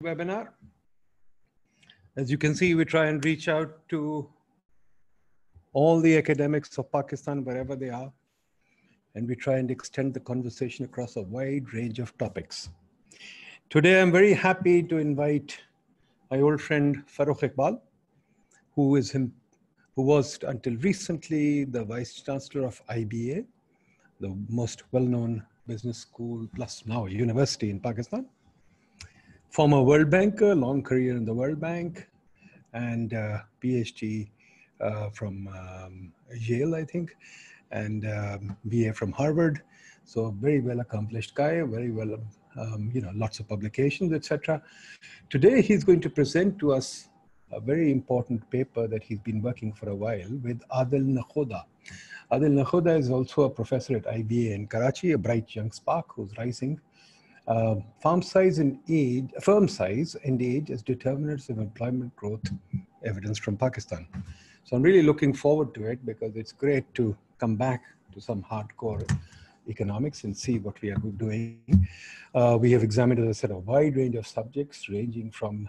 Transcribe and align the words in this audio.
webinar. 0.00 0.50
As 2.16 2.30
you 2.30 2.38
can 2.38 2.54
see, 2.54 2.76
we 2.76 2.84
try 2.84 3.06
and 3.06 3.24
reach 3.24 3.48
out 3.48 3.88
to 3.88 4.30
all 5.72 6.00
the 6.00 6.16
academics 6.16 6.78
of 6.78 6.92
Pakistan, 6.92 7.44
wherever 7.44 7.74
they 7.74 7.90
are, 7.90 8.12
and 9.16 9.26
we 9.26 9.34
try 9.34 9.56
and 9.56 9.72
extend 9.72 10.14
the 10.14 10.20
conversation 10.20 10.84
across 10.84 11.16
a 11.16 11.22
wide 11.22 11.74
range 11.74 11.98
of 11.98 12.16
topics. 12.16 12.70
Today, 13.70 14.00
I'm 14.00 14.12
very 14.12 14.32
happy 14.34 14.84
to 14.84 14.98
invite 14.98 15.58
my 16.30 16.42
old 16.42 16.60
friend 16.60 17.02
Farrukh 17.08 17.40
Iqbal, 17.40 17.80
who 18.76 18.94
is 18.94 19.10
him, 19.10 19.32
who 19.96 20.02
was 20.02 20.38
until 20.46 20.76
recently 20.76 21.64
the 21.64 21.84
Vice 21.84 22.22
Chancellor 22.22 22.68
of 22.68 22.80
IBA, 22.86 23.46
the 24.20 24.32
most 24.48 24.84
well-known 24.92 25.44
business 25.66 25.98
school 25.98 26.46
plus 26.54 26.84
now 26.86 27.06
university 27.06 27.68
in 27.68 27.80
Pakistan 27.80 28.28
former 29.50 29.82
World 29.82 30.10
Banker, 30.10 30.54
long 30.54 30.82
career 30.82 31.16
in 31.16 31.24
the 31.24 31.34
World 31.34 31.60
Bank, 31.60 32.08
and 32.72 33.14
uh, 33.14 33.38
PhD 33.62 34.28
uh, 34.80 35.10
from 35.10 35.48
um, 35.48 36.12
Yale, 36.34 36.74
I 36.74 36.84
think, 36.84 37.16
and 37.70 38.06
um, 38.06 38.56
BA 38.64 38.92
from 38.92 39.12
Harvard. 39.12 39.62
So 40.04 40.34
very 40.40 40.60
well 40.60 40.80
accomplished 40.80 41.34
guy, 41.34 41.62
very 41.62 41.90
well, 41.90 42.18
um, 42.58 42.90
you 42.94 43.00
know, 43.00 43.10
lots 43.14 43.40
of 43.40 43.48
publications, 43.48 44.12
etc. 44.12 44.62
Today 45.28 45.60
he's 45.62 45.84
going 45.84 46.00
to 46.00 46.10
present 46.10 46.58
to 46.60 46.72
us 46.72 47.08
a 47.50 47.60
very 47.60 47.90
important 47.90 48.48
paper 48.50 48.86
that 48.86 49.02
he's 49.02 49.20
been 49.20 49.40
working 49.40 49.72
for 49.72 49.88
a 49.88 49.94
while 49.94 50.30
with 50.42 50.60
Adil 50.68 51.06
Nakhoda. 51.16 51.64
Adil 52.30 52.62
Nakhoda 52.62 52.98
is 52.98 53.10
also 53.10 53.42
a 53.42 53.50
professor 53.50 53.96
at 53.96 54.04
IBA 54.04 54.54
in 54.54 54.66
Karachi, 54.66 55.12
a 55.12 55.18
bright 55.18 55.54
young 55.54 55.70
spark 55.72 56.06
who's 56.14 56.36
rising 56.36 56.78
uh, 57.48 57.76
farm 58.02 58.22
size 58.22 58.58
and 58.58 58.78
age, 58.88 59.30
firm 59.40 59.66
size 59.68 60.16
and 60.24 60.40
age 60.42 60.70
as 60.70 60.82
determinants 60.82 61.48
of 61.48 61.58
employment 61.58 62.14
growth 62.14 62.42
evidence 63.04 63.38
from 63.38 63.56
Pakistan. 63.56 64.06
So 64.64 64.76
I'm 64.76 64.82
really 64.82 65.02
looking 65.02 65.32
forward 65.32 65.74
to 65.74 65.86
it 65.86 66.04
because 66.04 66.36
it's 66.36 66.52
great 66.52 66.92
to 66.94 67.16
come 67.38 67.56
back 67.56 67.82
to 68.12 68.20
some 68.20 68.42
hardcore 68.42 69.02
economics 69.68 70.24
and 70.24 70.36
see 70.36 70.58
what 70.58 70.80
we 70.82 70.90
are 70.90 70.96
doing. 71.16 71.88
Uh, 72.34 72.58
we 72.60 72.70
have 72.72 72.82
examined, 72.82 73.20
as 73.20 73.38
I 73.38 73.40
said, 73.40 73.50
a 73.50 73.58
wide 73.58 73.96
range 73.96 74.16
of 74.16 74.26
subjects 74.26 74.88
ranging 74.88 75.30
from 75.30 75.68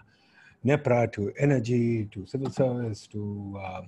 NEPRA 0.64 1.12
to 1.14 1.32
energy 1.38 2.06
to 2.12 2.26
civil 2.26 2.50
service 2.50 3.06
to 3.06 3.58
uh, 3.62 3.82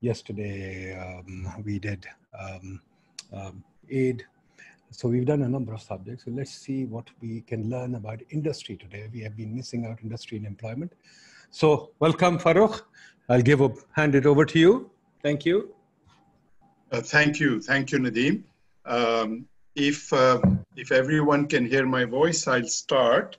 yesterday 0.00 0.96
um, 0.98 1.62
we 1.64 1.78
did 1.78 2.06
um, 2.38 2.80
um, 3.32 3.64
aid 3.88 4.24
so 4.96 5.08
we've 5.08 5.26
done 5.26 5.42
a 5.42 5.48
number 5.48 5.74
of 5.74 5.82
subjects. 5.82 6.24
So 6.24 6.30
let's 6.30 6.52
see 6.52 6.86
what 6.86 7.10
we 7.20 7.42
can 7.42 7.68
learn 7.68 7.96
about 7.96 8.22
industry 8.30 8.76
today. 8.76 9.10
We 9.12 9.20
have 9.20 9.36
been 9.36 9.54
missing 9.54 9.84
out 9.84 9.98
industry 10.02 10.38
and 10.38 10.46
employment. 10.46 10.94
So 11.50 11.90
welcome, 11.98 12.38
Farrukh. 12.38 12.80
I'll 13.28 13.42
give 13.42 13.60
up, 13.60 13.74
hand 13.92 14.14
it 14.14 14.24
over 14.24 14.46
to 14.46 14.58
you. 14.58 14.90
Thank 15.22 15.44
you. 15.44 15.74
Uh, 16.90 17.02
thank 17.02 17.38
you. 17.38 17.60
Thank 17.60 17.92
you, 17.92 17.98
Nadeem. 17.98 18.44
Um, 18.86 19.44
if, 19.74 20.10
uh, 20.14 20.40
if 20.76 20.90
everyone 20.90 21.46
can 21.46 21.66
hear 21.66 21.84
my 21.84 22.06
voice, 22.06 22.46
I'll 22.48 22.66
start. 22.66 23.36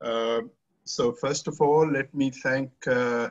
Uh, 0.00 0.40
so 0.84 1.12
first 1.12 1.48
of 1.48 1.60
all, 1.60 1.86
let 1.86 2.14
me 2.14 2.30
thank 2.30 2.70
uh, 2.86 3.28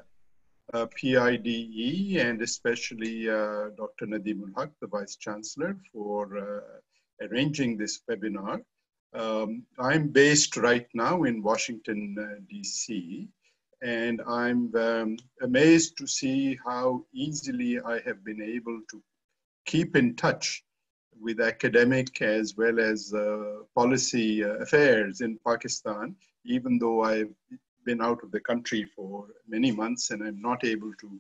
uh, 0.76 0.86
PIDE 0.96 2.18
and 2.20 2.40
especially 2.44 3.28
uh, 3.28 3.70
Dr. 3.76 4.06
Nadeem 4.06 4.44
Haq, 4.56 4.70
the 4.80 4.88
Vice 4.88 5.16
Chancellor, 5.16 5.76
for 5.92 6.64
arranging 7.22 7.78
this 7.78 8.02
webinar. 8.10 8.62
Um, 9.14 9.64
I'm 9.80 10.08
based 10.08 10.58
right 10.58 10.88
now 10.94 11.24
in 11.24 11.44
Washington, 11.44 12.16
uh, 12.20 12.42
DC, 12.52 13.28
and 13.84 14.22
I'm 14.28 14.74
um, 14.76 15.18
amazed 15.42 15.98
to 15.98 16.08
see 16.08 16.58
how 16.66 17.06
easily 17.14 17.80
I 17.80 18.00
have 18.06 18.24
been 18.24 18.42
able 18.42 18.80
to 18.90 19.04
keep 19.66 19.96
in 19.96 20.16
touch 20.16 20.64
with 21.20 21.40
academic 21.40 22.22
as 22.22 22.56
well 22.58 22.80
as 22.80 23.14
uh, 23.14 23.64
policy 23.76 24.44
uh, 24.44 24.56
affairs 24.56 25.22
in 25.22 25.40
Pakistan, 25.46 26.16
even 26.46 26.80
though 26.80 27.04
I've 27.04 27.34
been 27.86 28.02
out 28.02 28.24
of 28.24 28.32
the 28.32 28.40
country 28.40 28.86
for 28.96 29.28
many 29.48 29.72
months 29.72 30.12
and 30.12 30.24
I'm 30.24 30.42
not 30.42 30.64
able 30.64 30.92
to 31.02 31.20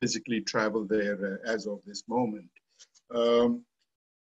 physically 0.00 0.40
travel 0.40 0.86
there 0.86 1.40
uh, 1.44 1.50
as 1.50 1.66
of 1.66 1.80
this 1.84 2.04
moment. 2.08 2.50
Um, 3.14 3.64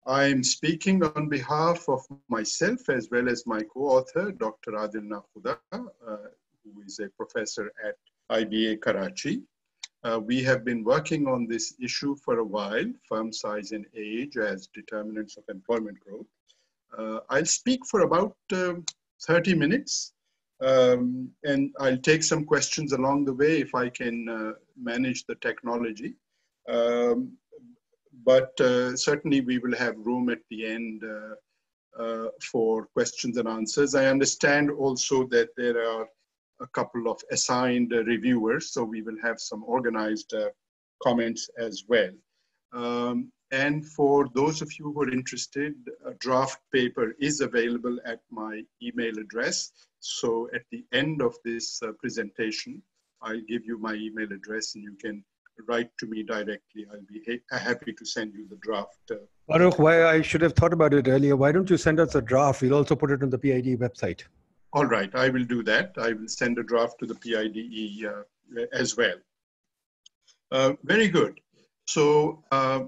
I'm 0.09 0.43
speaking 0.43 1.05
on 1.05 1.29
behalf 1.29 1.87
of 1.87 2.01
myself 2.31 2.89
as 2.89 3.11
well 3.11 3.29
as 3.29 3.47
my 3.47 3.61
co-author, 3.63 4.33
Dr. 4.33 4.73
Adil 4.73 5.07
Nakhoda, 5.07 5.59
uh, 5.71 6.17
who 6.65 6.83
is 6.87 6.99
a 6.99 7.11
professor 7.11 7.71
at 7.85 7.97
IBA 8.33 8.81
Karachi. 8.81 9.43
Uh, 10.05 10.19
we 10.25 10.43
have 10.43 10.65
been 10.65 10.83
working 10.83 11.27
on 11.27 11.47
this 11.47 11.75
issue 11.79 12.17
for 12.25 12.39
a 12.39 12.45
while, 12.45 12.91
firm 13.07 13.31
size 13.31 13.73
and 13.73 13.85
age 13.95 14.39
as 14.39 14.69
determinants 14.69 15.37
of 15.37 15.45
employment 15.51 16.01
growth. 16.01 16.27
Uh, 16.97 17.21
I'll 17.29 17.45
speak 17.45 17.85
for 17.85 18.01
about 18.01 18.35
um, 18.55 18.87
30 19.27 19.57
minutes 19.57 20.15
um, 20.63 21.29
and 21.45 21.71
I'll 21.81 21.99
take 21.99 22.23
some 22.23 22.47
questions 22.47 22.95
along 22.95 23.27
the 23.27 23.35
way 23.35 23.61
if 23.61 23.75
I 23.75 23.91
can 23.91 24.27
uh, 24.27 24.53
manage 24.81 25.27
the 25.27 25.35
technology. 25.35 26.15
Um, 26.67 27.37
but 28.28 28.61
uh, 28.61 28.94
certainly 28.94 29.41
we 29.41 29.56
will 29.59 29.75
have 29.75 30.06
room 30.11 30.28
at 30.28 30.43
the 30.50 30.66
end 30.66 31.03
uh, 31.03 32.03
uh, 32.03 32.28
for 32.53 32.87
questions 32.93 33.39
and 33.39 33.49
answers. 33.49 33.94
I 33.94 34.05
understand 34.05 34.71
also 34.71 35.27
that 35.28 35.49
there 35.56 35.78
are 35.91 36.06
a 36.61 36.67
couple 36.78 37.09
of 37.09 37.19
assigned 37.31 37.91
reviewers, 37.91 38.71
so 38.72 38.84
we 38.84 39.00
will 39.00 39.17
have 39.22 39.41
some 39.41 39.65
organized 39.65 40.34
comments 41.03 41.49
as 41.59 41.84
well. 41.88 42.12
Um, 42.75 43.33
and 43.50 43.87
for 43.97 44.28
those 44.34 44.61
of 44.61 44.71
you 44.78 44.93
who 44.93 45.03
are 45.05 45.11
interested, 45.11 45.72
a 46.05 46.12
draft 46.27 46.61
paper 46.71 47.15
is 47.19 47.41
available 47.41 47.99
at 48.05 48.21
my 48.31 48.62
email 48.83 49.19
address. 49.19 49.72
So 50.00 50.50
at 50.55 50.65
the 50.71 50.84
end 50.93 51.22
of 51.22 51.34
this 51.47 51.83
uh, 51.83 51.93
presentation, 51.93 52.83
I'll 53.22 53.47
give 53.53 53.65
you 53.65 53.78
my 53.78 53.94
email 53.94 54.31
address 54.31 54.75
and 54.75 54.84
you 54.84 54.97
can 55.03 55.25
write 55.67 55.91
to 55.99 56.07
me 56.07 56.23
directly. 56.23 56.87
I'll 56.93 57.01
be 57.09 57.41
ha 57.51 57.59
happy 57.59 57.93
to 57.93 58.05
send 58.05 58.35
you 58.35 58.47
the 58.49 58.57
draft. 58.57 59.11
Uh, 59.11 59.17
Farrukh, 59.49 59.79
why 59.79 60.07
I 60.07 60.23
should 60.23 60.43
have 60.43 60.55
thought 60.55 60.73
about 60.73 60.95
it 60.95 61.09
earlier. 61.09 61.37
Why 61.37 61.53
don't 61.53 61.71
you 61.71 61.77
send 61.77 62.01
us 62.01 62.15
a 62.15 62.23
draft? 62.23 62.63
We'll 62.63 62.75
also 62.75 62.95
put 62.95 63.11
it 63.11 63.23
on 63.23 63.31
the 63.31 63.39
PID 63.39 63.79
website. 63.81 64.23
All 64.73 64.85
right, 64.85 65.15
I 65.15 65.31
will 65.31 65.45
do 65.45 65.63
that. 65.65 65.95
I 65.99 66.13
will 66.13 66.29
send 66.29 66.59
a 66.59 66.63
draft 66.63 66.99
to 67.01 67.07
the 67.07 67.15
PIDE 67.15 68.05
uh, 68.07 68.67
as 68.73 68.97
well. 68.97 69.17
Uh, 70.51 70.73
very 70.85 71.09
good. 71.09 71.41
So 71.87 72.45
uh, 72.53 72.85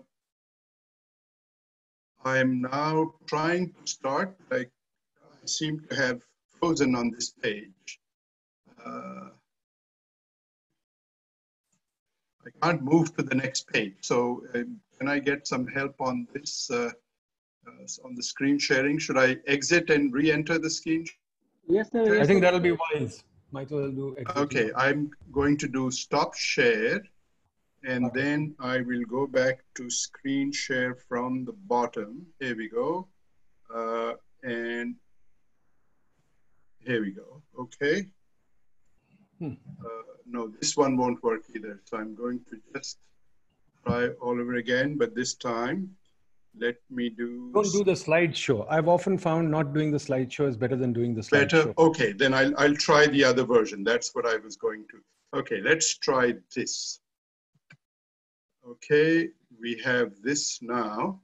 I'm 2.25 2.60
now 2.60 3.14
trying 3.26 3.72
to 3.72 3.91
start. 3.91 4.36
Like 4.50 4.70
I 5.22 5.47
seem 5.47 5.80
to 5.88 5.97
have 5.97 6.20
frozen 6.59 6.94
on 6.94 7.10
this 7.10 7.30
page. 7.30 8.00
I 12.46 12.66
can't 12.66 12.82
move 12.82 13.14
to 13.16 13.22
the 13.22 13.34
next 13.34 13.68
page. 13.68 13.94
So 14.00 14.44
uh, 14.54 14.62
can 14.98 15.08
I 15.08 15.18
get 15.18 15.46
some 15.46 15.66
help 15.66 16.00
on 16.00 16.26
this, 16.32 16.70
uh, 16.70 16.90
uh, 17.66 18.04
on 18.04 18.14
the 18.14 18.22
screen 18.22 18.58
sharing? 18.58 18.98
Should 18.98 19.18
I 19.18 19.36
exit 19.46 19.90
and 19.90 20.12
re-enter 20.12 20.58
the 20.58 20.70
screen? 20.70 21.06
Yes, 21.66 21.90
sir. 21.92 22.14
Yes, 22.14 22.24
I 22.24 22.26
think 22.26 22.40
that'll 22.40 22.60
be 22.60 22.72
wise. 22.72 23.24
Michael 23.52 23.80
will 23.82 23.92
do 23.92 24.16
exit. 24.18 24.36
Okay, 24.36 24.70
I'm 24.76 25.10
going 25.32 25.56
to 25.58 25.68
do 25.68 25.90
stop 25.90 26.34
share 26.34 27.02
and 27.84 28.06
okay. 28.06 28.20
then 28.20 28.54
I 28.60 28.80
will 28.80 29.04
go 29.08 29.26
back 29.26 29.60
to 29.76 29.91
screen 29.91 30.53
share 30.53 30.94
from 30.94 31.44
the 31.44 31.53
bottom. 31.53 32.26
Here 32.38 32.56
we 32.56 32.68
go. 32.68 33.09
Uh, 33.74 34.12
and 34.42 34.97
here 36.80 37.00
we 37.03 37.12
go. 37.12 37.42
Okay. 37.59 38.06
Hmm. 39.41 39.53
Uh, 39.84 39.87
no, 40.27 40.48
this 40.60 40.77
one 40.77 40.97
won't 40.97 41.22
work 41.22 41.45
either. 41.57 41.81
So 41.87 41.97
I'm 41.97 42.15
going 42.15 42.41
to 42.51 42.60
just 42.75 42.98
try 43.87 44.09
all 44.21 44.39
over 44.41 44.54
again, 44.57 44.97
but 44.98 45.15
this 45.15 45.34
time, 45.34 45.91
let 46.59 46.77
me 46.91 47.09
do. 47.09 47.51
Don't 47.54 47.72
do 47.72 47.83
the 47.83 47.92
slideshow. 47.92 48.66
I've 48.69 48.89
often 48.89 49.16
found 49.16 49.51
not 49.51 49.72
doing 49.72 49.91
the 49.91 49.98
slideshow 49.98 50.47
is 50.47 50.57
better 50.57 50.77
than 50.77 50.92
doing 50.92 51.15
the 51.15 51.22
slideshow. 51.22 51.51
Better? 51.51 51.75
Okay, 51.78 52.13
then 52.13 52.34
I'll, 52.34 52.53
I'll 52.59 52.75
try 52.75 53.07
the 53.07 53.25
other 53.25 53.45
version. 53.45 53.83
That's 53.83 54.15
what 54.15 54.27
I 54.27 54.37
was 54.37 54.57
going 54.57 54.84
to. 54.91 55.39
Okay, 55.39 55.60
let's 55.63 55.97
try 55.98 56.34
this. 56.54 57.01
Okay, 58.69 59.28
we 59.59 59.81
have 59.83 60.13
this 60.22 60.60
now. 60.60 61.21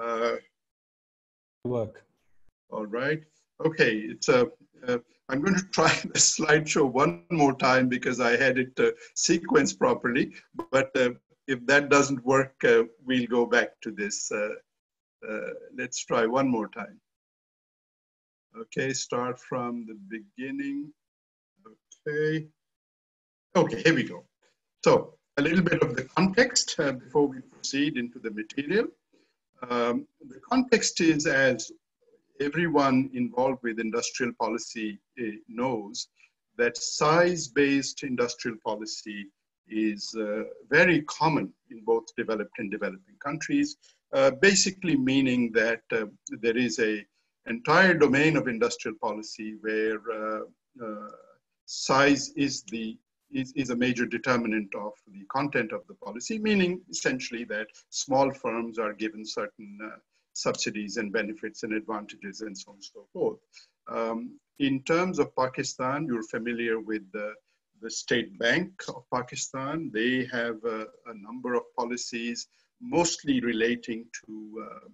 Uh, 0.00 0.36
Work. 1.64 2.04
All 2.70 2.86
right. 2.86 3.22
Okay, 3.64 3.96
it's 3.98 4.28
a, 4.28 4.48
a 4.88 5.00
I'm 5.32 5.40
going 5.40 5.56
to 5.58 5.64
try 5.72 5.88
the 5.88 6.18
slideshow 6.18 6.92
one 6.92 7.24
more 7.30 7.54
time 7.54 7.88
because 7.88 8.20
I 8.20 8.36
had 8.36 8.58
it 8.58 8.72
uh, 8.78 8.90
sequenced 9.16 9.78
properly. 9.78 10.32
But 10.70 10.90
uh, 10.94 11.10
if 11.48 11.64
that 11.66 11.88
doesn't 11.88 12.24
work, 12.24 12.54
uh, 12.64 12.84
we'll 13.04 13.26
go 13.26 13.46
back 13.46 13.80
to 13.80 13.90
this. 13.90 14.30
Uh, 14.30 14.50
uh, 15.28 15.50
let's 15.76 16.04
try 16.04 16.26
one 16.26 16.48
more 16.48 16.68
time. 16.68 17.00
Okay, 18.60 18.92
start 18.92 19.40
from 19.40 19.86
the 19.86 19.96
beginning. 20.08 20.92
Okay. 22.06 22.48
Okay, 23.56 23.82
here 23.82 23.94
we 23.94 24.02
go. 24.02 24.24
So 24.84 25.14
a 25.38 25.42
little 25.42 25.62
bit 25.62 25.82
of 25.82 25.96
the 25.96 26.04
context 26.04 26.74
uh, 26.78 26.92
before 26.92 27.26
we 27.26 27.40
proceed 27.40 27.96
into 27.96 28.18
the 28.18 28.30
material. 28.30 28.88
Um, 29.70 30.06
the 30.28 30.40
context 30.40 31.00
is 31.00 31.26
as 31.26 31.70
everyone 32.42 33.10
involved 33.14 33.62
with 33.62 33.78
industrial 33.78 34.32
policy 34.38 34.98
uh, 35.20 35.24
knows 35.48 36.08
that 36.58 36.76
size-based 36.76 38.02
industrial 38.02 38.56
policy 38.64 39.26
is 39.68 40.14
uh, 40.18 40.42
very 40.68 41.02
common 41.02 41.52
in 41.70 41.82
both 41.84 42.04
developed 42.16 42.58
and 42.58 42.70
developing 42.70 43.16
countries, 43.24 43.76
uh, 44.12 44.30
basically 44.30 44.96
meaning 44.96 45.50
that 45.52 45.82
uh, 45.92 46.04
there 46.40 46.56
is 46.56 46.78
a 46.78 47.04
entire 47.46 47.94
domain 47.94 48.36
of 48.36 48.48
industrial 48.48 48.96
policy 49.00 49.56
where 49.62 49.98
size 51.66 52.32
is 52.36 52.62
the 52.64 52.96
is, 53.32 53.50
is 53.56 53.70
a 53.70 53.76
major 53.76 54.04
determinant 54.04 54.68
of 54.74 54.92
the 55.06 55.24
content 55.32 55.72
of 55.72 55.80
the 55.88 55.94
policy, 55.94 56.38
meaning 56.38 56.82
essentially 56.90 57.44
that 57.44 57.66
small 57.88 58.30
firms 58.30 58.78
are 58.78 58.92
given 58.92 59.24
certain 59.24 59.78
subsidies 60.32 60.96
and 60.96 61.12
benefits 61.12 61.62
and 61.62 61.72
advantages 61.72 62.40
and 62.40 62.56
so 62.56 62.70
on 62.70 62.76
and 62.76 62.84
so 62.84 63.06
forth. 63.12 63.38
Um, 63.88 64.38
in 64.58 64.82
terms 64.82 65.18
of 65.18 65.34
Pakistan, 65.36 66.06
you're 66.06 66.22
familiar 66.22 66.80
with 66.80 67.02
the, 67.12 67.32
the 67.80 67.90
State 67.90 68.38
Bank 68.38 68.70
of 68.88 69.04
Pakistan. 69.12 69.90
They 69.92 70.26
have 70.32 70.56
a, 70.64 70.86
a 71.06 71.14
number 71.14 71.54
of 71.54 71.62
policies, 71.76 72.46
mostly 72.80 73.40
relating 73.40 74.06
to 74.24 74.66
uh, 74.66 74.88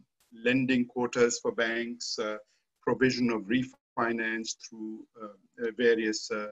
lending 0.44 0.86
quotas 0.86 1.38
for 1.40 1.52
banks, 1.52 2.18
uh, 2.18 2.36
provision 2.82 3.30
of 3.30 3.42
refinance 3.42 4.56
through 4.68 5.00
uh, 5.22 5.70
various 5.76 6.30
uh, 6.30 6.48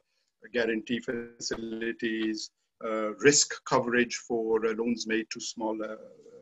guarantee 0.52 1.00
facilities, 1.00 2.50
uh, 2.84 3.14
risk 3.14 3.54
coverage 3.64 4.16
for 4.16 4.66
uh, 4.66 4.74
loans 4.74 5.06
made 5.06 5.26
to 5.30 5.40
small 5.40 5.76
uh, 5.82 5.96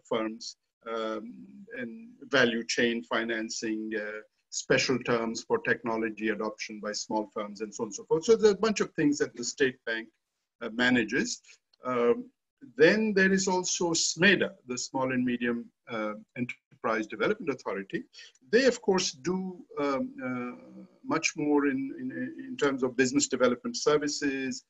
firms, 0.05 0.57
um, 0.93 1.35
and 1.79 2.09
value 2.31 2.65
chain 2.65 3.03
financing, 3.03 3.91
uh, 3.97 4.21
special 4.51 4.99
terms 5.01 5.43
for 5.43 5.59
technology 5.59 6.29
adoption 6.29 6.81
by 6.81 6.93
small 6.93 7.29
firms, 7.35 7.61
and 7.61 7.75
so 7.75 7.83
on 7.83 7.89
and 7.89 7.95
so 7.95 8.05
forth. 8.05 8.25
So 8.25 8.37
there's 8.37 8.55
a 8.55 8.59
bunch 8.59 8.81
of 8.81 8.93
things 8.93 9.19
that 9.19 9.35
the 9.37 9.45
state 9.45 9.77
bank 9.85 10.09
uh, 10.63 10.69
manages. 10.73 11.41
Um, 11.85 12.31
then 12.77 13.13
there 13.15 13.33
is 13.33 13.49
also 13.49 13.93
SMEDA, 13.93 14.51
the 14.67 14.79
Small 14.79 15.13
and 15.13 15.25
Medium 15.25 15.67
uh, 15.91 16.15
Enterprise 16.37 17.07
Development 17.07 17.51
Authority. 17.51 18.05
They, 18.51 18.67
of 18.67 18.81
course, 18.81 19.13
do 19.13 19.59
um, 19.79 20.13
uh, 20.25 20.85
much 21.05 21.33
more 21.37 21.67
in, 21.67 21.93
in, 21.99 22.47
in, 22.49 22.57
terms 22.57 22.83
of 22.83 22.97
business 22.97 23.29
development 23.29 23.77
services, 23.77 24.65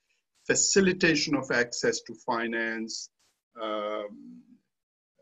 facilitation 0.46 1.34
of 1.37 1.50
access 1.50 2.00
to 2.02 2.14
finance, 2.26 3.10
um, 3.62 4.43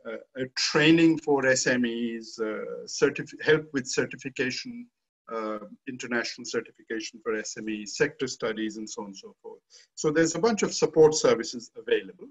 uh, 0.09 0.45
training 0.57 1.19
for 1.19 1.43
SMEs, 1.43 2.41
uh, 2.41 3.45
help 3.45 3.67
with 3.73 3.87
certification, 3.87 4.87
uh, 5.33 5.59
international 5.89 6.45
certification 6.45 7.21
for 7.23 7.33
SMEs, 7.35 7.91
sector 7.91 8.27
studies, 8.27 8.77
and 8.77 8.89
so 8.89 9.03
on 9.03 9.09
and 9.09 9.17
so 9.17 9.35
forth. 9.43 9.61
So 9.95 10.11
there's 10.11 10.35
a 10.35 10.41
bunch 10.41 10.63
of 10.63 10.75
support 10.75 11.15
services 11.15 11.71
available. 11.77 12.29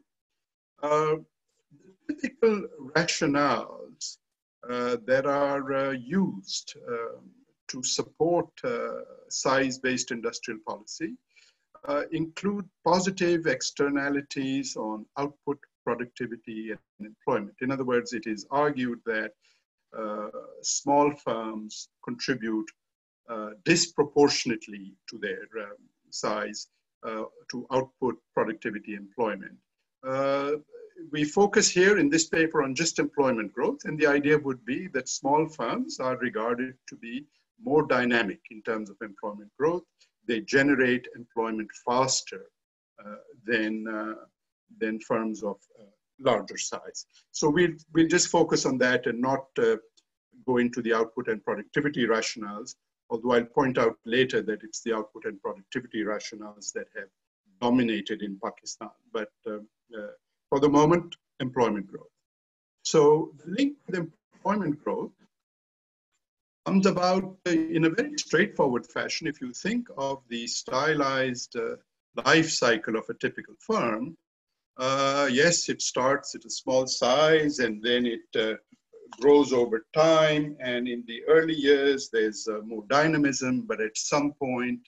Uh, 0.84 1.16
typical 2.08 2.68
rationales 2.96 4.18
that 5.06 5.26
are 5.26 5.94
used 5.94 6.76
um, 6.88 7.30
to 7.68 7.82
support 7.84 8.50
size-based 9.30 10.12
industrial 10.12 10.60
policy 10.68 11.16
uh, 11.88 12.04
include 12.12 12.68
positive 12.86 13.48
externalities 13.48 14.76
on 14.76 15.06
output, 15.18 15.58
productivity, 15.84 16.72
and 16.72 17.08
employment. 17.08 17.56
In 17.62 17.72
other 17.72 17.84
words, 17.84 18.14
it 18.14 18.28
is 18.28 18.46
argued 18.52 19.00
that 19.06 19.32
uh, 19.98 20.30
small 20.62 21.12
firms 21.12 21.90
contribute 22.04 22.70
uh, 23.30 23.52
disproportionately 23.66 24.94
to 25.10 25.18
their 25.18 25.48
um, 25.64 25.78
size 26.10 26.68
uh, 27.08 27.24
to 27.50 27.66
output, 27.72 28.16
productivity, 28.34 28.96
employment. 28.96 29.58
Uh, 30.08 30.52
we 31.12 31.24
focus 31.24 31.70
here 31.70 31.98
in 31.98 32.10
this 32.10 32.28
paper 32.28 32.62
on 32.64 32.76
just 32.76 33.00
employment 33.00 33.52
growth, 33.54 33.80
and 33.86 33.98
the 33.98 34.06
idea 34.06 34.38
would 34.38 34.64
be 34.66 34.88
that 34.90 35.10
small 35.10 35.48
firms 35.48 36.00
are 36.00 36.18
regarded 36.18 36.76
to 36.88 36.96
be 36.96 37.26
more 37.64 37.86
dynamic 37.88 38.40
in 38.52 38.62
terms 38.64 38.90
of 38.90 38.98
employment 39.02 39.52
growth. 39.58 39.84
They 40.28 40.42
generate 40.42 41.08
employment 41.16 41.70
faster 41.86 42.46
uh, 43.04 43.16
than, 43.46 43.88
uh, 43.88 44.26
than 44.80 45.00
firms 45.00 45.44
of 45.44 45.58
uh, 45.80 45.86
larger 46.20 46.58
size. 46.58 47.06
So 47.32 47.50
we'll, 47.50 47.74
we'll 47.94 48.08
just 48.08 48.30
focus 48.30 48.66
on 48.66 48.78
that 48.80 49.08
and 49.08 49.20
not 49.22 49.46
uh, 49.58 49.78
go 50.46 50.58
into 50.58 50.82
the 50.82 50.94
output 50.94 51.28
and 51.28 51.44
productivity 51.44 52.06
rationales, 52.06 52.76
although 53.10 53.34
I'll 53.34 53.46
point 53.46 53.78
out 53.78 53.98
later 54.06 54.42
that 54.42 54.64
it's 54.64 54.82
the 54.82 54.94
output 54.96 55.26
and 55.26 55.42
productivity 55.42 56.04
rationales 56.04 56.72
that 56.74 56.88
have 56.96 57.10
dominated 57.60 58.22
in 58.22 58.40
Pakistan. 58.44 58.90
But 59.14 59.30
uh, 59.48 59.58
uh, 59.98 60.12
for 60.50 60.60
the 60.60 60.70
moment, 60.70 61.16
employment 61.40 61.88
growth. 61.88 62.08
So 62.84 63.34
the 63.44 63.52
link 63.52 63.78
with 63.88 64.08
employment 64.34 64.84
growth 64.84 65.12
comes 66.66 66.86
about 66.86 67.38
in 67.46 67.86
a 67.86 67.90
very 67.90 68.18
straightforward 68.18 68.86
fashion. 68.86 69.28
If 69.28 69.42
you 69.42 69.54
think 69.54 69.88
of 69.98 70.22
the 70.30 70.48
stylized 70.48 71.56
uh, 71.56 71.76
life 72.26 72.50
cycle 72.50 72.96
of 72.96 73.06
a 73.10 73.14
typical 73.16 73.56
firm, 73.60 74.18
uh, 74.78 75.30
yes, 75.32 75.70
it 75.70 75.82
starts 75.82 76.36
at 76.36 76.46
a 76.46 76.50
small 76.50 76.88
size 76.88 77.60
and 77.60 77.84
then 77.84 78.06
it 78.06 78.22
uh, 78.36 78.56
grows 79.20 79.54
over 79.54 79.86
time. 79.94 80.56
And 80.60 80.88
in 80.88 81.04
the 81.08 81.22
early 81.28 81.56
years, 81.56 82.10
there's 82.12 82.48
uh, 82.48 82.62
more 82.66 82.84
dynamism, 82.90 83.62
but 83.68 83.82
at 83.82 83.98
some 83.98 84.34
point, 84.34 84.80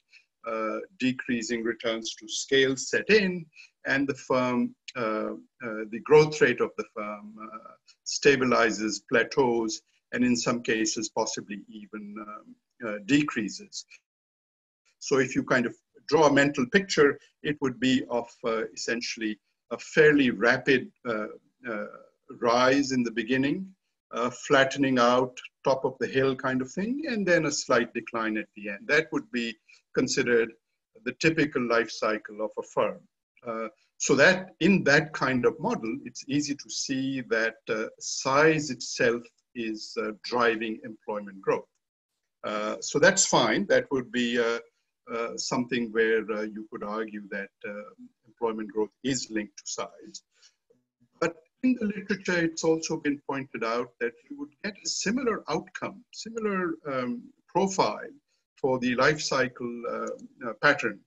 uh, 0.46 0.78
decreasing 0.98 1.62
returns 1.62 2.14
to 2.16 2.28
scale 2.28 2.76
set 2.76 3.08
in, 3.08 3.46
and 3.86 4.06
the 4.06 4.14
firm, 4.14 4.74
uh, 4.94 5.32
the 5.90 6.00
growth 6.04 6.38
rate 6.40 6.60
of 6.60 6.70
the 6.76 6.84
firm 6.94 7.34
stabilizes, 8.06 9.00
plateaus, 9.10 9.80
and 10.12 10.22
in 10.22 10.36
some 10.36 10.62
cases 10.62 11.08
possibly 11.08 11.62
even 11.68 12.14
um, 12.20 13.00
decreases. 13.06 13.86
So 14.98 15.18
if 15.18 15.34
you 15.34 15.44
kind 15.44 15.66
of 15.66 15.74
draw 16.08 16.26
a 16.26 16.32
mental 16.32 16.66
picture, 16.66 17.18
it 17.42 17.56
would 17.60 17.80
be 17.80 18.04
of 18.10 18.28
uh, 18.46 18.64
essentially 18.74 19.38
a 19.70 19.78
fairly 19.78 20.30
rapid 20.30 20.90
uh, 21.08 21.26
uh 21.68 21.86
rise 22.40 22.92
in 22.92 23.02
the 23.02 23.10
beginning, 23.10 23.66
uh, 24.12 24.30
flattening 24.30 24.98
out, 24.98 25.36
top 25.64 25.84
of 25.84 25.94
the 26.00 26.06
hill 26.06 26.34
kind 26.34 26.62
of 26.62 26.70
thing, 26.70 27.02
and 27.08 27.26
then 27.26 27.46
a 27.46 27.52
slight 27.52 27.92
decline 27.94 28.36
at 28.36 28.48
the 28.56 28.70
end. 28.70 28.80
That 28.86 29.08
would 29.12 29.30
be 29.30 29.56
considered 29.94 30.52
the 31.04 31.14
typical 31.20 31.66
life 31.68 31.90
cycle 31.90 32.40
of 32.40 32.50
a 32.58 32.62
firm. 32.62 33.00
Uh, 33.46 33.68
so 33.98 34.14
that 34.14 34.50
in 34.60 34.82
that 34.84 35.12
kind 35.12 35.44
of 35.46 35.58
model, 35.60 35.96
it's 36.04 36.24
easy 36.28 36.54
to 36.54 36.70
see 36.70 37.20
that 37.28 37.56
size 38.00 38.70
itself 38.70 39.22
is 39.54 39.96
uh, 40.02 40.12
driving 40.24 40.80
employment 40.84 41.40
growth. 41.40 41.68
Uh, 42.44 42.76
so 42.80 42.98
that's 42.98 43.26
fine. 43.26 43.66
That 43.68 43.86
would 43.90 44.10
be 44.12 44.38
uh, 45.12 45.36
something 45.36 45.92
where 45.92 46.44
you 46.44 46.66
could 46.70 46.82
argue 46.82 47.22
that 47.30 47.50
employment 48.26 48.72
growth 48.72 48.90
is 49.02 49.28
linked 49.30 49.56
to 49.58 49.64
size. 49.66 50.22
But 51.20 51.36
in 51.62 51.76
the 51.80 51.86
literature, 51.86 52.38
it's 52.44 52.64
also 52.64 52.96
been 52.96 53.20
pointed 53.28 53.64
out 53.64 53.90
that 54.00 54.12
you 54.28 54.38
would 54.38 54.54
get 54.62 54.74
a 54.84 54.88
similar 54.88 55.44
outcome, 55.48 56.04
similar 56.12 56.74
um, 56.90 57.22
profile 57.48 58.10
for 58.60 58.78
the 58.78 58.94
life 58.96 59.20
cycle 59.20 59.82
uh, 59.90 60.48
uh, 60.48 60.52
pattern 60.62 61.00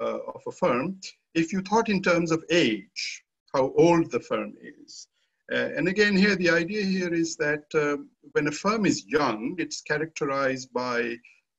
uh, 0.00 0.18
of 0.34 0.42
a 0.46 0.52
firm 0.52 0.98
if 1.34 1.52
you 1.52 1.60
thought 1.62 1.88
in 1.88 2.00
terms 2.00 2.30
of 2.30 2.44
age, 2.50 3.24
how 3.52 3.72
old 3.76 4.10
the 4.10 4.20
firm 4.20 4.54
is. 4.62 5.08
Uh, 5.52 5.68
and 5.76 5.88
again, 5.88 6.16
here, 6.16 6.36
the 6.36 6.50
idea 6.50 6.82
here 6.82 7.12
is 7.12 7.36
that 7.36 7.64
uh, 7.74 7.96
when 8.32 8.46
a 8.46 8.52
firm 8.52 8.86
is 8.86 9.04
young, 9.06 9.54
it's 9.58 9.82
characterized 9.82 10.72
by, 10.72 11.16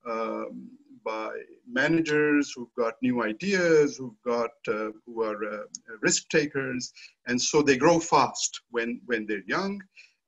um, 0.09 0.69
by 1.05 1.29
managers 1.67 2.51
who've 2.53 2.73
got 2.77 2.95
new 3.01 3.23
ideas, 3.23 3.97
who've 3.97 4.21
got, 4.25 4.51
uh, 4.67 4.89
who 5.05 5.23
are 5.23 5.41
uh, 5.45 5.63
risk 6.01 6.27
takers. 6.29 6.91
And 7.27 7.41
so 7.41 7.61
they 7.61 7.77
grow 7.77 7.99
fast 7.99 8.61
when, 8.71 8.99
when 9.05 9.25
they're 9.25 9.43
young. 9.47 9.81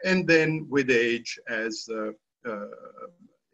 And 0.06 0.28
then 0.28 0.68
with 0.70 0.90
age, 0.92 1.40
as 1.50 1.88
uh, 1.92 2.12
uh, 2.48 2.68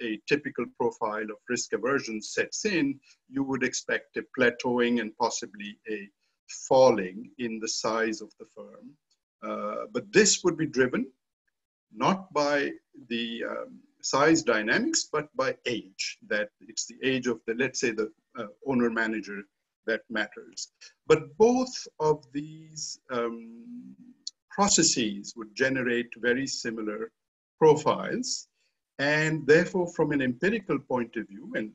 a 0.01 0.19
typical 0.27 0.65
profile 0.77 1.23
of 1.23 1.37
risk 1.49 1.73
aversion 1.73 2.21
sets 2.21 2.65
in, 2.65 2.99
you 3.29 3.43
would 3.43 3.63
expect 3.63 4.17
a 4.17 4.23
plateauing 4.37 4.99
and 4.99 5.17
possibly 5.17 5.77
a 5.89 6.09
falling 6.67 7.31
in 7.39 7.59
the 7.59 7.67
size 7.67 8.21
of 8.21 8.31
the 8.39 8.45
firm. 8.55 8.91
Uh, 9.41 9.85
but 9.93 10.11
this 10.11 10.43
would 10.43 10.57
be 10.57 10.65
driven 10.65 11.05
not 11.95 12.31
by 12.33 12.71
the 13.09 13.43
um, 13.49 13.79
size 14.03 14.43
dynamics, 14.43 15.09
but 15.11 15.27
by 15.35 15.55
age, 15.65 16.17
that 16.27 16.49
it's 16.61 16.85
the 16.85 16.97
age 17.03 17.27
of 17.27 17.39
the, 17.47 17.55
let's 17.55 17.79
say, 17.79 17.91
the 17.91 18.11
uh, 18.37 18.45
owner 18.67 18.89
manager 18.89 19.41
that 19.87 20.01
matters. 20.09 20.71
But 21.07 21.35
both 21.37 21.73
of 21.99 22.23
these 22.33 22.99
um, 23.11 23.63
processes 24.51 25.33
would 25.35 25.55
generate 25.55 26.09
very 26.17 26.45
similar 26.45 27.11
profiles. 27.59 28.47
And 28.99 29.47
therefore, 29.47 29.87
from 29.87 30.11
an 30.11 30.21
empirical 30.21 30.79
point 30.79 31.15
of 31.15 31.27
view, 31.27 31.51
and 31.55 31.71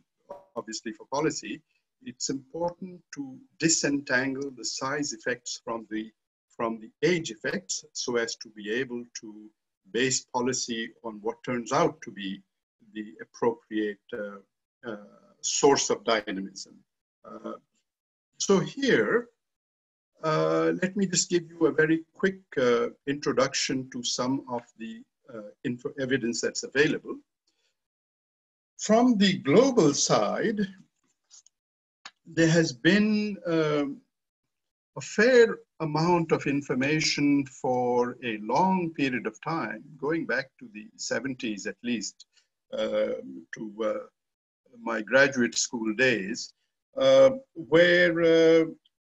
obviously 0.55 0.93
for 0.93 1.07
policy, 1.13 1.61
it's 2.05 2.31
important 2.31 3.01
to 3.15 3.39
disentangle 3.59 4.51
the 4.57 4.65
size 4.65 5.13
effects 5.13 5.61
from 5.65 5.87
the 5.91 6.11
from 6.57 6.81
the 6.81 6.91
age 7.09 7.31
effects 7.31 7.85
so 7.93 8.17
as 8.17 8.35
to 8.35 8.49
be 8.51 8.73
able 8.73 9.05
to 9.21 9.49
base 9.93 10.25
policy 10.35 10.91
on 11.05 11.19
what 11.23 11.43
turns 11.45 11.73
out 11.73 12.01
to 12.03 12.11
be 12.11 12.43
the 12.95 13.15
appropriate 13.21 13.99
uh, 14.13 14.39
uh, 14.89 14.97
source 15.41 15.91
of 15.91 16.05
dynamism. 16.05 16.75
Uh, 17.25 17.53
so 18.39 18.59
here, 18.59 19.29
uh, 20.25 20.73
let 20.83 20.97
me 20.97 21.07
just 21.07 21.31
give 21.31 21.45
you 21.51 21.67
a 21.67 21.73
very 21.73 22.05
quick 22.15 22.41
uh, 22.57 22.89
introduction 23.07 23.89
to 23.91 24.03
some 24.03 24.45
of 24.51 24.63
the 24.79 25.03
info 25.65 25.93
evidence 26.01 26.41
that's 26.41 26.63
available. 26.63 27.15
From 28.79 29.19
the 29.19 29.39
global 29.39 29.93
side, 29.93 30.61
there 32.27 32.49
has 32.49 32.73
been 32.73 33.37
um, 33.47 34.01
a 34.97 35.01
fair 35.03 35.59
amount 35.81 36.33
of 36.33 36.47
information 36.47 37.47
for 37.47 38.17
a 38.25 38.39
long 38.39 38.91
period 38.95 39.27
of 39.27 39.41
time, 39.43 39.85
going 39.97 40.27
back 40.27 40.51
to 40.59 40.69
the 40.73 40.89
70s 40.97 41.67
at 41.67 41.77
least, 41.83 42.27
uh, 42.73 43.15
to 43.55 43.75
uh, 43.85 43.95
my 44.83 45.01
graduate 45.03 45.57
school 45.57 45.95
days, 45.95 46.53
uh, 46.97 47.31
where 47.55 48.21
uh, 48.23 48.65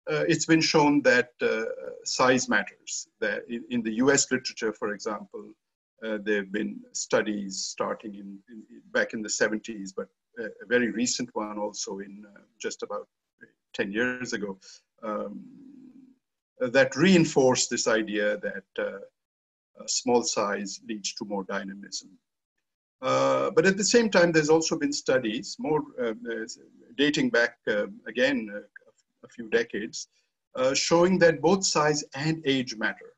uh, 0.09 0.23
it's 0.27 0.45
been 0.45 0.61
shown 0.61 1.01
that 1.01 1.29
uh, 1.41 1.65
size 2.05 2.47
matters. 2.47 3.07
That 3.19 3.43
in, 3.49 3.63
in, 3.69 3.83
the 3.83 3.95
US 3.95 4.31
literature, 4.31 4.73
for 4.73 4.93
example, 4.93 5.53
there 6.01 6.37
have 6.37 6.51
been 6.51 6.79
studies 6.93 7.57
starting 7.57 8.15
in, 8.15 8.39
in, 8.49 8.63
back 8.91 9.13
in 9.13 9.21
the 9.21 9.29
70s, 9.29 9.91
but 9.95 10.07
a 10.39 10.65
very 10.67 10.89
recent 10.91 11.29
one 11.33 11.59
also 11.59 11.99
in 11.99 12.25
just 12.59 12.81
about 12.81 13.07
10 13.73 13.91
years 13.91 14.33
ago, 14.33 14.57
um, 15.03 15.43
that 16.69 16.95
reinforce 16.95 17.67
this 17.67 17.87
idea 17.87 18.37
that 18.37 18.63
uh, 18.77 18.99
small 19.87 20.23
size 20.23 20.79
leads 20.87 21.13
to 21.13 21.25
more 21.25 21.43
dynamism. 21.43 22.09
Uh, 23.01 23.49
but 23.51 23.65
at 23.65 23.77
the 23.77 23.83
same 23.83 24.09
time, 24.09 24.31
there's 24.31 24.49
also 24.49 24.77
been 24.77 24.93
studies, 24.93 25.55
more 25.59 25.81
uh, 26.01 26.13
dating 26.97 27.29
back 27.29 27.57
uh, 27.67 27.87
again 28.07 28.47
uh, 28.55 28.59
a 29.23 29.27
few 29.27 29.49
decades, 29.49 30.07
uh, 30.55 30.73
showing 30.73 31.17
that 31.17 31.41
both 31.41 31.65
size 31.65 32.03
and 32.13 32.41
age 32.45 32.75
matter. 32.75 33.13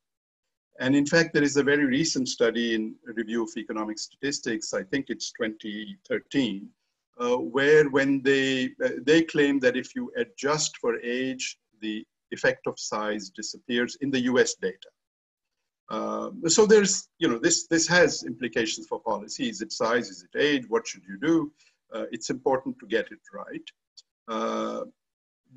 And 0.80 0.96
in 0.96 1.06
fact, 1.06 1.34
there 1.34 1.44
is 1.44 1.58
a 1.58 1.64
very 1.64 1.86
recent 1.86 2.30
study 2.30 2.76
in 2.76 2.96
Review 3.06 3.44
of 3.44 3.50
Economic 3.58 4.00
Statistics, 4.00 4.74
I 4.74 4.84
think 4.84 5.08
it's 5.10 5.32
2013, 5.34 6.68
where 7.52 7.90
when 7.90 8.22
they, 8.24 8.72
they 9.02 9.22
claim 9.22 9.60
that 9.60 9.78
if 9.78 9.96
you 9.96 10.12
adjust 10.18 10.78
for 10.78 11.00
age, 11.02 11.60
the 11.80 12.06
effect 12.34 12.68
of 12.68 12.78
size 12.78 13.30
disappears 13.30 13.98
in 14.02 14.12
the 14.12 14.22
US 14.32 14.56
data. 14.56 14.90
Um, 15.90 16.42
so 16.48 16.66
there's, 16.66 17.10
you 17.20 17.28
know, 17.28 17.38
this, 17.38 17.68
this 17.68 17.88
has 17.88 18.24
implications 18.24 18.88
for 18.88 19.00
policy. 19.00 19.50
Is 19.50 19.62
it 19.62 19.72
size? 19.72 20.10
Is 20.10 20.26
it 20.28 20.40
age? 20.40 20.66
What 20.70 20.88
should 20.88 21.04
you 21.08 21.18
do? 21.22 21.52
Uh, 21.94 22.06
it's 22.12 22.30
important 22.30 22.80
to 22.80 22.88
get 22.88 23.12
it 23.12 23.20
right. 23.34 23.68
Uh, 24.28 24.86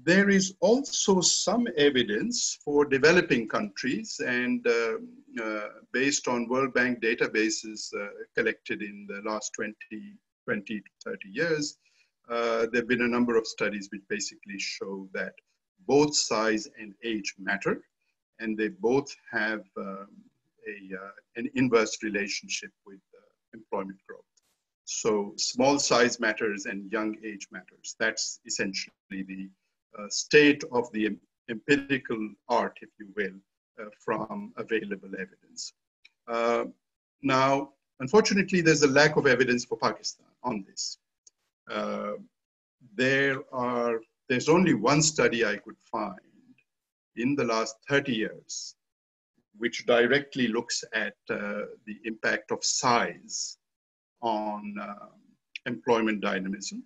there 0.05 0.29
is 0.29 0.55
also 0.61 1.23
some 1.23 1.67
evidence 1.79 2.59
for 2.63 2.85
developing 2.85 3.49
countries 3.49 4.21
and 4.27 4.67
uh, 4.67 4.97
uh 5.43 5.69
based 5.93 6.29
on 6.29 6.49
World 6.51 6.75
Bank 6.75 7.01
databases 7.01 7.81
uh, 7.95 8.09
collected 8.37 8.83
in 8.83 9.07
the 9.09 9.23
last 9.31 9.53
20, 9.55 9.75
20 10.45 10.81
to 10.81 10.91
30 11.05 11.29
years, 11.31 11.79
uh, 12.29 12.67
there 12.71 12.83
have 12.83 12.89
been 12.89 13.03
a 13.03 13.09
number 13.17 13.37
of 13.37 13.47
studies 13.47 13.89
which 13.91 14.03
basically 14.09 14.59
show 14.59 15.09
that 15.15 15.35
both 15.87 16.15
size 16.15 16.69
and 16.79 16.95
age 17.05 17.35
matter, 17.39 17.83
and 18.41 18.57
they 18.57 18.69
both 18.69 19.15
have 19.31 19.65
um, 19.77 20.09
a, 20.69 20.97
uh, 20.97 21.11
an 21.37 21.51
inverse 21.55 22.03
relationship 22.03 22.71
with 22.87 23.01
uh, 23.15 23.21
employment 23.55 23.99
growth. 24.07 24.25
So 24.85 25.33
small 25.37 25.79
size 25.79 26.21
matters 26.21 26.67
and 26.67 26.91
young 26.93 27.17
age 27.25 27.49
matters. 27.51 27.97
That's 27.99 28.41
essentially 28.47 28.93
the 29.11 29.49
uh, 29.99 30.09
state 30.09 30.63
of 30.73 30.91
the 30.93 31.17
empirical 31.49 32.31
art, 32.49 32.79
if 32.83 32.91
you 32.99 33.09
will, 33.17 33.35
uh, 33.81 33.91
from 34.05 34.53
available 34.57 35.11
evidence. 35.19 35.73
Uh, 36.29 36.65
now, 37.23 37.71
unfortunately, 38.01 38.61
there's 38.61 38.83
a 38.83 38.89
lack 38.89 39.17
of 39.17 39.27
evidence 39.27 39.65
for 39.65 39.79
Pakistan 39.79 40.27
on 40.43 40.65
this. 40.69 40.99
There 42.95 43.43
are 43.53 44.01
there's 44.29 44.49
only 44.49 44.75
one 44.75 45.03
study 45.03 45.45
I 45.45 45.57
could 45.57 45.77
find 45.91 46.19
in 47.17 47.35
the 47.35 47.45
last 47.45 47.77
30 47.89 48.13
years 48.13 48.75
which 49.59 49.87
directly 49.87 50.49
looks 50.49 50.85
at 50.93 51.15
uh, 51.31 51.63
the 51.87 51.99
impact 52.05 52.51
of 52.51 52.65
size 52.65 53.59
on 54.21 54.75
uh, 54.81 55.07
employment 55.67 56.21
dynamism 56.21 56.83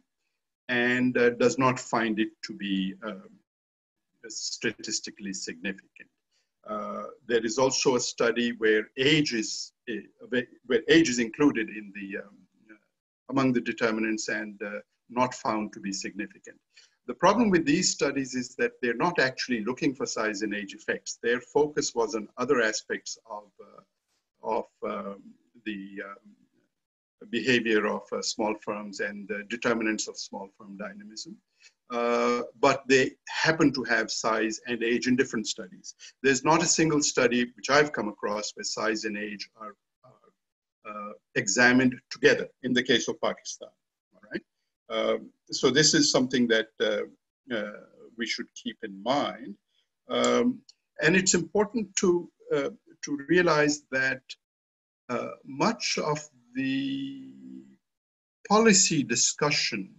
and 0.68 1.16
uh, 1.18 1.30
does 1.30 1.58
not 1.58 1.80
find 1.80 2.20
it 2.20 2.30
to 2.44 2.52
be 2.54 2.94
um, 3.04 3.28
statistically 4.28 5.32
significant. 5.32 6.08
Uh, 6.68 7.04
there 7.26 7.44
is 7.44 7.58
also 7.58 7.96
a 7.96 8.00
study 8.00 8.52
where 8.58 8.88
age 8.96 9.32
is, 9.32 9.72
uh, 9.90 9.94
where 10.66 10.82
age 10.88 11.08
is 11.08 11.18
included 11.18 11.68
in 11.70 11.92
the, 11.94 12.18
um, 12.18 12.36
uh, 12.70 12.74
among 13.30 13.52
the 13.52 13.60
determinants 13.60 14.28
and 14.28 14.60
not 15.08 15.34
found 15.34 15.72
to 15.72 15.80
be 15.80 15.92
significant. 15.92 16.56
The 17.10 17.16
problem 17.16 17.50
with 17.50 17.66
these 17.66 17.90
studies 17.90 18.36
is 18.36 18.54
that 18.54 18.74
they're 18.80 18.94
not 18.94 19.18
actually 19.18 19.64
looking 19.64 19.96
for 19.96 20.06
size 20.06 20.42
and 20.42 20.54
age 20.54 20.74
effects. 20.74 21.18
Their 21.20 21.40
focus 21.40 21.92
was 21.92 22.14
on 22.14 22.28
other 22.38 22.62
aspects 22.62 23.18
of, 23.28 23.50
uh, 23.60 24.58
of 24.58 24.66
um, 24.88 25.20
the 25.66 26.02
um, 26.04 27.26
behavior 27.28 27.88
of 27.88 28.02
uh, 28.12 28.22
small 28.22 28.54
firms 28.64 29.00
and 29.00 29.26
the 29.26 29.42
determinants 29.48 30.06
of 30.06 30.16
small 30.16 30.50
firm 30.56 30.76
dynamism. 30.76 31.36
Uh, 31.90 32.42
but 32.60 32.84
they 32.86 33.10
happen 33.28 33.72
to 33.72 33.82
have 33.82 34.08
size 34.08 34.60
and 34.68 34.80
age 34.84 35.08
in 35.08 35.16
different 35.16 35.48
studies. 35.48 35.96
There's 36.22 36.44
not 36.44 36.62
a 36.62 36.74
single 36.78 37.02
study 37.02 37.50
which 37.56 37.70
I've 37.70 37.92
come 37.92 38.06
across 38.06 38.52
where 38.54 38.62
size 38.62 39.02
and 39.02 39.18
age 39.18 39.50
are, 39.60 39.74
are 40.04 40.88
uh, 40.88 41.12
examined 41.34 41.96
together 42.08 42.46
in 42.62 42.72
the 42.72 42.84
case 42.84 43.08
of 43.08 43.20
Pakistan. 43.20 43.70
Um, 44.90 45.30
so 45.50 45.70
this 45.70 45.94
is 45.94 46.10
something 46.10 46.48
that 46.48 46.68
uh, 46.80 47.54
uh, 47.54 47.80
we 48.18 48.26
should 48.26 48.48
keep 48.54 48.76
in 48.82 49.02
mind. 49.02 49.54
Um, 50.08 50.60
and 51.00 51.16
it's 51.16 51.34
important 51.34 51.94
to, 51.96 52.30
uh, 52.54 52.70
to 53.04 53.18
realize 53.28 53.82
that 53.92 54.22
much 55.44 55.98
of 55.98 56.20
the 56.54 57.32
policy 58.48 59.02
discussion 59.02 59.92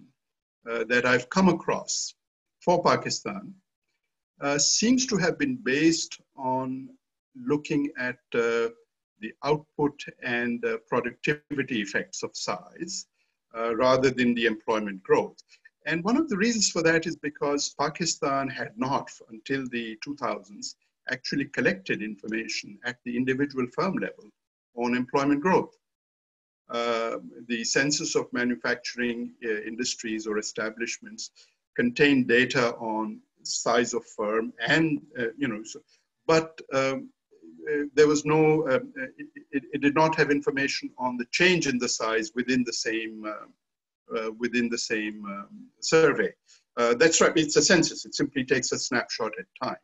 uh, 0.69 0.83
that 0.85 1.05
I've 1.05 1.29
come 1.29 1.49
across 1.49 2.13
for 2.63 2.83
Pakistan 2.83 3.53
uh, 4.41 4.57
seems 4.57 5.05
to 5.07 5.17
have 5.17 5.37
been 5.37 5.55
based 5.55 6.19
on 6.37 6.89
looking 7.35 7.91
at 7.97 8.19
uh, 8.35 8.69
the 9.19 9.33
output 9.43 9.99
and 10.23 10.63
productivity 10.87 11.81
effects 11.81 12.23
of 12.23 12.31
size 12.33 13.07
uh, 13.57 13.75
rather 13.75 14.09
than 14.09 14.33
the 14.33 14.45
employment 14.45 15.01
growth. 15.03 15.37
And 15.85 16.03
one 16.03 16.17
of 16.17 16.29
the 16.29 16.37
reasons 16.37 16.69
for 16.69 16.83
that 16.83 17.07
is 17.07 17.15
because 17.15 17.73
Pakistan 17.79 18.47
had 18.47 18.77
not, 18.77 19.09
until 19.29 19.67
the 19.69 19.97
2000s, 20.05 20.75
actually 21.09 21.45
collected 21.45 22.01
information 22.01 22.77
at 22.85 22.97
the 23.03 23.17
individual 23.17 23.67
firm 23.75 23.95
level 23.95 24.29
on 24.75 24.95
employment 24.95 25.41
growth. 25.41 25.75
Uh, 26.69 27.17
the 27.47 27.63
census 27.63 28.15
of 28.15 28.31
manufacturing 28.31 29.33
uh, 29.43 29.61
industries 29.63 30.25
or 30.25 30.37
establishments 30.37 31.31
contain 31.75 32.25
data 32.25 32.75
on 32.75 33.19
size 33.43 33.93
of 33.93 34.05
firm 34.05 34.53
and, 34.65 35.01
uh, 35.19 35.25
you 35.37 35.47
know, 35.47 35.63
so, 35.63 35.81
but 36.27 36.61
um, 36.73 37.09
there 37.93 38.07
was 38.07 38.25
no, 38.25 38.67
uh, 38.67 38.79
it, 39.51 39.63
it, 39.73 39.81
did 39.81 39.95
not 39.95 40.15
have 40.15 40.31
information 40.31 40.89
on 40.97 41.17
the 41.17 41.25
change 41.31 41.67
in 41.67 41.77
the 41.77 41.89
size 41.89 42.31
within 42.35 42.63
the 42.65 42.73
same, 42.73 43.23
uh, 43.25 44.31
within 44.37 44.69
the 44.69 44.77
same 44.77 45.23
um, 45.25 45.67
survey. 45.79 46.31
that's 46.97 47.21
right, 47.21 47.33
it's 47.35 47.55
a 47.55 47.61
census. 47.61 48.05
It 48.05 48.15
simply 48.15 48.43
takes 48.43 48.71
a 48.71 48.79
snapshot 48.79 49.31
at 49.39 49.45
time. 49.63 49.83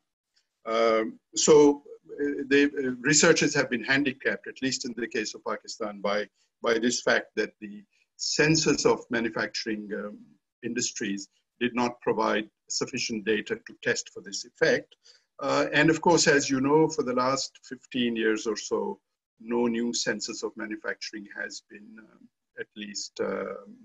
Um, 0.66 1.20
so 1.36 1.84
the 2.18 2.98
researchers 3.02 3.54
have 3.56 3.70
been 3.70 3.84
handicapped, 3.84 4.48
at 4.48 4.62
least 4.62 4.86
in 4.86 4.94
the 4.98 5.08
case 5.08 5.34
of 5.36 5.44
Pakistan, 5.46 6.02
by, 6.02 6.28
by 6.62 6.78
this 6.80 7.02
fact 7.02 7.28
that 7.36 7.52
the 7.62 7.84
census 8.18 8.86
of 8.86 9.06
manufacturing 9.10 9.90
um, 9.94 10.18
industries 10.64 11.30
did 11.60 11.76
not 11.76 12.00
provide 12.02 12.50
sufficient 12.70 13.26
data 13.26 13.56
to 13.56 13.74
test 13.84 14.10
for 14.14 14.22
this 14.22 14.46
effect. 14.46 14.96
Uh, 15.40 15.68
and 15.72 15.90
of 15.90 16.02
course, 16.02 16.28
as 16.28 16.50
you 16.50 16.60
know, 16.62 16.88
for 16.88 17.04
the 17.04 17.14
last 17.14 17.60
15 17.64 18.16
years 18.16 18.48
or 18.48 18.58
so, 18.58 19.00
no 19.40 19.68
new 19.68 19.94
census 19.94 20.44
of 20.44 20.52
manufacturing 20.58 21.28
has 21.40 21.62
been 21.70 21.88
um, 22.00 22.28
at 22.60 22.68
least 22.76 23.20
um, 23.20 23.76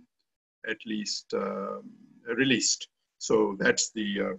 at 0.69 0.79
least 0.87 1.35
um, 1.35 1.91
released. 2.25 2.89
So 3.19 3.57
that's 3.59 3.91
the 3.91 4.21
uh, 4.21 4.37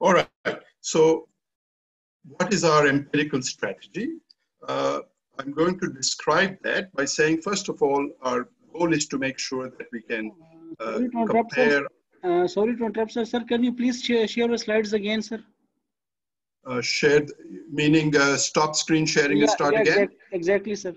all 0.00 0.14
right. 0.14 0.60
So 0.80 1.28
what 2.26 2.52
is 2.52 2.64
our 2.64 2.86
empirical 2.88 3.42
strategy? 3.42 4.08
Uh, 4.66 5.00
I'm 5.38 5.52
going 5.52 5.78
to 5.80 5.88
describe 5.88 6.56
that 6.62 6.92
by 6.92 7.04
saying, 7.04 7.42
first 7.42 7.68
of 7.68 7.82
all, 7.82 8.08
our 8.22 8.48
goal 8.72 8.92
is 8.92 9.06
to 9.08 9.18
make 9.18 9.38
sure 9.38 9.68
that 9.68 9.86
we 9.92 10.02
can 10.02 10.32
uh, 10.80 11.00
compare. 11.28 11.86
Uh, 12.22 12.48
sorry 12.48 12.76
to 12.76 12.86
interrupt, 12.86 13.12
sir. 13.12 13.24
Sir, 13.24 13.40
can 13.40 13.62
you 13.62 13.72
please 13.72 14.02
share, 14.02 14.26
share 14.26 14.48
the 14.48 14.58
slides 14.58 14.92
again, 14.92 15.22
sir? 15.22 15.42
Uh, 16.65 16.81
shared, 16.81 17.31
meaning 17.71 18.15
uh, 18.15 18.35
stop 18.35 18.75
screen 18.75 19.05
sharing 19.05 19.37
yeah, 19.37 19.43
and 19.43 19.51
start 19.51 19.73
yeah, 19.73 19.81
again? 19.81 19.97
Exactly, 19.99 20.37
exactly, 20.39 20.75
sir. 20.75 20.93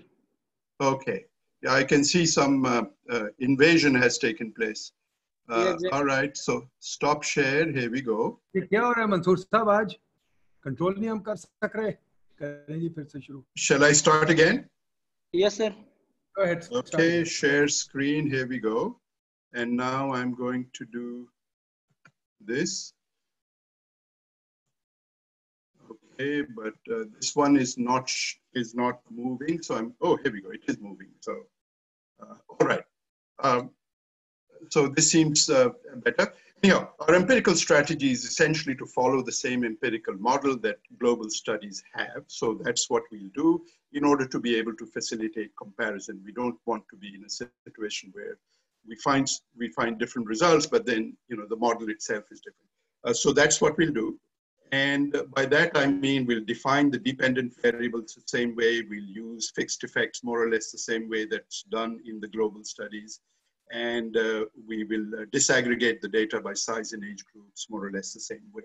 Okay. 0.81 1.25
Yeah, 1.63 1.73
I 1.73 1.83
can 1.83 2.03
see 2.03 2.25
some 2.25 2.65
uh, 2.65 2.83
uh, 3.09 3.25
invasion 3.39 3.95
has 3.95 4.17
taken 4.17 4.51
place. 4.51 4.91
Uh, 5.49 5.55
Yeah, 5.55 5.73
exactly. 5.73 5.89
All 5.91 6.05
right, 6.05 6.37
so 6.37 6.67
stop 6.79 7.23
share. 7.23 7.71
Here 7.71 7.89
we 7.89 8.01
go. 8.01 8.39
ये 8.55 8.61
क्या 8.67 8.81
हो 8.81 8.91
रहा 8.91 9.01
है 9.01 9.07
मंसूर 9.11 9.37
साहब 9.37 9.69
आज 9.69 9.95
control 10.63 10.95
नहीं 10.99 11.09
हम 11.09 11.19
कर 11.29 11.35
सक 11.35 11.75
रहे 11.75 11.91
करें 12.41 12.79
जी 12.79 12.89
फिर 12.97 13.05
से 13.13 13.21
शुरू 13.21 13.43
Shall 13.67 13.83
I 13.89 13.93
start 14.01 14.29
again? 14.35 14.63
Yes, 15.33 15.57
sir. 15.61 15.71
Go 16.35 16.43
ahead. 16.43 16.63
start. 16.63 16.93
Okay, 16.93 17.23
share 17.23 17.67
screen. 17.67 18.29
Here 18.35 18.47
we 18.47 18.59
go. 18.59 18.99
And 19.53 19.77
now 19.77 20.13
I'm 20.13 20.33
going 20.43 20.65
to 20.79 20.85
do 20.97 21.07
this. 22.51 22.93
Okay, 26.20 26.42
but 26.42 26.74
uh, 26.92 27.04
this 27.14 27.36
one 27.36 27.56
is 27.56 27.78
not 27.78 28.10
is 28.54 28.74
not 28.74 29.00
moving. 29.10 29.62
So 29.62 29.76
I'm. 29.76 29.94
Oh, 30.00 30.16
here 30.16 30.32
we 30.32 30.40
go. 30.40 30.50
It 30.50 30.64
is 30.66 30.78
moving. 30.80 31.08
So, 31.20 31.42
uh, 32.20 32.34
all 32.48 32.66
right. 32.66 32.82
Um, 33.42 33.70
so 34.70 34.88
this 34.88 35.10
seems 35.10 35.48
uh, 35.48 35.68
better. 36.04 36.32
Anyhow, 36.62 36.88
our 36.98 37.14
empirical 37.14 37.54
strategy 37.54 38.10
is 38.10 38.24
essentially 38.24 38.74
to 38.76 38.86
follow 38.86 39.22
the 39.22 39.30
same 39.30 39.64
empirical 39.64 40.14
model 40.14 40.58
that 40.58 40.78
global 40.98 41.30
studies 41.30 41.84
have. 41.94 42.24
So 42.26 42.58
that's 42.64 42.90
what 42.90 43.04
we'll 43.12 43.30
do 43.36 43.62
in 43.92 44.04
order 44.04 44.26
to 44.26 44.40
be 44.40 44.56
able 44.56 44.74
to 44.74 44.86
facilitate 44.86 45.52
comparison. 45.56 46.20
We 46.24 46.32
don't 46.32 46.58
want 46.66 46.82
to 46.90 46.96
be 46.96 47.14
in 47.14 47.24
a 47.24 47.30
situation 47.30 48.10
where 48.12 48.38
we 48.88 48.96
find 48.96 49.30
we 49.56 49.68
find 49.68 50.00
different 50.00 50.26
results, 50.26 50.66
but 50.66 50.84
then 50.84 51.16
you 51.28 51.36
know 51.36 51.46
the 51.48 51.56
model 51.56 51.88
itself 51.90 52.24
is 52.32 52.40
different. 52.40 52.70
Uh, 53.04 53.12
so 53.12 53.32
that's 53.32 53.60
what 53.60 53.78
we'll 53.78 53.92
do. 53.92 54.18
And 54.72 55.16
uh, 55.16 55.24
by 55.34 55.46
that 55.46 55.76
I 55.76 55.86
mean 55.86 56.26
we'll 56.26 56.44
define 56.44 56.90
the 56.90 56.98
dependent 56.98 57.54
variables 57.62 58.14
the 58.14 58.22
same 58.26 58.54
way. 58.54 58.82
We'll 58.82 59.02
use 59.28 59.50
fixed 59.54 59.84
effects 59.84 60.22
more 60.22 60.42
or 60.42 60.50
less 60.50 60.70
the 60.70 60.78
same 60.78 61.08
way 61.08 61.24
that's 61.24 61.62
done 61.64 62.00
in 62.04 62.20
the 62.20 62.28
global 62.28 62.64
studies. 62.64 63.20
And 63.70 64.16
uh, 64.16 64.46
we 64.66 64.84
will 64.84 65.06
uh, 65.14 65.24
disaggregate 65.26 66.00
the 66.00 66.08
data 66.08 66.40
by 66.40 66.54
size 66.54 66.92
and 66.92 67.04
age 67.04 67.24
groups 67.32 67.66
more 67.68 67.86
or 67.86 67.90
less 67.90 68.12
the 68.12 68.20
same 68.20 68.44
way. 68.52 68.64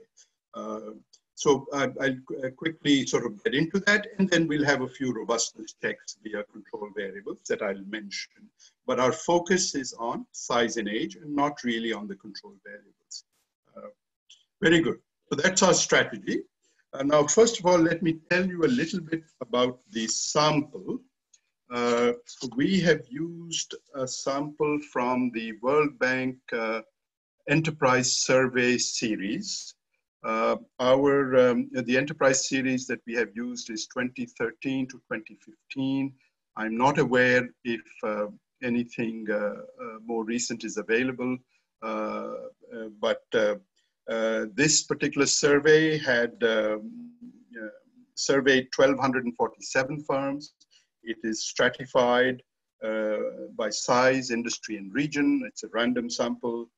Uh, 0.54 0.92
so 1.36 1.66
I- 1.74 1.92
I'll 2.00 2.46
uh, 2.46 2.50
quickly 2.56 3.06
sort 3.08 3.26
of 3.26 3.44
get 3.44 3.56
into 3.56 3.80
that, 3.82 4.08
and 4.18 4.30
then 4.30 4.48
we'll 4.48 4.64
have 4.66 4.82
a 4.82 4.88
few 4.88 5.12
robustness 5.14 5.74
checks 5.82 6.18
via 6.24 6.44
control 6.44 6.90
variables 6.96 7.40
that 7.50 7.62
I'll 7.62 7.84
mention. 7.88 8.44
But 8.86 9.00
our 9.00 9.12
focus 9.12 9.74
is 9.76 9.94
on 9.94 10.26
size 10.32 10.78
and 10.78 10.88
age 10.88 11.16
and 11.16 11.36
not 11.36 11.64
really 11.64 11.92
on 11.92 12.08
the 12.08 12.16
control 12.16 12.54
variables. 12.64 13.26
Uh, 13.76 13.90
Very 14.62 14.82
good. 14.82 15.00
So 15.34 15.42
that's 15.42 15.64
our 15.64 15.74
strategy. 15.74 16.44
Uh, 16.94 17.02
Now, 17.02 17.26
first 17.26 17.60
of 17.60 17.66
all, 17.66 17.80
let 17.80 18.04
me 18.04 18.20
tell 18.30 18.46
you 18.46 18.66
a 18.66 18.76
little 18.80 19.00
bit 19.00 19.24
about 19.42 19.80
the 19.90 20.06
sample. 20.06 21.00
Uh, 21.74 22.12
We 22.56 22.80
have 22.82 23.02
used 23.10 23.74
a 23.96 24.08
sample 24.08 24.78
from 24.92 25.32
the 25.34 25.54
World 25.64 25.98
Bank 25.98 26.38
uh, 26.52 26.82
Enterprise 27.50 28.16
Survey 28.16 28.78
Series. 28.78 29.74
Uh, 30.24 30.58
our 30.80 31.36
um, 31.46 31.68
the 31.72 31.98
enterprise 31.98 32.48
series 32.48 32.86
that 32.86 33.02
we 33.08 33.16
have 33.16 33.32
used 33.36 33.72
is 33.72 33.88
2013 33.88 34.86
to 34.86 34.98
2015. 35.12 36.14
I'm 36.58 36.78
not 36.78 37.00
aware 37.00 37.50
if 37.64 37.86
uh, 38.04 38.28
anything 38.62 39.26
uh, 39.32 39.54
more 40.06 40.26
recent 40.26 40.64
is 40.64 40.78
available, 40.78 41.40
but 41.82 43.24
this 44.08 44.84
particular 44.84 45.28
survey 45.28 45.98
had 45.98 46.32
um, 46.44 47.12
uh, 47.56 47.68
surveyed 48.16 48.68
1,247 48.76 50.04
firms. 50.04 50.54
It 51.04 51.18
is 51.24 51.46
stratified 51.46 52.42
uh, 52.84 53.18
by 53.56 53.70
size, 53.70 54.32
industry, 54.32 54.78
and 54.78 54.94
region. 54.94 55.44
It's 55.48 55.64
a 55.64 55.70
random 55.70 56.10
sample. 56.10 56.70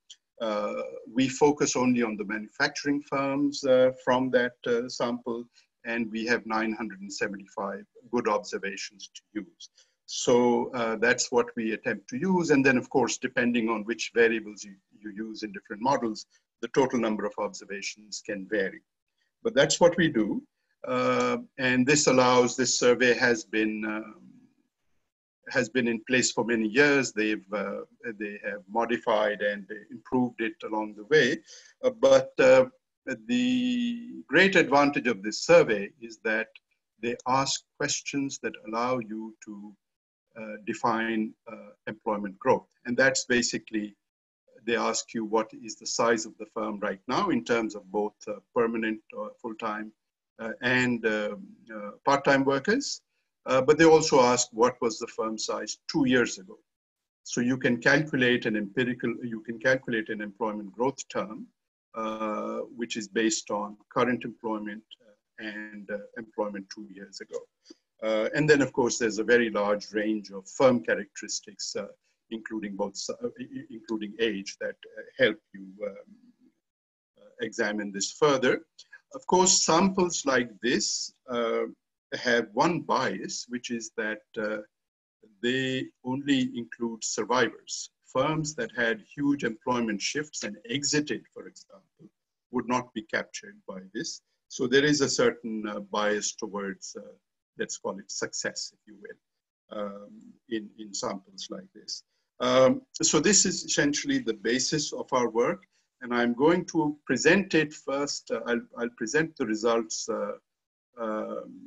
Uh, 0.42 0.74
we 1.12 1.30
focus 1.30 1.76
only 1.76 2.04
on 2.04 2.18
the 2.18 2.26
manufacturing 2.26 3.02
firms 3.10 3.64
uh, 3.64 3.92
from 4.04 4.30
that 4.32 4.54
uh, 4.68 4.90
sample, 4.90 5.46
and 5.86 6.12
we 6.12 6.26
have 6.26 6.46
975 6.46 7.86
good 8.12 8.28
observations 8.28 9.10
to 9.16 9.22
use. 9.42 9.70
So 10.08 10.72
uh, 10.74 10.98
that's 10.98 11.32
what 11.32 11.48
we 11.56 11.74
attempt 11.74 12.10
to 12.10 12.18
use. 12.18 12.52
And 12.52 12.64
then, 12.64 12.78
of 12.78 12.90
course, 12.90 13.18
depending 13.18 13.70
on 13.70 13.84
which 13.86 14.12
variables 14.14 14.64
you, 14.64 14.76
you 15.00 15.12
use 15.12 15.44
in 15.44 15.52
different 15.52 15.82
models, 15.82 16.26
the 16.66 16.80
total 16.82 17.00
number 17.00 17.26
of 17.26 17.34
observations 17.38 18.24
can 18.26 18.48
vary. 18.50 18.82
But 19.44 19.54
that's 19.54 19.80
what 19.80 19.96
we 19.98 20.08
do. 20.22 20.42
Uh, 20.88 21.38
and 21.60 21.86
this 21.86 22.08
allows, 22.08 22.56
this 22.56 22.80
survey 22.80 23.14
has 23.14 23.44
been 23.44 23.76
um, 23.86 24.22
has 25.58 25.70
been 25.70 25.88
in 25.88 26.02
place 26.10 26.32
for 26.32 26.44
many 26.44 26.68
years. 26.68 27.12
They've 27.12 27.50
uh, 27.54 27.82
they 28.22 28.36
have 28.50 28.62
modified 28.80 29.40
and 29.52 29.64
improved 29.92 30.42
it 30.42 30.58
along 30.68 30.96
the 30.96 31.08
way. 31.14 31.28
Uh, 31.84 31.92
but 32.08 32.32
uh, 32.40 32.66
the 33.28 34.24
great 34.28 34.56
advantage 34.56 35.08
of 35.08 35.22
this 35.22 35.40
survey 35.52 35.84
is 36.02 36.18
that 36.24 36.50
they 37.04 37.16
ask 37.28 37.62
questions 37.80 38.40
that 38.42 38.54
allow 38.68 38.94
you 39.12 39.36
to 39.46 39.54
uh, 40.40 40.56
define 40.66 41.22
uh, 41.52 41.72
employment 41.86 42.38
growth, 42.40 42.70
and 42.86 42.98
that's 42.98 43.26
basically 43.26 43.96
they 44.66 44.76
ask 44.76 45.14
you 45.14 45.26
what 45.26 45.50
is 45.54 45.76
the 45.76 45.86
size 45.86 46.26
of 46.26 46.38
the 46.38 46.46
firm 46.54 46.80
right 46.80 47.00
now 47.08 47.30
in 47.30 47.44
terms 47.44 47.76
of 47.76 47.90
both 47.92 48.16
uh, 48.28 48.34
permanent 48.56 49.00
or 49.16 49.32
full-time 49.42 49.92
uh, 50.40 50.52
and 50.62 51.06
um, 51.06 51.48
uh, 51.74 51.92
part-time 52.04 52.44
workers. 52.44 53.02
Uh, 53.46 53.62
but 53.62 53.78
they 53.78 53.86
also 53.86 54.20
ask 54.22 54.48
what 54.52 54.76
was 54.82 54.98
the 54.98 55.08
firm 55.08 55.38
size 55.38 55.78
two 55.88 56.06
years 56.08 56.40
ago. 56.40 56.58
So 57.24 57.42
you 57.42 57.58
can 57.58 57.78
calculate 57.78 58.46
an 58.46 58.56
empirical, 58.56 59.16
you 59.24 59.42
can 59.42 59.60
calculate 59.60 60.10
an 60.10 60.22
employment 60.22 60.72
growth 60.74 61.08
term, 61.10 61.48
uh, 61.96 62.60
which 62.76 62.98
is 62.98 63.08
based 63.08 63.50
on 63.52 63.78
current 63.94 64.26
employment 64.26 64.84
and 65.40 65.90
employment 66.18 66.66
two 66.74 66.88
years 66.92 67.22
ago. 67.22 67.40
And 68.36 68.50
then 68.50 68.62
of 68.62 68.74
course, 68.74 68.98
there's 68.98 69.20
a 69.20 69.24
very 69.24 69.50
large 69.50 69.92
range 69.94 70.32
of 70.32 70.48
firm 70.48 70.82
characteristics, 70.82 71.76
including 72.32 72.76
both, 72.76 72.98
uh, 73.10 73.30
including 73.70 74.14
age 74.20 74.58
that 74.60 74.76
uh, 74.98 75.02
help 75.18 75.38
you 75.54 75.68
um, 75.86 75.94
uh, 77.20 77.30
examine 77.42 77.92
this 77.92 78.12
further. 78.12 78.62
Of 79.14 79.26
course, 79.28 79.64
samples 79.64 80.26
like 80.26 80.50
this 80.62 81.14
uh, 81.30 81.66
have 82.14 82.48
one 82.54 82.82
bias, 82.82 83.46
which 83.50 83.72
is 83.72 83.92
that 83.98 84.22
uh, 84.38 84.58
they 85.42 85.86
only 86.04 86.52
include 86.56 87.04
survivors. 87.04 87.90
Firms 88.12 88.56
that 88.56 88.72
had 88.76 89.04
huge 89.16 89.44
employment 89.44 90.02
shifts 90.02 90.44
and 90.44 90.58
exited, 90.70 91.24
for 91.34 91.48
example, 91.48 92.10
would 92.52 92.68
not 92.68 92.94
be 92.94 93.02
captured 93.04 93.58
by 93.68 93.82
this. 93.94 94.22
So 94.48 94.68
there 94.68 94.86
is 94.86 95.02
a 95.02 95.10
certain 95.10 95.68
uh, 95.68 95.80
bias 95.80 96.36
towards, 96.36 96.96
let's 97.60 97.78
call 97.78 98.00
it 98.00 98.10
success, 98.10 98.72
if 98.74 98.80
you 98.88 98.96
will, 99.02 99.78
um, 99.78 100.12
in, 100.50 100.70
in 100.80 100.94
samples 100.94 101.48
like 101.50 101.68
this. 101.74 102.04
Um, 102.40 102.82
so 103.02 103.20
this 103.20 103.46
is 103.46 103.64
essentially 103.64 104.20
the 104.20 104.34
basis 104.34 104.94
of 104.94 105.08
our 105.14 105.30
work. 105.30 105.64
And 106.02 106.14
I'm 106.14 106.34
going 106.34 106.66
to 106.66 106.98
present 107.06 107.54
it 107.54 107.74
first. 107.74 108.30
Uh, 108.32 108.42
I'll, 108.46 108.62
I'll 108.78 108.90
present 108.98 109.36
the 109.38 109.46
results 109.46 110.08
uh, 110.10 110.34
um, 111.02 111.62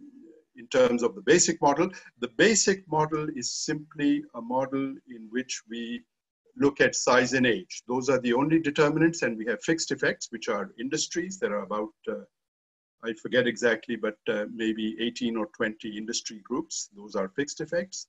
in 0.57 0.67
terms 0.69 1.03
of 1.03 1.15
the 1.15 1.23
basic 1.23 1.61
model. 1.63 1.91
The 2.21 2.31
basic 2.37 2.87
model 2.89 3.29
is 3.35 3.51
simply 3.51 4.23
a 4.35 4.41
model 4.41 4.95
in 5.09 5.29
which 5.31 5.63
we 5.69 6.03
look 6.57 6.81
at 6.81 6.95
size 6.95 7.33
and 7.33 7.47
age. 7.47 7.83
Those 7.87 8.09
are 8.09 8.21
the 8.21 8.33
only 8.35 8.59
determinants, 8.59 9.23
and 9.23 9.37
we 9.37 9.47
have 9.47 9.63
fixed 9.63 9.93
effects, 9.93 10.29
which 10.31 10.49
are 10.49 10.73
industries. 10.79 11.39
There 11.39 11.55
are 11.57 11.63
about, 11.63 11.95
uh, 12.09 12.25
I 13.05 13.13
forget 13.15 13.47
exactly, 13.47 13.97
but 13.97 14.19
uh, 14.29 14.47
maybe 14.53 14.97
18 15.01 15.37
or 15.37 15.47
20 15.57 15.97
industry 15.97 16.41
groups. 16.45 16.91
Those 16.97 17.15
are 17.15 17.29
fixed 17.29 17.61
effects. 17.61 18.09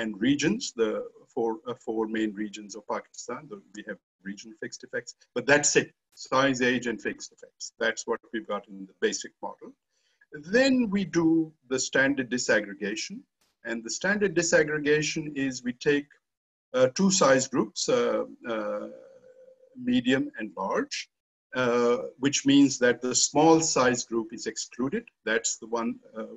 And 0.00 0.20
regions, 0.20 0.72
the 0.76 0.90
four, 1.34 1.50
uh, 1.66 1.74
four 1.86 2.06
main 2.06 2.32
regions 2.34 2.76
of 2.76 2.82
Pakistan. 2.86 3.48
We 3.74 3.82
have 3.88 3.98
regional 4.22 4.56
fixed 4.62 4.84
effects, 4.84 5.14
but 5.34 5.46
that's 5.46 5.74
it. 5.76 5.88
Size, 6.14 6.60
age, 6.62 6.86
and 6.86 7.00
fixed 7.00 7.32
effects. 7.32 7.72
That's 7.78 8.06
what 8.06 8.20
we've 8.32 8.48
got 8.54 8.68
in 8.68 8.86
the 8.90 8.98
basic 9.00 9.32
model. 9.42 9.70
Then 10.32 10.90
we 10.90 11.04
do 11.04 11.52
the 11.68 11.78
standard 11.78 12.30
disaggregation. 12.30 13.20
And 13.64 13.82
the 13.82 13.90
standard 13.90 14.34
disaggregation 14.34 15.36
is 15.36 15.64
we 15.64 15.72
take 15.72 16.06
uh, 16.74 16.88
two 16.94 17.10
size 17.10 17.48
groups, 17.48 17.88
uh, 17.88 18.24
uh, 18.48 18.88
medium 19.90 20.30
and 20.38 20.50
large, 20.56 21.08
uh, 21.54 21.98
which 22.18 22.44
means 22.46 22.78
that 22.78 23.00
the 23.00 23.14
small 23.14 23.60
size 23.60 24.04
group 24.04 24.28
is 24.32 24.46
excluded. 24.46 25.04
That's 25.24 25.56
the 25.58 25.68
one. 25.68 25.96
Uh, 26.16 26.36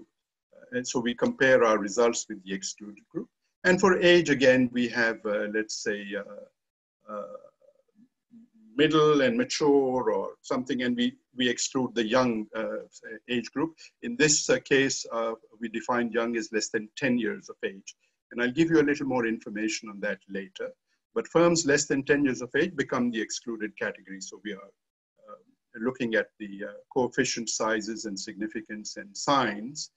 and 0.71 0.87
so 0.87 0.99
we 0.99 1.13
compare 1.13 1.63
our 1.63 1.77
results 1.77 2.25
with 2.29 2.43
the 2.43 2.53
excluded 2.53 3.03
group. 3.11 3.29
And 3.63 3.79
for 3.79 3.99
age, 3.99 4.29
again, 4.29 4.69
we 4.71 4.87
have, 4.89 5.19
uh, 5.25 5.47
let's 5.53 5.83
say, 5.83 6.05
middle 8.79 9.21
and 9.21 9.37
mature 9.37 10.11
or 10.17 10.35
something, 10.41 10.83
and 10.83 10.95
we, 10.95 11.13
we 11.35 11.49
exclude 11.49 11.93
the 11.95 12.07
young 12.17 12.47
uh, 12.55 12.83
age 13.29 13.51
group. 13.51 13.71
In 14.03 14.15
this 14.15 14.49
uh, 14.49 14.57
case, 14.73 15.05
uh, 15.11 15.33
we 15.59 15.67
define 15.67 16.13
young 16.13 16.37
as 16.37 16.49
less 16.53 16.69
than 16.69 16.87
10 16.95 17.17
years 17.17 17.49
of 17.49 17.57
age. 17.65 17.95
And 18.31 18.41
I'll 18.41 18.57
give 18.59 18.69
you 18.69 18.79
a 18.79 18.87
little 18.89 19.07
more 19.07 19.25
information 19.25 19.89
on 19.89 19.99
that 19.99 20.19
later. 20.29 20.69
But 21.13 21.27
firms 21.27 21.65
less 21.65 21.87
than 21.87 22.03
10 22.03 22.23
years 22.23 22.41
of 22.41 22.51
age 22.55 22.73
become 22.75 23.11
the 23.11 23.21
excluded 23.21 23.77
category. 23.77 24.21
So 24.21 24.39
we 24.45 24.53
are 24.53 24.71
uh, 25.27 25.79
looking 25.81 26.15
at 26.15 26.27
the 26.39 26.51
uh, 26.69 26.73
coefficient 26.93 27.49
sizes 27.49 28.05
and 28.05 28.17
significance 28.17 28.95
and 28.95 29.09
signs 29.17 29.91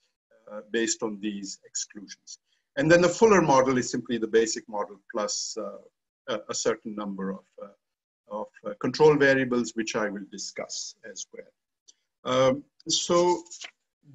uh, 0.50 0.62
based 0.72 1.04
on 1.04 1.20
these 1.20 1.60
exclusions. 1.64 2.38
And 2.76 2.90
then 2.90 3.02
the 3.02 3.08
Fuller 3.08 3.42
model 3.42 3.76
is 3.78 3.90
simply 3.90 4.18
the 4.18 4.26
basic 4.26 4.68
model 4.68 4.96
plus 5.12 5.56
a, 6.28 6.40
a 6.48 6.54
certain 6.54 6.94
number 6.94 7.30
of 7.30 7.44
of 8.32 8.46
uh, 8.66 8.72
control 8.80 9.16
variables, 9.16 9.72
which 9.74 9.94
I 9.94 10.08
will 10.08 10.24
discuss 10.32 10.94
as 11.10 11.26
well. 11.32 11.52
Um, 12.24 12.64
so 12.88 13.44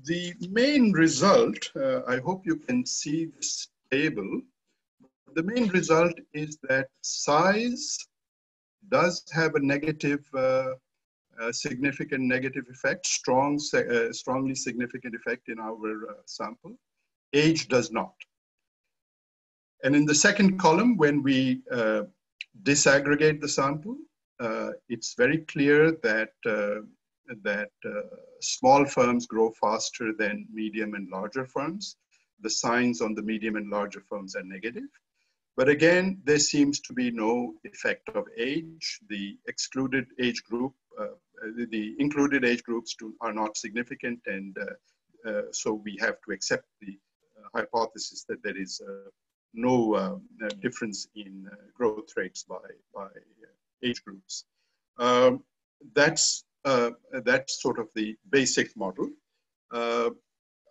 the 0.06 0.34
main 0.50 0.92
result, 0.92 1.72
uh, 1.76 2.02
I 2.08 2.18
hope 2.18 2.46
you 2.46 2.58
can 2.58 2.86
see 2.86 3.26
this 3.26 3.70
table. 3.92 4.42
The 5.36 5.44
main 5.44 5.68
result 5.70 6.14
is 6.34 6.58
that 6.64 6.88
size 7.02 7.98
does 8.90 9.24
have 9.32 9.56
a 9.56 9.60
negative, 9.60 10.26
uh, 10.34 10.74
significant 11.52 12.24
negative 12.24 12.66
effect, 12.72 13.06
strong, 13.06 13.60
uh, 13.74 14.12
strongly 14.12 14.56
significant 14.56 15.14
effect 15.16 15.50
in 15.50 15.60
our 15.60 16.10
uh, 16.10 16.14
sample. 16.26 16.76
Age 17.34 17.68
does 17.68 17.92
not. 17.92 18.14
And 19.84 19.96
in 19.96 20.06
the 20.06 20.16
second 20.16 20.58
column, 20.60 20.98
when 20.98 21.22
we 21.22 21.62
uh, 21.72 22.04
disaggregate 22.64 23.42
the 23.42 23.50
sample, 23.50 23.98
uh, 24.40 24.72
it's 24.90 25.14
very 25.16 25.40
clear 25.40 25.92
that, 26.04 26.32
uh, 26.46 26.82
that 27.44 27.72
uh, 27.86 28.16
small 28.42 28.86
firms 28.86 29.26
grow 29.28 29.52
faster 29.52 30.14
than 30.14 30.48
medium 30.52 30.94
and 30.94 31.10
larger 31.10 31.46
firms. 31.46 31.98
The 32.42 32.50
signs 32.50 33.02
on 33.02 33.16
the 33.16 33.22
medium 33.22 33.56
and 33.56 33.70
larger 33.70 34.02
firms 34.02 34.36
are 34.36 34.44
negative. 34.44 34.90
But 35.56 35.70
again, 35.70 36.22
there 36.24 36.38
seems 36.40 36.80
to 36.82 36.94
be 36.94 37.10
no 37.10 37.56
effect 37.64 38.10
of 38.10 38.26
age. 38.38 39.00
The 39.10 39.38
excluded 39.48 40.06
age 40.20 40.44
group, 40.44 40.74
uh, 41.00 41.08
the 41.70 41.96
included 41.98 42.46
age 42.46 42.64
groups 42.64 42.96
do, 42.98 43.16
are 43.22 43.34
not 43.34 43.58
significant. 43.58 44.20
And 44.28 44.56
uh, 45.26 45.42
so 45.52 45.74
we 45.74 45.98
have 46.00 46.18
to 46.26 46.32
accept 46.32 46.66
the 46.82 47.00
hypothesis 47.56 48.24
that 48.30 48.44
there 48.44 48.58
is 48.58 48.82
no 49.54 49.96
um, 49.96 50.22
difference 50.62 51.08
in 51.16 51.50
growth 51.76 52.10
rates 52.16 52.44
by, 52.44 52.58
by 52.94 53.08
age 53.84 54.04
groups. 54.04 54.46
Um, 55.00 55.44
that's, 55.94 56.44
uh, 56.66 56.92
that's 57.24 57.62
sort 57.62 57.80
of 57.80 57.88
the 57.96 58.16
basic 58.30 58.76
model. 58.76 59.10
Uh, 59.72 60.10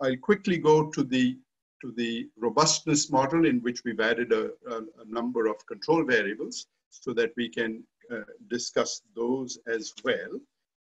I'll 0.02 0.16
quickly 0.16 0.58
go 0.58 0.90
to 0.90 1.02
the, 1.02 1.38
to 1.82 1.92
the 1.96 2.28
robustness 2.36 3.10
model 3.10 3.46
in 3.46 3.60
which 3.60 3.82
we've 3.84 4.00
added 4.00 4.32
a, 4.32 4.50
a, 4.70 4.78
a 4.78 5.06
number 5.06 5.46
of 5.46 5.64
control 5.66 6.04
variables 6.04 6.66
so 6.90 7.12
that 7.14 7.32
we 7.36 7.48
can 7.48 7.82
uh, 8.12 8.20
discuss 8.48 9.02
those 9.14 9.58
as 9.66 9.92
well. 10.04 10.40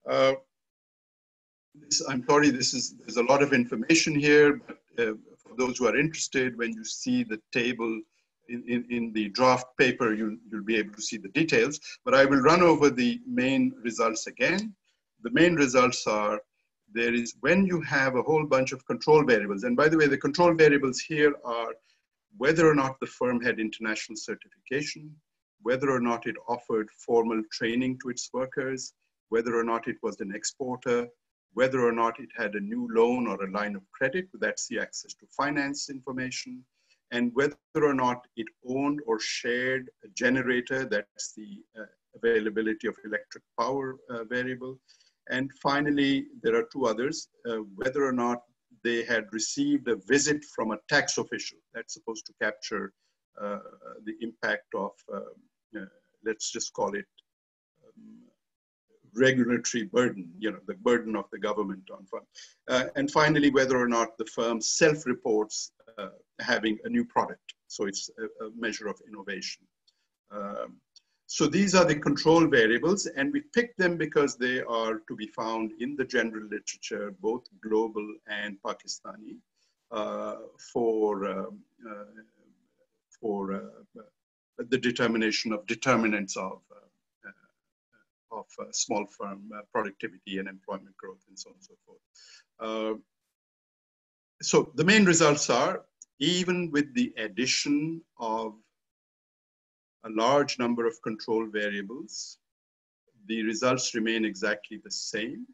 Uh, 0.10 0.34
this, 1.76 2.02
I'm 2.10 2.26
sorry, 2.28 2.50
this 2.50 2.74
is, 2.74 2.96
there's 2.98 3.18
a 3.18 3.24
lot 3.24 3.44
of 3.44 3.54
information 3.54 4.16
here, 4.16 4.62
but 4.66 4.80
uh, 4.98 5.14
those 5.58 5.78
who 5.78 5.88
are 5.88 5.98
interested, 5.98 6.58
when 6.58 6.74
you 6.74 6.84
see 6.84 7.24
the 7.24 7.40
table 7.52 8.02
in, 8.50 8.64
in, 8.68 8.86
in, 8.90 9.14
the 9.14 9.30
draft 9.30 9.68
paper, 9.78 10.14
you'll, 10.14 10.38
you'll 10.50 10.64
be 10.64 10.78
able 10.78 10.94
to 10.94 11.02
see 11.02 11.18
the 11.18 11.30
details, 11.30 11.80
but 12.04 12.16
I 12.16 12.26
will 12.26 12.40
run 12.40 12.62
over 12.62 12.90
the 12.90 13.20
main 13.28 13.74
results 13.84 14.28
again. 14.28 14.74
The 15.22 15.32
main 15.32 15.56
results 15.56 16.08
are 16.08 16.42
there 16.92 17.14
is 17.14 17.36
when 17.42 17.66
you 17.66 17.82
have 17.82 18.16
a 18.16 18.24
whole 18.24 18.46
bunch 18.46 18.72
of 18.72 18.86
control 18.88 19.24
variables, 19.24 19.64
and 19.64 19.78
by 19.78 19.90
the 19.90 19.98
way, 19.98 20.08
the 20.08 20.18
control 20.18 20.54
variables 20.56 21.00
here 21.00 21.36
are 21.46 21.74
whether 22.38 22.68
or 22.68 22.76
not 22.76 23.00
the 23.00 23.08
firm 23.08 23.42
had 23.42 23.60
international 23.60 24.16
certification, 24.16 25.16
whether 25.62 25.92
or 25.92 26.00
not 26.00 26.26
it 26.26 26.36
offered 26.48 26.90
formal 27.06 27.42
training 27.52 28.00
to 28.02 28.10
its 28.10 28.30
workers, 28.34 28.94
whether 29.30 29.58
or 29.58 29.64
not 29.64 29.88
it 29.88 29.98
was 30.02 30.20
an 30.22 30.34
exporter, 30.34 31.08
whether 31.54 31.86
or 31.86 31.92
not 31.92 32.20
it 32.20 32.30
had 32.38 32.56
a 32.56 32.60
new 32.60 32.88
loan 32.92 33.28
or 33.28 33.44
a 33.44 33.52
line 33.52 33.76
of 33.76 33.90
credit, 33.92 34.28
that's 34.40 34.68
the 34.68 34.80
access 34.80 35.14
to 35.16 35.26
finance 35.36 35.90
information, 35.90 36.64
and 37.12 37.32
whether 37.34 37.56
or 37.76 37.94
not 37.94 38.28
it 38.36 38.48
owned 38.68 39.00
or 39.08 39.20
shared 39.20 39.90
a 40.04 40.08
generator, 40.10 40.86
that's 40.86 41.34
the 41.34 41.64
uh, 41.80 41.86
availability 42.16 42.88
of 42.88 42.96
electric 43.04 43.44
power 43.60 43.96
uh, 44.10 44.24
variable. 44.26 44.80
And 45.30 45.52
finally, 45.62 46.26
there 46.42 46.56
are 46.56 46.68
two 46.72 46.86
others, 46.86 47.30
uh, 47.50 47.58
whether 47.76 48.04
or 48.06 48.12
not 48.12 48.44
they 48.84 49.04
had 49.04 49.26
received 49.32 49.88
a 49.88 49.98
visit 50.08 50.44
from 50.56 50.72
a 50.72 50.78
tax 50.88 51.18
official. 51.18 51.58
That's 51.74 51.94
supposed 51.94 52.26
to 52.28 52.34
capture 52.42 52.94
uh, 53.42 53.60
the 54.06 54.16
impact 54.22 54.68
of, 54.76 54.92
um, 55.14 55.24
uh, 55.78 55.86
let's 56.26 56.52
just 56.52 56.74
call 56.74 56.96
it 56.96 57.06
regulatory 59.16 59.84
burden, 59.84 60.32
you 60.40 60.52
know, 60.52 60.60
the 60.68 60.76
burden 60.76 61.16
of 61.16 61.26
the 61.32 61.40
government 61.40 61.90
on 61.92 62.06
firm. 62.06 62.24
Uh, 62.68 62.86
and 62.96 63.12
finally, 63.12 63.50
whether 63.50 63.78
or 63.78 63.88
not 63.88 64.18
the 64.18 64.26
firm 64.26 64.62
self-reports 64.62 65.72
uh, 65.98 66.10
having 66.40 66.78
a 66.84 66.90
new 66.90 67.06
product. 67.06 67.54
So 67.68 67.86
it's 67.86 68.10
a, 68.18 68.46
a 68.46 68.50
measure 68.58 68.88
of 68.88 69.00
innovation. 69.08 69.66
Um, 70.32 70.78
so 71.26 71.46
these 71.46 71.76
are 71.76 71.86
the 71.86 71.96
control 71.96 72.48
variables 72.48 73.06
and 73.06 73.32
we 73.32 73.42
picked 73.54 73.78
them 73.78 73.98
because 73.98 74.36
they 74.36 74.62
are 74.62 75.00
to 75.08 75.16
be 75.16 75.28
found 75.28 75.74
in 75.80 75.96
the 75.96 76.06
general 76.06 76.44
literature, 76.44 77.14
both 77.22 77.44
global 77.62 78.16
and 78.28 78.58
Pakistani, 78.66 79.38
uh, 79.92 80.38
for, 80.74 81.30
um, 81.30 81.60
uh, 81.88 82.22
for 83.22 83.54
uh, 83.54 84.02
the 84.70 84.78
determination 84.78 85.54
of 85.54 85.66
determinants 85.68 86.36
of, 86.36 86.62
uh, 86.76 86.80
of 88.32 88.46
small 88.72 89.06
firm 89.06 89.50
productivity 89.72 90.38
and 90.40 90.48
employment 90.48 90.96
growth 90.98 91.24
and 91.28 91.38
so 91.38 91.50
on 91.50 91.56
and 91.56 91.64
so 91.64 91.74
forth. 91.86 93.02
so 94.42 94.72
the 94.76 94.84
main 94.84 95.06
results 95.06 95.50
are 95.50 95.84
even 96.20 96.70
with 96.72 96.94
the 96.94 97.14
addition 97.18 98.02
of 98.20 98.54
a 100.06 100.10
large 100.10 100.60
number 100.60 100.86
of 100.86 101.02
control 101.02 101.48
variables, 101.48 102.38
the 103.28 103.44
results 103.44 103.96
remain 103.96 104.26
exactly 104.26 104.80
the 104.84 104.92
same. 104.92 105.46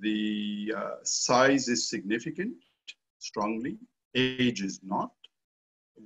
The 0.00 0.74
uh, 0.76 0.90
size 1.02 1.68
is 1.68 1.88
significant, 1.88 2.54
strongly, 3.18 3.78
age 4.14 4.62
is 4.62 4.80
not. 4.82 5.10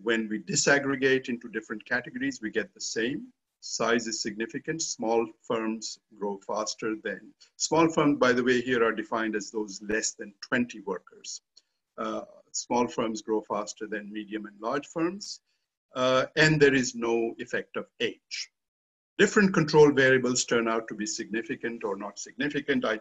When 0.02 0.28
we 0.28 0.40
disaggregate 0.40 1.28
into 1.28 1.48
different 1.48 1.84
categories, 1.84 2.40
we 2.42 2.50
get 2.50 2.72
the 2.74 2.80
same. 2.80 3.26
Size 3.68 4.06
is 4.06 4.22
significant. 4.22 4.80
Small 4.80 5.26
firms 5.42 5.98
grow 6.18 6.38
faster 6.38 6.94
than. 7.02 7.34
Small 7.56 7.88
firms, 7.88 8.18
by 8.18 8.32
the 8.32 8.42
way, 8.42 8.60
here 8.60 8.82
are 8.84 8.92
defined 8.92 9.34
as 9.34 9.50
those 9.50 9.82
less 9.82 10.12
than 10.12 10.32
20 10.40 10.80
workers. 10.82 11.42
Uh, 11.98 12.22
small 12.52 12.86
firms 12.86 13.22
grow 13.22 13.40
faster 13.42 13.86
than 13.86 14.12
medium 14.12 14.46
and 14.46 14.58
large 14.60 14.86
firms, 14.86 15.40
uh, 15.94 16.26
and 16.36 16.62
there 16.62 16.74
is 16.74 16.94
no 16.94 17.34
effect 17.38 17.76
of 17.76 17.86
age. 18.00 18.50
Different 19.18 19.52
control 19.52 19.90
variables 19.90 20.44
turn 20.44 20.68
out 20.68 20.86
to 20.88 20.94
be 20.94 21.06
significant 21.06 21.82
or 21.82 21.96
not 21.96 22.18
significant. 22.18 22.84
I, 22.84 23.00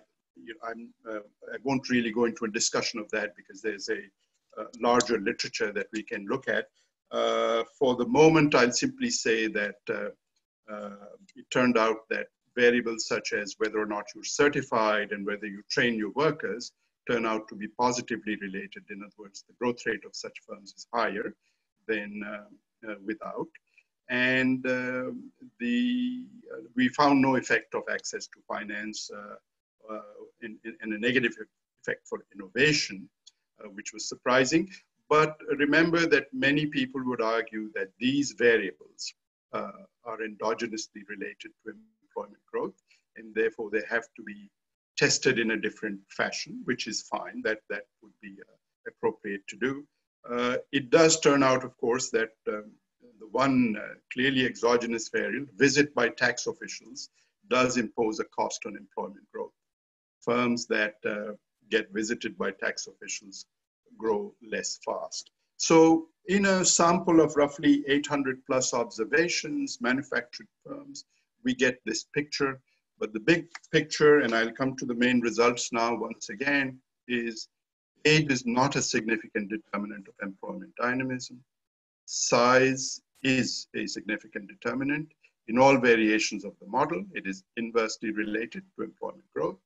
uh, 0.67 1.19
I 1.53 1.57
won't 1.63 1.89
really 1.89 2.11
go 2.11 2.25
into 2.25 2.45
a 2.45 2.51
discussion 2.51 2.99
of 2.99 3.09
that 3.11 3.35
because 3.35 3.61
there's 3.61 3.89
a, 3.89 3.99
a 4.57 4.65
larger 4.81 5.19
literature 5.19 5.71
that 5.73 5.87
we 5.93 6.01
can 6.01 6.25
look 6.25 6.47
at. 6.47 6.69
Uh, 7.11 7.63
for 7.77 7.95
the 7.95 8.07
moment, 8.07 8.55
I'll 8.55 8.71
simply 8.71 9.11
say 9.11 9.47
that 9.47 9.75
uh, 9.89 10.09
it 10.67 11.45
turned 11.51 11.77
out 11.77 12.07
that 12.09 12.27
variables 12.55 13.07
such 13.07 13.33
as 13.33 13.55
whether 13.57 13.79
or 13.79 13.85
not 13.85 14.05
you're 14.13 14.23
certified 14.23 15.11
and 15.11 15.25
whether 15.25 15.45
you 15.45 15.61
train 15.69 15.95
your 15.95 16.11
workers 16.11 16.71
turn 17.09 17.25
out 17.25 17.47
to 17.47 17.55
be 17.55 17.67
positively 17.67 18.35
related. 18.37 18.83
In 18.89 19.03
other 19.03 19.13
words, 19.17 19.43
the 19.47 19.53
growth 19.59 19.85
rate 19.85 20.05
of 20.05 20.15
such 20.15 20.37
firms 20.47 20.73
is 20.75 20.87
higher 20.93 21.35
than 21.87 22.23
uh, 22.25 22.91
uh, 22.91 22.95
without. 23.05 23.47
and 24.09 24.65
uh, 24.67 25.09
the 25.59 26.23
uh, 26.53 26.61
we 26.75 26.87
found 26.89 27.21
no 27.21 27.35
effect 27.37 27.73
of 27.73 27.83
access 27.91 28.27
to 28.27 28.39
finance 28.47 29.09
uh, 29.19 29.93
uh, 29.93 30.01
in, 30.43 30.59
a 30.81 30.99
negative 31.07 31.35
effect 31.81 32.07
for 32.09 32.19
innovation, 32.33 33.09
which 33.77 33.93
was 33.93 34.07
surprising. 34.07 34.69
But 35.09 35.31
remember 35.57 36.05
that 36.07 36.27
many 36.33 36.65
people 36.77 37.01
would 37.05 37.21
argue 37.21 37.71
that 37.77 37.89
these 37.99 38.33
variables 38.33 39.13
are 39.55 40.19
endogenously 40.29 41.01
related 41.07 41.51
to 41.63 41.73
employment 42.07 42.43
growth, 42.51 42.79
and 43.17 43.33
therefore 43.33 43.69
they 43.71 43.83
have 43.89 44.07
to 44.15 44.23
be 44.23 44.49
tested 44.97 45.39
in 45.39 45.51
a 45.51 45.57
different 45.57 45.99
fashion, 46.09 46.61
which 46.65 46.87
is 46.87 47.01
fine. 47.03 47.41
That 47.43 47.59
that 47.69 47.85
would 48.01 48.13
be 48.21 48.35
uh, 48.41 48.55
appropriate 48.87 49.45
to 49.47 49.57
do. 49.57 49.85
Uh, 50.29 50.57
it 50.71 50.89
does 50.89 51.19
turn 51.19 51.43
out, 51.43 51.63
of 51.63 51.77
course, 51.77 52.09
that 52.11 52.33
um, 52.47 52.71
the 53.19 53.27
one 53.31 53.75
uh, 53.77 53.93
clearly 54.11 54.45
exogenous 54.45 55.09
variable, 55.09 55.51
visit 55.55 55.93
by 55.93 56.09
tax 56.09 56.47
officials, 56.47 57.09
does 57.49 57.77
impose 57.77 58.19
a 58.19 58.25
cost 58.25 58.65
on 58.65 58.75
employment 58.75 59.25
growth. 59.31 59.53
Firms 60.21 60.65
that 60.67 60.95
uh, 61.05 61.33
get 61.69 61.91
visited 61.93 62.37
by 62.37 62.51
tax 62.51 62.87
officials 62.87 63.45
grow 63.97 64.33
less 64.41 64.79
fast. 64.83 65.29
So 65.57 66.09
in 66.27 66.45
a 66.45 66.65
sample 66.65 67.21
of 67.21 67.35
roughly 67.35 67.83
800 67.87 68.45
plus 68.45 68.73
observations, 68.73 69.79
manufactured 69.81 70.47
firms, 70.65 71.05
we 71.43 71.53
get 71.53 71.79
this 71.85 72.05
picture. 72.13 72.59
But 72.99 73.13
the 73.13 73.19
big 73.19 73.47
picture, 73.71 74.19
and 74.19 74.33
I'll 74.33 74.51
come 74.51 74.75
to 74.77 74.85
the 74.85 74.95
main 74.95 75.19
results 75.21 75.71
now 75.71 75.95
once 75.95 76.29
again, 76.29 76.79
is 77.07 77.47
age 78.05 78.31
is 78.31 78.45
not 78.45 78.75
a 78.75 78.81
significant 78.81 79.49
determinant 79.49 80.07
of 80.07 80.13
employment 80.21 80.73
dynamism. 80.81 81.43
Size 82.05 83.01
is 83.23 83.67
a 83.75 83.85
significant 83.85 84.47
determinant. 84.47 85.11
In 85.47 85.59
all 85.59 85.77
variations 85.77 86.45
of 86.45 86.53
the 86.59 86.67
model, 86.67 87.03
it 87.13 87.27
is 87.27 87.43
inversely 87.57 88.11
related 88.11 88.63
to 88.75 88.83
employment 88.83 89.25
growth. 89.35 89.59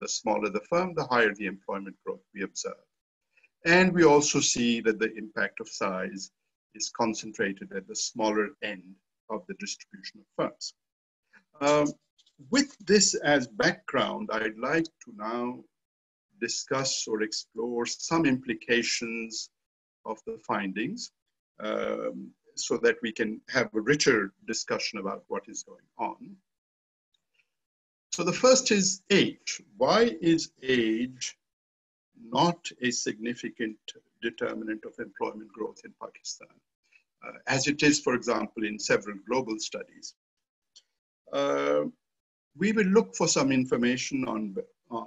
The 0.00 0.08
smaller 0.08 0.48
the 0.50 0.60
firm, 0.68 0.94
the 0.94 1.04
higher 1.04 1.34
the 1.34 1.46
employment 1.46 1.96
growth 2.04 2.22
we 2.34 2.42
observe. 2.42 2.84
And 3.64 3.92
we 3.92 4.04
also 4.04 4.40
see 4.40 4.80
that 4.80 4.98
the 4.98 5.12
impact 5.14 5.60
of 5.60 5.68
size 5.68 6.30
is 6.74 6.90
concentrated 6.96 7.72
at 7.76 7.86
the 7.86 7.96
smaller 7.96 8.50
end 8.62 8.94
of 9.28 9.42
the 9.48 9.54
distribution 9.60 10.20
of 10.20 10.26
firms. 10.36 10.74
Um, 11.60 11.92
with 12.50 12.74
this 12.86 13.14
as 13.14 13.46
background, 13.46 14.30
I'd 14.32 14.56
like 14.56 14.84
to 14.84 15.12
now 15.14 15.62
discuss 16.40 17.06
or 17.06 17.22
explore 17.22 17.84
some 17.84 18.24
implications 18.24 19.50
of 20.06 20.18
the 20.26 20.38
findings 20.46 21.12
um, 21.62 22.30
so 22.56 22.78
that 22.78 22.96
we 23.02 23.12
can 23.12 23.40
have 23.50 23.68
a 23.74 23.80
richer 23.80 24.32
discussion 24.46 24.98
about 24.98 25.24
what 25.28 25.42
is 25.48 25.62
going 25.62 25.84
on. 25.98 26.36
So 28.12 28.24
the 28.24 28.32
first 28.32 28.70
is 28.70 29.02
age. 29.10 29.62
Why 29.76 30.16
is 30.20 30.50
age 30.62 31.36
not 32.22 32.68
a 32.82 32.90
significant 32.90 33.78
determinant 34.22 34.84
of 34.84 34.94
employment 34.98 35.52
growth 35.52 35.80
in 35.84 35.92
Pakistan, 36.00 36.48
uh, 37.26 37.38
as 37.46 37.66
it 37.66 37.82
is, 37.82 38.00
for 38.00 38.14
example, 38.14 38.64
in 38.64 38.78
several 38.78 39.16
global 39.28 39.58
studies? 39.58 40.14
Uh, 41.32 41.84
we 42.56 42.72
will 42.72 42.86
look 42.86 43.14
for 43.14 43.28
some 43.28 43.52
information 43.52 44.24
on, 44.26 44.54
uh, 44.90 45.04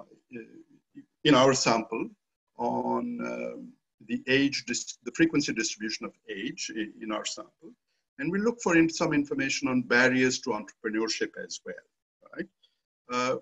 in 1.24 1.36
our 1.36 1.54
sample 1.54 2.10
on 2.58 3.20
um, 3.26 3.74
the 4.08 4.22
age, 4.28 4.66
the 4.66 5.12
frequency 5.16 5.54
distribution 5.54 6.06
of 6.06 6.14
age 6.30 6.72
in 7.02 7.12
our 7.12 7.26
sample. 7.26 7.72
And 8.20 8.32
we 8.32 8.40
look 8.40 8.62
for 8.62 8.78
in 8.78 8.90
some 8.90 9.14
information 9.14 9.68
on 9.68 9.82
barriers 9.82 10.40
to 10.42 10.52
entrepreneurship 10.52 11.32
as 11.44 11.60
well, 11.66 11.76
right? 12.36 12.48
Uh, 13.12 13.38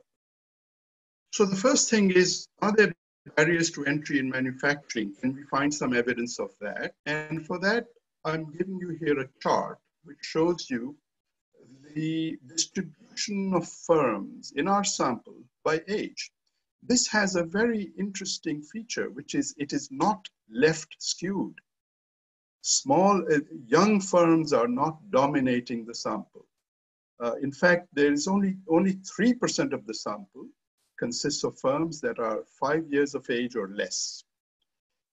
so 1.32 1.46
the 1.46 1.56
first 1.56 1.90
thing 1.90 2.12
is, 2.12 2.48
are 2.62 2.74
there 2.74 2.94
barriers 3.36 3.72
to 3.72 3.86
entry 3.86 4.20
in 4.20 4.30
manufacturing? 4.30 5.14
Can 5.20 5.36
we 5.36 5.44
find 5.44 5.74
some 5.74 5.94
evidence 5.94 6.40
of 6.40 6.52
that? 6.62 6.96
And 7.06 7.46
for 7.46 7.60
that, 7.60 7.86
I'm 8.26 8.52
giving 8.52 8.78
you 8.80 8.98
here 9.00 9.20
a 9.20 9.30
chart 9.42 9.80
which 10.04 10.20
shows 10.22 10.70
you 10.70 10.96
the 11.96 12.38
distribution 12.48 13.54
of 13.54 13.68
firms 13.68 14.54
in 14.56 14.68
our 14.68 14.84
sample 14.84 15.44
by 15.64 15.82
age. 15.88 16.32
This 16.84 17.08
has 17.08 17.36
a 17.36 17.44
very 17.44 17.92
interesting 17.98 18.62
feature, 18.62 19.10
which 19.10 19.36
is 19.36 19.54
it 19.58 19.74
is 19.74 19.90
not 19.92 20.28
left 20.50 20.96
skewed. 21.00 21.56
Small, 22.62 23.24
uh, 23.32 23.40
young 23.66 24.00
firms 24.00 24.54
are 24.54 24.68
not 24.68 24.98
dominating 25.12 25.86
the 25.86 25.96
sample. 25.96 26.46
Uh, 27.20 27.36
in 27.42 27.52
fact, 27.52 27.88
there 27.94 28.12
is 28.12 28.28
only, 28.28 28.58
only 28.68 28.96
3% 28.96 29.74
of 29.74 29.86
the 29.86 29.94
sample 29.94 30.48
consists 31.02 31.44
of 31.44 31.60
firms 31.60 32.00
that 32.02 32.20
are 32.20 32.44
five 32.60 32.84
years 32.96 33.16
of 33.16 33.30
age 33.30 33.56
or 33.56 33.70
less. 33.70 34.24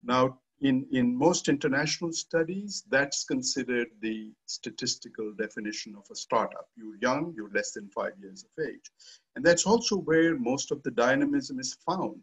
Now, 0.03 0.39
in, 0.61 0.87
in 0.93 1.17
most 1.17 1.49
international 1.49 2.13
studies, 2.13 2.85
that's 2.91 3.25
considered 3.25 3.89
the 4.03 4.33
statistical 4.47 5.33
definition 5.45 5.95
of 5.97 6.05
a 6.11 6.17
startup. 6.17 6.67
You're 6.77 6.99
young, 7.01 7.33
you're 7.37 7.57
less 7.59 7.71
than 7.73 7.89
five 8.01 8.15
years 8.21 8.45
of 8.45 8.65
age. 8.65 8.91
And 9.35 9.45
that's 9.45 9.67
also 9.67 9.97
where 9.97 10.37
most 10.37 10.73
of 10.73 10.83
the 10.83 10.91
dynamism 10.91 11.61
is 11.61 11.79
found. 11.87 12.23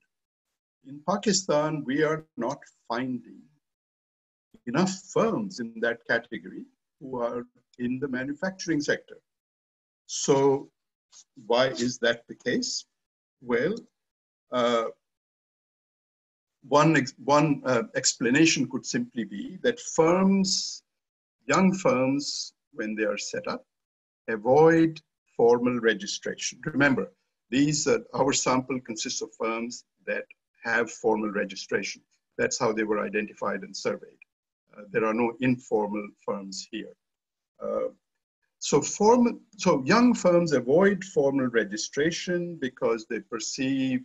In 0.86 1.02
Pakistan, 1.08 1.84
we 1.86 2.04
are 2.04 2.26
not 2.38 2.60
finding 2.90 3.42
enough 4.68 4.94
firms 5.14 5.60
in 5.60 5.74
that 5.82 6.00
category 6.08 6.66
who 7.00 7.22
are 7.22 7.44
in 7.80 8.00
the 8.00 8.08
manufacturing 8.08 8.82
sector. 8.82 9.18
So 10.08 10.70
why 11.48 11.68
is 11.68 11.98
that 12.00 12.24
the 12.28 12.36
case? 12.36 12.86
Well, 13.46 13.76
uh, 14.52 14.86
one, 16.68 17.06
one 17.24 17.62
uh, 17.64 17.84
explanation 17.96 18.68
could 18.68 18.86
simply 18.86 19.24
be 19.24 19.60
that 19.62 19.80
firms, 19.80 20.82
young 21.46 21.72
firms, 21.74 22.54
when 22.74 22.96
they 22.96 23.04
are 23.04 23.20
set 23.20 23.48
up, 23.48 23.64
avoid 24.28 25.00
formal 25.38 25.80
registration. 25.80 26.60
Remember, 26.66 27.12
these 27.52 27.88
uh, 27.88 28.00
our 28.16 28.34
sample 28.34 28.80
consists 28.82 29.22
of 29.22 29.30
firms 29.38 29.86
that 30.08 30.26
have 30.64 30.92
formal 30.92 31.30
registration. 31.30 32.02
That's 32.40 32.58
how 32.58 32.74
they 32.74 32.84
were 32.84 33.06
identified 33.06 33.62
and 33.62 33.78
surveyed. 33.78 34.18
Uh, 34.76 34.82
there 34.92 35.06
are 35.06 35.14
no 35.14 35.34
informal 35.42 36.08
firms 36.26 36.68
here. 36.72 36.94
Uh, 37.64 37.90
so, 38.66 38.82
formal, 38.82 39.38
so 39.58 39.84
young 39.86 40.16
firms 40.16 40.52
avoid 40.52 41.04
formal 41.04 41.46
registration 41.46 42.58
because 42.60 43.06
they 43.06 43.20
perceive 43.20 44.02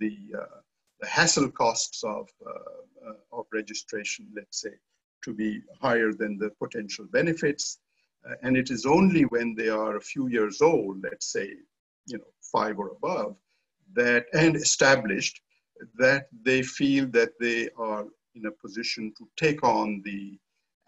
the 0.00 0.18
uh, 0.38 0.58
the 1.00 1.06
hassle 1.06 1.50
costs 1.50 2.04
of, 2.04 2.28
uh, 2.46 3.08
uh, 3.08 3.38
of 3.38 3.46
registration, 3.54 4.26
let's 4.36 4.60
say, 4.60 4.74
to 5.24 5.32
be 5.32 5.62
higher 5.80 6.12
than 6.12 6.36
the 6.36 6.50
potential 6.62 7.06
benefits. 7.10 7.78
Uh, 8.28 8.34
and 8.42 8.54
it 8.54 8.70
is 8.70 8.84
only 8.84 9.22
when 9.22 9.54
they 9.54 9.70
are 9.70 9.96
a 9.96 10.08
few 10.12 10.28
years 10.28 10.60
old, 10.60 11.02
let's 11.02 11.32
say, 11.32 11.48
you 12.06 12.18
know, 12.18 12.32
five 12.42 12.78
or 12.78 12.90
above, 12.90 13.34
that 13.94 14.26
and 14.34 14.56
established 14.56 15.40
that 15.96 16.26
they 16.42 16.62
feel 16.62 17.06
that 17.06 17.32
they 17.40 17.70
are 17.78 18.04
in 18.34 18.44
a 18.44 18.58
position 18.62 19.10
to 19.16 19.26
take 19.38 19.64
on 19.64 20.02
the 20.04 20.38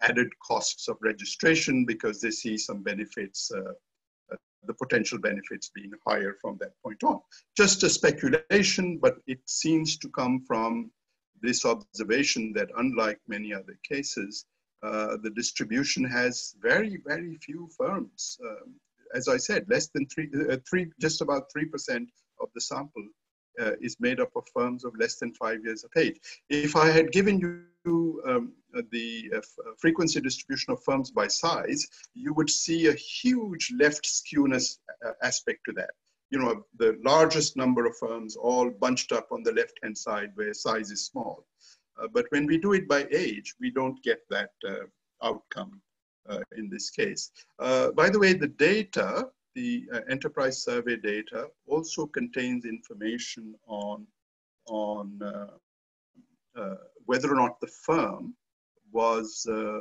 added 0.05 0.29
costs 0.45 0.87
of 0.87 0.97
registration 1.01 1.85
because 1.85 2.21
they 2.21 2.31
see 2.31 2.57
some 2.57 2.81
benefits 2.83 3.51
uh, 3.51 3.73
the 4.67 4.73
potential 4.73 5.19
benefits 5.19 5.71
being 5.73 5.91
higher 6.07 6.35
from 6.41 6.57
that 6.59 6.71
point 6.83 7.03
on. 7.03 7.19
Just 7.55 7.83
a 7.83 7.89
speculation, 7.89 8.97
but 8.97 9.17
it 9.27 9.39
seems 9.45 9.97
to 9.97 10.09
come 10.09 10.43
from 10.47 10.91
this 11.41 11.65
observation 11.65 12.53
that 12.53 12.69
unlike 12.77 13.19
many 13.27 13.53
other 13.53 13.77
cases, 13.87 14.45
uh, 14.83 15.17
the 15.21 15.29
distribution 15.31 16.03
has 16.03 16.55
very, 16.61 16.99
very 17.05 17.37
few 17.37 17.69
firms. 17.77 18.37
Um, 18.43 18.75
as 19.13 19.27
I 19.27 19.37
said, 19.37 19.65
less 19.69 19.87
than 19.87 20.07
three, 20.07 20.29
uh, 20.49 20.57
three 20.69 20.91
just 20.99 21.21
about 21.21 21.45
3% 21.55 22.07
of 22.41 22.49
the 22.53 22.61
sample 22.61 23.07
uh, 23.61 23.71
is 23.81 23.97
made 23.99 24.19
up 24.19 24.31
of 24.35 24.43
firms 24.53 24.83
of 24.83 24.93
less 24.99 25.17
than 25.17 25.33
five 25.33 25.59
years 25.63 25.83
of 25.83 25.91
age. 25.95 26.19
If 26.49 26.75
I 26.75 26.89
had 26.89 27.11
given 27.11 27.39
you 27.39 27.63
um, 27.87 28.53
the 28.91 29.31
uh, 29.33 29.37
uh, 29.37 29.71
frequency 29.77 30.21
distribution 30.21 30.73
of 30.73 30.83
firms 30.83 31.11
by 31.11 31.27
size, 31.27 31.87
you 32.13 32.33
would 32.33 32.49
see 32.49 32.87
a 32.87 32.93
huge 32.93 33.71
left 33.79 34.05
skewness 34.05 34.79
uh, 35.05 35.11
aspect 35.21 35.59
to 35.65 35.73
that. 35.73 35.91
You 36.31 36.39
know, 36.39 36.65
the 36.77 36.97
largest 37.03 37.55
number 37.55 37.85
of 37.85 37.97
firms 37.97 38.35
all 38.35 38.69
bunched 38.69 39.11
up 39.11 39.27
on 39.31 39.43
the 39.43 39.53
left-hand 39.53 39.97
side 39.97 40.31
where 40.35 40.53
size 40.53 40.91
is 40.91 41.05
small. 41.05 41.45
Uh, 42.01 42.07
but 42.13 42.25
when 42.29 42.45
we 42.45 42.57
do 42.57 42.73
it 42.73 42.87
by 42.87 43.07
age, 43.11 43.53
we 43.59 43.71
don't 43.71 44.01
get 44.03 44.19
that 44.29 44.49
uh, 44.67 44.85
outcome 45.23 45.81
uh, 46.27 46.39
in 46.57 46.69
this 46.69 46.89
case. 46.89 47.31
by 47.59 48.09
the 48.09 48.19
way, 48.19 48.33
the 48.33 48.47
data 48.47 49.29
the 49.55 49.85
uh, 49.93 50.01
enterprise 50.09 50.63
survey 50.63 50.97
data 50.97 51.47
also 51.65 52.05
contains 52.05 52.65
information 52.65 53.55
on, 53.67 54.05
on 54.67 55.19
uh, 55.23 56.59
uh, 56.59 56.75
whether 57.05 57.31
or 57.31 57.35
not 57.35 57.59
the 57.59 57.67
firm 57.67 58.35
was 58.91 59.45
uh, 59.51 59.79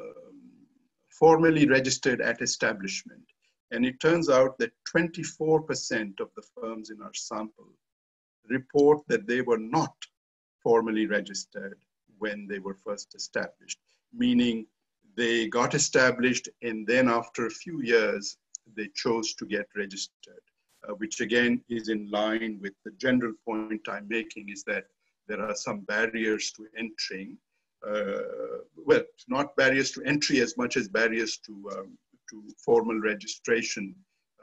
formally 1.10 1.66
registered 1.66 2.20
at 2.20 2.42
establishment. 2.42 3.22
And 3.70 3.84
it 3.87 4.00
turns 4.00 4.28
out 4.28 4.58
that 4.58 4.72
24% 4.94 6.20
of 6.20 6.30
the 6.37 6.42
firms 6.54 6.90
in 6.90 7.00
our 7.02 7.14
sample 7.14 7.72
report 8.48 9.02
that 9.08 9.26
they 9.26 9.40
were 9.40 9.58
not 9.58 9.94
formally 10.62 11.06
registered 11.06 11.78
when 12.18 12.46
they 12.46 12.58
were 12.58 12.74
first 12.74 13.14
established, 13.14 13.78
meaning 14.12 14.66
they 15.16 15.48
got 15.48 15.74
established 15.74 16.48
and 16.62 16.87
then 16.87 17.08
after 17.08 17.46
a 17.46 17.50
few 17.50 17.80
years, 17.82 18.37
they 18.76 18.88
chose 18.94 19.34
to 19.34 19.46
get 19.46 19.66
registered, 19.76 20.44
uh, 20.88 20.94
which 20.94 21.20
again 21.20 21.60
is 21.68 21.88
in 21.88 22.10
line 22.10 22.58
with 22.60 22.72
the 22.84 22.92
general 22.92 23.34
point 23.44 23.82
I'm 23.88 24.08
making 24.08 24.48
is 24.48 24.64
that 24.64 24.84
there 25.28 25.42
are 25.42 25.54
some 25.54 25.80
barriers 25.80 26.52
to 26.52 26.66
entering. 26.76 27.37
Uh, 27.87 28.62
well, 28.76 29.02
not 29.28 29.54
barriers 29.56 29.90
to 29.92 30.02
entry 30.04 30.40
as 30.40 30.56
much 30.56 30.76
as 30.76 30.88
barriers 30.88 31.38
to, 31.38 31.70
um, 31.76 31.98
to 32.30 32.42
formal 32.64 32.98
registration. 33.00 33.94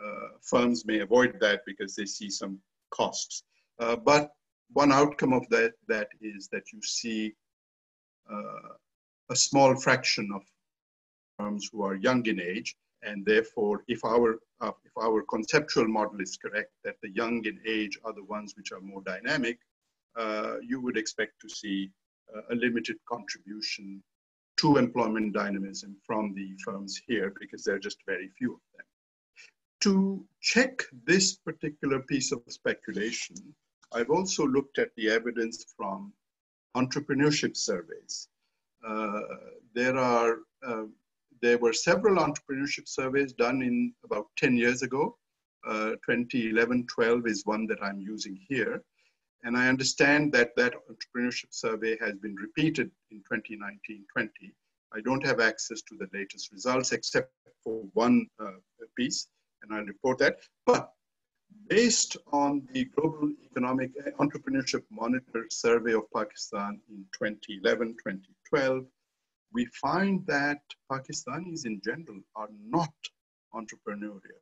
Uh, 0.03 0.27
firms 0.41 0.85
may 0.85 0.99
avoid 0.99 1.37
that 1.39 1.61
because 1.65 1.95
they 1.95 2.05
see 2.05 2.29
some 2.29 2.59
costs. 2.91 3.43
Uh, 3.79 3.95
but 3.95 4.31
one 4.73 4.91
outcome 4.91 5.33
of 5.33 5.47
that, 5.49 5.73
that 5.87 6.07
is 6.21 6.47
that 6.51 6.63
you 6.71 6.81
see 6.81 7.33
uh, 8.31 8.73
a 9.29 9.35
small 9.35 9.75
fraction 9.75 10.29
of 10.33 10.41
firms 11.37 11.69
who 11.71 11.83
are 11.83 11.95
young 11.95 12.25
in 12.25 12.39
age 12.39 12.75
and 13.03 13.25
therefore, 13.25 13.83
if 13.87 14.03
our, 14.05 14.39
uh, 14.61 14.71
if 14.85 14.91
our 15.01 15.23
conceptual 15.23 15.87
model 15.87 16.21
is 16.21 16.37
correct, 16.37 16.71
that 16.83 16.97
the 17.01 17.09
young 17.09 17.43
in 17.45 17.59
age 17.65 17.97
are 18.05 18.13
the 18.13 18.23
ones 18.23 18.53
which 18.55 18.71
are 18.71 18.81
more 18.81 19.01
dynamic, 19.01 19.59
you 20.61 20.81
would 20.81 20.97
expect 20.97 21.33
to 21.41 21.49
see 21.49 21.91
uh, 22.35 22.41
a 22.51 22.55
limited 22.55 22.97
contribution 23.07 24.01
to 24.57 24.77
employment 24.77 25.33
dynamism 25.33 25.95
from 26.05 26.33
the 26.33 26.55
firms 26.63 27.01
here 27.07 27.33
because 27.39 27.63
there 27.63 27.75
are 27.75 27.79
just 27.79 27.97
very 28.05 28.29
few 28.37 28.53
of 28.53 28.59
them. 28.77 28.85
To 29.81 30.25
check 30.39 30.83
this 31.05 31.35
particular 31.35 31.99
piece 31.99 32.31
of 32.31 32.41
speculation, 32.47 33.35
I've 33.91 34.11
also 34.11 34.45
looked 34.45 34.77
at 34.77 34.95
the 34.95 35.09
evidence 35.09 35.65
from 35.75 36.13
entrepreneurship 36.77 37.57
surveys. 37.57 38.29
Uh, 38.87 39.21
there 39.73 39.97
are 39.97 40.37
uh, 40.65 40.83
there 41.41 41.57
were 41.57 41.73
several 41.73 42.23
entrepreneurship 42.23 42.87
surveys 42.87 43.33
done 43.33 43.61
in 43.63 43.93
about 44.05 44.27
10 44.37 44.55
years 44.55 44.83
ago. 44.83 45.17
Uh, 45.67 45.91
2011 46.05 46.85
12 46.87 47.27
is 47.27 47.45
one 47.45 47.65
that 47.67 47.83
I'm 47.83 47.99
using 47.99 48.39
here. 48.47 48.83
And 49.43 49.57
I 49.57 49.67
understand 49.67 50.31
that 50.33 50.55
that 50.55 50.75
entrepreneurship 50.89 51.51
survey 51.51 51.97
has 51.99 52.15
been 52.15 52.35
repeated 52.35 52.91
in 53.09 53.17
2019 53.19 54.05
20. 54.13 54.31
I 54.93 55.01
don't 55.01 55.25
have 55.25 55.39
access 55.39 55.81
to 55.83 55.95
the 55.95 56.07
latest 56.13 56.51
results 56.51 56.91
except 56.91 57.31
for 57.63 57.83
one 57.93 58.27
uh, 58.39 58.51
piece, 58.97 59.27
and 59.61 59.73
I'll 59.73 59.85
report 59.85 60.19
that. 60.19 60.39
But 60.65 60.91
based 61.67 62.17
on 62.31 62.67
the 62.73 62.85
Global 62.85 63.31
Economic 63.45 63.91
Entrepreneurship 64.19 64.83
Monitor 64.91 65.45
survey 65.49 65.93
of 65.93 66.03
Pakistan 66.13 66.79
in 66.89 67.05
2011 67.13 67.93
2012, 67.93 68.85
we 69.53 69.65
find 69.81 70.25
that 70.27 70.61
Pakistanis 70.91 71.65
in 71.65 71.81
general 71.83 72.21
are 72.35 72.49
not 72.63 72.93
entrepreneurial. 73.53 74.41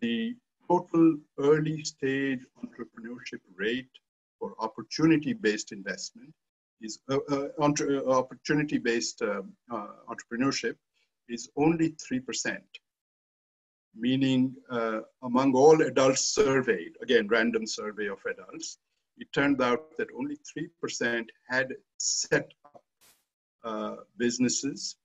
The 0.00 0.34
total 0.68 1.16
early 1.38 1.84
stage 1.84 2.40
entrepreneurship 2.62 3.40
rate 3.56 3.90
for 4.38 4.54
opportunity-based 4.58 5.72
investment 5.72 6.32
is 6.80 6.98
uh, 7.10 7.18
uh, 7.30 7.48
entre 7.62 7.98
uh, 7.98 8.10
opportunity-based 8.10 9.22
um, 9.22 9.52
uh, 9.72 9.88
entrepreneurship 10.08 10.76
is 11.28 11.48
only 11.56 11.90
3%, 11.90 12.58
meaning 13.94 14.54
uh, 14.70 15.00
among 15.22 15.54
all 15.54 15.80
adults 15.82 16.22
surveyed, 16.34 16.92
again, 17.02 17.26
random 17.28 17.66
survey 17.66 18.08
of 18.08 18.18
adults, 18.30 18.78
it 19.18 19.28
turned 19.32 19.62
out 19.62 19.96
that 19.96 20.08
only 20.16 20.36
3% 20.82 21.24
had 21.48 21.74
set 21.98 22.52
uh, 23.64 23.96
businesses 24.18 24.96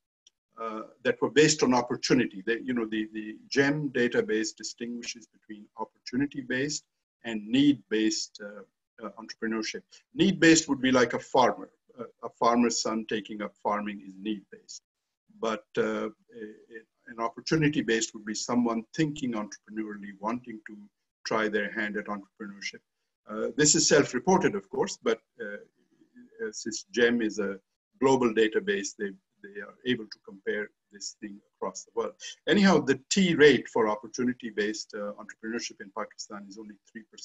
uh, 0.59 0.81
that 1.03 1.19
were 1.21 1.29
based 1.29 1.63
on 1.63 1.73
opportunity. 1.73 2.43
They, 2.45 2.59
you 2.59 2.73
know, 2.73 2.85
the, 2.85 3.07
the 3.13 3.37
GEM 3.49 3.89
database 3.89 4.55
distinguishes 4.55 5.27
between 5.27 5.65
opportunity-based 5.77 6.83
and 7.23 7.47
need-based 7.47 8.41
uh, 8.43 9.05
uh 9.05 9.09
entrepreneurship. 9.21 9.81
Need-based 10.13 10.67
would 10.69 10.81
be 10.81 10.91
like 10.91 11.13
a 11.13 11.19
farmer. 11.19 11.69
a 11.99 12.29
farmer's 12.39 12.81
son 12.81 13.05
taking 13.09 13.41
up 13.41 13.53
farming 13.63 14.01
is 14.05 14.13
need-based. 14.19 14.83
But 15.39 15.65
uh, 15.77 16.09
an 17.07 17.19
opportunity-based 17.19 18.13
would 18.13 18.25
be 18.25 18.35
someone 18.35 18.83
thinking 18.95 19.31
entrepreneurially, 19.33 20.13
wanting 20.19 20.59
to 20.67 20.77
try 21.25 21.47
their 21.47 21.71
hand 21.71 21.97
at 21.97 22.05
entrepreneurship. 22.05 22.83
Uh, 23.29 23.47
this 23.55 23.73
is 23.73 23.87
self-reported, 23.87 24.53
of 24.55 24.69
course, 24.69 24.97
but 25.01 25.21
since 26.51 26.85
GEM 26.91 27.21
is 27.21 27.39
a 27.39 27.57
global 28.01 28.33
database, 28.33 28.89
they, 28.97 29.11
they 29.43 29.61
are 29.61 29.75
able 29.85 30.05
to 30.05 30.19
compare 30.25 30.69
this 30.91 31.15
thing 31.21 31.39
across 31.55 31.83
the 31.83 31.91
world. 31.95 32.13
Anyhow, 32.47 32.79
the 32.79 32.99
TEA 33.09 33.35
rate 33.35 33.67
for 33.69 33.87
opportunity-based 33.87 34.93
uh, 34.95 35.13
entrepreneurship 35.21 35.81
in 35.81 35.91
Pakistan 35.97 36.45
is 36.49 36.57
only 36.57 36.75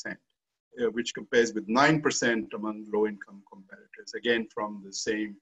3%, 0.07 0.13
uh, 0.13 0.91
which 0.91 1.15
compares 1.15 1.53
with 1.55 1.69
9% 1.69 2.55
among 2.55 2.87
low-income 2.93 3.43
competitors, 3.53 4.15
again, 4.15 4.47
from 4.53 4.83
the 4.85 4.93
same 4.93 5.37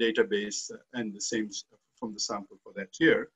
database 0.00 0.70
and 0.94 1.14
the 1.14 1.20
same 1.20 1.50
from 1.98 2.12
the 2.12 2.20
sample 2.20 2.58
for 2.62 2.72
that 2.76 2.88
year. 3.00 3.30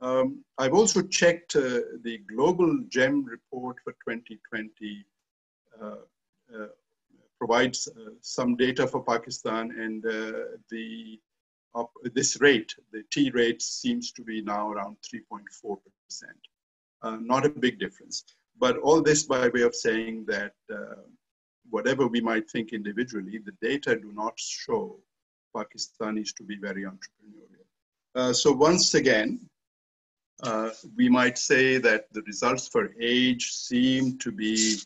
Um, 0.00 0.44
I've 0.58 0.74
also 0.74 1.00
checked 1.02 1.54
uh, 1.54 1.80
the 2.02 2.18
global 2.28 2.78
GEM 2.88 3.24
report 3.24 3.76
for 3.84 3.92
2020 3.92 5.06
uh, 5.80 5.86
uh, 5.86 6.66
provides 7.38 7.88
uh, 7.88 8.10
some 8.20 8.56
data 8.56 8.86
for 8.86 9.02
Pakistan 9.02 9.70
and 9.70 10.04
uh, 10.06 10.56
the 11.74 12.10
this 12.14 12.40
rate, 12.40 12.74
the 12.92 13.02
TEA 13.10 13.30
rate 13.30 13.62
seems 13.62 14.12
to 14.12 14.22
be 14.22 14.42
now 14.42 14.70
around 14.70 14.96
3.4%. 15.02 15.78
Uh, 17.02 17.16
not 17.20 17.44
a 17.46 17.48
big 17.48 17.78
difference. 17.78 18.24
But 18.58 18.76
all 18.78 19.02
this 19.02 19.24
by 19.24 19.48
way 19.48 19.62
of 19.62 19.74
saying 19.74 20.26
that 20.28 20.52
uh, 20.72 21.02
whatever 21.70 22.06
we 22.06 22.20
might 22.20 22.48
think 22.50 22.72
individually, 22.72 23.38
the 23.38 23.56
data 23.60 23.96
do 23.96 24.12
not 24.12 24.34
show 24.38 24.98
Pakistanis 25.56 26.34
to 26.36 26.42
be 26.42 26.56
very 26.56 26.84
entrepreneurial. 26.84 27.66
Uh, 28.14 28.32
so 28.32 28.52
once 28.52 28.94
again, 28.94 29.40
uh, 30.42 30.70
we 30.96 31.08
might 31.08 31.38
say 31.38 31.78
that 31.78 32.12
the 32.12 32.22
results 32.22 32.68
for 32.68 32.90
age 33.00 33.52
seem 33.52 34.18
to 34.18 34.32
be 34.32 34.76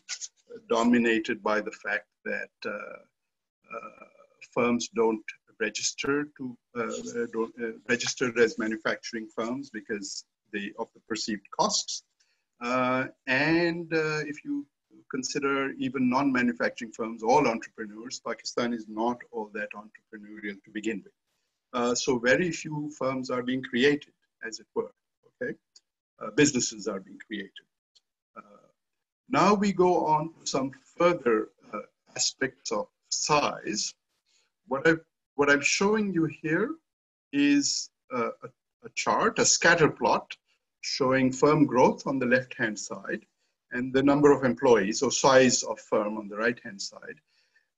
dominated 0.69 1.41
by 1.43 1.59
the 1.59 1.71
fact 1.71 2.07
that 2.25 2.49
uh, 2.65 2.69
uh, 2.69 4.05
firms 4.53 4.89
don't 4.95 5.23
register 5.59 6.27
to 6.37 6.57
uh, 6.77 7.25
don't, 7.33 7.53
register 7.89 8.31
as 8.39 8.57
manufacturing 8.57 9.27
firms 9.35 9.69
because 9.69 10.25
of 10.79 10.87
the 10.93 11.01
perceived 11.07 11.47
costs. 11.57 12.03
and 13.27 13.87
if 14.31 14.43
you 14.45 14.65
consider 15.11 15.71
even 15.73 16.09
non-manufacturing 16.09 16.91
firms, 16.91 17.23
all 17.23 17.47
entrepreneurs, 17.47 18.21
Pakistan 18.25 18.73
is 18.73 18.85
not 18.87 19.17
all 19.31 19.49
that 19.53 19.69
entrepreneurial 19.73 20.61
to 20.63 20.71
begin 20.71 21.01
with. 21.03 21.13
Uh, 21.73 21.95
so 21.95 22.17
very 22.17 22.51
few 22.51 22.91
firms 22.97 23.29
are 23.29 23.43
being 23.43 23.61
created, 23.61 24.13
as 24.45 24.59
it 24.59 24.67
were, 24.75 24.91
okay? 25.41 25.53
Uh, 26.19 26.31
businesses 26.31 26.87
are 26.87 26.99
being 26.99 27.19
created. 27.27 27.67
Uh, 28.35 28.67
now 29.29 29.53
we 29.53 29.71
go 29.71 30.05
on 30.05 30.33
to 30.39 30.47
some 30.47 30.71
further 30.97 31.49
aspects 32.15 32.71
of 32.71 32.87
size. 33.09 33.93
What, 34.67 34.87
I, 34.87 34.93
what 35.37 35.49
I'm 35.51 35.61
showing 35.61 36.13
you 36.13 36.25
here 36.25 36.71
is 37.31 37.89
a, 38.11 38.21
a, 38.45 38.49
a 38.85 38.89
chart, 38.95 39.39
a 39.39 39.45
scatter 39.45 39.89
plot, 39.89 40.35
showing 40.81 41.31
firm 41.31 41.65
growth 41.65 42.05
on 42.07 42.17
the 42.19 42.25
left-hand 42.25 42.77
side 42.77 43.23
and 43.71 43.93
the 43.93 44.01
number 44.01 44.31
of 44.31 44.43
employees 44.43 45.01
or 45.01 45.11
size 45.11 45.61
of 45.63 45.79
firm 45.79 46.17
on 46.17 46.27
the 46.27 46.35
right-hand 46.35 46.81
side. 46.81 47.19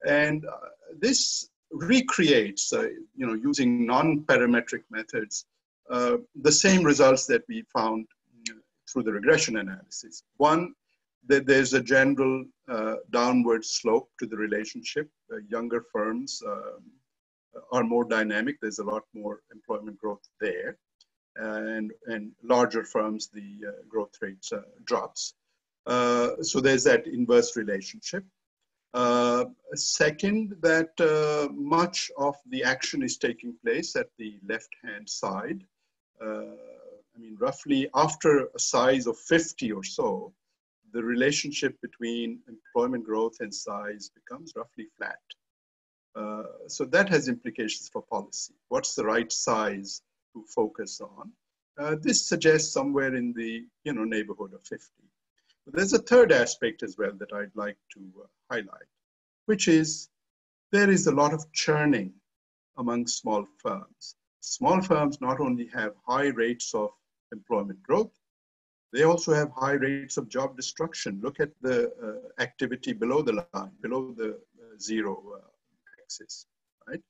And 0.06 0.46
uh, 0.46 0.70
this 1.00 1.50
recreates, 1.72 2.72
uh, 2.72 2.88
you 3.16 3.28
know, 3.28 3.34
using 3.34 3.86
non-parametric 3.86 4.84
methods, 4.90 5.46
uh, 5.90 6.18
the 6.42 6.52
same 6.52 6.84
results 6.84 7.26
that 7.26 7.44
we 7.50 7.64
found 7.74 8.08
through 8.92 9.04
the 9.04 9.12
regression 9.12 9.58
analysis. 9.58 10.24
One 10.38 10.74
that 11.28 11.46
there's 11.46 11.74
a 11.74 11.82
general 11.82 12.46
uh, 12.70 12.96
downward 13.12 13.66
slope 13.66 14.10
to 14.20 14.26
the 14.26 14.38
relationship. 14.38 15.10
Uh, 15.32 15.38
younger 15.50 15.84
firms 15.92 16.42
um, 16.48 16.84
are 17.72 17.84
more 17.84 18.06
dynamic. 18.06 18.58
There's 18.62 18.80
a 18.80 18.84
lot 18.84 19.04
more 19.14 19.42
employment 19.54 19.98
growth 19.98 20.28
there. 20.40 20.78
And, 21.36 21.92
and 22.08 22.32
larger 22.44 22.84
firms, 22.84 23.30
the 23.34 23.68
uh, 23.68 23.72
growth 23.88 24.18
rate 24.22 24.46
uh, 24.52 24.62
drops. 24.84 25.36
Uh, 25.86 26.42
so 26.42 26.60
there's 26.60 26.84
that 26.84 27.08
inverse 27.08 27.56
relationship. 27.56 28.26
Uh, 28.94 29.46
second, 29.76 30.56
that 30.62 30.92
much 31.54 32.12
of 32.18 32.36
the 32.50 32.64
action 32.64 33.04
is 33.04 33.18
taking 33.18 33.56
place 33.64 33.96
at 33.96 34.10
the 34.18 34.40
left-hand 34.48 35.08
side. 35.08 35.64
uh, 36.22 36.56
I 37.16 37.22
mean, 37.22 37.38
roughly 37.40 37.90
after 37.96 38.46
a 38.56 38.60
size 38.60 39.06
of 39.06 39.18
50 39.18 39.72
or 39.74 39.84
so, 39.84 40.34
the 40.94 41.04
relationship 41.04 41.80
between 41.82 42.40
employment 42.48 43.04
growth 43.04 43.38
and 43.42 43.54
size 43.54 44.10
becomes 44.10 44.54
roughly 44.56 44.88
flat. 44.98 45.20
Uh, 46.16 46.44
so 46.68 46.86
that 46.86 47.10
has 47.10 47.28
implications 47.28 47.90
for 47.92 48.02
policy. 48.02 48.54
What's 48.70 48.96
the 48.96 49.06
right 49.06 49.32
size 49.32 50.02
to 50.34 50.44
focus 50.54 51.02
on? 51.02 51.32
Uh, 51.78 51.96
this 52.02 52.28
suggests 52.28 52.74
somewhere 52.74 53.16
in 53.16 53.34
the 53.34 53.66
you 53.84 53.94
know 53.94 54.04
neighborhood 54.04 54.54
of 54.54 54.62
50. 54.66 54.86
But 55.66 55.76
there's 55.76 55.94
a 55.94 56.00
third 56.00 56.32
aspect 56.32 56.84
as 56.84 56.98
well 56.98 57.14
that 57.20 57.32
I'd 57.34 57.56
like 57.56 57.78
to 57.94 58.00
uh, 58.24 58.28
highlight, 58.52 58.90
which 59.46 59.68
is 59.68 60.10
there 60.72 60.90
is 60.90 61.08
a 61.08 61.12
lot 61.12 61.34
of 61.34 61.52
churning 61.54 62.14
among 62.78 63.08
small 63.08 63.46
firms. 63.58 64.16
Small 64.42 64.82
firms 64.82 65.22
not 65.22 65.40
only 65.40 65.68
have 65.68 65.94
high 66.08 66.28
rates 66.28 66.74
of 66.74 66.90
employment 67.32 67.82
growth, 67.84 68.12
they 68.92 69.04
also 69.04 69.34
have 69.34 69.52
high 69.52 69.74
rates 69.74 70.18
of 70.18 70.30
job 70.30 70.56
destruction. 70.56 71.20
Look 71.22 71.40
at 71.40 71.52
the 71.62 71.92
uh, 72.04 72.42
activity 72.42 72.94
below 72.94 73.22
the 73.22 73.46
line, 73.54 73.72
below 73.82 74.12
the 74.12 74.32
uh, 74.32 74.80
zero 74.80 75.22
uh, 75.36 75.49
axis, 76.10 76.46
right? 76.88 77.02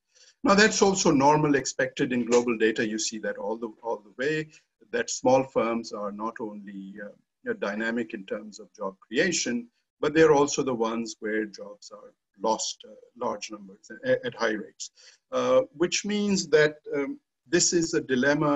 Now 0.43 0.55
that's 0.55 0.81
also 0.81 1.11
normal, 1.11 1.55
expected 1.55 2.11
in 2.11 2.25
global 2.25 2.57
data. 2.57 2.87
You 2.87 2.99
see 2.99 3.19
that 3.19 3.37
all 3.37 3.57
the 3.57 3.71
all 3.81 4.03
the 4.03 4.13
way. 4.17 4.49
That 4.91 5.09
small 5.09 5.43
firms 5.43 5.91
are 5.93 6.11
not 6.11 6.35
only 6.39 6.95
uh, 7.05 7.53
dynamic 7.59 8.13
in 8.13 8.25
terms 8.25 8.59
of 8.59 8.73
job 8.73 8.95
creation, 8.99 9.67
but 10.01 10.13
they're 10.13 10.33
also 10.33 10.63
the 10.63 10.73
ones 10.73 11.15
where 11.19 11.45
jobs 11.45 11.91
are 11.91 12.11
lost 12.41 12.77
uh, 12.89 12.93
large 13.25 13.51
numbers 13.51 13.91
at, 14.05 14.25
at 14.25 14.35
high 14.35 14.57
rates, 14.65 14.91
uh, 15.31 15.61
which 15.81 16.05
means 16.05 16.47
that 16.47 16.75
um, 16.95 17.19
this 17.47 17.73
is 17.73 17.93
a 17.93 18.01
dilemma 18.01 18.55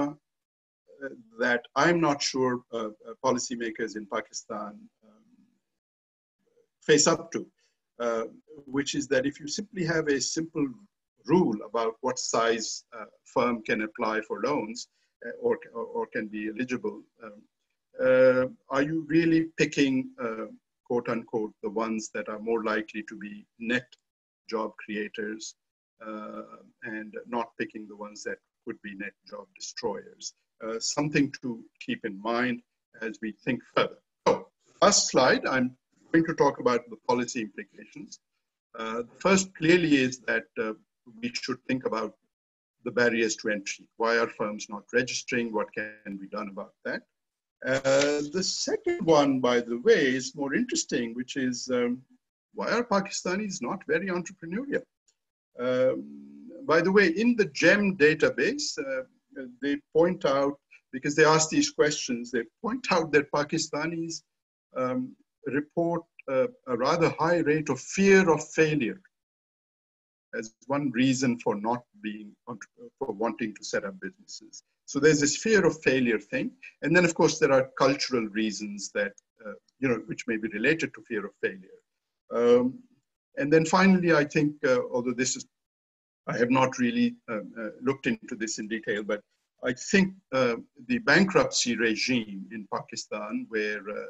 uh, 1.04 1.10
that 1.40 1.62
I'm 1.76 2.00
not 2.00 2.22
sure 2.22 2.62
uh, 2.74 2.78
uh, 2.78 3.14
policymakers 3.24 3.96
in 3.96 4.06
Pakistan 4.12 4.74
um, 5.08 5.26
face 6.82 7.08
up 7.08 7.32
to, 7.34 7.46
which 8.66 8.96
is 8.96 9.08
that 9.08 9.26
if 9.26 9.40
you 9.40 9.48
simply 9.48 9.86
have 9.86 10.08
a 10.08 10.20
simple 10.20 10.68
rule 11.26 11.58
about 11.66 11.96
what 12.02 12.20
size 12.20 12.84
firm 13.26 13.62
can 13.64 13.82
apply 13.82 14.22
for 14.22 14.42
loans 14.42 14.88
or, 15.42 15.58
or, 15.74 16.06
can 16.08 16.28
be 16.28 16.50
eligible, 16.50 17.02
um, 17.24 18.58
are 18.70 18.82
you 18.82 19.06
really 19.08 19.46
picking 19.58 20.10
quote 20.94 21.10
unquote, 21.10 21.54
the 21.64 21.70
ones 21.70 22.12
that 22.14 22.30
are 22.30 22.40
more 22.40 22.64
likely 22.64 23.04
to 23.10 23.16
be 23.16 23.46
net 23.60 23.88
job 24.50 24.72
creators 24.78 25.56
uh, 26.06 26.44
and 26.84 27.16
not 27.28 27.48
picking 27.60 27.88
the 27.88 27.96
ones 27.96 28.24
that 28.24 28.38
could 28.66 28.80
be 28.84 28.94
net 28.96 29.14
job 29.28 29.48
destroyers. 29.56 30.34
Uh, 30.64 30.80
something 30.80 31.32
to 31.42 31.64
keep 31.80 32.06
in 32.06 32.22
mind 32.22 32.62
as 33.02 33.18
we 33.22 33.34
think 33.44 33.62
further. 33.76 33.98
So, 34.28 34.48
last 34.82 35.10
slide, 35.10 35.46
I'm 35.48 35.76
going 36.14 36.26
to 36.26 36.36
talk 36.36 36.60
about 36.60 36.82
the 36.90 36.98
policy 37.08 37.42
implications. 37.42 38.20
Uh, 38.78 38.98
the 38.98 39.18
first 39.20 39.54
clearly 39.56 39.96
is 39.96 40.20
that 40.20 40.46
uh, 40.62 40.74
we 41.22 41.32
should 41.34 41.58
think 41.68 41.86
about 41.86 42.14
the 42.86 42.92
barriers 42.92 43.36
to 43.38 43.50
entry. 43.50 43.88
Why 43.98 44.18
are 44.18 44.28
firms 44.28 44.68
not 44.70 44.84
registering? 44.94 45.52
What 45.52 45.74
can 45.74 46.18
be 46.18 46.28
done 46.28 46.50
about 46.50 46.74
that? 46.86 47.02
Uh, 47.66 48.22
the 48.32 48.44
second 48.44 49.06
one, 49.06 49.40
by 49.40 49.62
the 49.62 49.80
way, 49.80 50.14
is 50.16 50.36
more 50.36 50.54
interesting, 50.54 51.16
which 51.16 51.36
is 51.36 51.70
um, 51.74 52.02
why 52.54 52.70
are 52.70 52.84
Pakistanis 52.84 53.62
not 53.62 53.80
very 53.88 54.08
entrepreneurial? 54.08 54.84
Um, 55.60 56.04
by 56.66 56.82
the 56.82 56.92
way, 56.92 57.08
in 57.08 57.36
the 57.36 57.46
GEM 57.46 57.98
database, 57.98 58.78
uh, 58.78 59.04
they 59.62 59.78
point 59.96 60.26
out, 60.26 60.60
because 60.92 61.16
they 61.16 61.26
ask 61.26 61.50
these 61.50 61.72
questions, 61.72 62.30
they 62.30 62.44
point 62.62 62.86
out 62.92 63.12
that 63.14 63.32
Pakistanis 63.32 64.24
um, 64.76 65.16
report 65.48 66.04
uh, 66.30 66.48
a 66.68 66.78
rather 66.78 67.10
high 67.20 67.38
rate 67.38 67.70
of 67.70 67.80
fear 67.80 68.30
of 68.30 68.48
failure 68.50 69.02
as 70.36 70.54
one 70.68 70.90
reason 70.92 71.40
for 71.40 71.56
not 71.56 71.84
being, 72.02 72.36
for 73.00 73.12
wanting 73.12 73.54
to 73.56 73.64
set 73.64 73.86
up 73.86 74.00
businesses. 74.00 74.64
So 74.86 75.00
there's 75.00 75.20
this 75.20 75.38
fear 75.38 75.66
of 75.66 75.80
failure 75.82 76.20
thing. 76.20 76.52
And 76.82 76.96
then 76.96 77.06
of 77.06 77.14
course 77.14 77.40
there 77.40 77.52
are 77.52 77.70
cultural 77.78 78.28
reasons 78.28 78.92
that, 78.94 79.14
uh, 79.46 79.54
you 79.80 79.88
know, 79.88 80.02
which 80.08 80.26
may 80.28 80.38
be 80.38 80.48
related 80.50 80.94
to 80.96 81.04
fear 81.08 81.26
of 81.26 81.32
failure. 81.42 81.80
Um, 82.34 82.80
and 83.38 83.52
then 83.52 83.66
finally, 83.66 84.14
I 84.14 84.24
think, 84.24 84.56
uh, 84.66 84.80
although 84.92 85.14
this 85.14 85.36
is, 85.36 85.46
I 86.28 86.38
have 86.38 86.52
not 86.52 86.78
really 86.80 87.16
uh, 87.30 87.40
uh 87.60 87.70
looked 87.82 88.08
into 88.08 88.36
this 88.36 88.58
in 88.58 88.68
detail, 88.68 89.04
but 89.04 89.22
I 89.64 89.74
think 89.74 90.14
uh, 90.32 90.56
the 90.88 91.00
bankruptcy 91.00 91.76
regime 91.76 92.46
in 92.52 92.68
Pakistan 92.74 93.46
where 93.50 93.82
uh, 93.90 94.10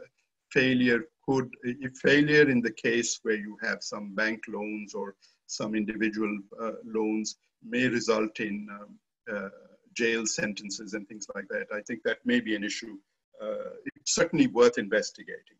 failure 0.51 1.01
could, 1.27 1.49
if 1.63 1.93
failure 1.97 2.49
in 2.49 2.61
the 2.61 2.71
case 2.71 3.19
where 3.23 3.35
you 3.35 3.57
have 3.61 3.81
some 3.81 4.13
bank 4.13 4.41
loans 4.47 4.93
or 4.93 5.15
some 5.47 5.75
individual 5.75 6.37
loans 6.85 7.37
may 7.63 7.87
result 7.87 8.39
in 8.39 8.67
um, 8.71 9.51
jail 9.93 10.25
sentences 10.25 10.93
and 10.93 11.07
things 11.07 11.25
like 11.35 11.47
that. 11.49 11.67
I 11.73 11.81
think 11.81 12.01
that 12.03 12.19
may 12.25 12.39
be 12.39 12.55
an 12.55 12.63
issue. 12.63 12.97
Uh, 13.41 13.71
it's 13.95 14.15
certainly 14.15 14.47
worth 14.47 14.77
investigating. 14.77 15.57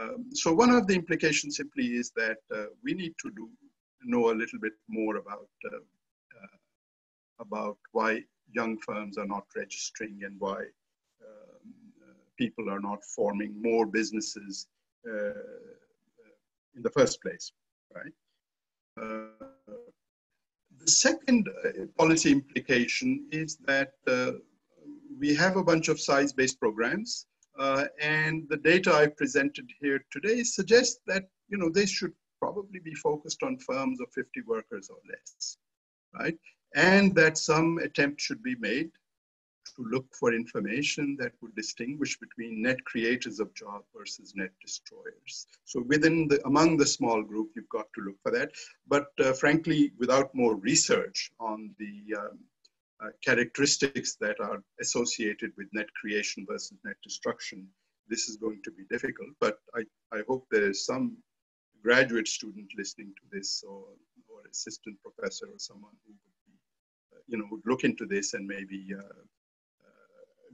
Um, 0.00 0.26
so 0.32 0.52
one 0.52 0.70
of 0.70 0.86
the 0.86 0.94
implications 0.94 1.56
simply 1.56 1.86
is 1.86 2.10
that 2.16 2.38
uh, 2.54 2.66
we 2.82 2.94
need 2.94 3.14
to 3.22 3.30
do, 3.30 3.48
know 4.04 4.30
a 4.30 4.34
little 4.34 4.58
bit 4.60 4.72
more 4.88 5.16
about 5.16 5.48
uh, 5.72 5.76
uh 5.76 6.56
about 7.40 7.78
why 7.92 8.22
young 8.52 8.76
firms 8.78 9.18
are 9.18 9.26
not 9.26 9.44
registering 9.56 10.20
and 10.24 10.36
why 10.38 10.60
um, 11.26 11.72
uh, 12.02 12.14
people 12.38 12.70
are 12.70 12.80
not 12.80 13.02
forming 13.04 13.60
more 13.60 13.86
businesses 13.86 14.66
uh, 14.70 14.73
in 15.06 16.82
the 16.82 16.90
first 16.90 17.20
place, 17.22 17.52
right? 17.94 18.12
The 20.84 20.90
second 20.90 21.48
uh, 21.48 21.86
policy 21.96 22.32
implication 22.32 23.26
is 23.30 23.56
that 23.66 23.92
uh, 24.06 24.32
we 25.18 25.34
have 25.34 25.56
a 25.56 25.64
bunch 25.64 25.88
of 25.88 26.00
size-based 26.00 26.60
programs, 26.60 27.26
uh, 27.58 27.86
and 28.00 28.46
the 28.50 28.58
data 28.58 28.92
I 28.92 29.06
presented 29.06 29.70
here 29.80 30.04
today 30.10 30.42
suggests 30.42 31.00
that 31.06 31.24
you 31.48 31.56
know 31.56 31.70
they 31.70 31.86
should 31.86 32.12
probably 32.40 32.80
be 32.80 32.94
focused 32.94 33.42
on 33.42 33.56
firms 33.58 34.00
of 34.00 34.08
50 34.12 34.42
workers 34.46 34.90
or 34.90 34.98
less, 35.08 35.56
right? 36.14 36.38
And 36.74 37.14
that 37.14 37.38
some 37.38 37.78
attempt 37.78 38.20
should 38.20 38.42
be 38.42 38.56
made 38.56 38.90
to 39.76 39.84
look 39.90 40.06
for 40.14 40.32
information 40.32 41.16
that 41.20 41.32
would 41.40 41.54
distinguish 41.54 42.18
between 42.18 42.62
net 42.62 42.82
creators 42.84 43.40
of 43.40 43.54
job 43.54 43.82
versus 43.96 44.32
net 44.34 44.52
destroyers. 44.60 45.46
So 45.64 45.82
within 45.86 46.28
the, 46.28 46.44
among 46.46 46.76
the 46.76 46.86
small 46.86 47.22
group, 47.22 47.50
you've 47.54 47.68
got 47.68 47.86
to 47.94 48.02
look 48.02 48.16
for 48.22 48.32
that. 48.32 48.50
But 48.86 49.08
uh, 49.18 49.32
frankly, 49.32 49.92
without 49.98 50.34
more 50.34 50.56
research 50.56 51.30
on 51.40 51.74
the 51.78 52.16
um, 52.18 52.38
uh, 53.02 53.08
characteristics 53.24 54.16
that 54.20 54.38
are 54.40 54.62
associated 54.80 55.52
with 55.56 55.68
net 55.72 55.88
creation 56.00 56.46
versus 56.48 56.78
net 56.84 56.96
destruction, 57.02 57.66
this 58.08 58.28
is 58.28 58.36
going 58.36 58.60
to 58.64 58.70
be 58.70 58.84
difficult. 58.90 59.30
But 59.40 59.58
I, 59.74 59.82
I 60.12 60.22
hope 60.28 60.46
there 60.50 60.68
is 60.68 60.86
some 60.86 61.16
graduate 61.82 62.28
student 62.28 62.70
listening 62.78 63.12
to 63.16 63.36
this 63.36 63.62
or, 63.66 63.84
or 64.28 64.40
assistant 64.50 64.96
professor 65.02 65.46
or 65.46 65.58
someone 65.58 65.92
who 66.06 66.14
uh, 67.14 67.20
you 67.26 67.38
know, 67.38 67.46
would 67.50 67.60
look 67.66 67.84
into 67.84 68.06
this 68.06 68.34
and 68.34 68.46
maybe 68.46 68.86
uh, 68.98 69.20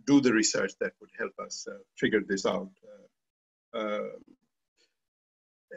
do 0.06 0.20
the 0.20 0.32
research 0.32 0.72
that 0.80 0.92
would 1.00 1.10
help 1.18 1.32
us 1.44 1.66
uh, 1.70 1.74
figure 1.96 2.22
this 2.26 2.46
out. 2.46 2.70
Uh, 3.74 3.78
uh, 3.78 4.08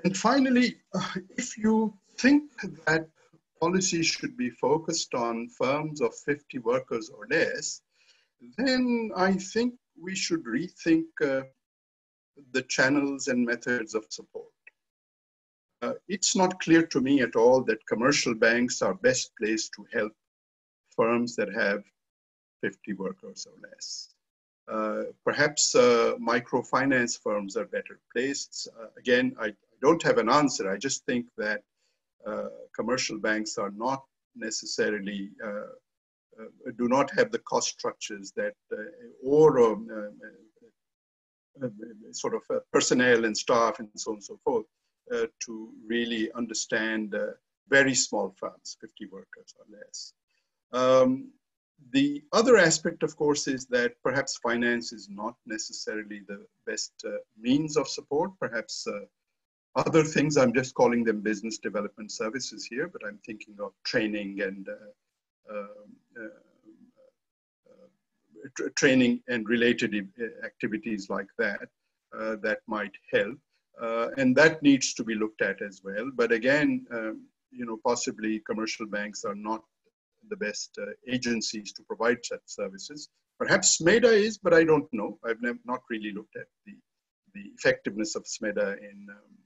and 0.04 0.18
finally, 0.18 0.78
if 1.38 1.58
you 1.58 1.94
think 2.18 2.52
that 2.88 3.08
policy 3.60 4.04
should 4.04 4.36
be 4.36 4.50
focused 4.50 5.14
on 5.14 5.48
firms 5.50 6.02
of 6.02 6.14
50 6.26 6.60
workers 6.60 7.10
or 7.10 7.28
less, 7.30 7.82
then 8.58 9.12
I 9.16 9.34
think 9.34 9.76
we 10.02 10.16
should 10.16 10.44
rethink 10.44 11.06
uh, 11.24 11.44
the 12.52 12.64
channels 12.64 13.28
and 13.28 13.46
methods 13.46 13.94
of 13.96 14.06
support. 14.10 14.48
Uh, 15.82 15.94
it's 16.08 16.36
not 16.36 16.60
clear 16.62 16.86
to 16.88 17.02
me 17.02 17.22
at 17.22 17.36
all 17.36 17.62
that 17.64 17.86
commercial 17.88 18.34
banks 18.34 18.82
are 18.82 18.94
best 18.94 19.32
placed 19.38 19.72
to 19.74 19.86
help 19.94 20.14
firms 20.96 21.36
that 21.36 21.54
have 21.54 21.84
50 22.62 22.94
workers 22.94 23.46
or 23.46 23.70
less. 23.70 24.13
Uh, 24.72 25.04
perhaps 25.26 25.76
uh, 25.76 26.14
microfinance 26.20 27.20
firms 27.22 27.58
are 27.58 27.66
better 27.66 28.00
placed. 28.14 28.68
Uh, 28.80 28.88
again, 28.98 29.36
I, 29.40 29.54
don't 29.82 30.02
have 30.04 30.18
an 30.18 30.30
answer. 30.30 30.72
I 30.72 30.78
just 30.78 31.06
think 31.06 31.26
that 31.38 31.62
uh, 32.26 32.48
commercial 32.74 33.20
banks 33.20 33.58
are 33.58 33.72
not 33.72 34.02
necessarily, 34.34 35.32
uh, 35.46 36.44
do 36.78 36.88
not 36.88 37.12
have 37.18 37.32
the 37.32 37.40
cost 37.40 37.68
structures 37.68 38.32
that, 38.38 38.54
or 39.22 39.60
um, 39.62 39.90
sort 42.14 42.34
of 42.34 42.44
personnel 42.72 43.26
and 43.26 43.38
staff 43.38 43.80
and 43.80 43.90
so 43.94 44.12
on 44.12 44.16
and 44.16 44.24
so 44.24 44.40
forth, 44.46 44.66
to 45.46 45.70
really 45.86 46.32
understand 46.32 47.14
very 47.68 47.94
small 47.94 48.34
firms, 48.40 48.78
50 48.80 49.08
workers 49.08 49.54
or 49.60 49.66
less. 49.78 50.14
Um, 50.72 51.32
the 51.92 52.24
other 52.32 52.58
aspect, 52.58 53.04
of 53.04 53.16
course, 53.16 53.48
is 53.48 53.66
that 53.68 53.94
perhaps 54.04 54.38
finance 54.38 54.94
is 54.94 55.10
not 55.10 55.36
necessarily 55.46 56.22
the 56.28 56.46
best 56.66 56.94
uh, 57.06 57.18
means 57.40 57.78
of 57.78 57.88
support. 57.88 58.32
Perhaps 58.40 58.88
uh, 58.88 59.02
other 59.76 60.04
things, 60.04 60.38
I'm 60.38 60.54
just 60.54 60.74
calling 60.76 61.04
them 61.04 61.22
business 61.22 61.58
development 61.58 62.12
services 62.12 62.66
here, 62.66 62.88
but 62.88 63.02
I'm 63.06 63.20
thinking 63.26 63.56
of 63.62 63.74
training 63.84 64.42
and 64.42 64.68
uh, 64.70 65.56
um, 65.56 65.68
uh, 66.20 66.30
training 68.76 69.22
and 69.28 69.48
related 69.48 69.96
activities 70.44 71.10
like 71.10 71.28
that 71.38 71.70
uh, 72.18 72.36
that 72.42 72.60
might 72.68 72.92
help. 73.12 73.38
Uh, 73.82 74.10
and 74.18 74.36
that 74.36 74.62
needs 74.62 74.94
to 74.94 75.04
be 75.04 75.16
looked 75.16 75.42
at 75.42 75.62
as 75.62 75.82
well. 75.84 76.12
But 76.14 76.32
again, 76.32 76.86
um, 76.92 77.26
you 77.52 77.66
know, 77.66 77.80
possibly 77.84 78.40
commercial 78.40 78.86
banks 78.86 79.24
are 79.24 79.36
not 79.36 79.64
the 80.30 80.38
best 80.38 80.78
uh, 80.82 80.86
agencies 81.08 81.74
to 81.74 81.84
provide 81.84 82.18
such 82.24 82.42
services. 82.46 83.10
Perhaps 83.40 83.78
SMEDA 83.78 84.12
is, 84.12 84.38
but 84.38 84.54
I 84.54 84.64
don't 84.64 84.88
know. 84.94 85.18
I've 85.26 85.42
not 85.66 85.82
really 85.90 86.12
looked 86.14 86.36
at 86.36 86.48
the, 86.66 86.74
the 87.34 87.44
effectiveness 87.58 88.16
of 88.16 88.24
SMEDA 88.24 88.78
in 88.78 89.08
um, 89.10 89.38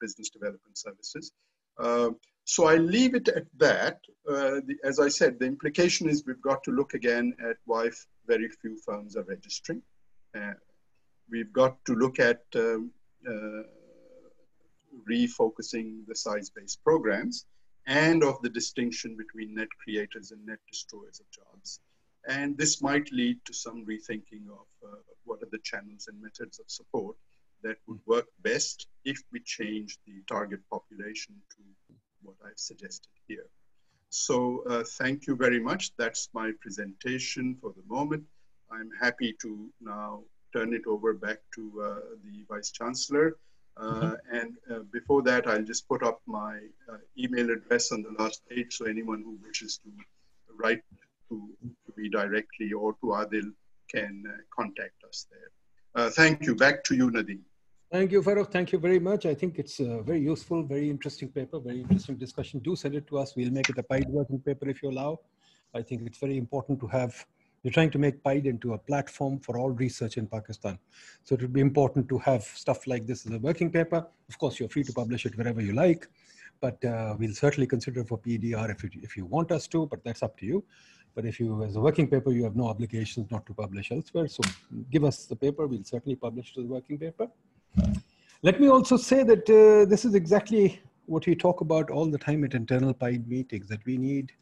business 0.00 0.30
development 0.30 0.76
services. 0.76 1.32
Uh, 1.78 2.10
so 2.44 2.66
I 2.66 2.76
leave 2.76 3.14
it 3.14 3.28
at 3.28 3.46
that. 3.58 4.00
Uh, 4.28 4.60
the, 4.66 4.76
as 4.84 5.00
I 5.00 5.08
said, 5.08 5.38
the 5.38 5.46
implication 5.46 6.08
is 6.08 6.24
we've 6.26 6.40
got 6.40 6.62
to 6.64 6.70
look 6.70 6.94
again 6.94 7.34
at 7.48 7.56
why 7.64 7.90
very 8.26 8.48
few 8.48 8.78
firms 8.84 9.16
are 9.16 9.24
registering. 9.24 9.82
Uh, 10.36 10.52
we've 11.30 11.52
got 11.52 11.84
to 11.86 11.94
look 11.94 12.18
at 12.18 12.42
um, 12.54 12.90
uh, 13.28 13.62
refocusing 15.10 16.06
the 16.06 16.14
size-based 16.14 16.82
programs 16.84 17.46
and 17.86 18.24
of 18.24 18.40
the 18.42 18.48
distinction 18.48 19.16
between 19.16 19.54
net 19.54 19.68
creators 19.82 20.32
and 20.32 20.44
net 20.44 20.58
destroyers 20.68 21.20
of 21.20 21.30
jobs. 21.30 21.80
And 22.28 22.58
this 22.58 22.82
might 22.82 23.12
lead 23.12 23.38
to 23.44 23.52
some 23.54 23.86
rethinking 23.86 24.48
of 24.50 24.66
uh, 24.84 24.96
what 25.24 25.42
are 25.42 25.48
the 25.52 25.60
channels 25.62 26.08
and 26.08 26.20
methods 26.20 26.58
of 26.58 26.68
support 26.68 27.16
that 27.62 27.76
would 27.86 28.00
work 28.06 28.26
best 28.42 28.88
if 29.04 29.22
we 29.32 29.40
change 29.40 29.98
the 30.06 30.22
target 30.28 30.60
population 30.70 31.34
to 31.56 31.62
what 32.22 32.36
I've 32.44 32.58
suggested 32.58 33.10
here. 33.28 33.46
So 34.10 34.62
uh, 34.68 34.84
thank 34.98 35.26
you 35.26 35.36
very 35.36 35.60
much. 35.60 35.92
That's 35.96 36.28
my 36.32 36.52
presentation 36.60 37.56
for 37.60 37.72
the 37.76 37.82
moment. 37.86 38.24
I'm 38.70 38.90
happy 39.00 39.34
to 39.42 39.68
now 39.80 40.24
turn 40.52 40.74
it 40.74 40.82
over 40.86 41.14
back 41.14 41.38
to 41.54 41.82
uh, 41.82 42.00
the 42.24 42.44
Vice 42.48 42.70
Chancellor 42.70 43.36
Mm-hmm. 43.78 44.06
Uh, 44.06 44.14
and 44.32 44.56
uh, 44.70 44.78
before 44.92 45.22
that, 45.22 45.46
I'll 45.46 45.62
just 45.62 45.88
put 45.88 46.02
up 46.02 46.20
my 46.26 46.58
uh, 46.90 46.98
email 47.18 47.50
address 47.50 47.92
on 47.92 48.02
the 48.02 48.22
last 48.22 48.42
page. 48.48 48.76
So 48.76 48.86
anyone 48.86 49.22
who 49.22 49.38
wishes 49.46 49.80
to 49.84 49.90
write 50.56 50.82
to, 51.28 51.50
to 51.86 51.92
me 51.96 52.08
directly 52.08 52.72
or 52.72 52.92
to 52.94 53.06
Adil 53.06 53.52
can 53.92 54.24
contact 54.56 55.04
us 55.08 55.26
there. 55.30 56.10
thank 56.10 56.44
you. 56.46 56.54
Back 56.54 56.84
to 56.84 56.96
you, 56.96 57.10
Nadeem. 57.10 57.40
Thank 57.92 58.10
you, 58.10 58.20
Farrukh. 58.20 58.50
Thank 58.50 58.72
you 58.72 58.78
very 58.78 58.98
much. 58.98 59.26
I 59.26 59.34
think 59.34 59.60
it's 59.60 59.78
a 59.78 60.02
very 60.02 60.20
useful, 60.20 60.64
very 60.64 60.90
interesting 60.90 61.28
paper, 61.28 61.60
very 61.60 61.82
interesting 61.82 62.16
discussion. 62.16 62.58
Do 62.58 62.74
send 62.74 62.96
it 62.96 63.06
to 63.08 63.18
us. 63.18 63.36
We'll 63.36 63.52
make 63.52 63.68
it 63.68 63.78
a 63.78 63.82
PIDE 63.82 64.08
working 64.08 64.40
paper 64.40 64.68
if 64.68 64.82
you 64.82 64.90
allow. 64.90 65.20
I 65.72 65.82
think 65.82 66.02
it's 66.04 66.18
very 66.18 66.36
important 66.36 66.80
to 66.80 66.88
have 66.88 67.24
we're 67.62 67.72
trying 67.72 67.90
to 67.90 67.98
make 67.98 68.22
PIDE 68.22 68.46
into 68.46 68.74
a 68.74 68.78
platform 68.78 69.38
for 69.40 69.58
all 69.58 69.70
research 69.70 70.16
in 70.16 70.26
Pakistan. 70.26 70.78
So 71.24 71.34
it 71.34 71.42
would 71.42 71.52
be 71.52 71.60
important 71.60 72.08
to 72.10 72.18
have 72.18 72.42
stuff 72.42 72.86
like 72.86 73.06
this 73.06 73.26
as 73.26 73.32
a 73.32 73.38
working 73.38 73.70
paper. 73.70 74.06
Of 74.28 74.38
course, 74.38 74.60
you're 74.60 74.68
free 74.68 74.84
to 74.84 74.92
publish 74.92 75.26
it 75.26 75.36
wherever 75.36 75.60
you 75.60 75.72
like, 75.72 76.06
but 76.60 76.84
uh, 76.84 77.16
we'll 77.18 77.34
certainly 77.34 77.66
consider 77.66 78.04
for 78.04 78.18
PDR 78.18 78.70
if 78.70 78.84
you, 78.84 78.90
if 79.02 79.16
you 79.16 79.24
want 79.24 79.50
us 79.50 79.66
to, 79.68 79.86
but 79.86 80.04
that's 80.04 80.22
up 80.22 80.36
to 80.38 80.46
you. 80.46 80.64
But 81.14 81.24
if 81.24 81.40
you, 81.40 81.64
as 81.64 81.76
a 81.76 81.80
working 81.80 82.08
paper, 82.08 82.30
you 82.30 82.44
have 82.44 82.56
no 82.56 82.68
obligations 82.68 83.30
not 83.30 83.46
to 83.46 83.54
publish 83.54 83.90
elsewhere. 83.90 84.28
So 84.28 84.42
give 84.90 85.02
us 85.02 85.24
the 85.24 85.34
paper, 85.34 85.66
we'll 85.66 85.82
certainly 85.82 86.14
publish 86.16 86.54
the 86.54 86.62
working 86.62 86.98
paper. 86.98 87.28
Let 88.42 88.60
me 88.60 88.68
also 88.68 88.96
say 88.96 89.22
that 89.22 89.48
uh, 89.48 89.88
this 89.88 90.04
is 90.04 90.14
exactly 90.14 90.80
what 91.06 91.26
we 91.26 91.34
talk 91.34 91.62
about 91.62 91.90
all 91.90 92.06
the 92.06 92.18
time 92.18 92.44
at 92.44 92.54
internal 92.54 92.92
PIDE 92.92 93.26
meetings, 93.26 93.66
that 93.68 93.84
we 93.86 93.96
need 93.96 94.32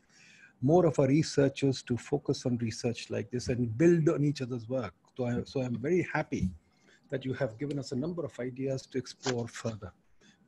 more 0.64 0.86
of 0.86 0.98
our 0.98 1.08
researchers 1.08 1.82
to 1.82 1.94
focus 1.98 2.46
on 2.46 2.56
research 2.56 3.10
like 3.10 3.30
this 3.30 3.48
and 3.48 3.76
build 3.76 4.08
on 4.08 4.24
each 4.24 4.40
other's 4.40 4.66
work. 4.66 4.94
So, 5.14 5.26
I, 5.26 5.42
so 5.44 5.60
I'm 5.60 5.76
very 5.76 6.08
happy 6.10 6.48
that 7.10 7.22
you 7.22 7.34
have 7.34 7.58
given 7.58 7.78
us 7.78 7.92
a 7.92 7.96
number 7.96 8.24
of 8.24 8.32
ideas 8.40 8.86
to 8.86 8.96
explore 8.96 9.46
further 9.46 9.92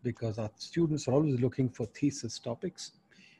because 0.02 0.38
our 0.38 0.50
students 0.56 1.06
are 1.06 1.12
always 1.12 1.38
looking 1.38 1.68
for 1.68 1.84
thesis 1.84 2.38
topics. 2.38 2.92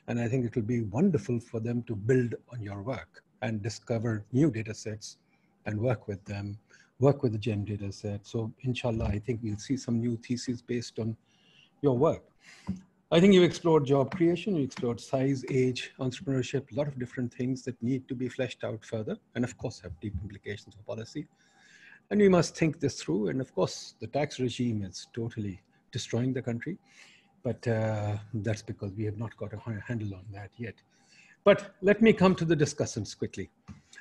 And 0.07 0.21
I 0.21 0.29
think 0.29 0.45
it 0.45 0.55
will 0.55 0.65
be 0.65 0.83
wonderful 0.83 1.41
for 1.41 1.61
them 1.61 1.83
to 1.85 1.97
build 1.97 2.35
on 2.53 2.61
your 2.63 2.83
work 2.83 3.23
and 3.41 3.63
discover 3.63 4.27
new 4.33 4.51
data 4.51 4.75
sets 4.75 5.17
and 5.65 5.81
work 5.81 6.07
with 6.07 6.23
them, 6.27 6.59
work 7.01 7.23
with 7.23 7.33
the 7.33 7.39
GEM 7.39 7.65
data 7.65 7.91
set. 7.91 8.27
So 8.27 8.53
inshallah, 8.61 9.07
I 9.07 9.19
think 9.19 9.41
we'll 9.43 9.57
see 9.57 9.79
some 9.79 9.99
new 9.99 10.19
theses 10.19 10.61
based 10.61 10.99
on 10.99 11.17
your 11.81 11.97
work. 11.97 12.23
I 13.13 13.21
think 13.21 13.35
you've 13.35 13.45
explored 13.45 13.87
job 13.87 14.17
creation, 14.17 14.57
you 14.57 14.65
explored 14.65 15.01
size, 15.01 15.45
age, 15.49 15.93
entrepreneurship, 16.01 16.73
a 16.73 16.75
lot 16.75 16.89
of 16.89 16.99
different 16.99 17.33
things 17.33 17.63
that 17.63 17.81
need 17.81 18.09
to 18.09 18.17
be 18.17 18.29
fleshed 18.29 18.65
out 18.65 18.85
further, 18.85 19.17
and 19.37 19.45
of 19.45 19.57
course 19.59 19.79
have 19.79 19.93
deep 20.01 20.15
implications 20.25 20.75
for 20.75 20.83
policy. 20.83 21.25
And 22.11 22.21
we 22.21 22.29
must 22.29 22.57
think 22.57 22.81
this 22.81 23.01
through. 23.01 23.29
And 23.29 23.41
of 23.41 23.55
course, 23.55 23.95
the 24.01 24.09
tax 24.09 24.41
regime 24.41 24.83
is 24.83 25.07
totally 25.15 25.61
destroying 25.93 26.33
the 26.33 26.43
country, 26.43 26.79
but 27.45 27.65
uh, 27.69 28.17
that's 28.35 28.63
because 28.63 28.93
we 28.95 29.05
have 29.05 29.19
not 29.19 29.37
got 29.37 29.53
a 29.53 29.81
handle 29.87 30.13
on 30.17 30.25
that 30.33 30.51
yet. 30.57 30.75
But 31.45 31.77
let 31.83 32.03
me 32.03 32.13
come 32.13 32.35
to 32.35 32.45
the 32.45 32.57
discussants 32.57 33.17
quickly. 33.17 33.51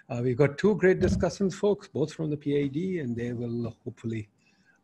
Uh, 0.09 0.21
we've 0.23 0.37
got 0.37 0.57
two 0.57 0.73
great 0.77 0.99
discussants, 0.99 1.53
folks, 1.53 1.87
both 1.87 2.11
from 2.11 2.31
the 2.31 2.37
PIDE, 2.37 3.01
and 3.01 3.15
they 3.15 3.33
will 3.33 3.75
hopefully 3.83 4.29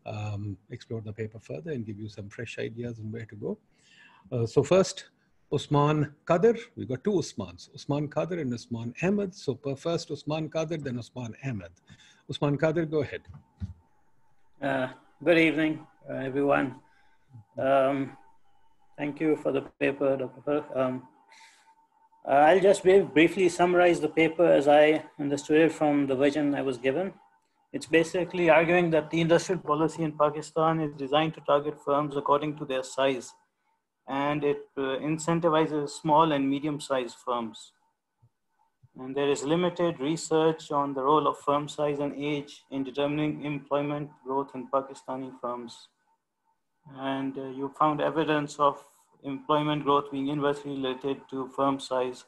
um, 0.05 0.57
explore 0.69 1.01
the 1.01 1.11
paper 1.11 1.39
further 1.39 1.71
and 1.71 1.87
give 1.87 1.97
you 1.97 2.07
some 2.07 2.29
fresh 2.29 2.59
ideas 2.59 2.99
on 2.99 3.11
where 3.11 3.25
to 3.25 3.35
go. 3.35 3.57
Uh, 4.29 4.45
so 4.45 4.63
first, 4.63 5.05
Usman 5.53 6.13
Qadir. 6.25 6.57
We 6.77 6.85
got 6.85 7.03
two 7.03 7.11
Usmans, 7.11 7.73
Usman 7.75 8.07
Qadir 8.07 8.39
and 8.41 8.53
Usman 8.53 8.93
Ahmed. 9.03 9.35
So 9.35 9.59
first 9.75 10.09
Usman 10.09 10.49
Qadir, 10.49 10.81
then 10.81 10.97
Usman 10.97 11.35
Ahmed. 11.45 11.71
Usman 12.29 12.57
Qadir, 12.57 12.89
go 12.89 13.01
ahead. 13.01 13.21
Uh, 14.61 14.87
good 15.23 15.37
evening, 15.37 15.85
uh, 16.09 16.13
everyone. 16.13 16.75
Um, 17.57 18.15
thank 18.97 19.19
you 19.19 19.35
for 19.35 19.51
the 19.51 19.61
paper, 19.79 20.15
Dr. 20.15 20.63
Um, 20.73 21.07
uh, 22.25 22.31
I'll 22.31 22.59
just 22.59 22.83
briefly 22.83 23.49
summarize 23.49 23.99
the 23.99 24.07
paper 24.07 24.45
as 24.45 24.67
I 24.67 25.03
understood 25.19 25.57
it 25.57 25.71
from 25.71 26.07
the 26.07 26.15
version 26.15 26.55
I 26.55 26.61
was 26.61 26.77
given. 26.77 27.13
It's 27.73 27.87
basically 27.87 28.49
arguing 28.49 28.89
that 28.91 29.09
the 29.09 29.19
industrial 29.19 29.59
policy 29.59 30.03
in 30.03 30.11
Pakistan 30.17 30.79
is 30.79 30.93
designed 30.93 31.33
to 31.33 31.41
target 31.41 31.77
firms 31.83 32.15
according 32.15 32.57
to 32.57 32.65
their 32.65 32.83
size 32.83 33.33
and 34.07 34.43
it 34.43 34.67
uh, 34.77 34.97
incentivizes 34.99 35.89
small 35.89 36.31
and 36.31 36.49
medium-sized 36.49 37.15
firms. 37.25 37.73
And 38.97 39.15
there 39.15 39.29
is 39.29 39.43
limited 39.43 39.99
research 39.99 40.71
on 40.71 40.93
the 40.93 41.01
role 41.01 41.27
of 41.27 41.39
firm 41.39 41.67
size 41.69 41.99
and 41.99 42.13
age 42.13 42.63
in 42.71 42.83
determining 42.83 43.45
employment 43.45 44.09
growth 44.25 44.51
in 44.53 44.67
Pakistani 44.67 45.31
firms. 45.39 45.87
And 46.97 47.37
uh, 47.37 47.49
you 47.49 47.73
found 47.79 48.01
evidence 48.01 48.59
of 48.59 48.83
employment 49.23 49.83
growth 49.83 50.11
being 50.11 50.27
inversely 50.27 50.71
related 50.71 51.21
to 51.29 51.47
firm 51.55 51.79
size, 51.79 52.25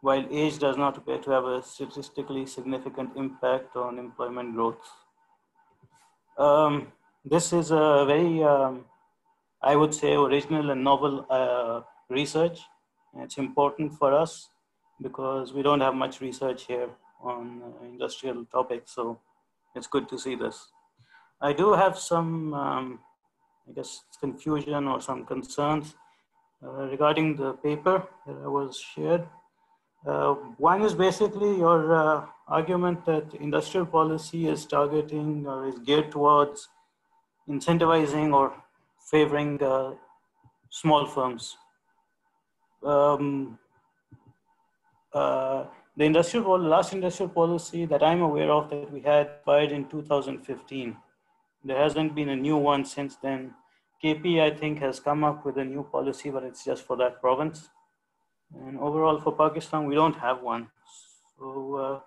while 0.00 0.24
age 0.30 0.58
does 0.58 0.76
not 0.76 0.96
appear 0.96 1.18
to 1.18 1.30
have 1.30 1.44
a 1.44 1.62
statistically 1.62 2.46
significant 2.46 3.10
impact 3.16 3.76
on 3.76 3.98
employment 3.98 4.54
growth. 4.54 4.80
Um, 6.38 6.92
this 7.24 7.52
is 7.52 7.70
a 7.72 8.04
very 8.06 8.42
um, 8.42 8.84
I 9.70 9.74
would 9.74 9.92
say, 9.92 10.14
original 10.14 10.70
and 10.70 10.84
novel 10.84 11.26
uh, 11.28 11.80
research. 12.08 12.60
It's 13.18 13.36
important 13.36 13.94
for 13.98 14.14
us 14.14 14.50
because 15.02 15.52
we 15.52 15.62
don't 15.62 15.80
have 15.80 15.94
much 15.94 16.20
research 16.20 16.66
here 16.66 16.88
on 17.20 17.62
uh, 17.64 17.84
industrial 17.84 18.44
topics. 18.44 18.94
So 18.94 19.18
it's 19.74 19.88
good 19.88 20.08
to 20.10 20.18
see 20.20 20.36
this. 20.36 20.68
I 21.40 21.52
do 21.52 21.72
have 21.72 21.98
some, 21.98 22.54
um, 22.54 23.00
I 23.68 23.72
guess, 23.72 24.04
confusion 24.20 24.86
or 24.86 25.00
some 25.00 25.24
concerns 25.26 25.96
uh, 26.62 26.86
regarding 26.94 27.34
the 27.34 27.54
paper 27.54 28.06
that 28.24 28.50
was 28.58 28.78
shared. 28.78 29.26
Uh, 30.06 30.34
one 30.70 30.82
is 30.82 30.94
basically 30.94 31.56
your 31.56 31.80
uh, 31.92 32.26
argument 32.46 33.04
that 33.06 33.34
industrial 33.40 33.86
policy 33.86 34.46
is 34.46 34.64
targeting 34.64 35.44
or 35.44 35.66
is 35.66 35.80
geared 35.80 36.12
towards 36.12 36.68
incentivizing 37.48 38.32
or 38.32 38.54
favoring 39.10 39.62
uh, 39.62 39.92
small 40.70 41.06
firms. 41.06 41.56
Um, 42.82 43.58
uh, 45.12 45.64
the 45.96 46.04
industrial 46.04 46.58
last 46.58 46.92
industrial 46.92 47.30
policy 47.30 47.86
that 47.86 48.02
I'm 48.02 48.20
aware 48.20 48.50
of 48.50 48.68
that 48.70 48.92
we 48.92 49.00
had 49.00 49.26
expired 49.26 49.72
in 49.72 49.88
2015. 49.88 50.96
There 51.64 51.78
hasn't 51.78 52.14
been 52.14 52.28
a 52.28 52.36
new 52.36 52.56
one 52.56 52.84
since 52.84 53.16
then. 53.16 53.54
KP, 54.04 54.40
I 54.42 54.50
think, 54.54 54.78
has 54.80 55.00
come 55.00 55.24
up 55.24 55.46
with 55.46 55.56
a 55.56 55.64
new 55.64 55.84
policy, 55.84 56.30
but 56.30 56.42
it's 56.42 56.64
just 56.64 56.82
for 56.82 56.96
that 56.98 57.20
province. 57.20 57.70
And 58.54 58.78
overall, 58.78 59.18
for 59.20 59.32
Pakistan, 59.32 59.86
we 59.86 59.94
don't 59.94 60.16
have 60.16 60.42
one. 60.42 60.68
So 61.38 61.74
uh, 61.76 62.00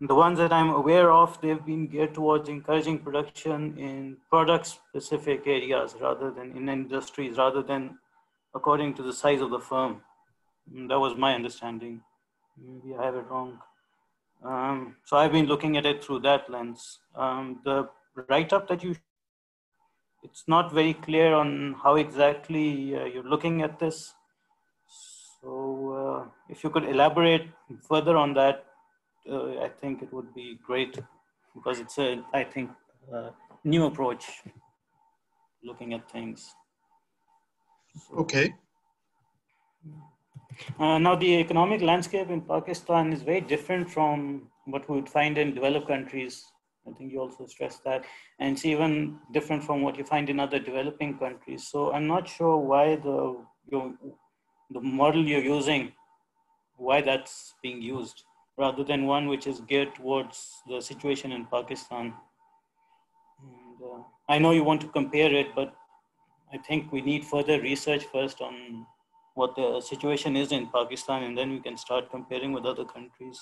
the 0.00 0.14
ones 0.14 0.38
that 0.38 0.52
I'm 0.52 0.70
aware 0.70 1.10
of, 1.10 1.40
they've 1.40 1.64
been 1.64 1.86
geared 1.86 2.14
towards 2.14 2.48
encouraging 2.48 2.98
production 2.98 3.78
in 3.78 4.18
product 4.28 4.66
specific 4.66 5.46
areas 5.46 5.96
rather 6.00 6.30
than 6.30 6.54
in 6.56 6.68
industries, 6.68 7.38
rather 7.38 7.62
than 7.62 7.98
according 8.54 8.94
to 8.94 9.02
the 9.02 9.12
size 9.12 9.40
of 9.40 9.50
the 9.50 9.58
firm. 9.58 10.02
And 10.74 10.90
that 10.90 10.98
was 10.98 11.16
my 11.16 11.34
understanding. 11.34 12.02
Maybe 12.58 12.94
I 12.94 13.06
have 13.06 13.14
it 13.14 13.24
wrong. 13.30 13.58
Um, 14.44 14.96
so 15.04 15.16
I've 15.16 15.32
been 15.32 15.46
looking 15.46 15.76
at 15.78 15.86
it 15.86 16.04
through 16.04 16.20
that 16.20 16.50
lens. 16.50 16.98
Um, 17.14 17.60
the 17.64 17.88
write 18.28 18.52
up 18.52 18.68
that 18.68 18.84
you, 18.84 18.96
it's 20.22 20.44
not 20.46 20.72
very 20.72 20.92
clear 20.92 21.34
on 21.34 21.74
how 21.82 21.96
exactly 21.96 22.94
uh, 22.96 23.04
you're 23.04 23.28
looking 23.28 23.62
at 23.62 23.78
this. 23.78 24.12
So 25.40 26.26
uh, 26.26 26.30
if 26.50 26.62
you 26.64 26.70
could 26.70 26.84
elaborate 26.84 27.48
further 27.88 28.16
on 28.16 28.34
that, 28.34 28.64
uh, 29.30 29.60
I 29.60 29.68
think 29.68 30.02
it 30.02 30.12
would 30.12 30.34
be 30.34 30.58
great 30.64 30.98
because 31.54 31.80
it's 31.80 31.98
a, 31.98 32.22
I 32.32 32.44
think, 32.44 32.70
uh, 33.12 33.30
new 33.64 33.86
approach 33.86 34.42
looking 35.62 35.94
at 35.94 36.10
things. 36.10 36.54
So, 38.08 38.16
okay. 38.18 38.54
Uh, 40.78 40.98
now, 40.98 41.14
the 41.14 41.36
economic 41.38 41.82
landscape 41.82 42.30
in 42.30 42.40
Pakistan 42.40 43.12
is 43.12 43.22
very 43.22 43.40
different 43.40 43.90
from 43.90 44.48
what 44.64 44.88
we 44.88 44.96
would 44.96 45.08
find 45.08 45.38
in 45.38 45.54
developed 45.54 45.88
countries. 45.88 46.44
I 46.88 46.92
think 46.92 47.12
you 47.12 47.20
also 47.20 47.46
stressed 47.46 47.82
that. 47.84 48.04
And 48.38 48.52
it's 48.52 48.64
even 48.64 49.18
different 49.32 49.64
from 49.64 49.82
what 49.82 49.98
you 49.98 50.04
find 50.04 50.30
in 50.30 50.38
other 50.38 50.58
developing 50.58 51.18
countries. 51.18 51.66
So 51.68 51.92
I'm 51.92 52.06
not 52.06 52.28
sure 52.28 52.56
why 52.58 52.96
the, 52.96 53.44
your, 53.70 53.94
the 54.70 54.80
model 54.80 55.24
you're 55.24 55.42
using, 55.42 55.92
why 56.76 57.00
that's 57.00 57.54
being 57.62 57.82
used 57.82 58.22
rather 58.56 58.84
than 58.84 59.06
one 59.06 59.28
which 59.28 59.46
is 59.46 59.60
geared 59.60 59.94
towards 59.94 60.62
the 60.68 60.80
situation 60.80 61.32
in 61.32 61.46
Pakistan. 61.46 62.14
And, 63.42 63.82
uh, 63.82 64.02
I 64.28 64.38
know 64.38 64.52
you 64.52 64.64
want 64.64 64.80
to 64.82 64.88
compare 64.88 65.32
it, 65.32 65.54
but 65.54 65.74
I 66.52 66.58
think 66.58 66.92
we 66.92 67.00
need 67.02 67.24
further 67.24 67.60
research 67.60 68.04
first 68.04 68.40
on 68.40 68.86
what 69.34 69.54
the 69.54 69.80
situation 69.80 70.36
is 70.36 70.52
in 70.52 70.68
Pakistan, 70.68 71.22
and 71.24 71.36
then 71.36 71.50
we 71.50 71.60
can 71.60 71.76
start 71.76 72.10
comparing 72.10 72.52
with 72.52 72.64
other 72.64 72.84
countries. 72.84 73.40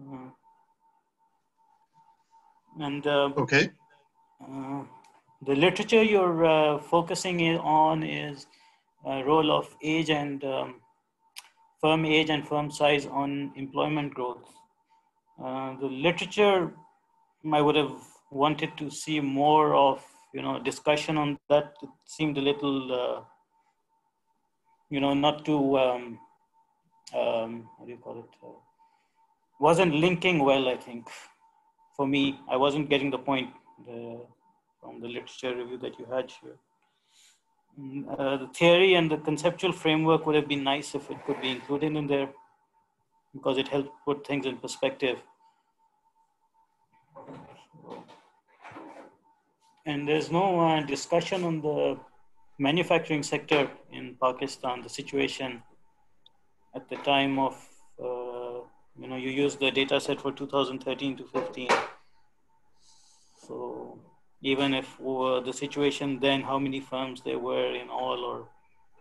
Uh, 0.00 0.30
and 2.80 3.06
uh, 3.06 3.30
okay, 3.36 3.70
uh, 4.42 4.82
the 5.42 5.54
literature 5.54 6.02
you're 6.02 6.46
uh, 6.46 6.78
focusing 6.78 7.58
on 7.58 8.02
is 8.02 8.46
role 9.04 9.50
of 9.50 9.76
age 9.82 10.10
and 10.10 10.44
um, 10.44 10.80
firm 11.82 12.04
age 12.04 12.30
and 12.30 12.46
firm 12.46 12.70
size 12.70 13.06
on 13.06 13.52
employment 13.56 14.14
growth. 14.14 14.48
Uh, 15.44 15.74
the 15.80 15.86
literature, 15.86 16.72
I 17.52 17.60
would 17.60 17.74
have 17.74 17.96
wanted 18.30 18.76
to 18.78 18.88
see 18.90 19.18
more 19.20 19.74
of, 19.74 20.04
you 20.32 20.42
know, 20.42 20.60
discussion 20.62 21.18
on 21.18 21.38
that. 21.48 21.74
It 21.82 21.88
seemed 22.04 22.38
a 22.38 22.40
little, 22.40 22.92
uh, 22.92 23.20
you 24.90 25.00
know, 25.00 25.12
not 25.12 25.44
too, 25.44 25.76
um, 25.76 26.18
um, 27.18 27.68
what 27.76 27.86
do 27.86 27.92
you 27.92 27.98
call 27.98 28.20
it? 28.20 28.30
Uh, 28.42 28.60
wasn't 29.58 29.94
linking 29.94 30.38
well, 30.44 30.68
I 30.68 30.76
think. 30.76 31.08
For 31.96 32.06
me, 32.06 32.38
I 32.48 32.56
wasn't 32.56 32.88
getting 32.88 33.10
the 33.10 33.18
point 33.18 33.50
the, 33.86 34.20
from 34.80 35.00
the 35.00 35.08
literature 35.08 35.54
review 35.56 35.78
that 35.78 35.98
you 35.98 36.06
had 36.06 36.30
here. 36.40 36.56
Mm, 37.80 38.04
uh, 38.06 38.36
the 38.36 38.48
theory 38.48 38.94
and 38.94 39.10
the 39.10 39.16
conceptual 39.16 39.72
framework 39.72 40.26
would 40.26 40.34
have 40.34 40.48
been 40.48 40.62
nice 40.62 40.94
if 40.94 41.10
it 41.10 41.24
could 41.24 41.40
be 41.40 41.50
included 41.50 41.96
in 41.96 42.06
there 42.06 42.28
because 43.32 43.56
it 43.56 43.68
helped 43.68 43.90
put 44.04 44.26
things 44.26 44.44
in 44.44 44.58
perspective. 44.58 45.18
And 49.86 50.06
there's 50.06 50.30
no 50.30 50.60
uh, 50.60 50.82
discussion 50.82 51.44
on 51.44 51.60
the 51.62 51.98
manufacturing 52.58 53.22
sector 53.22 53.70
in 53.90 54.16
Pakistan, 54.22 54.82
the 54.82 54.88
situation 54.88 55.62
at 56.74 56.88
the 56.88 56.96
time 56.96 57.38
of, 57.38 57.54
uh, 57.98 58.60
you 58.98 59.08
know, 59.08 59.16
you 59.16 59.30
use 59.30 59.56
the 59.56 59.70
data 59.70 59.98
set 60.00 60.20
for 60.20 60.30
2013 60.30 61.16
to 61.16 61.24
15. 61.24 61.68
So 63.46 63.98
even 64.42 64.74
if 64.74 65.00
uh, 65.00 65.40
the 65.40 65.52
situation 65.52 66.18
then, 66.20 66.42
how 66.42 66.58
many 66.58 66.80
firms 66.80 67.22
there 67.22 67.38
were 67.38 67.74
in 67.74 67.88
all 67.88 68.24
or 68.24 68.48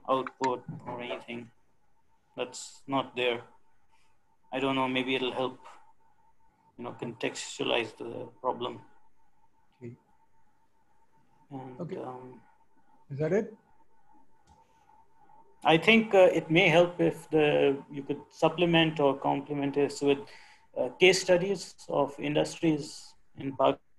output 0.10 0.64
or 0.88 1.02
anything. 1.02 1.50
That's 2.38 2.82
not 2.88 3.16
there. 3.16 3.42
I 4.54 4.60
don't 4.60 4.76
know, 4.76 4.88
maybe 4.88 5.16
it'll 5.16 5.32
help, 5.32 5.60
you 6.78 6.84
know, 6.84 6.96
contextualize 7.02 7.98
the 7.98 8.28
problem. 8.42 8.80
Okay. 9.82 9.96
And, 11.52 11.82
okay. 11.82 11.98
Um, 11.98 12.40
Is 13.10 13.20
that 13.20 13.34
it? 13.34 13.54
I 15.64 15.78
think 15.78 16.16
uh, 16.16 16.30
it 16.34 16.50
may 16.50 16.70
help 16.70 17.00
if 17.00 17.30
the 17.30 17.78
you 17.92 18.02
could 18.02 18.22
supplement 18.32 19.00
or 19.00 19.16
complement 19.16 19.76
this 19.76 20.02
with 20.02 20.18
uh, 20.78 20.90
case 21.00 21.22
studies 21.22 21.76
of 21.88 22.16
industries 22.20 23.14
in 23.38 23.56
Pakistan 23.56 23.91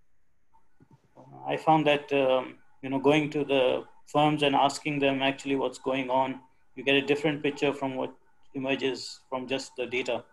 I 1.47 1.57
found 1.57 1.87
that 1.87 2.13
um, 2.13 2.57
you 2.83 2.91
know 2.91 2.99
going 2.99 3.31
to 3.31 3.45
the 3.45 3.85
firms 4.07 4.43
and 4.43 4.55
asking 4.55 4.99
them 4.99 5.23
actually 5.23 5.57
what's 5.57 5.79
going 5.79 6.11
on, 6.11 6.41
you 6.77 6.85
get 6.85 6.95
a 6.95 7.03
different 7.03 7.43
picture 7.43 7.73
from 7.73 7.97
what 7.97 8.13
emerges 8.55 9.21
from 9.29 9.47
just 9.47 9.73
the 9.77 9.87
data. 9.87 10.25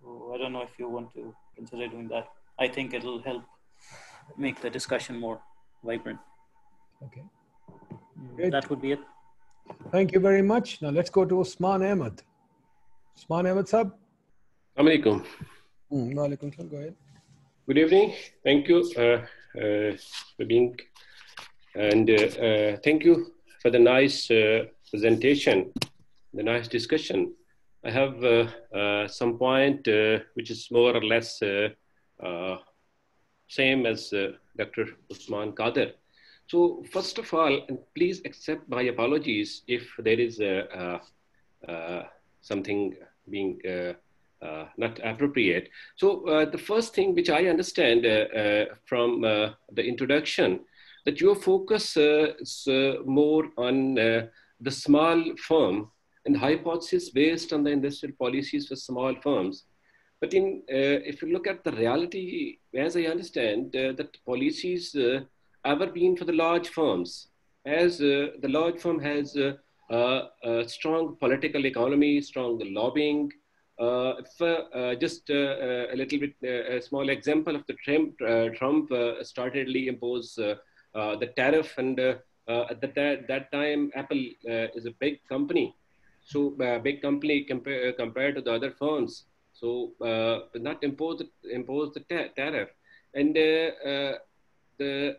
So 0.00 0.32
I 0.34 0.38
don't 0.38 0.52
know 0.52 0.62
if 0.62 0.78
you 0.78 0.88
want 0.88 1.12
to 1.14 1.34
consider 1.56 1.88
doing 1.88 2.08
that. 2.08 2.28
I 2.58 2.68
think 2.68 2.94
it'll 2.94 3.22
help 3.22 3.42
make 4.36 4.60
the 4.60 4.70
discussion 4.70 5.18
more 5.18 5.40
vibrant. 5.84 6.18
Okay. 7.04 7.24
Good. 8.36 8.52
That 8.52 8.68
would 8.68 8.82
be 8.82 8.92
it. 8.92 9.00
Thank 9.90 10.12
you 10.12 10.20
very 10.20 10.42
much. 10.42 10.82
Now 10.82 10.90
let's 10.90 11.10
go 11.10 11.24
to 11.24 11.40
Usman 11.40 11.82
Ahmed. 11.82 12.22
Usman 13.16 13.46
Ahmed 13.46 13.68
Sab. 13.68 13.92
Alaikum. 14.78 15.24
Mm, 15.92 16.14
Go 16.14 16.76
ahead. 16.76 16.94
Good 17.66 17.78
evening. 17.78 18.14
Thank 18.44 18.68
you. 18.68 18.78
Uh, 18.96 19.26
uh, 19.58 19.96
being 20.46 20.76
and 21.74 22.10
uh, 22.10 22.14
uh, 22.14 22.76
thank 22.84 23.04
you 23.04 23.32
for 23.62 23.70
the 23.70 23.78
nice 23.78 24.28
presentation, 24.90 25.72
the 26.34 26.42
nice 26.42 26.66
discussion. 26.68 27.32
I 27.84 27.90
have 27.90 29.10
some 29.10 29.38
point 29.38 29.86
which 30.34 30.50
is 30.50 30.68
more 30.70 30.96
or 30.96 31.04
less 31.04 31.42
same 33.48 33.86
as 33.86 34.12
Dr. 34.56 34.86
Usman 35.10 35.52
Qadir. 35.52 35.92
So 36.48 36.84
first 36.92 37.18
of 37.18 37.32
all, 37.32 37.66
please 37.94 38.20
accept 38.24 38.68
my 38.68 38.82
apologies 38.82 39.62
if 39.66 39.88
there 39.98 40.18
is 40.18 40.40
something 42.40 42.96
being 43.28 43.60
uh, 44.42 44.46
uh, 44.46 44.66
not 44.76 44.98
appropriate. 45.04 45.68
So 45.96 46.26
uh, 46.26 46.44
the 46.44 46.58
first 46.58 46.94
thing 46.94 47.14
which 47.14 47.30
I 47.30 47.46
understand 47.46 48.06
uh, 48.06 48.74
from 48.86 49.20
the 49.20 49.82
introduction 49.82 50.60
that 51.04 51.20
your 51.20 51.34
focus 51.34 51.96
is 51.96 52.68
more 53.04 53.50
on 53.56 53.94
the 53.94 54.70
small 54.70 55.36
firm 55.36 55.90
and 56.26 56.36
hypothesis 56.36 57.10
based 57.10 57.52
on 57.52 57.64
the 57.64 57.70
industrial 57.70 58.14
policies 58.18 58.68
for 58.68 58.76
small 58.76 59.14
firms. 59.22 59.64
But 60.20 60.34
in, 60.34 60.62
uh, 60.70 61.00
if 61.10 61.22
you 61.22 61.32
look 61.32 61.46
at 61.46 61.64
the 61.64 61.72
reality, 61.72 62.58
as 62.74 62.96
I 62.96 63.04
understand, 63.04 63.74
uh, 63.74 63.92
that 63.92 64.24
policies 64.26 64.94
uh, 64.94 65.20
ever 65.64 65.86
been 65.86 66.16
for 66.16 66.26
the 66.26 66.34
large 66.34 66.68
firms, 66.68 67.28
as 67.64 67.98
the 67.98 68.38
large 68.42 68.78
firm 68.80 69.00
has 69.00 69.36
a 69.36 69.58
strong 70.66 71.16
political 71.16 71.64
economy, 71.66 72.20
strong 72.20 72.60
lobbying, 72.72 73.30
uh, 73.32 73.39
Uh, 73.80 74.14
if, 74.18 74.42
uh, 74.42 74.78
uh 74.78 74.94
just 74.94 75.30
uh, 75.30 75.34
uh, 75.34 75.86
a 75.94 75.96
little 75.96 76.18
bit, 76.18 76.34
a 76.42 76.82
small 76.82 77.08
example 77.08 77.56
of 77.56 77.64
the 77.66 77.74
Trump, 77.84 78.18
Trump 78.58 78.90
startedly 79.22 79.86
impose 79.86 80.34
the 80.34 81.32
tariff 81.36 81.78
and 81.78 81.98
at 81.98 82.80
that, 82.80 83.26
that 83.28 83.50
time, 83.52 83.90
Apple 83.94 84.22
is 84.74 84.84
a 84.86 84.90
big 85.00 85.20
company. 85.28 85.74
So 86.22 86.54
a 86.60 86.78
big 86.78 87.00
company 87.00 87.44
compare, 87.44 87.92
compared 87.94 88.34
to 88.34 88.42
the 88.42 88.52
other 88.52 88.70
firms. 88.70 89.24
So 89.54 89.92
not 90.54 90.84
impose, 90.84 91.22
impose 91.50 91.94
the 91.94 92.00
tariff. 92.36 92.68
And 93.14 93.34
the 93.34 95.16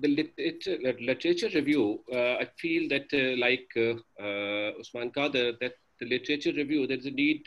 the 0.00 0.08
literature, 0.08 0.78
literature 1.00 1.48
review, 1.54 2.00
uh, 2.12 2.34
I 2.42 2.48
feel 2.56 2.88
that 2.88 3.08
uh, 3.12 3.36
like 3.38 3.68
uh, 3.76 4.80
Usman 4.80 5.10
Qadir, 5.10 5.58
that 5.60 5.74
the 6.00 6.06
literature 6.06 6.52
review, 6.52 6.86
there's 6.86 7.06
a 7.06 7.10
need 7.10 7.42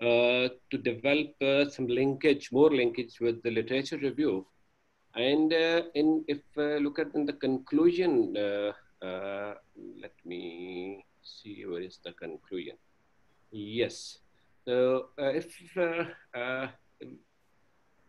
uh, 0.00 0.48
to 0.70 0.78
develop 0.82 1.30
uh, 1.42 1.68
some 1.70 1.86
linkage, 1.86 2.50
more 2.52 2.70
linkage 2.70 3.20
with 3.20 3.42
the 3.42 3.50
literature 3.50 3.98
review. 3.98 4.46
And 5.14 5.52
uh, 5.52 5.82
in, 5.94 6.24
if 6.26 6.40
look 6.56 6.98
at 6.98 7.14
in 7.14 7.24
the 7.24 7.34
conclusion, 7.34 8.34
let 9.02 10.14
me 10.24 11.04
see 11.22 11.64
where 11.66 11.80
is 11.80 12.00
the 12.04 12.12
conclusion. 12.12 12.76
Yes. 13.52 14.18
So 14.64 15.10
if 15.18 15.54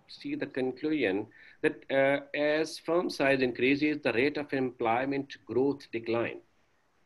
see 0.07 0.35
the 0.35 0.47
conclusion 0.47 1.27
that 1.61 1.77
uh, 1.91 2.37
as 2.37 2.79
firm 2.79 3.09
size 3.09 3.41
increases, 3.41 3.99
the 4.03 4.13
rate 4.13 4.37
of 4.37 4.53
employment 4.53 5.35
growth 5.45 5.89
decline. 5.91 6.39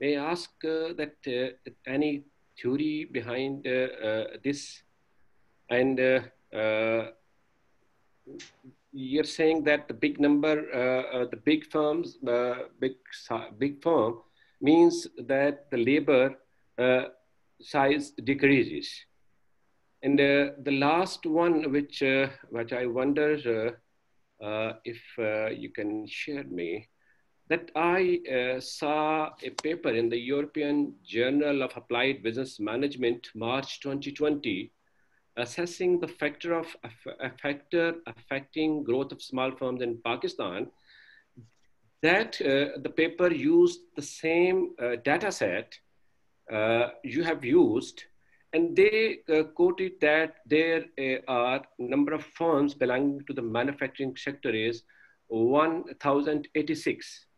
I 0.01 0.13
ask 0.13 0.49
uh, 0.63 0.93
that 0.93 1.15
uh, 1.27 1.71
any 1.87 2.23
theory 2.61 3.05
behind 3.05 3.65
uh, 3.67 3.87
uh, 4.07 4.23
this? 4.43 4.83
And 5.69 5.99
uh, 5.99 7.11
you're 8.91 9.23
saying 9.23 9.63
that 9.65 9.87
the 9.87 9.93
big 9.93 10.19
number, 10.19 10.55
the 11.31 11.37
big 11.37 11.69
firms, 11.71 12.17
big 12.79 12.95
big 13.57 13.83
firm 13.83 14.19
means 14.61 15.07
that 15.27 15.69
the 15.71 15.77
labor 15.77 16.35
size 17.61 18.11
decreases. 18.11 18.89
And 20.01 20.19
uh, 20.19 20.51
the 20.63 20.71
last 20.71 21.25
one, 21.25 21.71
which 21.71 22.01
uh, 22.01 22.29
which 22.49 22.71
I 22.71 22.85
wonder 22.85 23.75
uh, 24.41 24.73
if 24.85 25.01
you 25.59 25.69
can 25.69 26.07
share 26.07 26.45
me, 26.45 26.87
that 27.49 27.71
I 27.75 28.59
saw 28.59 29.31
a 29.43 29.49
paper 29.49 29.89
in 29.89 30.09
the 30.09 30.19
European 30.19 30.93
Journal 31.03 31.63
of 31.63 31.75
Applied 31.75 32.21
Business 32.21 32.59
Management, 32.59 33.29
March 33.33 33.79
2020, 33.79 34.71
assessing 35.37 35.99
the 35.99 36.07
factor 36.07 36.53
of 36.53 36.67
a 37.19 37.29
factor 37.41 37.95
affecting 38.05 38.83
growth 38.83 39.11
of 39.11 39.21
small 39.21 39.51
firms 39.51 39.81
in 39.81 39.97
Pakistan. 40.05 40.67
That 42.01 42.39
uh, 42.41 42.79
the 42.81 42.89
paper 42.95 43.31
used 43.31 43.81
the 43.95 44.01
same 44.01 44.75
uh, 44.81 44.95
data 45.03 45.31
set 45.31 45.77
uh, 46.51 46.89
you 47.03 47.23
have 47.23 47.45
used 47.45 48.03
and 48.53 48.75
they 48.75 49.19
uh, 49.31 49.43
quoted 49.43 49.93
that 50.01 50.37
there 50.47 50.85
uh, 50.99 51.17
are 51.27 51.61
number 51.77 52.13
of 52.13 52.25
firms 52.25 52.73
belonging 52.73 53.23
to 53.27 53.33
the 53.33 53.41
manufacturing 53.41 54.15
sector 54.17 54.49
is 54.49 54.83
1086 55.27 57.25
but 57.27 57.28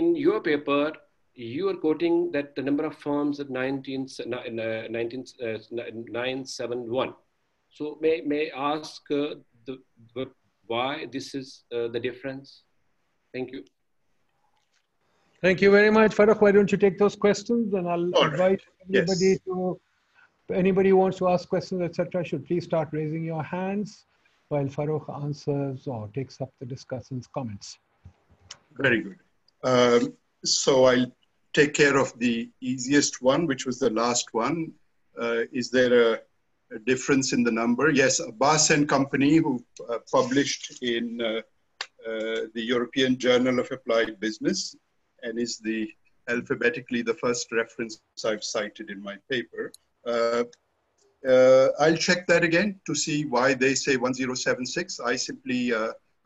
in 0.00 0.14
your 0.14 0.40
paper 0.40 0.92
you 1.34 1.68
are 1.70 1.76
quoting 1.84 2.30
that 2.32 2.54
the 2.56 2.62
number 2.62 2.84
of 2.86 2.96
firms 2.96 3.40
at 3.40 3.50
19, 3.50 4.06
uh, 4.20 4.88
19 4.90 5.24
uh, 5.42 5.58
971 5.70 7.14
so 7.68 7.98
may 8.00 8.20
may 8.22 8.50
ask 8.50 9.02
uh, 9.10 9.34
the, 9.66 9.78
the, 10.14 10.26
why 10.66 11.06
this 11.12 11.34
is 11.34 11.64
uh, 11.74 11.88
the 11.88 12.00
difference 12.08 12.62
thank 13.32 13.52
you 13.52 13.64
Thank 15.42 15.60
you 15.60 15.70
very 15.70 15.90
much, 15.90 16.12
Farrukh. 16.12 16.40
Why 16.40 16.50
don't 16.50 16.72
you 16.72 16.78
take 16.78 16.96
those 16.98 17.14
questions 17.14 17.74
and 17.74 17.86
I'll 17.86 18.10
All 18.16 18.24
invite 18.24 18.40
right. 18.40 18.60
everybody 18.88 19.26
yes. 19.26 19.38
to, 19.44 19.78
anybody 20.52 20.88
who 20.88 20.96
wants 20.96 21.18
to 21.18 21.28
ask 21.28 21.48
questions, 21.48 21.82
etc., 21.82 22.24
should 22.24 22.46
please 22.46 22.64
start 22.64 22.88
raising 22.92 23.22
your 23.22 23.42
hands 23.42 24.06
while 24.48 24.64
Farrukh 24.64 25.08
answers 25.22 25.86
or 25.86 26.08
takes 26.14 26.40
up 26.40 26.50
the 26.58 26.66
discussion's 26.66 27.26
comments. 27.26 27.78
Very 28.78 29.02
good. 29.02 29.18
Um, 29.62 30.14
so 30.44 30.84
I'll 30.84 31.12
take 31.52 31.74
care 31.74 31.96
of 31.96 32.16
the 32.18 32.50
easiest 32.60 33.22
one, 33.22 33.46
which 33.46 33.66
was 33.66 33.78
the 33.78 33.90
last 33.90 34.32
one. 34.32 34.72
Uh, 35.20 35.42
is 35.52 35.70
there 35.70 36.12
a, 36.12 36.18
a, 36.74 36.78
difference 36.80 37.32
in 37.32 37.42
the 37.42 37.50
number? 37.50 37.90
Yes, 37.90 38.20
Abbas 38.20 38.70
and 38.70 38.88
Company, 38.88 39.36
who 39.36 39.64
uh, 39.88 39.98
published 40.12 40.82
in 40.82 41.20
uh, 41.20 41.40
uh 42.06 42.40
the 42.54 42.64
European 42.74 43.18
Journal 43.18 43.58
of 43.58 43.72
Applied 43.72 44.20
Business, 44.20 44.76
and 45.22 45.38
is 45.38 45.58
the 45.58 45.90
alphabetically 46.28 47.02
the 47.02 47.14
first 47.14 47.50
reference 47.52 48.00
I've 48.24 48.44
cited 48.44 48.90
in 48.90 49.02
my 49.02 49.16
paper. 49.30 49.72
Uh, 50.06 50.44
uh, 51.26 51.68
I'll 51.80 51.96
check 51.96 52.26
that 52.26 52.44
again 52.44 52.80
to 52.86 52.94
see 52.94 53.24
why 53.24 53.54
they 53.54 53.74
say 53.74 53.96
1076. 53.96 55.00
I 55.00 55.16
simply 55.16 55.72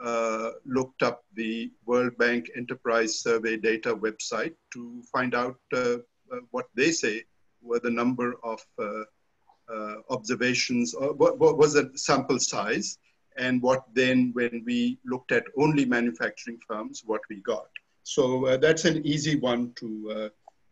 uh, 0.02 0.10
uh, 0.10 0.50
looked 0.64 1.02
up 1.02 1.24
the 1.34 1.70
World 1.86 2.16
Bank 2.18 2.50
Enterprise 2.56 3.20
Survey 3.20 3.56
data 3.56 3.94
website 3.94 4.54
to 4.72 5.02
find 5.12 5.34
out 5.34 5.58
uh, 5.72 5.78
uh, 6.32 6.40
what 6.50 6.66
they 6.74 6.90
say 6.90 7.24
were 7.62 7.80
the 7.80 7.90
number 7.90 8.36
of 8.42 8.64
observations, 10.10 10.94
or 10.94 11.12
what, 11.12 11.38
what 11.38 11.56
was 11.56 11.74
the 11.74 11.90
sample 11.94 12.38
size, 12.38 12.98
and 13.36 13.62
what 13.62 13.84
then 13.94 14.30
when 14.32 14.62
we 14.66 14.98
looked 15.04 15.32
at 15.32 15.44
only 15.56 15.84
manufacturing 15.84 16.58
firms, 16.66 17.02
what 17.06 17.20
we 17.30 17.40
got. 17.42 17.68
So 18.02 18.46
uh, 18.46 18.56
that's 18.56 18.84
an 18.84 19.06
easy 19.06 19.36
one 19.36 19.72
to 19.76 19.88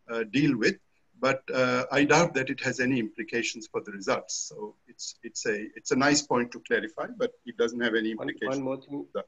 uh, 0.09 0.13
uh, 0.13 0.23
deal 0.31 0.57
with, 0.57 0.75
but 1.19 1.41
uh, 1.53 1.85
I 1.91 2.03
doubt 2.03 2.33
that 2.35 2.49
it 2.49 2.59
has 2.61 2.79
any 2.79 2.99
implications 2.99 3.67
for 3.67 3.81
the 3.81 3.91
results. 3.91 4.49
So 4.49 4.75
it's, 4.87 5.15
it's, 5.23 5.45
a, 5.45 5.67
it's 5.75 5.91
a 5.91 5.95
nice 5.95 6.21
point 6.21 6.51
to 6.51 6.59
clarify, 6.61 7.07
but 7.17 7.31
it 7.45 7.57
doesn't 7.57 7.79
have 7.79 7.95
any 7.95 8.11
implications. 8.11 8.57
One, 8.57 8.65
one 8.65 8.75
more 8.89 9.05
thing. 9.13 9.23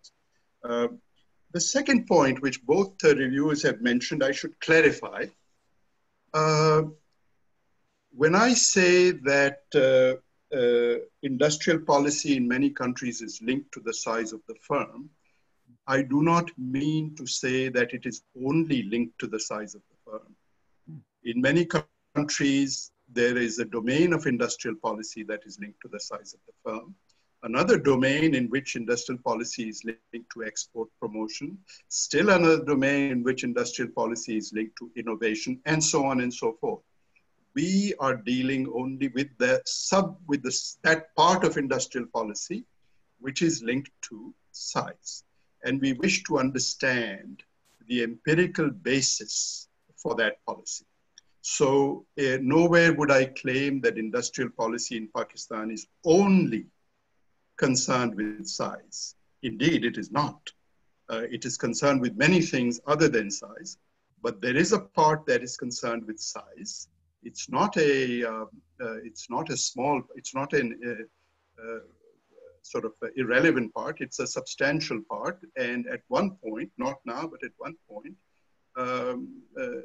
Uh, 0.64 0.88
the 1.54 1.60
second 1.60 2.08
point, 2.08 2.42
which 2.42 2.64
both 2.64 2.94
uh, 3.04 3.16
reviewers 3.16 3.62
have 3.64 3.82
mentioned, 3.82 4.24
I 4.24 4.32
should 4.32 4.60
clarify. 4.60 5.26
when 8.14 8.36
I 8.36 8.54
say 8.54 9.12
that 9.12 9.60
uh, 10.54 10.96
industrial 11.24 11.80
policy 11.80 12.36
in 12.36 12.48
many 12.48 12.70
countries 12.70 13.22
is 13.22 13.42
linked 13.42 13.72
to 13.74 13.80
the 13.80 13.94
size 13.94 14.34
of 14.34 14.42
the 14.48 14.56
firm. 14.62 15.10
I 15.88 16.02
do 16.02 16.22
not 16.22 16.52
mean 16.58 17.16
to 17.16 17.26
say 17.26 17.70
that 17.70 17.94
it 17.94 18.06
is 18.06 18.24
only 18.46 18.84
linked 18.84 19.20
to 19.20 19.28
the 19.28 19.40
size 19.40 19.76
of 19.76 19.82
the 19.90 20.12
firm. 20.12 20.36
In 21.24 21.40
many 21.40 21.68
countries, 22.16 22.92
there 23.14 23.38
is 23.38 23.60
a 23.60 23.66
domain 23.66 24.14
of 24.14 24.26
industrial 24.26 24.76
policy 24.78 25.24
that 25.24 25.42
is 25.46 25.60
linked 25.60 25.80
to 25.82 25.88
the 25.88 26.00
size 26.00 26.34
of 26.34 26.40
the 26.48 26.54
firm. 26.64 26.96
Another 27.44 27.78
domain 27.78 28.34
in 28.34 28.48
which 28.50 28.76
industrial 28.76 29.22
policy 29.22 29.70
is 29.70 29.84
linked 29.84 30.32
to 30.34 30.44
export 30.44 30.90
promotion, 31.00 31.58
still 31.90 32.30
another 32.30 32.64
domain 32.64 33.12
in 33.12 33.24
which 33.24 33.44
industrial 33.44 33.92
policy 33.92 34.38
is 34.38 34.52
linked 34.54 34.76
to 34.78 34.92
innovation, 34.96 35.60
and 35.66 35.84
so 35.84 36.06
on 36.06 36.22
and 36.22 36.34
so 36.34 36.54
forth. 36.62 36.82
We 37.54 37.94
are 38.00 38.16
dealing 38.16 38.72
only 38.74 39.10
with 39.10 39.30
the 39.38 39.62
sub, 39.66 40.18
with 40.28 40.42
the, 40.42 40.58
that 40.84 41.16
part 41.16 41.44
of 41.44 41.58
industrial 41.58 42.08
policy 42.08 42.64
which 43.20 43.42
is 43.42 43.62
linked 43.62 43.92
to 44.10 44.34
size 44.52 45.24
and 45.64 45.80
we 45.80 45.94
wish 45.94 46.24
to 46.24 46.40
understand 46.40 47.44
the 47.88 48.04
empirical 48.04 48.70
basis 48.70 49.68
for 49.98 50.16
that 50.16 50.44
policy. 50.46 50.86
So 51.42 52.06
uh, 52.20 52.38
nowhere 52.42 52.94
would 52.94 53.12
I 53.12 53.26
claim 53.26 53.82
that 53.82 53.98
industrial 53.98 54.52
policy 54.52 54.98
in 54.98 55.10
Pakistan 55.16 55.72
is 55.72 55.88
only 56.06 56.68
concerned 57.58 58.16
with 58.16 58.48
size. 58.48 59.16
Indeed, 59.42 59.86
it 59.86 59.98
is 59.98 60.12
not. 60.12 60.52
Uh, 61.10 61.24
it 61.32 61.46
is 61.46 61.58
concerned 61.58 62.00
with 62.00 62.16
many 62.16 62.42
things 62.42 62.80
other 62.88 63.10
than 63.10 63.32
size, 63.32 63.78
but 64.22 64.40
there 64.42 64.56
is 64.56 64.72
a 64.72 64.80
part 64.80 65.26
that 65.26 65.42
is 65.42 65.58
concerned 65.58 66.06
with 66.06 66.20
size. 66.20 66.88
It's 67.24 67.50
not 67.50 67.76
a, 67.78 68.24
uh, 68.24 68.46
uh 68.84 68.98
it's 69.04 69.30
not 69.30 69.50
a 69.50 69.58
small, 69.58 70.02
it's 70.16 70.34
not 70.34 70.54
an, 70.54 70.80
uh, 70.86 71.62
uh, 71.62 71.80
sort 72.62 72.86
of 72.86 72.94
irrelevant 73.16 73.74
part. 73.74 74.02
It's 74.02 74.20
a 74.20 74.28
substantial 74.28 75.02
part. 75.10 75.40
And 75.58 75.88
at 75.88 76.02
one 76.08 76.32
point, 76.44 76.72
not 76.78 77.00
now, 77.06 77.28
but 77.28 77.44
at 77.44 77.52
one 77.58 77.76
point, 77.90 78.16
um, 78.78 79.42
uh, 79.60 79.82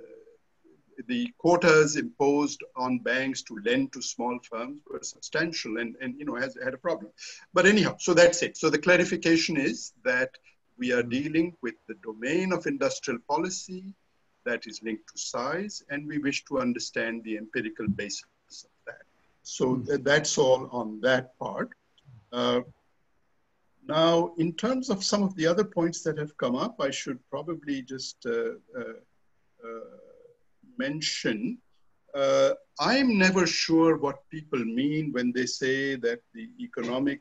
the 1.06 1.32
quotas 1.38 1.96
imposed 1.96 2.62
on 2.76 2.98
banks 2.98 3.42
to 3.42 3.58
lend 3.64 3.92
to 3.92 4.02
small 4.02 4.38
firms 4.50 4.80
were 4.90 5.02
substantial 5.02 5.78
and, 5.78 5.96
and 6.00 6.18
you 6.18 6.24
know, 6.24 6.36
has 6.36 6.56
had 6.62 6.74
a 6.74 6.78
problem. 6.78 7.10
But 7.52 7.66
anyhow, 7.66 7.96
so 7.98 8.14
that's 8.14 8.42
it. 8.42 8.56
So 8.56 8.70
the 8.70 8.78
clarification 8.78 9.56
is 9.56 9.92
that 10.04 10.30
we 10.78 10.92
are 10.92 11.02
dealing 11.02 11.56
with 11.62 11.74
the 11.88 11.94
domain 12.02 12.52
of 12.52 12.66
industrial 12.66 13.20
policy 13.28 13.94
that 14.44 14.66
is 14.66 14.82
linked 14.82 15.08
to 15.12 15.18
size, 15.18 15.82
and 15.90 16.06
we 16.06 16.18
wish 16.18 16.44
to 16.44 16.60
understand 16.60 17.24
the 17.24 17.36
empirical 17.36 17.88
basis 17.88 18.24
of 18.50 18.70
that. 18.86 19.02
So 19.42 19.76
th 19.76 20.00
that's 20.02 20.38
all 20.38 20.62
on 20.80 21.00
that 21.00 21.24
part. 21.38 21.70
Uh, 22.32 22.60
now, 23.88 24.34
in 24.36 24.52
terms 24.64 24.90
of 24.90 25.04
some 25.04 25.22
of 25.22 25.32
the 25.36 25.46
other 25.46 25.64
points 25.64 26.02
that 26.02 26.18
have 26.18 26.36
come 26.36 26.56
up, 26.56 26.74
I 26.80 26.90
should 26.90 27.20
probably 27.30 27.82
just 27.82 28.16
uh, 28.26 28.58
uh, 28.80 28.98
uh 29.66 30.05
mention. 30.78 31.58
Uh, 32.14 32.52
I'm 32.80 33.18
never 33.18 33.46
sure 33.46 33.96
what 33.96 34.28
people 34.30 34.64
mean 34.64 35.12
when 35.12 35.32
they 35.32 35.46
say 35.46 35.96
that 35.96 36.20
the 36.34 36.48
economic 36.60 37.20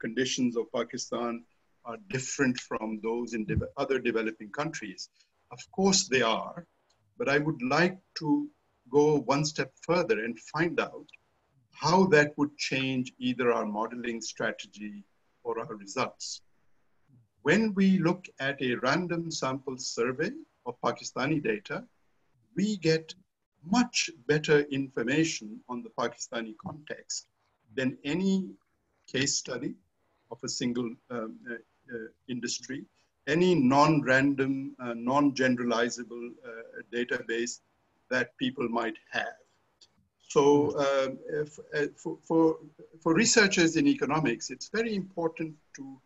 conditions 0.00 0.56
of 0.56 0.72
Pakistan 0.72 1.44
are 1.84 1.96
different 2.08 2.58
from 2.60 3.00
those 3.02 3.34
in 3.34 3.44
de 3.44 3.56
other 3.76 3.98
developing 3.98 4.50
countries. 4.50 5.08
Of 5.50 5.60
course 5.72 6.08
they 6.08 6.22
are, 6.22 6.66
but 7.18 7.28
I 7.28 7.38
would 7.38 7.62
like 7.62 7.98
to 8.18 8.48
go 8.90 9.18
one 9.34 9.44
step 9.44 9.72
further 9.82 10.24
and 10.24 10.38
find 10.54 10.78
out 10.80 11.08
how 11.72 12.06
that 12.06 12.36
would 12.36 12.56
change 12.56 13.12
either 13.18 13.52
our 13.52 13.66
modeling 13.66 14.20
strategy 14.20 15.04
or 15.44 15.58
our 15.60 15.74
results. 15.74 16.42
When 17.42 17.72
we 17.74 17.98
look 17.98 18.26
at 18.38 18.60
a 18.60 18.74
random 18.76 19.30
sample 19.30 19.78
survey 19.78 20.32
of 20.66 20.80
Pakistani 20.84 21.42
data, 21.42 21.84
we 22.56 22.76
get 22.76 23.14
much 23.64 24.10
better 24.26 24.60
information 24.70 25.60
on 25.68 25.82
the 25.82 25.90
Pakistani 25.90 26.54
context 26.64 27.26
than 27.74 27.96
any 28.04 28.48
case 29.06 29.36
study 29.36 29.74
of 30.30 30.38
a 30.44 30.48
single 30.48 30.90
um, 31.10 31.38
uh, 31.50 31.54
uh, 31.54 32.08
industry, 32.28 32.84
any 33.26 33.54
non-random, 33.54 34.74
uh, 34.80 34.94
non-generalizable 34.96 36.30
uh, 36.44 36.82
database 36.92 37.60
that 38.10 38.36
people 38.38 38.68
might 38.68 38.96
have. 39.10 39.34
So 40.28 40.70
uh, 40.76 41.44
for, 41.96 42.18
for, 42.22 42.56
for 43.02 43.14
researchers 43.14 43.76
in 43.76 43.86
economics, 43.88 44.50
it's 44.50 44.68
very 44.68 44.94
important 44.94 45.54
to 45.76 46.00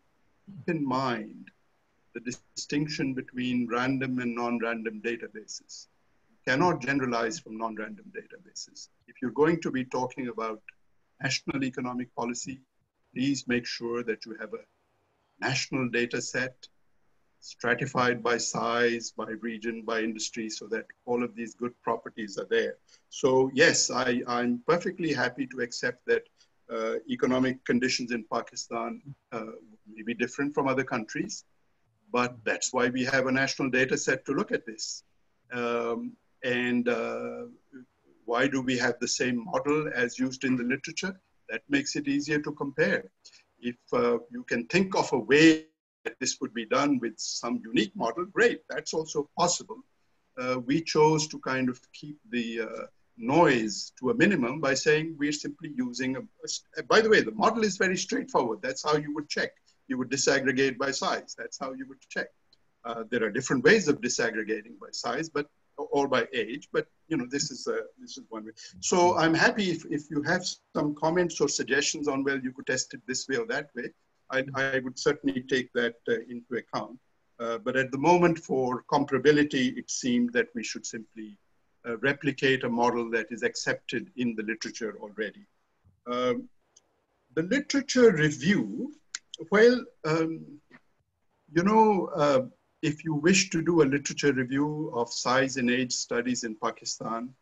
keep 0.45 0.75
in 0.75 0.85
mind 0.85 1.49
the 2.15 2.21
distinction 2.21 3.13
between 3.13 3.67
random 3.69 4.19
and 4.19 4.33
non-random 4.33 5.01
databases. 5.03 5.87
Cannot 6.47 6.81
generalize 6.81 7.39
from 7.39 7.57
non-random 7.57 8.05
databases. 8.15 8.89
If 9.07 9.15
you're 9.21 9.31
going 9.31 9.61
to 9.61 9.71
be 9.71 9.83
talking 9.83 10.27
about 10.27 10.61
national 11.21 11.63
economic 11.63 12.13
policy, 12.15 12.61
please 13.13 13.47
make 13.47 13.65
sure 13.65 14.03
that 14.03 14.25
you 14.25 14.35
have 14.39 14.53
a 14.53 14.63
national 15.39 15.89
data 15.89 16.21
set 16.21 16.67
stratified 17.39 18.23
by 18.23 18.37
size, 18.37 19.11
by 19.15 19.29
region, 19.41 19.83
by 19.83 20.01
industry, 20.01 20.49
so 20.49 20.67
that 20.67 20.85
all 21.05 21.23
of 21.23 21.35
these 21.35 21.53
good 21.55 21.73
properties 21.83 22.37
are 22.37 22.47
there. 22.49 22.75
So 23.09 23.51
yes, 23.53 23.91
I, 23.91 24.21
I'm 24.27 24.61
perfectly 24.67 25.13
happy 25.13 25.47
to 25.47 25.59
accept 25.59 26.05
that 26.07 26.23
uh, 26.71 26.95
economic 27.09 27.63
conditions 27.65 28.11
in 28.11 28.25
Pakistan 28.31 29.01
uh, 29.31 29.53
may 29.87 30.01
be 30.03 30.13
different 30.13 30.53
from 30.55 30.67
other 30.67 30.83
countries, 30.83 31.43
but 32.11 32.35
that's 32.43 32.73
why 32.73 32.89
we 32.89 33.03
have 33.03 33.27
a 33.27 33.31
national 33.31 33.69
data 33.69 33.97
set 33.97 34.25
to 34.25 34.31
look 34.31 34.51
at 34.51 34.65
this. 34.65 35.03
Um, 35.51 36.13
and 36.45 36.87
uh, 36.87 37.43
why 38.25 38.47
do 38.47 38.61
we 38.61 38.77
have 38.77 38.97
the 38.99 39.07
same 39.07 39.43
model 39.43 39.89
as 39.93 40.19
used 40.19 40.43
in 40.43 40.55
the 40.55 40.63
literature? 40.63 41.19
That 41.49 41.61
makes 41.69 41.95
it 41.95 42.07
easier 42.07 42.39
to 42.39 42.51
compare. 42.53 43.03
If 43.59 43.75
uh, 43.93 44.17
you 44.31 44.43
can 44.51 44.65
think 44.67 44.95
of 44.95 45.11
a 45.13 45.19
way 45.19 45.65
that 46.05 46.15
this 46.19 46.35
could 46.35 46.53
be 46.53 46.65
done 46.65 46.99
with 46.99 47.15
some 47.17 47.61
unique 47.63 47.95
model, 47.95 48.25
great, 48.25 48.61
that's 48.69 48.93
also 48.93 49.29
possible. 49.37 49.79
Uh, 50.41 50.59
we 50.65 50.81
chose 50.81 51.27
to 51.27 51.39
kind 51.39 51.69
of 51.69 51.79
keep 51.93 52.17
the 52.29 52.47
noise 53.17 53.91
to 53.99 54.09
a 54.09 54.13
minimum 54.13 54.59
by 54.59 54.73
saying 54.73 55.15
we're 55.17 55.31
simply 55.31 55.71
using 55.75 56.17
a, 56.17 56.83
by 56.83 57.01
the 57.01 57.09
way, 57.09 57.21
the 57.21 57.31
model 57.31 57.63
is 57.63 57.77
very 57.77 57.97
straightforward. 57.97 58.59
That's 58.61 58.83
how 58.83 58.97
you 58.97 59.13
would 59.15 59.29
check. 59.29 59.51
You 59.87 59.97
would 59.97 60.09
disaggregate 60.09 60.77
by 60.77 60.91
size. 60.91 61.35
That's 61.37 61.57
how 61.59 61.73
you 61.73 61.85
would 61.87 62.01
check. 62.09 62.27
Uh, 62.83 63.03
there 63.09 63.23
are 63.23 63.31
different 63.31 63.63
ways 63.63 63.87
of 63.87 64.01
disaggregating 64.01 64.77
by 64.79 64.91
size, 64.91 65.29
but 65.29 65.47
or 65.77 66.07
by 66.07 66.27
age, 66.33 66.69
but 66.71 66.87
you 67.07 67.17
know, 67.17 67.25
this 67.29 67.51
is, 67.51 67.67
a, 67.67 67.79
this 67.99 68.17
is 68.17 68.23
one 68.29 68.45
way. 68.45 68.51
So 68.79 69.17
I'm 69.17 69.33
happy 69.33 69.69
if, 69.69 69.85
if 69.85 70.09
you 70.09 70.21
have 70.23 70.45
some 70.75 70.95
comments 70.95 71.39
or 71.41 71.47
suggestions 71.47 72.07
on, 72.07 72.23
well, 72.23 72.39
you 72.39 72.51
could 72.51 72.67
test 72.67 72.93
it 72.93 73.01
this 73.07 73.27
way 73.27 73.37
or 73.37 73.45
that 73.47 73.69
way. 73.75 73.89
I, 74.31 74.43
I 74.55 74.79
would 74.79 74.97
certainly 74.97 75.41
take 75.41 75.71
that 75.73 75.95
uh, 76.07 76.13
into 76.29 76.55
account. 76.55 76.97
Uh, 77.39 77.57
but 77.57 77.75
at 77.75 77.91
the 77.91 77.97
moment 77.97 78.39
for 78.39 78.83
comparability, 78.91 79.77
it 79.77 79.91
seemed 79.91 80.31
that 80.33 80.47
we 80.55 80.63
should 80.63 80.85
simply 80.85 81.37
uh, 81.87 81.97
replicate 81.97 82.63
a 82.63 82.69
model 82.69 83.11
that 83.11 83.27
is 83.29 83.43
accepted 83.43 84.09
in 84.15 84.35
the 84.35 84.43
literature 84.43 84.97
already. 85.01 85.45
Um, 86.07 86.47
the 87.35 87.43
literature 87.43 88.11
review, 88.11 88.93
well, 89.51 89.83
um, 90.05 90.45
you 91.51 91.63
know, 91.63 92.09
uh, 92.15 92.41
if 92.85 93.03
you 93.03 93.15
wish 93.15 93.49
to 93.49 93.63
do 93.63 93.81
a 93.81 93.91
literature 93.93 94.31
review 94.31 94.91
of 94.93 95.11
size 95.11 95.57
and 95.57 95.71
age 95.71 95.91
studies 95.91 96.43
in 96.43 96.55
Pakistan, 96.55 97.33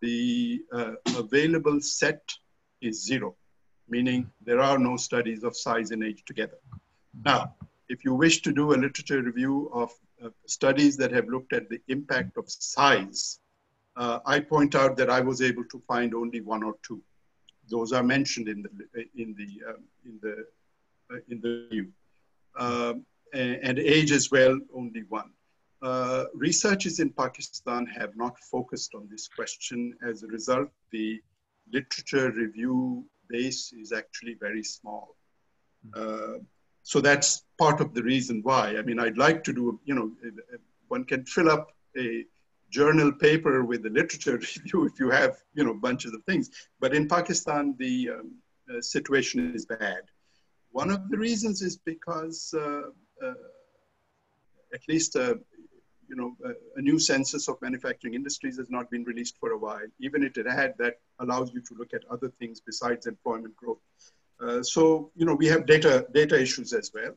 the 0.00 0.60
uh, 0.72 0.94
available 1.16 1.80
set 1.80 2.22
is 2.80 3.04
zero, 3.04 3.36
meaning 3.88 4.28
there 4.44 4.60
are 4.60 4.78
no 4.78 4.96
studies 4.96 5.44
of 5.44 5.56
size 5.56 5.92
and 5.92 6.02
age 6.02 6.24
together. 6.26 6.58
Now, 7.24 7.54
if 7.88 8.04
you 8.04 8.12
wish 8.12 8.42
to 8.42 8.52
do 8.52 8.74
a 8.74 8.82
literature 8.84 9.22
review 9.22 9.70
of 9.72 9.92
uh, 10.24 10.30
studies 10.46 10.96
that 10.96 11.12
have 11.12 11.28
looked 11.28 11.52
at 11.52 11.68
the 11.68 11.80
impact 11.86 12.36
of 12.36 12.44
size, 12.48 13.38
uh, 13.96 14.18
I 14.26 14.40
point 14.40 14.74
out 14.74 14.96
that 14.96 15.10
I 15.10 15.20
was 15.20 15.42
able 15.42 15.64
to 15.66 15.78
find 15.86 16.12
only 16.12 16.40
one 16.40 16.64
or 16.64 16.74
two. 16.82 17.00
Those 17.68 17.92
are 17.92 18.02
mentioned 18.02 18.48
in 18.48 18.62
the 18.62 19.04
in 19.22 19.36
the 19.40 19.50
um, 19.68 19.82
in 20.04 20.18
the 20.24 20.34
uh, 21.12 21.20
in 21.28 21.40
the 21.40 21.50
review. 21.70 21.92
Um, 22.58 23.06
and 23.32 23.78
age 23.78 24.12
as 24.12 24.30
well, 24.30 24.58
only 24.74 25.04
one. 25.08 25.30
Uh, 25.82 26.24
researchers 26.34 27.00
in 27.00 27.10
Pakistan 27.10 27.86
have 27.86 28.16
not 28.16 28.38
focused 28.38 28.94
on 28.94 29.08
this 29.10 29.28
question. 29.28 29.94
As 30.06 30.22
a 30.22 30.26
result, 30.26 30.68
the 30.92 31.20
literature 31.72 32.30
review 32.32 33.04
base 33.28 33.72
is 33.72 33.92
actually 33.92 34.34
very 34.34 34.62
small. 34.62 35.16
Uh, 35.94 36.38
so 36.82 37.00
that's 37.00 37.44
part 37.58 37.80
of 37.80 37.94
the 37.94 38.02
reason 38.02 38.40
why. 38.42 38.76
I 38.76 38.82
mean, 38.82 38.98
I'd 38.98 39.16
like 39.16 39.42
to 39.44 39.52
do, 39.52 39.80
you 39.84 39.94
know, 39.94 40.10
one 40.88 41.04
can 41.04 41.24
fill 41.24 41.50
up 41.50 41.72
a 41.96 42.24
journal 42.70 43.12
paper 43.12 43.64
with 43.64 43.82
the 43.82 43.90
literature 43.90 44.36
review 44.36 44.86
if 44.86 45.00
you 45.00 45.10
have, 45.10 45.36
you 45.54 45.64
know, 45.64 45.74
bunches 45.74 46.12
of 46.12 46.22
things. 46.24 46.50
But 46.78 46.94
in 46.94 47.08
Pakistan, 47.08 47.74
the 47.78 48.10
um, 48.10 48.34
uh, 48.70 48.80
situation 48.80 49.54
is 49.54 49.66
bad. 49.66 50.02
One 50.72 50.90
of 50.90 51.08
the 51.10 51.18
reasons 51.18 51.62
is 51.62 51.76
because 51.76 52.54
uh, 52.56 52.90
at 53.22 54.80
least 54.88 55.16
uh, 55.16 55.34
you 56.10 56.16
know, 56.16 56.36
a, 56.76 56.82
new 56.82 56.98
census 56.98 57.48
of 57.48 57.56
manufacturing 57.62 58.14
industries 58.14 58.58
has 58.58 58.68
not 58.68 58.90
been 58.90 59.04
released 59.04 59.36
for 59.38 59.52
a 59.52 59.58
while. 59.58 59.86
Even 60.00 60.24
if 60.24 60.36
it 60.36 60.46
had, 60.46 60.74
that 60.78 60.98
allows 61.20 61.52
you 61.54 61.60
to 61.60 61.74
look 61.74 61.94
at 61.94 62.02
other 62.10 62.30
things 62.40 62.60
besides 62.60 63.06
employment 63.06 63.54
growth. 63.54 63.78
Uh, 64.42 64.62
so, 64.62 65.10
you 65.14 65.24
know, 65.24 65.34
we 65.34 65.46
have 65.46 65.66
data, 65.66 66.06
data 66.12 66.40
issues 66.40 66.72
as 66.72 66.90
well. 66.92 67.14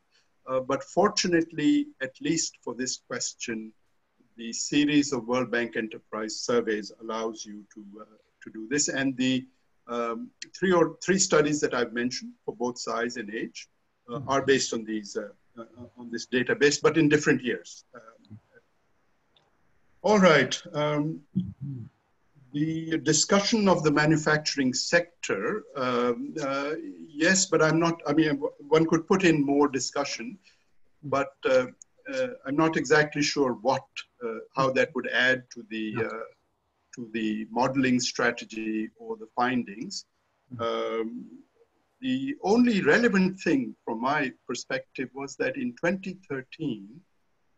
Uh, 0.47 0.59
but 0.59 0.83
fortunately, 0.83 1.87
at 2.01 2.13
least 2.21 2.57
for 2.63 2.75
this 2.75 3.01
question, 3.07 3.73
the 4.37 4.53
series 4.53 5.11
of 5.11 5.27
World 5.27 5.49
Bank 5.49 5.75
Enterprise 5.75 6.39
surveys 6.39 6.91
allows 7.01 7.45
you 7.45 7.63
to, 7.73 7.83
uh, 8.01 8.05
to 8.43 8.51
do 8.51 8.67
this. 8.69 8.89
And 8.89 9.17
the 9.17 9.47
um, 9.87 10.29
three 10.57 10.71
or 10.71 10.97
three 11.03 11.19
studies 11.19 11.59
that 11.61 11.73
I've 11.73 11.93
mentioned 11.93 12.33
for 12.45 12.55
both 12.55 12.77
size 12.77 13.17
and 13.17 13.33
age 13.33 13.67
uh, 14.11 14.19
are 14.27 14.45
based 14.45 14.73
on 14.73 14.83
these 14.83 15.17
uh, 15.17 15.29
on 15.97 16.09
this 16.11 16.27
database, 16.27 16.81
but 16.81 16.97
in 16.97 17.09
different 17.09 17.43
years. 17.43 17.85
Um, 17.95 18.39
all 20.01 20.19
right. 20.19 20.61
Um, 20.73 21.21
the 22.53 22.99
discussion 22.99 23.67
of 23.67 23.83
the 23.83 23.91
manufacturing 23.91 24.73
sector, 24.73 25.63
um, 25.75 26.35
uh, 26.41 26.73
yes, 27.07 27.47
but 27.47 27.63
I'm 27.63 27.79
not, 27.79 28.01
I 28.05 28.13
mean, 28.13 28.41
one 28.67 28.85
could 28.85 29.07
put 29.07 29.23
in 29.23 29.43
more 29.43 29.67
discussion, 29.67 30.37
but 31.03 31.33
uh, 31.45 31.67
uh, 32.13 32.27
I'm 32.45 32.55
not 32.55 32.77
exactly 32.77 33.23
sure 33.23 33.53
what, 33.53 33.85
uh, 34.23 34.39
how 34.55 34.69
that 34.71 34.93
would 34.93 35.07
add 35.09 35.49
to 35.51 35.65
the, 35.69 35.95
uh, 35.97 36.25
to 36.95 37.09
the 37.13 37.47
modeling 37.49 37.99
strategy 37.99 38.89
or 38.97 39.17
the 39.17 39.27
findings. 39.35 40.05
Um, 40.59 41.25
the 42.03 42.35
only 42.43 42.81
relevant 42.81 43.39
thing 43.39 43.73
from 43.85 44.01
my 44.01 44.31
perspective 44.45 45.09
was 45.13 45.37
that 45.37 45.55
in 45.55 45.71
2013, 45.71 46.85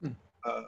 hmm. 0.01 0.09
uh, 0.45 0.61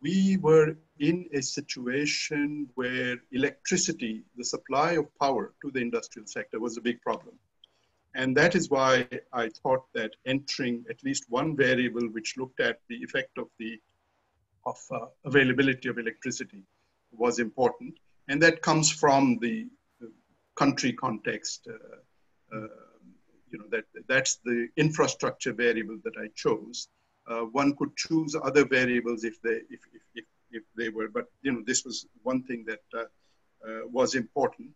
we 0.00 0.36
were 0.38 0.76
in 0.98 1.28
a 1.32 1.40
situation 1.40 2.68
where 2.74 3.16
electricity, 3.30 4.24
the 4.36 4.44
supply 4.44 4.92
of 4.94 5.06
power 5.20 5.54
to 5.62 5.70
the 5.70 5.78
industrial 5.78 6.26
sector 6.26 6.58
was 6.58 6.76
a 6.76 6.80
big 6.80 7.00
problem. 7.00 7.36
And 8.16 8.36
that 8.36 8.56
is 8.56 8.68
why 8.68 9.08
I 9.32 9.48
thought 9.62 9.84
that 9.94 10.10
entering 10.26 10.84
at 10.90 11.02
least 11.04 11.26
one 11.28 11.56
variable 11.56 12.08
which 12.08 12.34
looked 12.36 12.58
at 12.58 12.80
the 12.88 12.96
effect 12.96 13.38
of 13.38 13.48
the 13.58 13.78
of 14.66 14.78
uh, 14.92 15.06
availability 15.24 15.88
of 15.88 15.98
electricity 15.98 16.62
was 17.12 17.38
important. 17.38 17.94
And 18.28 18.40
that 18.42 18.62
comes 18.62 18.90
from 18.90 19.38
the, 19.40 19.66
country 20.54 20.92
context, 20.92 21.66
uh, 21.68 21.96
you 22.52 23.58
know, 23.58 23.66
that 23.70 23.84
that's 24.08 24.36
the 24.44 24.68
infrastructure 24.76 25.52
variable 25.52 25.98
that 26.04 26.14
I 26.18 26.28
chose. 26.34 26.88
Uh, 27.26 27.42
one 27.60 27.76
could 27.76 27.96
choose 27.96 28.34
other 28.34 28.64
variables 28.64 29.24
if 29.24 29.40
they 29.42 29.60
if, 29.70 29.80
if, 29.92 30.02
if, 30.14 30.24
if, 30.50 30.62
they 30.76 30.88
were, 30.88 31.08
but 31.08 31.26
you 31.42 31.52
know, 31.52 31.62
this 31.66 31.84
was 31.84 32.06
one 32.22 32.42
thing 32.42 32.64
that 32.66 32.80
uh, 32.98 33.04
was 33.90 34.14
important. 34.14 34.70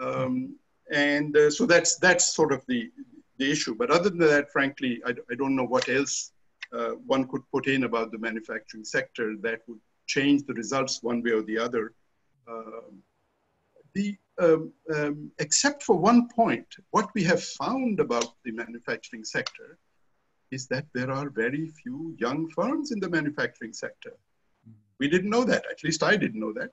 Um, 0.00 0.56
and 0.90 1.36
so 1.50 1.66
that's 1.66 1.96
that's 1.96 2.34
sort 2.34 2.52
of 2.52 2.64
the 2.66 2.90
the 3.38 3.50
issue. 3.50 3.74
But 3.74 3.90
other 3.90 4.08
than 4.10 4.18
that, 4.18 4.50
frankly, 4.50 5.02
I, 5.06 5.10
I 5.30 5.34
don't 5.34 5.56
know 5.56 5.64
what 5.64 5.88
else 5.88 6.32
uh, 6.72 6.92
one 7.06 7.26
could 7.28 7.42
put 7.50 7.66
in 7.66 7.84
about 7.84 8.12
the 8.12 8.18
manufacturing 8.18 8.84
sector 8.84 9.36
that 9.42 9.60
would 9.68 9.80
change 10.06 10.44
the 10.44 10.54
results 10.54 11.02
one 11.02 11.22
way 11.22 11.32
or 11.32 11.42
the 11.42 11.58
other. 11.58 11.92
Um, 12.48 13.02
the 13.94 14.16
um, 14.42 14.72
um, 14.94 15.30
except 15.38 15.82
for 15.82 15.96
one 15.96 16.28
point, 16.28 16.66
what 16.90 17.08
we 17.14 17.22
have 17.24 17.42
found 17.42 18.00
about 18.00 18.34
the 18.44 18.52
manufacturing 18.52 19.24
sector 19.24 19.78
is 20.50 20.66
that 20.66 20.86
there 20.94 21.10
are 21.10 21.30
very 21.30 21.66
few 21.68 22.14
young 22.18 22.48
firms 22.50 22.90
in 22.92 23.00
the 23.00 23.08
manufacturing 23.08 23.72
sector. 23.72 24.14
We 24.98 25.08
didn't 25.08 25.30
know 25.30 25.44
that, 25.44 25.64
at 25.70 25.82
least 25.84 26.02
I 26.02 26.16
didn't 26.16 26.40
know 26.40 26.52
that. 26.54 26.72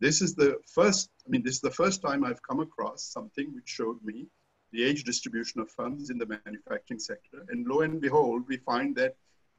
this 0.00 0.20
is 0.20 0.34
the 0.34 0.58
first, 0.66 1.10
I 1.26 1.30
mean, 1.30 1.42
this 1.44 1.54
is 1.54 1.60
the 1.60 1.78
first 1.82 2.02
time 2.02 2.24
I've 2.24 2.42
come 2.42 2.60
across 2.60 3.04
something 3.04 3.54
which 3.54 3.68
showed 3.68 3.98
me 4.02 4.26
the 4.72 4.82
age 4.82 5.04
distribution 5.04 5.60
of 5.60 5.70
firms 5.70 6.10
in 6.10 6.18
the 6.18 6.26
manufacturing 6.26 6.98
sector. 6.98 7.44
And 7.50 7.66
lo 7.66 7.82
and 7.82 8.00
behold, 8.00 8.42
we 8.48 8.56
find 8.56 8.96
that 8.96 9.14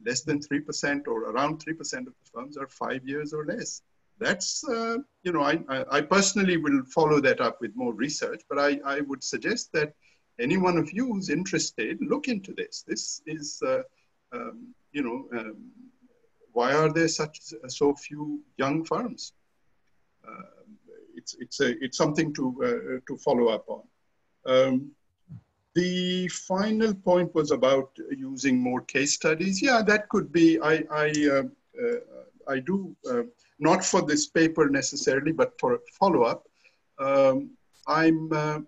less 0.05 0.21
than 0.23 0.39
3% 0.39 1.07
or 1.07 1.19
around 1.31 1.63
3% 1.63 2.07
of 2.09 2.13
the 2.19 2.29
firms 2.33 2.57
are 2.57 2.67
five 2.67 3.07
years 3.07 3.33
or 3.33 3.45
less. 3.45 3.81
That's, 4.19 4.63
uh, 4.67 4.97
you 5.23 5.31
know, 5.31 5.41
I, 5.41 5.59
I, 5.91 6.01
personally 6.01 6.57
will 6.57 6.83
follow 6.85 7.19
that 7.21 7.41
up 7.41 7.57
with 7.59 7.75
more 7.75 7.93
research, 7.93 8.41
but 8.47 8.59
I, 8.59 8.79
I 8.85 9.01
would 9.01 9.23
suggest 9.23 9.71
that 9.73 9.93
any 10.39 10.57
one 10.57 10.77
of 10.77 10.91
you 10.93 11.07
who's 11.07 11.29
interested, 11.29 11.97
look 12.01 12.27
into 12.27 12.53
this. 12.53 12.83
This 12.87 13.21
is, 13.25 13.61
uh, 13.65 13.81
um, 14.31 14.73
you 14.91 15.03
know, 15.03 15.39
um, 15.39 15.55
why 16.51 16.73
are 16.73 16.91
there 16.91 17.07
such 17.07 17.39
so 17.67 17.95
few 17.95 18.41
young 18.57 18.85
firms? 18.85 19.33
Uh, 20.27 20.63
it's, 21.15 21.35
it's, 21.39 21.59
a, 21.59 21.83
it's 21.83 21.97
something 21.97 22.33
to, 22.35 22.55
uh, 22.63 22.99
to 23.07 23.17
follow 23.17 23.47
up 23.49 23.65
on. 23.67 23.81
Um, 24.45 24.91
the 25.75 26.27
final 26.27 26.93
point 26.93 27.33
was 27.33 27.51
about 27.51 27.89
using 28.15 28.59
more 28.59 28.81
case 28.81 29.13
studies. 29.15 29.61
Yeah, 29.61 29.81
that 29.81 30.07
could 30.09 30.31
be. 30.31 30.59
I 30.59 30.83
I 30.91 31.11
uh, 31.31 31.43
uh, 31.83 31.99
I 32.47 32.59
do 32.59 32.95
uh, 33.09 33.23
not 33.59 33.83
for 33.83 34.01
this 34.01 34.27
paper 34.27 34.69
necessarily, 34.69 35.31
but 35.31 35.53
for 35.59 35.79
follow 35.99 36.23
up. 36.23 36.47
Um, 36.99 37.51
I'm 37.87 38.31
uh, 38.31 38.59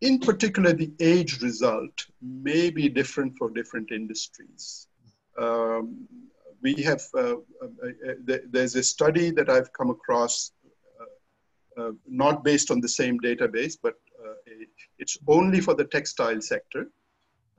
in 0.00 0.18
particular 0.18 0.72
the 0.72 0.92
age 1.00 1.40
result 1.42 2.06
may 2.20 2.70
be 2.70 2.88
different 2.88 3.36
for 3.38 3.50
different 3.50 3.90
industries. 3.90 4.88
Um, 5.38 6.06
we 6.62 6.74
have 6.82 7.02
uh, 7.16 7.34
uh, 7.34 8.36
there's 8.50 8.74
a 8.76 8.82
study 8.82 9.30
that 9.30 9.50
I've 9.50 9.72
come 9.72 9.90
across, 9.90 10.52
not 12.08 12.44
based 12.44 12.70
on 12.70 12.80
the 12.80 12.88
same 12.88 13.18
database, 13.20 13.76
but 13.82 13.94
it's 14.98 15.18
only 15.26 15.60
for 15.60 15.74
the 15.74 15.84
textile 15.84 16.40
sector. 16.40 16.86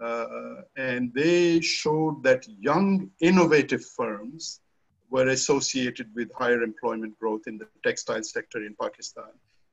Uh, 0.04 0.62
and 0.76 1.14
they 1.14 1.62
showed 1.62 2.22
that 2.24 2.46
young 2.60 3.10
innovative 3.22 3.84
firms 3.86 4.60
were 5.10 5.30
associated 5.30 6.10
with 6.16 6.32
higher 6.34 6.62
employment 6.62 7.18
growth 7.20 7.44
in 7.48 7.58
the 7.58 7.68
textile 7.84 8.24
sector 8.24 8.66
in 8.66 8.76
Pakistan. 8.82 9.32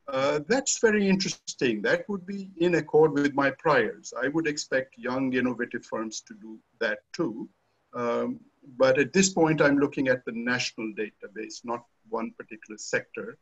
Uh, 0.09 0.41
that's 0.49 0.79
very 0.79 1.09
interesting. 1.09 1.81
That 1.83 2.09
would 2.09 2.27
be 2.27 2.51
in 2.59 2.75
accord 2.75 3.13
with 3.13 3.35
my 3.35 3.51
priors. 3.51 4.13
I 4.21 4.29
would 4.29 4.47
expect 4.47 4.99
young 4.99 5.33
innovative 5.33 5.85
firms 5.87 6.23
to 6.23 6.35
do 6.35 6.59
that 6.81 6.99
too. 7.13 7.49
Um, 7.95 8.41
but 8.77 8.99
at 8.99 9.13
this 9.13 9.33
point, 9.33 9.61
I'm 9.61 9.79
looking 9.79 10.09
at 10.09 10.25
the 10.25 10.33
national 10.33 10.93
database, 10.93 11.65
not 11.65 11.85
one 12.09 12.33
particular 12.33 12.79
sector. 12.79 13.39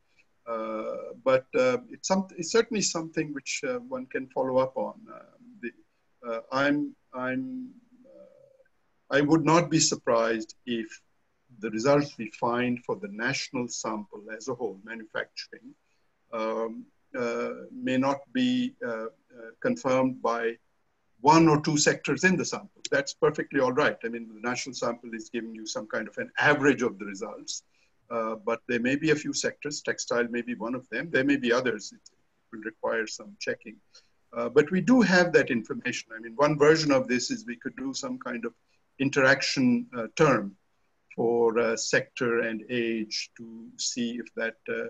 Uh, 0.46 1.12
but 1.24 1.46
uh, 1.54 1.78
it's, 1.90 2.08
some, 2.08 2.26
it's 2.36 2.50
certainly 2.50 2.80
something 2.80 3.32
which 3.32 3.62
uh, 3.66 3.78
one 3.88 4.06
can 4.06 4.26
follow 4.28 4.58
up 4.58 4.76
on. 4.76 4.94
The, 5.62 6.42
I'm, 6.50 6.94
I'm, 7.14 7.70
I 9.10 9.20
would 9.20 9.44
not 9.44 9.70
be 9.70 9.78
surprised 9.78 10.54
if 10.66 10.88
the 11.60 11.70
results 11.70 12.16
we 12.18 12.30
find 12.30 12.84
for 12.84 12.96
the 12.96 13.08
national 13.08 13.68
sample 13.68 14.22
as 14.36 14.48
a 14.48 14.54
whole, 14.54 14.78
manufacturing, 14.84 15.74
um, 16.32 16.84
uh, 17.18 17.50
may 17.72 17.96
not 17.96 18.18
be 18.32 18.74
uh, 18.86 18.90
uh, 18.90 19.06
confirmed 19.60 20.22
by 20.22 20.56
one 21.20 21.48
or 21.48 21.60
two 21.60 21.76
sectors 21.76 22.24
in 22.24 22.36
the 22.36 22.44
sample. 22.44 22.82
That's 22.90 23.14
perfectly 23.14 23.60
all 23.60 23.72
right. 23.72 23.96
I 24.04 24.08
mean, 24.08 24.28
the 24.32 24.48
national 24.48 24.74
sample 24.74 25.10
is 25.12 25.28
giving 25.28 25.54
you 25.54 25.66
some 25.66 25.86
kind 25.86 26.08
of 26.08 26.16
an 26.18 26.30
average 26.38 26.82
of 26.82 26.98
the 26.98 27.04
results. 27.04 27.62
Uh, 28.10 28.34
but 28.44 28.60
there 28.68 28.80
may 28.80 28.96
be 28.96 29.10
a 29.10 29.14
few 29.14 29.32
sectors, 29.32 29.82
textile 29.82 30.26
may 30.28 30.42
be 30.42 30.54
one 30.54 30.74
of 30.74 30.88
them. 30.88 31.10
There 31.10 31.24
may 31.24 31.36
be 31.36 31.52
others. 31.52 31.92
It, 31.92 32.00
will 32.52 32.62
require 32.62 33.06
some 33.06 33.36
checking. 33.38 33.76
Uh, 34.32 34.48
but 34.48 34.70
we 34.72 34.80
do 34.80 35.00
have 35.00 35.32
that 35.32 35.50
information. 35.50 36.10
I 36.16 36.20
mean, 36.20 36.32
one 36.34 36.58
version 36.58 36.90
of 36.90 37.06
this 37.06 37.30
is 37.30 37.46
we 37.46 37.54
could 37.56 37.76
do 37.76 37.94
some 37.94 38.18
kind 38.18 38.44
of 38.44 38.54
interaction 38.98 39.86
uh, 39.96 40.08
term 40.16 40.56
for 41.14 41.58
uh, 41.58 41.76
sector 41.76 42.40
and 42.40 42.64
age 42.70 43.30
to 43.36 43.68
see 43.76 44.18
if 44.22 44.26
that 44.36 44.56
uh, 44.68 44.88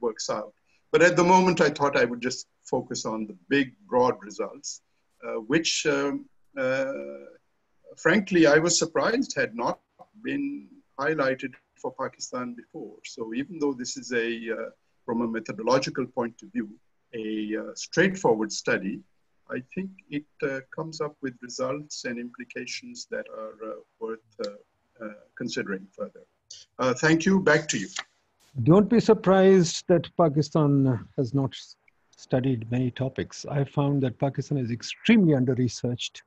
works 0.00 0.30
out. 0.30 0.52
But 0.92 1.02
at 1.02 1.16
the 1.16 1.24
moment, 1.24 1.60
I 1.60 1.70
thought 1.70 1.96
I 1.96 2.04
would 2.04 2.22
just 2.22 2.46
focus 2.64 3.04
on 3.04 3.26
the 3.26 3.36
big, 3.48 3.74
broad 3.86 4.16
results, 4.22 4.80
which, 5.46 5.86
um, 5.86 6.24
frankly, 7.96 8.46
I 8.46 8.58
was 8.58 8.78
surprised 8.78 9.34
had 9.36 9.54
not 9.54 9.80
been 10.22 10.68
highlighted 10.98 11.52
for 11.80 11.94
Pakistan 11.98 12.54
before. 12.54 12.96
So 13.04 13.34
even 13.34 13.58
though 13.58 13.72
this 13.72 13.96
is 13.96 14.12
a, 14.12 14.28
uh, 14.50 14.70
from 15.04 15.22
a 15.22 15.28
methodological 15.28 16.06
point 16.06 16.34
of 16.42 16.52
view, 16.52 16.68
a 17.14 17.56
uh, 17.56 17.74
straightforward 17.74 18.52
study, 18.52 19.00
I 19.50 19.62
think 19.74 19.90
it 20.10 20.26
uh, 20.42 20.60
comes 20.74 21.00
up 21.00 21.16
with 21.22 21.34
results 21.40 22.04
and 22.04 22.18
implications 22.18 23.06
that 23.10 23.26
are 23.30 23.56
uh, 23.70 23.74
worth 23.98 24.18
uh, 24.46 24.50
uh, 24.50 24.54
Uh, 25.00 25.10
considering 25.36 25.86
further. 25.92 26.22
Uh, 26.78 26.92
thank 26.92 27.24
you. 27.24 27.40
Back 27.40 27.68
to 27.68 27.78
you. 27.78 27.88
Don't 28.64 28.88
be 28.88 28.98
surprised 28.98 29.84
that 29.86 30.08
Pakistan 30.16 31.06
has 31.16 31.32
not 31.32 31.54
studied 32.16 32.68
many 32.70 32.90
topics. 32.90 33.46
I 33.48 33.62
found 33.62 34.02
that 34.02 34.18
Pakistan 34.18 34.58
is 34.58 34.72
extremely 34.72 35.34
under-researched 35.34 36.22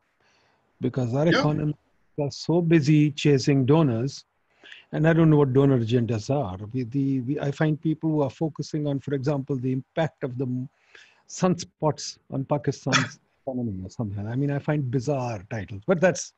because 0.80 1.14
our 1.14 1.28
yeah. 1.28 1.40
economy 1.40 1.76
are 2.22 2.32
so 2.32 2.62
busy 2.62 3.12
chasing 3.12 3.66
donors 3.66 4.24
and 4.94 5.08
I 5.08 5.14
don't 5.14 5.30
know 5.30 5.38
what 5.38 5.54
donor 5.54 5.80
agendas 5.80 6.30
are. 6.30 6.58
We, 6.74 6.84
the, 6.84 7.22
we, 7.22 7.40
I 7.40 7.52
find 7.52 7.82
people 7.82 8.10
who 8.10 8.22
are 8.22 8.30
focusing 8.30 8.88
on, 8.88 9.00
for 9.00 9.14
example, 9.14 9.56
the 9.58 9.72
impact 9.72 10.24
of 10.24 10.38
the 10.38 10.68
sunspots 11.30 12.18
on 12.32 12.46
Pakistan's 12.46 13.20
economy 13.48 13.82
or 13.84 13.90
something. 13.90 14.28
I 14.28 14.36
mean, 14.36 14.52
I 14.52 14.60
find 14.60 14.90
bizarre 14.90 15.44
titles, 15.50 15.82
but 15.88 16.02
that's 16.02 16.34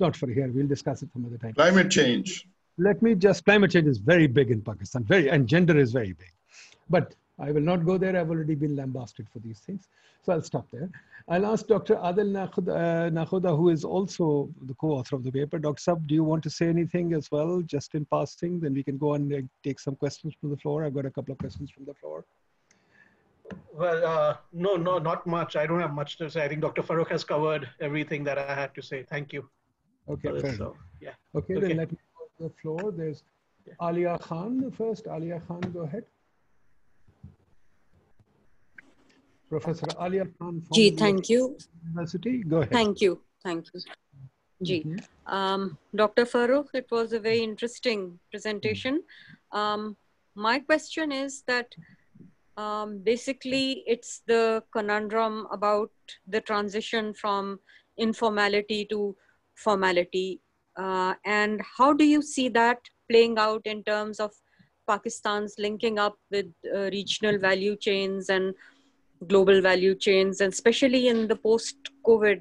not 0.00 0.16
for 0.16 0.28
here. 0.28 0.50
We'll 0.52 0.66
discuss 0.66 1.02
it 1.02 1.10
some 1.12 1.24
other 1.24 1.38
time. 1.38 1.54
Climate 1.54 1.90
change. 1.90 2.48
Let 2.78 3.02
me 3.02 3.14
just, 3.14 3.44
climate 3.44 3.72
change 3.72 3.88
is 3.88 3.98
very 3.98 4.26
big 4.26 4.50
in 4.50 4.62
Pakistan, 4.62 5.04
very, 5.04 5.28
and 5.28 5.48
gender 5.48 5.76
is 5.78 5.92
very 5.92 6.12
big. 6.12 6.32
But 6.88 7.14
I 7.40 7.50
will 7.52 7.62
not 7.62 7.84
go 7.84 7.98
there. 7.98 8.16
I've 8.16 8.30
already 8.30 8.54
been 8.54 8.76
lambasted 8.76 9.28
for 9.32 9.38
these 9.40 9.60
things. 9.60 9.88
So 10.22 10.32
I'll 10.32 10.42
stop 10.42 10.66
there. 10.72 10.90
I'll 11.28 11.46
ask 11.46 11.66
Dr. 11.66 11.96
Adil 11.96 12.30
Nakhoda, 12.30 13.50
uh, 13.50 13.56
who 13.56 13.68
is 13.68 13.84
also 13.84 14.50
the 14.62 14.74
co-author 14.74 15.16
of 15.16 15.24
the 15.24 15.30
paper. 15.30 15.58
Dr. 15.58 15.80
Sab, 15.80 16.06
do 16.06 16.14
you 16.14 16.24
want 16.24 16.42
to 16.44 16.50
say 16.50 16.68
anything 16.68 17.12
as 17.12 17.30
well, 17.30 17.60
just 17.62 17.94
in 17.94 18.04
passing? 18.06 18.60
Then 18.60 18.74
we 18.74 18.82
can 18.82 18.98
go 18.98 19.14
and 19.14 19.32
uh, 19.32 19.40
take 19.62 19.78
some 19.78 19.94
questions 19.94 20.34
from 20.40 20.50
the 20.50 20.56
floor. 20.56 20.84
I've 20.84 20.94
got 20.94 21.06
a 21.06 21.10
couple 21.10 21.32
of 21.32 21.38
questions 21.38 21.70
from 21.70 21.84
the 21.84 21.94
floor. 21.94 22.24
Well, 23.72 24.06
uh, 24.06 24.36
no, 24.52 24.76
no, 24.76 24.98
not 24.98 25.26
much. 25.26 25.56
I 25.56 25.66
don't 25.66 25.80
have 25.80 25.94
much 25.94 26.18
to 26.18 26.30
say. 26.30 26.44
I 26.44 26.48
think 26.48 26.60
Dr. 26.60 26.82
Farrukh 26.82 27.10
has 27.10 27.24
covered 27.24 27.68
everything 27.80 28.24
that 28.24 28.38
I 28.38 28.54
had 28.54 28.74
to 28.74 28.82
say. 28.82 29.04
Thank 29.08 29.32
you. 29.32 29.48
Okay, 30.08 30.40
fair 30.40 30.56
so, 30.56 30.76
yeah. 31.00 31.10
Okay, 31.34 31.56
okay, 31.56 31.68
then 31.68 31.76
let 31.76 31.92
me 31.92 31.98
go 32.16 32.24
to 32.38 32.48
the 32.48 32.60
floor. 32.60 32.92
There's 32.92 33.22
yeah. 33.66 33.88
Alia 33.88 34.18
Khan 34.18 34.70
first. 34.70 35.06
Alia 35.06 35.42
Khan, 35.46 35.60
go 35.72 35.80
ahead. 35.80 36.04
Professor 39.50 39.86
Alia 40.00 40.26
Khan 40.38 40.60
from 40.60 40.74
Ji, 40.74 40.90
thank 40.90 41.28
you. 41.28 41.56
University. 41.84 42.38
Go 42.42 42.58
ahead. 42.58 42.72
Thank 42.72 43.00
you. 43.00 43.20
Thank 43.42 43.66
you. 43.72 43.80
Ji. 44.62 44.82
Mm 44.84 44.96
-hmm. 44.96 45.34
um, 45.36 45.78
Dr. 45.94 46.26
Farrukh, 46.26 46.74
it 46.74 46.90
was 46.90 47.12
a 47.12 47.20
very 47.20 47.42
interesting 47.50 48.18
presentation. 48.30 49.02
Um, 49.52 49.96
my 50.34 50.60
question 50.60 51.12
is 51.12 51.42
that 51.44 51.74
um, 52.56 53.02
basically 53.02 53.84
it's 53.86 54.22
the 54.26 54.62
conundrum 54.70 55.46
about 55.50 55.92
the 56.32 56.40
transition 56.40 57.14
from 57.14 57.60
informality 57.96 58.84
to 58.86 59.16
formality. 59.64 60.40
Uh, 60.76 61.14
and 61.24 61.60
how 61.76 61.92
do 61.92 62.04
you 62.04 62.22
see 62.22 62.48
that 62.48 62.78
playing 63.10 63.38
out 63.38 63.62
in 63.64 63.82
terms 63.84 64.20
of 64.20 64.32
Pakistan's 64.86 65.54
linking 65.58 65.98
up 65.98 66.16
with 66.30 66.46
uh, 66.74 66.90
regional 66.96 67.38
value 67.38 67.76
chains 67.76 68.30
and 68.30 68.54
global 69.26 69.60
value 69.60 69.94
chains, 69.94 70.40
and 70.40 70.52
especially 70.52 71.08
in 71.08 71.26
the 71.28 71.36
post-COVID 71.36 72.40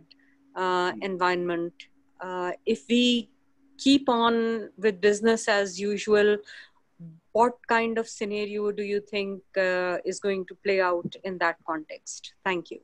uh, 0.56 0.92
environment. 1.02 1.74
Uh, 2.22 2.52
if 2.66 2.84
we 2.90 3.30
keep 3.78 4.08
on 4.10 4.70
with 4.78 5.02
business 5.02 5.48
as 5.48 5.80
usual, 5.80 6.38
what 7.32 7.54
kind 7.68 7.98
of 7.98 8.08
scenario 8.08 8.72
do 8.72 8.84
you 8.84 9.00
think 9.00 9.42
uh, 9.58 9.98
is 10.06 10.20
going 10.20 10.46
to 10.46 10.56
play 10.64 10.80
out 10.82 11.16
in 11.24 11.38
that 11.40 11.58
context? 11.66 12.34
Thank 12.44 12.72
you. 12.72 12.80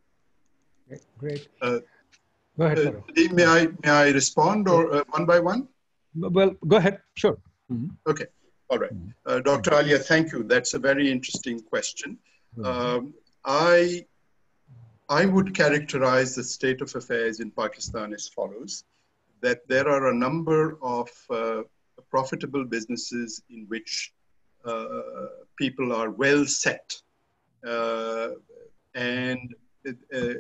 Great. 1.18 1.48
Uh, 1.62 1.80
go 2.58 2.66
ahead. 2.66 2.80
Uh, 2.80 3.34
may 3.34 3.46
I 3.46 3.68
may 3.84 3.90
I 3.90 4.10
respond 4.10 4.68
or 4.68 4.94
uh, 4.96 5.04
one 5.10 5.26
by 5.26 5.40
one? 5.40 5.68
Well, 6.16 6.52
go 6.68 6.78
ahead. 6.78 7.02
Sure. 7.16 7.38
Mm 7.70 7.78
-hmm. 7.80 8.12
Okay. 8.12 8.28
All 8.70 8.80
right. 8.80 8.96
Dr. 9.44 9.74
Alia, 9.74 10.00
thank 10.00 10.32
you. 10.32 10.44
That's 10.54 10.74
a 10.74 10.80
very 10.80 11.06
interesting 11.16 11.58
question. 11.74 12.10
Mm 12.12 12.64
-hmm. 12.64 12.96
um, 12.96 13.14
I, 13.46 14.06
I 15.22 15.26
would 15.26 15.50
characterize 15.62 16.30
the 16.36 16.44
state 16.44 16.82
of 16.84 16.96
affairs 16.96 17.40
in 17.40 17.52
Pakistan 17.52 18.14
as 18.14 18.30
follows 18.30 18.86
that 19.44 19.68
there 19.68 19.88
are 19.90 20.08
a 20.08 20.14
number 20.14 20.78
of 20.82 21.10
uh, 21.30 21.62
profitable 22.10 22.64
businesses 22.64 23.42
in 23.50 23.66
which 23.68 24.14
uh, 24.66 25.28
people 25.58 25.94
are 25.94 26.10
well 26.10 26.46
set 26.46 26.88
uh, 27.68 28.30
and 28.96 29.54
uh, 29.88 30.34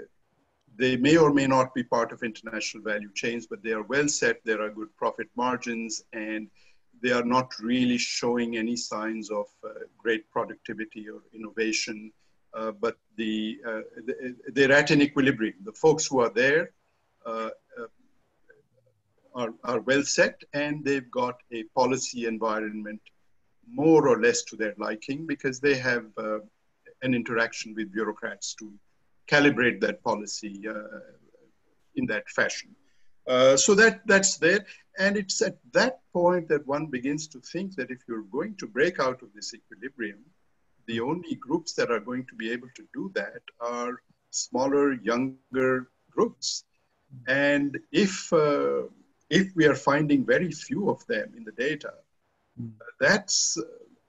they 0.77 0.97
may 0.97 1.17
or 1.17 1.33
may 1.33 1.47
not 1.47 1.73
be 1.73 1.83
part 1.83 2.11
of 2.11 2.23
international 2.23 2.83
value 2.83 3.11
chains, 3.13 3.47
but 3.47 3.61
they 3.63 3.71
are 3.71 3.83
well 3.83 4.07
set, 4.07 4.43
there 4.43 4.61
are 4.61 4.69
good 4.69 4.95
profit 4.97 5.27
margins, 5.35 6.03
and 6.13 6.47
they 7.01 7.11
are 7.11 7.25
not 7.25 7.51
really 7.59 7.97
showing 7.97 8.57
any 8.57 8.75
signs 8.75 9.29
of 9.29 9.45
uh, 9.63 9.69
great 9.97 10.29
productivity 10.31 11.09
or 11.09 11.21
innovation. 11.33 12.11
Uh, 12.53 12.71
but 12.71 12.97
the, 13.17 13.57
uh, 13.67 13.81
they're 14.53 14.71
at 14.71 14.91
an 14.91 15.01
equilibrium. 15.01 15.55
The 15.63 15.73
folks 15.73 16.05
who 16.05 16.19
are 16.21 16.29
there 16.29 16.71
uh, 17.25 17.49
uh, 17.79 17.87
are, 19.35 19.53
are 19.63 19.79
well 19.81 20.03
set 20.03 20.41
and 20.53 20.83
they've 20.85 21.09
got 21.09 21.35
a 21.51 21.63
policy 21.75 22.25
environment 22.25 23.01
more 23.67 24.07
or 24.07 24.21
less 24.21 24.43
to 24.43 24.55
their 24.55 24.75
liking 24.77 25.25
because 25.25 25.59
they 25.59 25.75
have 25.75 26.05
uh, 26.17 26.39
an 27.01 27.13
interaction 27.13 27.73
with 27.75 27.91
bureaucrats 27.91 28.53
to 28.55 28.71
calibrate 29.27 29.79
that 29.81 30.03
policy 30.03 30.67
uh, 30.67 30.99
in 31.95 32.05
that 32.07 32.27
fashion. 32.29 32.75
Uh, 33.27 33.55
so 33.55 33.73
that 33.73 34.01
that's 34.05 34.37
there, 34.37 34.65
and 34.99 35.15
it's 35.15 35.41
at 35.41 35.57
that 35.71 35.99
point 36.11 36.47
that 36.49 36.65
one 36.67 36.87
begins 36.87 37.27
to 37.27 37.39
think 37.39 37.73
that 37.75 37.89
if 37.89 37.99
you're 38.07 38.23
going 38.23 38.53
to 38.55 38.67
break 38.67 38.99
out 38.99 39.21
of 39.21 39.29
this 39.33 39.53
equilibrium, 39.53 40.19
the 40.87 40.99
only 40.99 41.35
groups 41.35 41.73
that 41.73 41.89
are 41.89 42.01
going 42.01 42.25
to 42.25 42.35
be 42.35 42.51
able 42.51 42.67
to 42.75 42.83
do 42.93 43.09
that 43.15 43.41
are 43.61 44.01
smaller, 44.31 44.93
younger 44.93 45.89
groups, 46.11 46.65
and 47.27 47.79
if 47.91 48.31
uh, 48.33 48.83
if 49.29 49.55
we 49.55 49.65
are 49.65 49.75
finding 49.75 50.25
very 50.25 50.51
few 50.51 50.89
of 50.89 51.05
them 51.07 51.33
in 51.37 51.45
the 51.45 51.53
data, 51.53 51.93
mm. 52.61 52.71
that's 52.99 53.57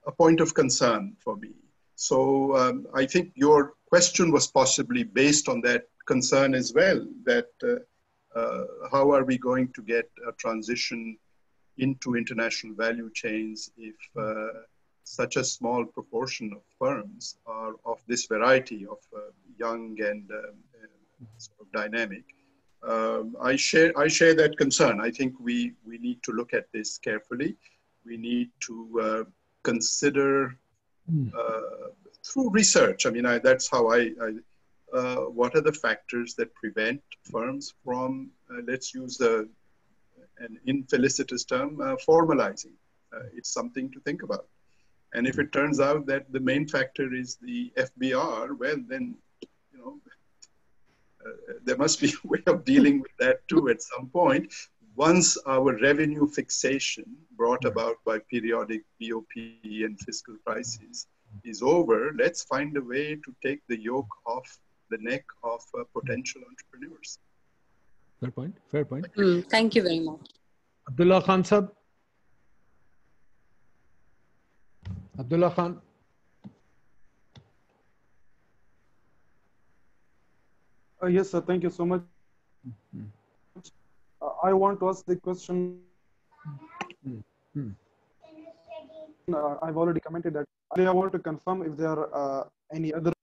a 0.05 0.11
point 0.11 0.41
of 0.41 0.53
concern 0.53 1.15
for 1.19 1.37
me. 1.37 1.53
So 1.95 2.55
um, 2.55 2.87
I 2.93 3.05
think 3.05 3.31
your 3.35 3.73
question 3.89 4.31
was 4.31 4.47
possibly 4.47 5.03
based 5.03 5.47
on 5.47 5.61
that 5.61 5.87
concern 6.05 6.53
as 6.53 6.73
well, 6.73 7.05
that 7.23 7.49
uh, 7.63 8.39
uh, 8.39 8.65
how 8.91 9.11
are 9.11 9.23
we 9.23 9.37
going 9.37 9.71
to 9.73 9.81
get 9.81 10.09
a 10.27 10.31
transition 10.33 11.17
into 11.77 12.15
international 12.15 12.75
value 12.75 13.09
chains 13.13 13.71
if 13.77 13.95
uh, 14.17 14.47
such 15.03 15.35
a 15.35 15.43
small 15.43 15.85
proportion 15.85 16.51
of 16.53 16.61
firms 16.79 17.37
are 17.45 17.73
of 17.85 17.99
this 18.07 18.25
variety 18.25 18.85
of 18.85 18.97
uh, 19.15 19.19
young 19.57 19.95
and 20.01 20.29
um, 20.31 20.55
sort 21.37 21.59
of 21.61 21.71
dynamic. 21.71 22.23
Um, 22.87 23.35
I 23.41 23.55
share 23.55 23.97
I 23.97 24.07
share 24.07 24.35
that 24.35 24.57
concern. 24.57 24.99
I 25.01 25.11
think 25.11 25.33
we 25.39 25.73
we 25.85 25.97
need 25.97 26.21
to 26.23 26.31
look 26.31 26.53
at 26.53 26.71
this 26.71 26.97
carefully. 26.97 27.55
We 28.05 28.17
need 28.17 28.49
to 28.61 29.01
uh, 29.01 29.23
consider 29.63 30.57
hmm. 31.09 31.29
uh, 31.37 31.89
through 32.23 32.49
research. 32.51 33.05
I 33.05 33.09
mean, 33.09 33.25
I, 33.25 33.39
that's 33.39 33.69
how 33.69 33.89
I, 33.91 34.11
I 34.21 34.33
uh, 34.93 35.25
what 35.39 35.55
are 35.55 35.61
the 35.61 35.73
factors 35.73 36.35
that 36.35 36.53
prevent 36.53 37.01
firms 37.23 37.73
from, 37.83 38.31
uh, 38.49 38.61
let's 38.67 38.93
use 38.93 39.19
a, 39.19 39.45
an 40.39 40.59
infelicitous 40.65 41.43
term, 41.43 41.77
formalizing? 42.07 42.73
It's 43.33 43.53
something 43.53 43.89
to 43.91 43.99
think 44.01 44.23
about. 44.23 44.47
And 45.15 45.25
if 45.25 45.39
it 45.39 45.53
turns 45.53 45.79
out 45.79 46.05
that 46.07 46.31
the 46.31 46.41
main 46.41 46.67
factor 46.67 47.13
is 47.13 47.37
the 47.41 47.71
FBR, 47.77 48.57
well, 48.57 48.75
then, 48.87 49.15
you 49.71 49.79
know, 49.79 49.99
uh, 51.25 51.53
there 51.63 51.77
must 51.77 52.01
be 52.01 52.13
a 52.23 52.27
way 52.27 52.43
of 52.47 52.65
dealing 52.65 52.99
with 52.99 53.15
that 53.19 53.47
too 53.47 53.69
at 53.69 53.81
some 53.81 54.09
point. 54.09 54.53
Once 54.95 55.37
our 55.45 55.77
revenue 55.81 56.25
fixation 56.25 57.05
brought 57.35 57.65
about 57.65 57.97
by 58.05 58.17
periodic 58.31 58.81
BOP 58.99 59.33
and 59.35 59.99
fiscal 59.99 60.35
crises 60.45 61.07
is 61.43 61.61
over, 61.61 62.13
let's 62.17 62.43
find 62.45 62.77
a 62.77 62.81
way 62.81 63.15
to 63.15 63.35
take 63.43 63.61
the 63.67 63.77
yoke 63.77 64.07
off 64.25 64.57
the 64.89 64.97
neck 65.01 65.25
of 65.43 65.61
uh, 65.77 65.83
potential 65.93 66.41
entrepreneurs. 66.49 67.19
Fair 68.21 68.31
point. 68.31 68.55
Fair 68.71 68.85
point. 68.85 69.05
Mm, 69.17 69.45
thank 69.49 69.75
you 69.75 69.83
very 69.83 69.99
much. 69.99 70.29
Abdullah 70.87 71.21
Khan 71.23 71.43
Sab. 71.43 71.73
Abdullah 75.19 75.51
Khan. 75.51 75.81
Uh, 81.03 81.07
yes, 81.07 81.31
sir. 81.31 81.41
Thank 81.41 81.63
you 81.63 81.69
so 81.69 81.85
much. 81.85 82.01
Mm 82.65 82.73
-hmm. 82.95 83.24
Uh, 84.25 84.31
I 84.43 84.53
want 84.53 84.79
to 84.79 84.89
ask 84.89 85.05
the 85.05 85.15
question. 85.15 85.81
Mm 87.05 87.23
-hmm. 87.53 87.71
I've 89.65 89.77
already 89.81 89.99
commented 89.99 90.33
that 90.33 90.45
I 90.77 90.93
want 90.99 91.11
to 91.11 91.19
confirm 91.19 91.63
if 91.63 91.73
there 91.77 91.97
are 91.97 92.09
uh, 92.21 92.43
any 92.77 92.93
other 92.93 93.13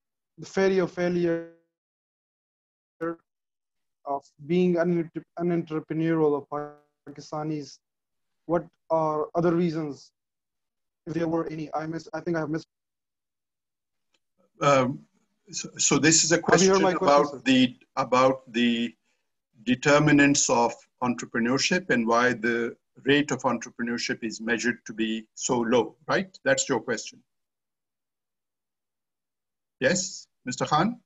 failure 0.43 0.87
failure 0.87 1.53
of 4.05 4.21
being 4.45 4.77
an, 4.77 5.09
an 5.37 5.49
entrepreneurial 5.59 6.31
of 6.39 6.43
Pakistanis. 7.07 7.79
What 8.45 8.65
are 8.89 9.27
other 9.35 9.53
reasons, 9.55 10.11
if 11.07 11.13
there 11.13 11.27
were 11.27 11.47
any? 11.49 11.69
I 11.73 11.85
miss. 11.87 12.09
I 12.13 12.19
think 12.19 12.35
I 12.37 12.39
have 12.39 12.49
missed. 12.49 12.67
Um, 14.61 14.99
so, 15.51 15.69
so, 15.77 15.97
this 15.97 16.23
is 16.23 16.31
a 16.31 16.37
question 16.37 16.75
about 16.75 16.97
question, 16.97 17.41
the 17.45 17.77
about 17.95 18.51
the 18.51 18.93
determinants 19.63 20.49
of 20.49 20.73
entrepreneurship 21.03 21.89
and 21.89 22.07
why 22.07 22.33
the 22.33 22.75
rate 23.03 23.31
of 23.31 23.41
entrepreneurship 23.43 24.23
is 24.23 24.39
measured 24.39 24.77
to 24.85 24.93
be 24.93 25.25
so 25.35 25.59
low, 25.59 25.95
right? 26.07 26.37
That's 26.43 26.67
your 26.69 26.79
question. 26.79 27.19
Yes, 29.79 30.27
Mr. 30.47 30.67
Khan? 30.67 30.99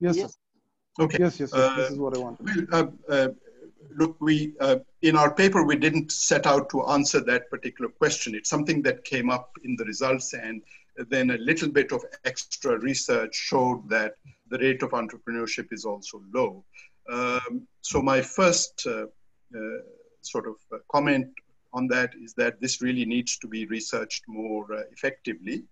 Yes, 0.00 0.16
yes. 0.16 0.38
Okay. 0.98 1.18
Yes, 1.20 1.40
yes, 1.40 1.52
yes. 1.52 1.60
Uh, 1.62 1.76
this 1.76 1.90
is 1.90 1.98
what 1.98 2.16
I 2.16 2.20
want. 2.20 2.40
Well, 2.40 2.92
uh, 3.08 3.12
uh, 3.12 3.28
look, 3.94 4.16
we 4.20 4.54
uh, 4.60 4.76
in 5.02 5.16
our 5.16 5.32
paper 5.32 5.62
we 5.62 5.76
didn't 5.76 6.10
set 6.10 6.46
out 6.46 6.70
to 6.70 6.86
answer 6.86 7.20
that 7.20 7.50
particular 7.50 7.90
question. 7.90 8.34
It's 8.34 8.48
something 8.48 8.82
that 8.82 9.04
came 9.04 9.30
up 9.30 9.50
in 9.64 9.76
the 9.76 9.84
results, 9.84 10.32
and 10.32 10.62
then 11.08 11.30
a 11.30 11.38
little 11.38 11.68
bit 11.68 11.92
of 11.92 12.02
extra 12.24 12.78
research 12.78 13.34
showed 13.34 13.88
that 13.90 14.14
the 14.50 14.58
rate 14.58 14.82
of 14.82 14.90
entrepreneurship 14.90 15.72
is 15.72 15.84
also 15.84 16.22
low. 16.32 16.64
Um, 17.10 17.66
so 17.80 18.02
my 18.02 18.20
first 18.20 18.86
uh, 18.86 19.06
uh, 19.56 19.78
sort 20.22 20.46
of 20.46 20.56
comment 20.90 21.28
on 21.72 21.86
that 21.88 22.14
is 22.20 22.34
that 22.34 22.60
this 22.60 22.82
really 22.82 23.04
needs 23.04 23.38
to 23.38 23.46
be 23.46 23.66
researched 23.66 24.24
more 24.26 24.72
uh, 24.72 24.82
effectively. 24.92 25.64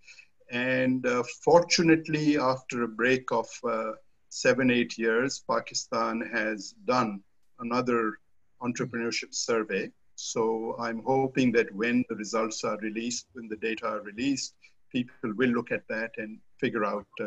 And 0.51 1.07
uh, 1.07 1.23
fortunately, 1.43 2.39
after 2.39 2.83
a 2.83 2.89
break 2.89 3.33
of 3.33 3.49
uh, 3.65 3.93
seven, 4.29 4.71
eight 4.71 4.99
years, 4.99 5.43
Pakistan 5.49 6.21
has 6.33 6.75
done 6.85 7.21
another 7.61 8.19
entrepreneurship 8.63 9.35
survey. 9.35 9.91
So 10.17 10.77
I'm 10.79 11.03
hoping 11.05 11.53
that 11.53 11.75
when 11.75 12.05
the 12.09 12.17
results 12.17 12.63
are 12.65 12.79
released, 12.79 13.27
when 13.33 13.49
the 13.49 13.57
data 13.57 13.87
are 13.87 14.01
released, 14.01 14.55
people 14.93 15.33
will 15.35 15.51
look 15.51 15.73
at 15.73 15.89
that 15.89 16.13
and 16.19 16.39
figure 16.61 16.85
out 16.85 17.07
uh, 17.21 17.25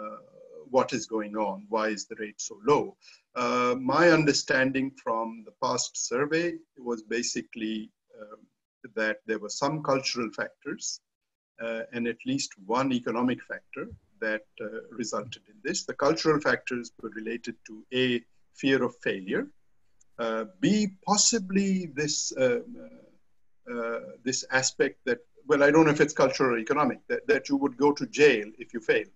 uh, 0.00 0.18
what 0.70 0.92
is 0.92 1.06
going 1.06 1.36
on, 1.36 1.64
why 1.68 1.88
is 1.88 2.06
the 2.06 2.16
rate 2.16 2.40
so 2.40 2.58
low. 2.66 2.96
Uh, 3.34 3.74
my 3.78 4.10
understanding 4.10 4.90
from 5.02 5.44
the 5.44 5.52
past 5.62 5.96
survey 5.96 6.54
was 6.78 7.02
basically 7.02 7.90
um, 8.20 8.38
that 8.94 9.18
there 9.26 9.38
were 9.38 9.48
some 9.48 9.82
cultural 9.82 10.30
factors 10.30 11.00
uh, 11.62 11.82
and 11.92 12.06
at 12.06 12.16
least 12.26 12.52
one 12.66 12.92
economic 12.92 13.42
factor 13.42 13.88
that 14.20 14.46
uh, 14.60 14.66
resulted 14.90 15.42
in 15.48 15.54
this. 15.62 15.84
The 15.84 15.94
cultural 15.94 16.40
factors 16.40 16.92
were 17.02 17.10
related 17.10 17.56
to 17.66 17.84
A, 17.94 18.22
fear 18.54 18.82
of 18.82 18.96
failure, 18.96 19.46
uh, 20.18 20.46
B, 20.60 20.88
possibly 21.06 21.86
this, 21.94 22.32
um, 22.36 22.90
uh, 23.72 24.00
this 24.24 24.44
aspect 24.50 24.98
that, 25.06 25.18
well, 25.46 25.62
I 25.62 25.70
don't 25.70 25.84
know 25.86 25.92
if 25.92 26.00
it's 26.00 26.12
cultural 26.12 26.54
or 26.54 26.58
economic, 26.58 27.06
that, 27.08 27.26
that 27.28 27.48
you 27.48 27.56
would 27.56 27.76
go 27.76 27.92
to 27.92 28.06
jail 28.06 28.46
if 28.58 28.74
you 28.74 28.80
failed, 28.80 29.06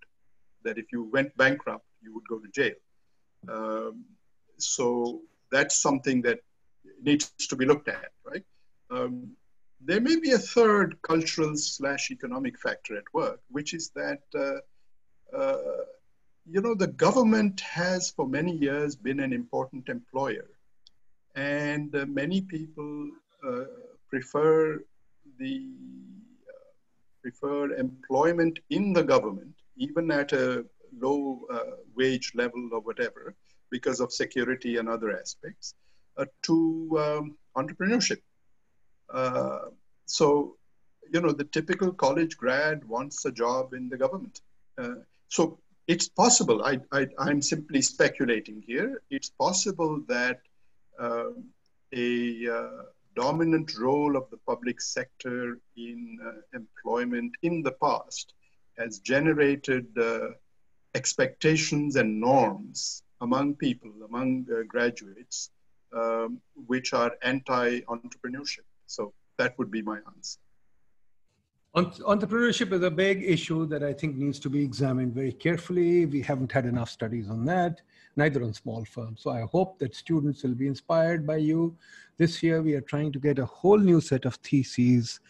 that 0.65 0.79
if 0.79 0.87
you 0.93 1.05
went 1.05 1.37
bankrupt, 1.37 1.85
you 2.03 2.15
would 2.15 2.27
go 2.29 2.39
to 2.39 2.49
jail. 2.49 2.75
Um, 3.49 4.05
so 4.59 5.21
that's 5.51 5.81
something 5.81 6.23
that 6.23 6.41
needs 7.03 7.33
to 7.49 7.57
be 7.57 7.67
looked 7.67 7.89
at, 7.89 8.13
right? 8.25 8.45
Um, 8.91 9.33
there 9.85 10.01
may 10.01 10.17
be 10.17 10.33
a 10.33 10.39
third 10.39 11.01
cultural 11.03 11.57
slash 11.57 12.11
economic 12.11 12.59
factor 12.59 12.97
at 12.97 13.05
work, 13.13 13.41
which 13.51 13.75
is 13.75 13.91
that, 13.97 14.23
uh, 14.35 15.37
uh, 15.37 15.85
you 16.49 16.61
know, 16.61 16.75
the 16.75 16.87
government 16.87 17.61
has 17.61 18.11
for 18.11 18.29
many 18.29 18.53
years 18.57 18.95
been 18.95 19.21
an 19.21 19.33
important 19.33 19.89
employer. 19.89 20.49
And 21.35 21.95
uh, 21.97 22.07
many 22.07 22.43
people 22.43 23.11
uh, 23.47 23.65
prefer 24.09 24.85
the 25.39 25.67
uh, 26.49 26.69
prefer 27.23 27.73
employment 27.75 28.59
in 28.71 28.93
the 28.93 29.03
government, 29.03 29.55
even 29.77 30.11
at 30.11 30.33
a 30.33 30.65
low 31.01 31.47
uh, 31.53 31.77
wage 31.97 32.33
level 32.35 32.69
or 32.73 32.81
whatever, 32.81 33.35
because 33.71 34.01
of 34.01 34.13
security 34.13 34.77
and 34.77 34.89
other 34.89 35.19
aspects, 35.19 35.75
uh, 36.17 36.27
to 36.43 36.99
um, 36.99 37.37
entrepreneurship. 37.57 38.21
Uh, 39.13 39.61
so, 40.07 40.57
you 41.13 41.21
know, 41.21 41.33
the 41.33 41.45
typical 41.45 41.93
college 41.93 42.37
grad 42.37 42.85
wants 42.87 43.25
a 43.25 43.33
job 43.33 43.73
in 43.73 43.89
the 43.89 43.97
government. 43.97 44.41
Uh, 44.79 44.97
so 45.29 45.59
it's 45.87 46.09
possible, 46.09 46.65
I, 46.65 46.81
I, 46.93 47.09
am 47.19 47.43
simply 47.43 47.83
speculating 47.83 48.63
here, 48.67 49.03
it's 49.11 49.31
possible 49.31 50.01
that 50.09 50.41
uh, 50.99 51.31
a 51.93 52.49
uh, 52.49 52.83
dominant 53.17 53.77
role 53.77 54.17
of 54.17 54.31
the 54.31 54.37
public 54.47 54.81
sector 54.81 55.59
in 55.77 56.19
uh, 56.25 56.57
employment 56.57 57.33
in 57.43 57.63
the 57.63 57.73
past 57.73 58.35
has 58.79 58.99
generated 58.99 59.87
uh, 59.99 60.29
expectations 60.95 61.97
and 61.97 62.21
norms 62.21 63.03
among 63.21 63.55
people, 63.55 63.93
among 64.07 64.47
uh, 64.51 64.63
graduates, 64.67 65.51
um, 65.95 66.41
which 66.67 66.93
are 66.93 67.13
anti-entrepreneurship. 67.23 68.67
So 68.87 69.13
that 69.39 69.57
would 69.59 69.71
be 69.71 69.83
my 69.83 69.99
answer. 70.15 70.39
Entrepreneurship 71.75 72.71
is 72.73 72.83
a 72.83 72.91
big 72.91 73.23
issue 73.23 73.65
that 73.67 73.83
I 73.83 73.95
think 73.95 74.17
needs 74.17 74.39
to 74.41 74.51
be 74.51 74.63
examined 74.63 75.15
very 75.15 75.33
carefully. 75.33 76.05
We 76.05 76.21
haven't 76.21 76.53
had 76.53 76.67
enough 76.67 76.91
studies 76.91 77.31
on 77.31 77.47
that, 77.47 77.81
neither 78.15 78.43
on 78.43 78.53
small 78.53 78.85
firms. 78.85 79.23
So 79.23 79.31
I 79.31 79.47
hope 79.51 79.79
that 79.79 79.95
students 79.95 80.43
will 80.43 80.55
be 80.55 80.67
inspired 80.67 81.27
by 81.27 81.37
you. 81.37 81.75
This 82.19 82.43
year, 82.43 82.61
we 82.61 82.75
are 82.75 82.83
trying 82.83 83.11
to 83.13 83.19
get 83.19 83.39
a 83.39 83.47
whole 83.47 83.79
new 83.79 84.03
set 84.03 84.27
of 84.27 84.35
theses 84.35 85.21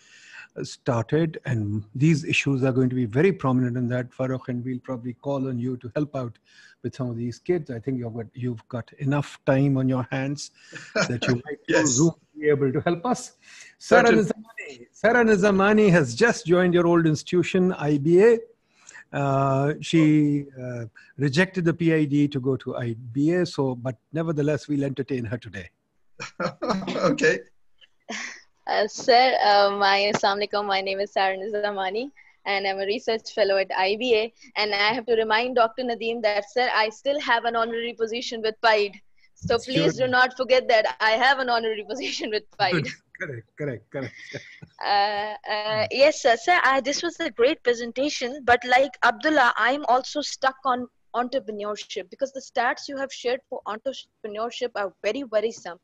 started, 0.62 1.40
and 1.44 1.84
these 1.94 2.24
issues 2.24 2.62
are 2.64 2.72
going 2.72 2.88
to 2.90 2.94
be 2.94 3.06
very 3.06 3.32
prominent 3.32 3.76
in 3.76 3.88
that, 3.88 4.10
Farrukh, 4.10 4.48
and 4.48 4.64
we'll 4.64 4.78
probably 4.80 5.14
call 5.14 5.48
on 5.48 5.58
you 5.58 5.76
to 5.78 5.90
help 5.94 6.14
out 6.14 6.38
with 6.82 6.94
some 6.94 7.08
of 7.08 7.16
these 7.16 7.38
kids. 7.38 7.70
I 7.70 7.78
think 7.78 7.98
you've 7.98 8.14
got, 8.14 8.26
you've 8.34 8.68
got 8.68 8.92
enough 8.98 9.38
time 9.46 9.76
on 9.76 9.88
your 9.88 10.06
hands 10.10 10.50
that 10.94 11.26
you 11.26 11.34
might 11.36 11.58
yes. 11.68 12.00
be 12.38 12.48
able 12.48 12.72
to 12.72 12.80
help 12.80 13.06
us. 13.06 13.36
Sarah 13.78 14.10
Nizamani, 14.10 14.86
Sarah 14.92 15.24
Nizamani 15.24 15.90
has 15.90 16.14
just 16.14 16.46
joined 16.46 16.74
your 16.74 16.86
old 16.86 17.06
institution, 17.06 17.72
IBA. 17.72 18.38
Uh, 19.12 19.74
she 19.80 20.46
uh, 20.60 20.86
rejected 21.18 21.64
the 21.64 21.74
PIDE 21.74 22.32
to 22.32 22.40
go 22.40 22.56
to 22.56 22.72
IBA, 22.72 23.46
so 23.46 23.74
but 23.74 23.96
nevertheless, 24.12 24.68
we'll 24.68 24.84
entertain 24.84 25.24
her 25.24 25.36
today. 25.36 25.68
okay. 26.96 27.40
Uh, 28.66 28.86
sir, 28.86 29.36
uh, 29.44 29.70
my 29.76 30.12
Assalamualaikum. 30.14 30.66
My 30.66 30.80
name 30.80 31.01
is 31.01 31.12
Sarah 31.12 31.36
Nizamani 31.36 32.12
and 32.47 32.64
I'm 32.64 32.78
a 32.78 32.86
research 32.86 33.32
fellow 33.34 33.56
at 33.56 33.68
IBA. 33.70 34.32
And 34.56 34.72
I 34.72 34.93
have 34.94 35.05
to 35.06 35.14
remind 35.14 35.56
Dr. 35.56 35.82
Nadeem 35.82 36.22
that, 36.22 36.48
sir, 36.48 36.68
I 36.72 36.89
still 36.90 37.18
have 37.20 37.44
an 37.44 37.56
honorary 37.56 37.93
position 37.93 38.40
with 38.40 38.55
PIDE. 38.60 39.01
So 39.34 39.59
please 39.59 39.97
do 39.97 40.06
not 40.06 40.36
forget 40.36 40.68
that 40.68 40.97
I 41.01 41.12
have 41.12 41.40
an 41.40 41.48
honorary 41.48 41.84
position 41.89 42.30
with 42.30 42.44
PIDE. 42.56 42.86
correct, 43.20 43.48
correct, 43.59 43.90
correct. 43.90 44.14
uh, 44.84 45.34
uh, 45.51 45.86
yes, 45.90 46.22
sir. 46.22 46.36
sir 46.36 46.60
uh, 46.64 46.80
this 46.80 47.02
was 47.02 47.18
a 47.18 47.30
great 47.30 47.60
presentation. 47.64 48.43
But 48.44 48.62
like 48.64 48.93
Abdullah, 49.02 49.55
I'm 49.56 49.84
also 49.86 50.20
stuck 50.20 50.56
on 50.64 50.86
entrepreneurship 51.16 52.09
because 52.10 52.32
the 52.32 52.40
stats 52.40 52.89
you 52.89 52.97
have 52.97 53.12
shared 53.12 53.40
for 53.51 53.60
entrepreneurship 53.66 54.70
are 54.76 54.93
very 55.02 55.24
worrisome. 55.24 55.78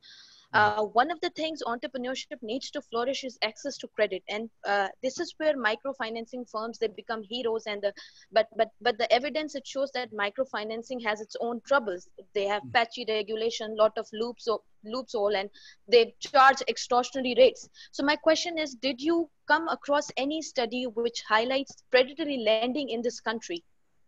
Uh, 0.55 0.83
one 0.83 1.11
of 1.11 1.21
the 1.21 1.29
things 1.31 1.63
entrepreneurship 1.67 2.39
needs 2.41 2.71
to 2.71 2.81
flourish 2.81 3.23
is 3.23 3.39
access 3.43 3.77
to 3.77 3.87
credit, 3.89 4.23
and 4.31 4.49
uh, 4.67 4.89
this 5.03 5.21
is 5.21 5.35
where 5.37 5.55
microfinancing 5.55 6.49
firms 6.51 6.79
they 6.79 6.89
become 6.89 7.23
heroes. 7.23 7.65
And 7.67 7.83
the, 7.83 7.93
but 8.33 8.47
but 8.57 8.71
but 8.81 8.97
the 8.97 9.13
evidence 9.13 9.55
it 9.55 9.67
shows 9.67 9.91
that 9.93 10.11
microfinancing 10.11 11.05
has 11.05 11.21
its 11.21 11.37
own 11.41 11.61
troubles. 11.67 12.09
They 12.35 12.47
have 12.47 12.63
mm. 12.63 12.73
patchy 12.73 13.05
regulation, 13.07 13.77
lot 13.77 13.93
of 13.99 14.09
loops 14.15 14.49
or 14.49 14.61
loops 14.85 15.15
all, 15.15 15.37
and 15.37 15.51
they 15.87 16.15
charge 16.21 16.63
extortionary 16.71 17.37
rates. 17.37 17.69
So 17.93 18.03
my 18.03 18.17
question 18.17 18.57
is, 18.57 18.75
did 18.75 19.03
you 19.03 19.29
come 19.49 19.69
across 19.69 20.11
any 20.17 20.41
study 20.41 20.85
which 20.85 21.23
highlights 21.29 21.83
predatory 21.91 22.39
lending 22.39 22.89
in 22.89 23.03
this 23.03 23.21
country? 23.21 23.63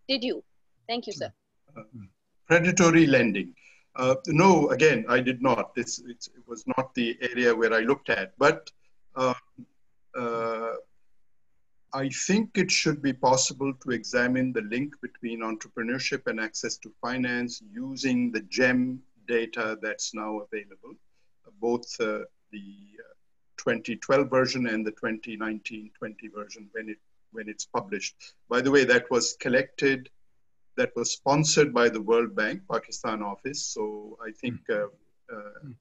Did 0.08 0.24
you? 0.24 0.42
Thank 0.88 1.06
you, 1.06 1.12
sir. 1.12 1.30
Uh, 1.76 1.82
predatory 2.46 3.06
lending. 3.06 3.54
Uh, 3.96 4.14
no, 4.28 4.70
again, 4.70 5.04
I 5.08 5.20
did 5.20 5.42
not. 5.42 5.74
This 5.74 5.98
it 5.98 6.28
was 6.46 6.64
not 6.76 6.94
the 6.94 7.18
area 7.20 7.54
where 7.54 7.74
I 7.74 7.80
looked 7.80 8.08
at. 8.08 8.32
But 8.38 8.70
uh, 9.16 9.34
uh, 10.16 10.74
I 11.92 12.08
think 12.08 12.50
it 12.56 12.70
should 12.70 13.02
be 13.02 13.12
possible 13.12 13.72
to 13.82 13.90
examine 13.90 14.52
the 14.52 14.62
link 14.62 14.94
between 15.00 15.40
entrepreneurship 15.40 16.26
and 16.26 16.40
access 16.40 16.76
to 16.78 16.92
finance 17.00 17.62
using 17.72 18.30
the 18.30 18.42
GEM 18.42 19.02
data 19.26 19.76
that's 19.82 20.14
now 20.14 20.40
available, 20.40 20.94
both 21.60 21.88
uh, 22.00 22.20
the 22.52 22.64
2012 23.58 24.20
uh, 24.20 24.28
version 24.28 24.66
and 24.68 24.86
the 24.86 24.92
2019-20 24.92 25.90
version 26.34 26.68
when 26.72 26.88
it 26.88 26.98
when 27.32 27.48
it's 27.48 27.64
published. 27.64 28.16
By 28.48 28.60
the 28.60 28.70
way, 28.70 28.84
that 28.84 29.08
was 29.10 29.36
collected 29.38 30.10
that 30.76 30.90
was 30.96 31.12
sponsored 31.12 31.72
by 31.72 31.88
the 31.88 32.00
World 32.00 32.34
Bank 32.34 32.62
Pakistan 32.70 33.22
office. 33.22 33.64
So 33.64 34.18
I 34.26 34.30
think 34.32 34.60
hmm. 34.66 34.74
uh, 34.74 35.36
uh, 35.36 35.58
hmm. 35.62 35.72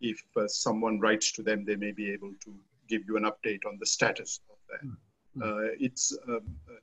if 0.00 0.22
uh, 0.36 0.46
someone 0.48 1.00
writes 1.00 1.32
to 1.32 1.42
them, 1.42 1.64
they 1.64 1.76
may 1.76 1.92
be 1.92 2.10
able 2.10 2.32
to 2.44 2.54
give 2.88 3.02
you 3.06 3.16
an 3.16 3.24
update 3.24 3.66
on 3.66 3.78
the 3.78 3.86
status 3.86 4.40
of 4.50 4.56
that. 4.70 4.88
Hmm. 4.88 5.42
Uh, 5.42 5.70
it's 5.78 6.16
um, 6.28 6.40
uh, 6.68 6.80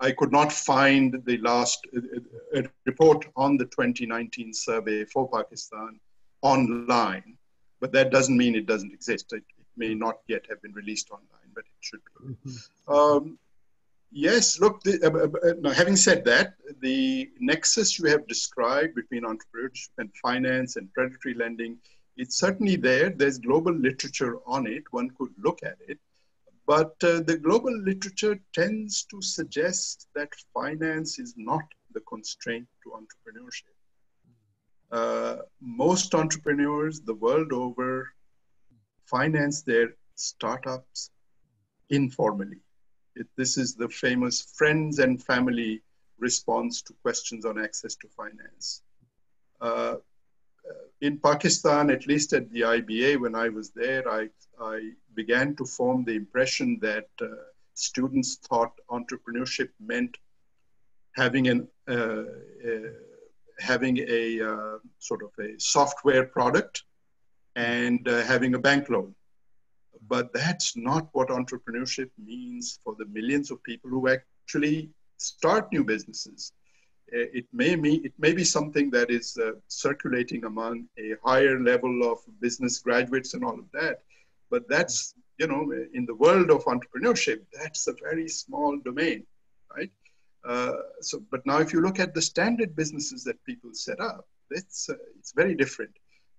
I 0.00 0.12
could 0.12 0.32
not 0.32 0.52
find 0.52 1.22
the 1.24 1.38
last 1.38 1.86
uh, 1.96 2.62
report 2.84 3.26
on 3.36 3.56
the 3.56 3.64
2019 3.64 4.52
survey 4.52 5.04
for 5.04 5.28
Pakistan 5.30 5.98
online, 6.42 7.36
but 7.80 7.92
that 7.92 8.10
doesn't 8.10 8.36
mean 8.36 8.54
it 8.54 8.66
doesn't 8.66 8.92
exist. 8.92 9.32
It, 9.32 9.44
it 9.58 9.66
may 9.76 9.94
not 9.94 10.18
yet 10.28 10.44
have 10.48 10.60
been 10.62 10.72
released 10.72 11.10
online, 11.10 11.50
but 11.54 11.64
it 11.64 11.80
should 11.80 12.00
be. 12.18 12.52
Um, 12.88 13.38
Yes, 14.10 14.60
look, 14.60 14.82
the, 14.82 15.00
uh, 15.02 15.10
uh, 15.10 15.50
uh, 15.50 15.54
now 15.60 15.70
having 15.70 15.96
said 15.96 16.24
that, 16.24 16.54
the 16.80 17.30
nexus 17.40 17.98
you 17.98 18.08
have 18.08 18.26
described 18.28 18.94
between 18.94 19.24
entrepreneurship 19.24 19.90
and 19.98 20.10
finance 20.22 20.76
and 20.76 20.92
predatory 20.92 21.34
lending, 21.34 21.78
it's 22.16 22.36
certainly 22.36 22.76
there. 22.76 23.10
There's 23.10 23.38
global 23.38 23.72
literature 23.72 24.38
on 24.46 24.66
it. 24.66 24.84
One 24.92 25.10
could 25.18 25.32
look 25.38 25.58
at 25.64 25.78
it. 25.88 25.98
But 26.66 26.94
uh, 27.02 27.20
the 27.20 27.38
global 27.42 27.76
literature 27.76 28.40
tends 28.54 29.04
to 29.04 29.20
suggest 29.20 30.06
that 30.14 30.28
finance 30.54 31.18
is 31.18 31.34
not 31.36 31.64
the 31.92 32.00
constraint 32.00 32.66
to 32.84 32.90
entrepreneurship. 32.90 33.74
Uh, 34.92 35.42
most 35.60 36.14
entrepreneurs 36.14 37.00
the 37.00 37.14
world 37.14 37.52
over 37.52 38.12
finance 39.06 39.62
their 39.62 39.94
startups 40.14 41.10
informally 41.90 42.63
it, 43.16 43.26
this 43.36 43.56
is 43.56 43.74
the 43.74 43.88
famous 43.88 44.42
friends 44.42 44.98
and 44.98 45.22
family 45.22 45.82
response 46.18 46.82
to 46.82 46.92
questions 47.02 47.44
on 47.44 47.62
access 47.62 47.94
to 47.96 48.08
finance. 48.08 48.82
Uh, 49.60 49.96
in 51.00 51.18
Pakistan, 51.18 51.90
at 51.90 52.06
least 52.06 52.32
at 52.32 52.50
the 52.50 52.62
IBA, 52.62 53.20
when 53.20 53.34
I 53.34 53.48
was 53.48 53.70
there, 53.70 54.08
I, 54.08 54.28
I 54.60 54.90
began 55.14 55.54
to 55.56 55.64
form 55.64 56.04
the 56.04 56.14
impression 56.14 56.78
that 56.80 57.08
uh, 57.20 57.26
students 57.74 58.36
thought 58.36 58.72
entrepreneurship 58.90 59.68
meant 59.80 60.16
having 61.16 61.48
an 61.48 61.68
uh, 61.88 61.94
uh 61.94 62.24
having 63.60 63.98
a 63.98 64.24
uh, 64.50 64.78
sort 64.98 65.22
of 65.22 65.30
a 65.38 65.58
software 65.58 66.24
product 66.24 66.82
and 67.54 68.08
uh, 68.08 68.22
having 68.22 68.54
a 68.54 68.58
bank 68.58 68.88
loan 68.88 69.14
but 70.08 70.32
that's 70.32 70.76
not 70.76 71.08
what 71.12 71.28
entrepreneurship 71.28 72.10
means 72.18 72.80
for 72.84 72.94
the 72.98 73.06
millions 73.06 73.50
of 73.50 73.62
people 73.62 73.90
who 73.90 74.08
actually 74.08 74.90
start 75.18 75.72
new 75.72 75.84
businesses. 75.84 76.52
Uh, 77.12 77.28
it 77.32 77.46
may, 77.52 77.76
mean, 77.76 78.04
it 78.04 78.12
may 78.18 78.32
be 78.32 78.44
something 78.44 78.90
that 78.90 79.10
is 79.10 79.38
uh, 79.38 79.52
circulating 79.68 80.44
among 80.44 80.86
a 80.98 81.14
higher 81.24 81.60
level 81.60 82.10
of 82.10 82.18
business 82.40 82.78
graduates 82.78 83.34
and 83.34 83.44
all 83.44 83.58
of 83.58 83.70
that. 83.72 84.02
But 84.50 84.68
that's, 84.68 85.14
you 85.38 85.46
know, 85.46 85.72
in 85.92 86.06
the 86.06 86.14
world 86.14 86.50
of 86.50 86.64
entrepreneurship, 86.64 87.40
that's 87.52 87.86
a 87.86 87.94
very 88.02 88.28
small 88.28 88.78
domain, 88.78 89.24
right? 89.76 89.90
Uh, 90.46 90.72
so, 91.00 91.22
but 91.30 91.44
now 91.46 91.58
if 91.58 91.72
you 91.72 91.80
look 91.80 91.98
at 92.00 92.14
the 92.14 92.22
standard 92.22 92.74
businesses 92.74 93.24
that 93.24 93.42
people 93.44 93.70
set 93.72 94.00
up, 94.00 94.26
it's, 94.50 94.88
uh, 94.90 94.94
it's 95.18 95.32
very 95.32 95.54
different. 95.54 95.92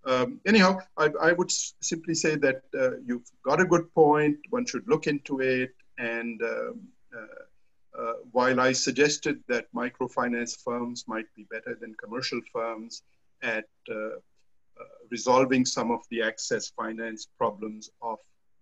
Um, 0.06 0.40
anyhow, 0.46 0.78
I, 0.98 1.10
I, 1.20 1.32
would 1.34 1.52
simply 1.52 2.14
say 2.14 2.36
that 2.36 2.62
uh, 2.80 2.98
you've 3.06 3.30
got 3.44 3.60
a 3.60 3.66
good 3.66 3.92
point. 3.96 4.38
One 4.52 4.66
should 4.66 4.88
look 4.88 5.08
into 5.08 5.40
it. 5.40 5.74
And 5.98 6.40
um, 6.44 6.82
uh, 7.16 8.00
uh, 8.00 8.14
while 8.32 8.60
I 8.60 8.72
suggested 8.74 9.44
that 9.48 9.74
microfinance 9.74 10.62
firms 10.64 11.06
might 11.08 11.26
be 11.36 11.48
better 11.50 11.76
than 11.80 11.96
commercial 11.96 12.40
firms 12.54 13.02
at 13.42 13.66
uh, 13.90 13.96
uh, 13.96 14.84
resolving 15.10 15.66
some 15.66 15.90
of 15.90 16.02
the 16.12 16.22
access 16.22 16.70
finance 16.70 17.28
problems 17.38 17.90
of 18.02 18.20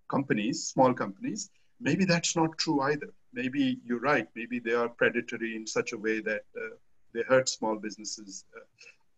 companies, 0.09 0.67
small 0.67 0.93
companies, 0.93 1.49
maybe 1.81 2.05
that's 2.05 2.37
not 2.37 2.57
true 2.57 2.79
either. 2.81 3.09
Maybe 3.33 3.79
you're 3.83 3.99
right. 3.99 4.27
Maybe 4.35 4.59
they 4.59 4.73
are 4.73 4.87
predatory 4.87 5.55
in 5.55 5.67
such 5.67 5.91
a 5.91 5.97
way 5.97 6.21
that 6.21 6.43
uh, 6.55 6.75
they 7.13 7.23
hurt 7.23 7.49
small 7.49 7.75
businesses. 7.75 8.45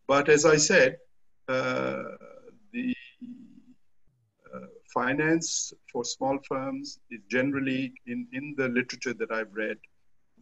but 0.08 0.28
as 0.28 0.44
I 0.44 0.56
said, 0.56 0.98
the 1.48 2.94
uh, 4.54 4.66
finance 4.92 5.72
for 5.92 6.04
small 6.04 6.38
firms 6.48 6.98
is 7.10 7.20
generally 7.30 7.92
in, 8.06 8.26
in 8.32 8.54
the 8.56 8.68
literature 8.68 9.14
that 9.14 9.30
I've 9.30 9.52
read, 9.52 9.78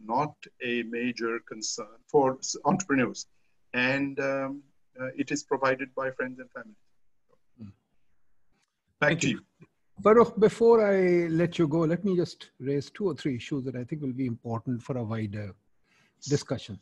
not 0.03 0.33
a 0.63 0.83
major 0.83 1.39
concern 1.47 1.97
for 2.07 2.37
entrepreneurs. 2.65 3.25
And 3.73 4.19
um, 4.19 4.61
uh, 4.99 5.07
it 5.17 5.31
is 5.31 5.43
provided 5.43 5.93
by 5.95 6.11
friends 6.11 6.39
and 6.39 6.49
family. 6.51 6.75
Back 8.99 9.09
Thank 9.09 9.21
to 9.21 9.29
you. 9.29 9.41
you. 9.59 9.67
Farrukh, 10.01 10.39
before 10.39 10.85
I 10.85 11.27
let 11.27 11.57
you 11.57 11.67
go, 11.67 11.79
let 11.79 12.03
me 12.03 12.15
just 12.15 12.51
raise 12.59 12.89
two 12.89 13.07
or 13.07 13.15
three 13.15 13.35
issues 13.35 13.63
that 13.65 13.75
I 13.75 13.83
think 13.83 14.01
will 14.01 14.13
be 14.13 14.25
important 14.25 14.81
for 14.81 14.97
a 14.97 15.03
wider 15.03 15.53
discussion. 16.29 16.79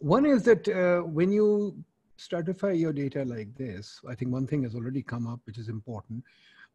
One 0.00 0.26
is 0.26 0.42
that 0.44 0.68
uh, 0.68 1.02
when 1.02 1.32
you 1.32 1.76
stratify 2.22 2.78
your 2.78 2.92
data 2.92 3.24
like 3.24 3.54
this, 3.56 4.00
I 4.08 4.14
think 4.14 4.32
one 4.32 4.46
thing 4.46 4.62
has 4.62 4.74
already 4.74 5.02
come 5.02 5.26
up, 5.26 5.40
which 5.44 5.58
is 5.58 5.68
important 5.68 6.22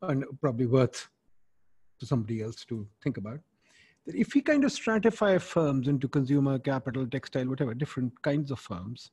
and 0.01 0.25
probably 0.41 0.65
worth 0.65 1.09
to 1.99 2.05
somebody 2.05 2.41
else 2.41 2.65
to 2.65 2.87
think 3.03 3.17
about. 3.17 3.39
That 4.05 4.15
if 4.15 4.33
we 4.33 4.41
kind 4.41 4.63
of 4.63 4.71
stratify 4.71 5.41
firms 5.41 5.87
into 5.87 6.07
consumer, 6.07 6.59
capital, 6.59 7.07
textile, 7.07 7.47
whatever, 7.47 7.73
different 7.73 8.21
kinds 8.21 8.51
of 8.51 8.59
firms, 8.59 9.11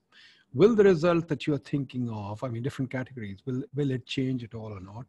will 0.52 0.74
the 0.74 0.84
result 0.84 1.28
that 1.28 1.46
you're 1.46 1.58
thinking 1.58 2.08
of, 2.10 2.42
I 2.44 2.48
mean, 2.48 2.62
different 2.62 2.90
categories, 2.90 3.38
will, 3.44 3.62
will 3.74 3.90
it 3.90 4.06
change 4.06 4.44
at 4.44 4.54
all 4.54 4.72
or 4.72 4.80
not? 4.80 5.06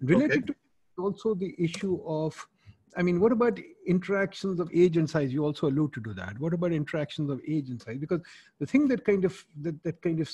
Related 0.00 0.46
to 0.46 0.54
also 0.98 1.34
the 1.34 1.54
issue 1.58 2.00
of 2.06 2.46
I 2.96 3.02
mean, 3.02 3.20
what 3.20 3.32
about 3.32 3.58
interactions 3.86 4.60
of 4.60 4.70
age 4.74 4.96
and 4.96 5.08
size? 5.08 5.32
You 5.32 5.44
also 5.44 5.68
allude 5.68 5.92
to 5.94 6.14
that. 6.14 6.38
What 6.38 6.54
about 6.54 6.72
interactions 6.72 7.30
of 7.30 7.40
age 7.46 7.68
and 7.68 7.80
size? 7.80 7.98
Because 7.98 8.20
the 8.58 8.66
thing 8.66 8.88
that 8.88 9.04
kind 9.04 9.24
of 9.24 9.44
that, 9.62 9.82
that 9.82 10.02
kind 10.02 10.20
of 10.20 10.30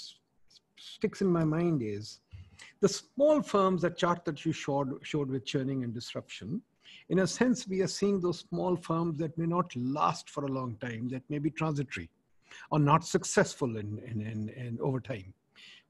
sticks 0.78 1.20
in 1.20 1.28
my 1.28 1.45
mind 1.45 1.83
is 1.83 2.20
the 2.81 2.89
small 2.89 3.43
firms 3.43 3.83
that 3.83 3.97
chart 3.97 4.24
that 4.24 4.45
you 4.45 4.53
showed 4.53 4.99
showed 5.03 5.31
with 5.31 5.45
churning 5.45 5.85
and 5.85 5.95
disruption. 5.95 6.62
In 7.09 7.20
a 7.20 7.27
sense, 7.27 7.69
we 7.69 7.83
are 7.83 7.89
seeing 7.89 8.20
those 8.20 8.41
small 8.49 8.77
firms 8.77 9.19
that 9.19 9.37
may 9.37 9.47
not 9.47 9.74
last 9.77 10.31
for 10.31 10.45
a 10.45 10.49
long 10.49 10.77
time, 10.77 11.09
that 11.09 11.23
may 11.28 11.39
be 11.39 11.51
transitory 11.51 12.09
or 12.70 12.78
not 12.78 13.05
successful 13.05 13.77
in, 13.77 13.99
in, 14.07 14.20
in, 14.20 14.49
in 14.51 14.78
over 14.81 15.01
time. 15.01 15.35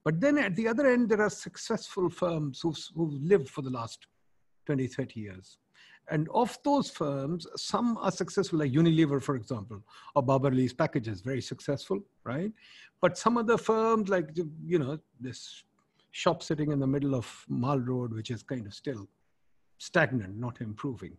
But 0.04 0.20
then 0.20 0.38
at 0.38 0.54
the 0.54 0.68
other 0.68 0.86
end, 0.86 1.08
there 1.08 1.20
are 1.20 1.30
successful 1.30 2.08
firms 2.08 2.60
who've, 2.60 2.78
who've 2.94 3.22
lived 3.22 3.48
for 3.48 3.62
the 3.62 3.70
last 3.70 4.06
20, 4.66 4.86
30 4.86 5.20
years. 5.20 5.58
And 6.08 6.28
of 6.32 6.56
those 6.64 6.88
firms, 6.88 7.46
some 7.56 7.96
are 7.98 8.12
successful, 8.12 8.60
like 8.60 8.72
Unilever, 8.72 9.20
for 9.20 9.34
example, 9.34 9.82
or 10.14 10.22
Babar 10.22 10.52
Ali's 10.52 10.72
packages, 10.72 11.20
very 11.20 11.42
successful, 11.42 12.00
right? 12.24 12.52
But 13.00 13.18
some 13.18 13.36
other 13.36 13.58
firms, 13.58 14.08
like, 14.08 14.30
you 14.64 14.78
know, 14.78 14.98
this 15.20 15.64
shop 16.12 16.42
sitting 16.42 16.70
in 16.70 16.78
the 16.78 16.86
middle 16.86 17.14
of 17.14 17.44
Mall 17.48 17.78
Road, 17.78 18.12
which 18.12 18.30
is 18.30 18.42
kind 18.42 18.66
of 18.66 18.74
still 18.74 19.08
stagnant, 19.78 20.36
not 20.38 20.60
improving. 20.60 21.16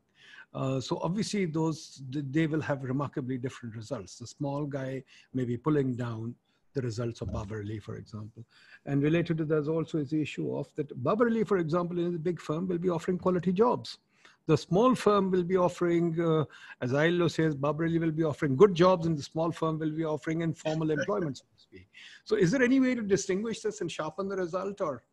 Uh, 0.54 0.80
so 0.80 1.00
obviously 1.04 1.46
those, 1.46 2.02
they 2.10 2.48
will 2.48 2.62
have 2.62 2.84
remarkably 2.84 3.38
different 3.38 3.76
results. 3.76 4.18
The 4.18 4.26
small 4.28 4.66
guy 4.66 5.04
may 5.34 5.44
be 5.44 5.58
pulling 5.58 5.96
down 5.96 6.34
the 6.74 6.82
results 6.82 7.22
of 7.22 7.32
Babar 7.32 7.60
Ali, 7.60 7.80
for 7.80 7.96
example. 7.96 8.44
And 8.86 9.04
related 9.04 9.38
to 9.40 9.46
that 9.46 9.68
also 9.68 9.98
is 9.98 10.12
the 10.12 10.22
issue 10.22 10.56
of 10.56 10.68
that 10.76 10.90
Babar 11.04 11.28
Ali, 11.28 11.44
for 11.44 11.58
example, 11.58 12.00
in 12.00 12.16
a 12.16 12.20
big 12.20 12.40
firm 12.40 12.68
will 12.68 12.78
be 12.78 12.90
offering 12.90 13.18
quality 13.18 13.52
jobs. 13.52 14.00
The 14.48 14.58
small 14.58 14.96
firm 14.96 15.30
will 15.30 15.44
be 15.44 15.58
offering, 15.58 16.20
uh, 16.22 16.46
as 16.82 16.94
ILO 16.94 17.28
says, 17.28 17.54
Babar 17.54 17.86
Ali 17.86 18.00
will 18.00 18.12
be 18.12 18.24
offering 18.24 18.56
good 18.56 18.74
jobs 18.74 19.06
and 19.06 19.18
the 19.18 19.24
small 19.24 19.52
firm 19.52 19.78
will 19.78 19.92
be 19.92 20.06
offering 20.06 20.42
informal 20.42 20.92
employment, 20.92 21.38
so 21.38 21.44
to 21.54 21.62
speak. 21.62 21.88
So 22.24 22.38
is 22.38 22.52
there 22.52 22.64
any 22.64 22.80
way 22.80 22.96
to 22.96 23.02
distinguish 23.02 23.60
this 23.60 23.82
and 23.82 23.92
sharpen 23.92 24.30
the 24.30 24.38
result 24.38 24.80
or? 24.80 25.04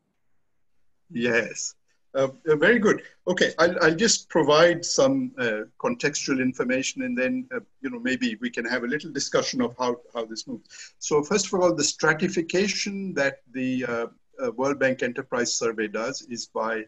Yes. 1.11 1.75
Uh, 2.15 2.29
uh, 2.49 2.55
very 2.55 2.79
good. 2.79 3.03
Okay, 3.27 3.53
I'll, 3.59 3.77
I'll 3.83 3.95
just 3.95 4.29
provide 4.29 4.85
some 4.85 5.33
uh, 5.37 5.63
contextual 5.83 6.41
information 6.41 7.03
and 7.03 7.19
then, 7.19 7.49
uh, 7.53 7.59
you 7.81 7.91
know, 7.91 7.99
maybe 7.99 8.39
we 8.41 8.51
can 8.51 8.65
have 8.65 8.85
a 8.85 8.87
little 8.87 9.11
discussion 9.11 9.61
of 9.61 9.75
how, 9.79 9.97
how 10.15 10.25
this 10.25 10.47
moves. 10.47 10.95
So 11.01 11.25
first 11.25 11.53
of 11.53 11.61
all, 11.61 11.75
the 11.75 11.83
stratification 11.83 13.15
that 13.15 13.39
the 13.53 13.85
uh, 13.85 14.07
uh, 14.41 14.53
World 14.53 14.79
Bank 14.79 15.03
Enterprise 15.03 15.57
Survey 15.57 15.89
does 15.89 16.23
is 16.31 16.47
by 16.47 16.85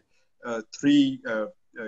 three 0.79 1.19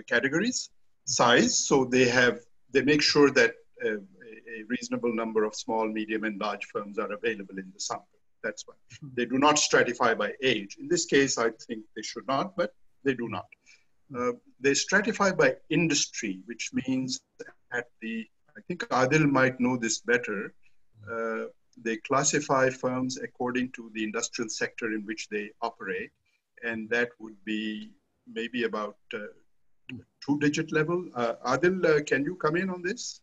categories. 0.07 0.69
Size, 1.05 1.57
so 1.67 1.85
they 1.85 2.07
have, 2.07 2.39
they 2.71 2.83
make 2.83 3.01
sure 3.01 3.31
that 3.31 3.53
a 3.83 4.63
reasonable 4.67 5.13
number 5.13 5.43
of 5.43 5.55
small, 5.55 5.87
medium, 5.87 6.23
and 6.23 6.39
large 6.39 6.65
firms 6.65 6.97
are 6.99 7.11
available 7.11 7.57
in 7.57 7.71
the 7.73 7.79
sample. 7.79 8.19
That's 8.43 8.63
why. 8.67 8.75
They 9.15 9.25
do 9.25 9.37
not 9.37 9.55
stratify 9.55 10.17
by 10.17 10.33
age. 10.41 10.77
In 10.79 10.87
this 10.87 11.05
case, 11.05 11.37
I 11.37 11.49
think 11.67 11.83
they 11.95 12.01
should 12.01 12.27
not, 12.27 12.55
but 12.55 12.73
they 13.03 13.13
do 13.13 13.27
not. 13.27 13.47
Uh, 14.17 14.33
they 14.59 14.71
stratify 14.71 15.37
by 15.37 15.55
industry, 15.69 16.41
which 16.45 16.71
means 16.73 17.21
at 17.71 17.87
the, 18.01 18.25
I 18.57 18.61
think 18.67 18.87
Adil 18.89 19.29
might 19.29 19.59
know 19.59 19.77
this 19.77 19.99
better, 19.99 20.53
uh, 21.11 21.45
they 21.81 21.97
classify 21.97 22.69
firms 22.69 23.17
according 23.17 23.71
to 23.73 23.91
the 23.93 24.03
industrial 24.03 24.49
sector 24.49 24.93
in 24.93 25.05
which 25.05 25.29
they 25.29 25.51
operate, 25.61 26.11
and 26.63 26.89
that 26.89 27.09
would 27.19 27.37
be 27.45 27.91
maybe 28.31 28.63
about 28.63 28.97
uh, 29.13 29.19
two 30.25 30.39
digit 30.39 30.71
level. 30.71 31.05
Uh, 31.15 31.33
Adil, 31.45 31.85
uh, 31.85 32.03
can 32.03 32.23
you 32.23 32.35
come 32.35 32.55
in 32.55 32.69
on 32.69 32.81
this? 32.81 33.21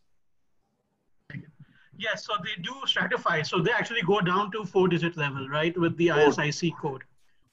Yes, 1.99 2.25
so 2.25 2.33
they 2.43 2.61
do 2.61 2.73
stratify. 2.85 3.45
So 3.45 3.59
they 3.59 3.71
actually 3.71 4.03
go 4.03 4.21
down 4.21 4.51
to 4.51 4.65
four 4.65 4.87
digit 4.87 5.17
level, 5.17 5.49
right, 5.49 5.77
with 5.77 5.97
the 5.97 6.09
ISIC 6.09 6.77
code. 6.79 7.03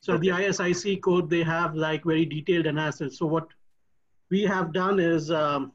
So 0.00 0.14
okay. 0.14 0.30
the 0.30 0.36
ISIC 0.36 1.02
code, 1.02 1.30
they 1.30 1.42
have 1.42 1.74
like 1.74 2.04
very 2.04 2.26
detailed 2.26 2.66
analysis. 2.66 3.18
So 3.18 3.26
what 3.26 3.48
we 4.30 4.42
have 4.42 4.72
done 4.72 5.00
is 5.00 5.30
um, 5.30 5.72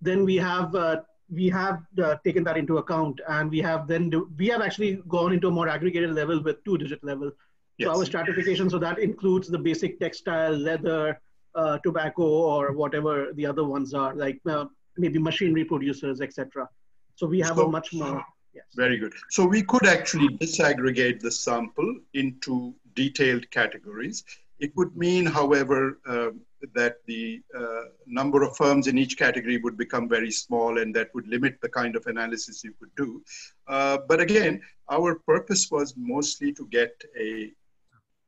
then 0.00 0.24
we 0.24 0.36
have 0.36 0.74
uh, 0.74 1.02
we 1.30 1.48
have 1.50 1.82
uh, 2.02 2.16
taken 2.24 2.44
that 2.44 2.56
into 2.56 2.78
account 2.78 3.20
and 3.28 3.50
we 3.50 3.60
have 3.60 3.86
then 3.86 4.08
do, 4.10 4.30
we 4.38 4.46
have 4.48 4.62
actually 4.62 5.02
gone 5.08 5.32
into 5.32 5.48
a 5.48 5.50
more 5.50 5.68
aggregated 5.68 6.12
level 6.12 6.42
with 6.42 6.62
two 6.64 6.78
digit 6.78 7.02
level. 7.04 7.30
Yes. 7.76 7.88
So 7.88 7.98
our 7.98 8.04
stratification, 8.04 8.70
so 8.70 8.78
that 8.78 8.98
includes 8.98 9.48
the 9.48 9.58
basic 9.58 9.98
textile, 9.98 10.52
leather, 10.52 11.20
uh, 11.54 11.78
tobacco, 11.78 12.22
or 12.22 12.72
whatever 12.72 13.32
the 13.34 13.46
other 13.46 13.64
ones 13.64 13.94
are, 13.94 14.14
like 14.14 14.40
uh, 14.46 14.64
maybe 14.96 15.18
machinery 15.18 15.64
producers, 15.64 16.20
etc. 16.20 16.68
So 17.16 17.26
we 17.26 17.40
have 17.40 17.56
so, 17.56 17.66
a 17.66 17.70
much 17.70 17.92
more. 17.92 18.24
Yes. 18.54 18.64
Very 18.76 18.98
good. 18.98 19.12
So 19.30 19.44
we 19.44 19.62
could 19.62 19.86
actually 19.86 20.28
disaggregate 20.28 21.20
the 21.20 21.30
sample 21.30 21.96
into 22.14 22.74
detailed 22.94 23.50
categories. 23.50 24.24
It 24.60 24.70
would 24.76 24.96
mean, 24.96 25.26
however, 25.26 25.98
uh, 26.06 26.30
that 26.74 26.98
the 27.06 27.42
uh, 27.56 27.82
number 28.06 28.42
of 28.42 28.56
firms 28.56 28.86
in 28.86 28.96
each 28.96 29.18
category 29.18 29.58
would 29.58 29.76
become 29.76 30.08
very 30.08 30.30
small 30.30 30.78
and 30.78 30.94
that 30.94 31.14
would 31.14 31.26
limit 31.26 31.58
the 31.60 31.68
kind 31.68 31.96
of 31.96 32.06
analysis 32.06 32.64
you 32.64 32.72
could 32.78 32.94
do. 32.96 33.22
Uh, 33.66 33.98
but 34.08 34.20
again, 34.20 34.62
our 34.90 35.16
purpose 35.16 35.70
was 35.70 35.94
mostly 35.96 36.52
to 36.52 36.66
get 36.68 37.02
a 37.18 37.52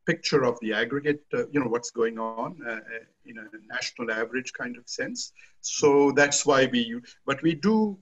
picture 0.06 0.44
of 0.44 0.58
the 0.60 0.72
aggregate, 0.72 1.22
uh, 1.34 1.46
you 1.48 1.60
know, 1.60 1.66
what's 1.66 1.90
going 1.90 2.18
on 2.18 2.58
uh, 2.66 2.70
uh, 2.72 2.78
in 3.26 3.38
a 3.38 3.44
national 3.68 4.10
average 4.10 4.52
kind 4.52 4.76
of 4.76 4.88
sense. 4.88 5.32
So 5.60 6.12
that's 6.12 6.46
why 6.46 6.66
we, 6.66 7.00
but 7.26 7.42
we 7.42 7.54
do, 7.54 7.98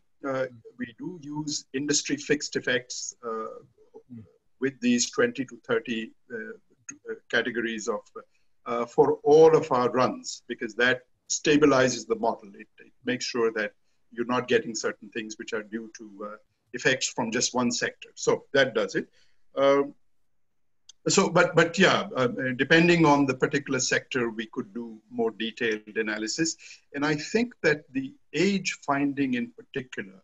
we 0.78 0.94
do 0.98 1.18
use 1.22 1.66
industry 1.74 2.16
fixed 2.16 2.56
effects 2.56 3.14
with 4.60 4.80
these 4.80 5.10
20 5.10 5.44
to 5.44 5.58
30 5.66 6.10
uh, 6.32 6.36
uh, 6.36 7.14
categories 7.30 7.88
of 7.88 8.00
uh, 8.66 8.86
for 8.86 9.18
all 9.22 9.54
of 9.54 9.70
our 9.70 9.90
runs 9.90 10.42
because 10.48 10.74
that 10.74 11.02
stabilizes 11.28 12.06
the 12.06 12.16
model. 12.16 12.50
It, 12.54 12.68
it, 12.78 12.92
makes 13.04 13.26
sure 13.26 13.52
that 13.52 13.72
you're 14.10 14.32
not 14.36 14.48
getting 14.48 14.74
certain 14.74 15.10
things 15.10 15.36
which 15.38 15.52
are 15.52 15.62
due 15.62 15.90
to 15.98 16.06
effects 16.72 17.06
from 17.08 17.30
just 17.30 17.54
one 17.54 17.70
sector. 17.70 18.08
So 18.14 18.44
that 18.54 18.74
does 18.74 18.94
it. 18.94 19.06
Um, 19.56 19.94
so, 21.08 21.28
but 21.28 21.54
but 21.54 21.78
yeah, 21.78 22.08
uh, 22.16 22.28
depending 22.56 23.04
on 23.04 23.26
the 23.26 23.34
particular 23.34 23.78
sector, 23.78 24.30
we 24.30 24.46
could 24.46 24.72
do 24.72 24.98
more 25.10 25.30
detailed 25.30 25.96
analysis. 25.96 26.56
And 26.94 27.04
I 27.04 27.14
think 27.14 27.54
that 27.62 27.84
the 27.92 28.14
age 28.32 28.78
finding 28.86 29.34
in 29.34 29.50
particular 29.50 30.22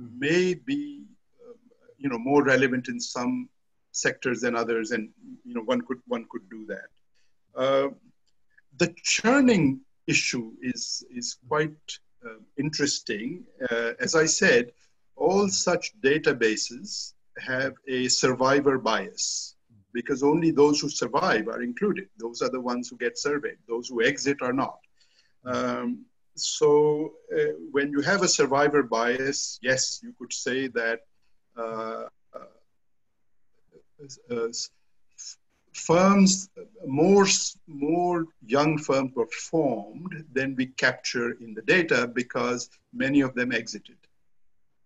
mm. 0.00 0.18
may 0.18 0.54
be, 0.54 1.04
uh, 1.46 1.52
you 1.98 2.08
know, 2.08 2.18
more 2.18 2.42
relevant 2.42 2.88
in 2.88 2.98
some 2.98 3.50
sectors 3.92 4.40
than 4.40 4.56
others, 4.56 4.92
and 4.92 5.10
you 5.44 5.54
know 5.54 5.62
one 5.62 5.82
could 5.82 6.00
one 6.06 6.24
could 6.30 6.48
do 6.48 6.66
that. 6.66 6.88
Uh, 7.54 7.88
the 8.78 8.94
churning 9.02 9.80
issue 10.06 10.52
is 10.62 11.04
is 11.14 11.36
quite 11.48 11.98
uh, 12.24 12.40
interesting. 12.56 13.44
Uh, 13.70 13.92
as 14.00 14.14
I 14.14 14.24
said, 14.24 14.72
all 15.16 15.48
such 15.48 15.92
databases 16.00 17.12
have 17.38 17.74
a 17.88 18.08
survivor 18.08 18.78
bias 18.78 19.53
because 19.94 20.22
only 20.22 20.50
those 20.50 20.80
who 20.80 20.88
survive 20.90 21.48
are 21.48 21.62
included. 21.62 22.08
Those 22.18 22.42
are 22.42 22.50
the 22.50 22.60
ones 22.60 22.90
who 22.90 22.96
get 22.96 23.16
surveyed. 23.16 23.58
Those 23.66 23.88
who 23.88 24.02
exit 24.02 24.42
are 24.42 24.52
not. 24.52 24.80
Um, 25.46 26.04
so 26.36 27.12
uh, 27.32 27.52
when 27.70 27.90
you 27.92 28.00
have 28.00 28.22
a 28.22 28.28
survivor 28.28 28.82
bias, 28.82 29.58
yes, 29.62 30.00
you 30.02 30.12
could 30.18 30.32
say 30.32 30.66
that 30.68 31.00
uh, 31.56 32.06
uh, 34.30 34.48
firms, 35.72 36.48
more, 36.86 37.26
more 37.68 38.24
young 38.46 38.78
firms 38.78 39.12
were 39.14 39.28
formed 39.28 40.24
than 40.32 40.56
we 40.56 40.66
capture 40.66 41.32
in 41.40 41.54
the 41.54 41.62
data 41.62 42.10
because 42.12 42.68
many 42.92 43.20
of 43.20 43.34
them 43.34 43.52
exited. 43.52 43.96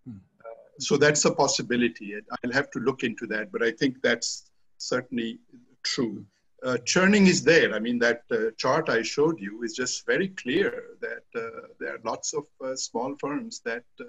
Hmm. 0.07 0.17
Uh, 0.41 0.79
so 0.79 0.99
that's 0.99 1.25
a 1.25 1.35
possibility. 1.35 2.15
I'll 2.45 2.53
have 2.53 2.71
to 2.73 2.81
look 2.81 3.05
into 3.05 3.27
that, 3.29 3.51
but 3.53 3.63
I 3.63 3.71
think 3.71 4.03
that's 4.03 4.51
certainly 4.79 5.39
true. 5.83 6.25
Uh, 6.65 6.77
churning 6.79 7.29
is 7.29 7.45
there. 7.45 7.73
I 7.75 7.79
mean, 7.79 7.99
that 8.01 8.23
uh, 8.33 8.51
chart 8.57 8.89
I 8.89 9.03
showed 9.03 9.41
you 9.41 9.63
is 9.63 9.75
just 9.75 10.05
very 10.07 10.29
clear 10.29 10.85
that 11.01 11.25
uh, 11.37 11.69
there 11.79 11.95
are 11.95 12.01
lots 12.05 12.35
of 12.35 12.47
uh, 12.65 12.75
small 12.75 13.15
firms 13.21 13.61
that 13.65 13.85
uh, 14.01 14.05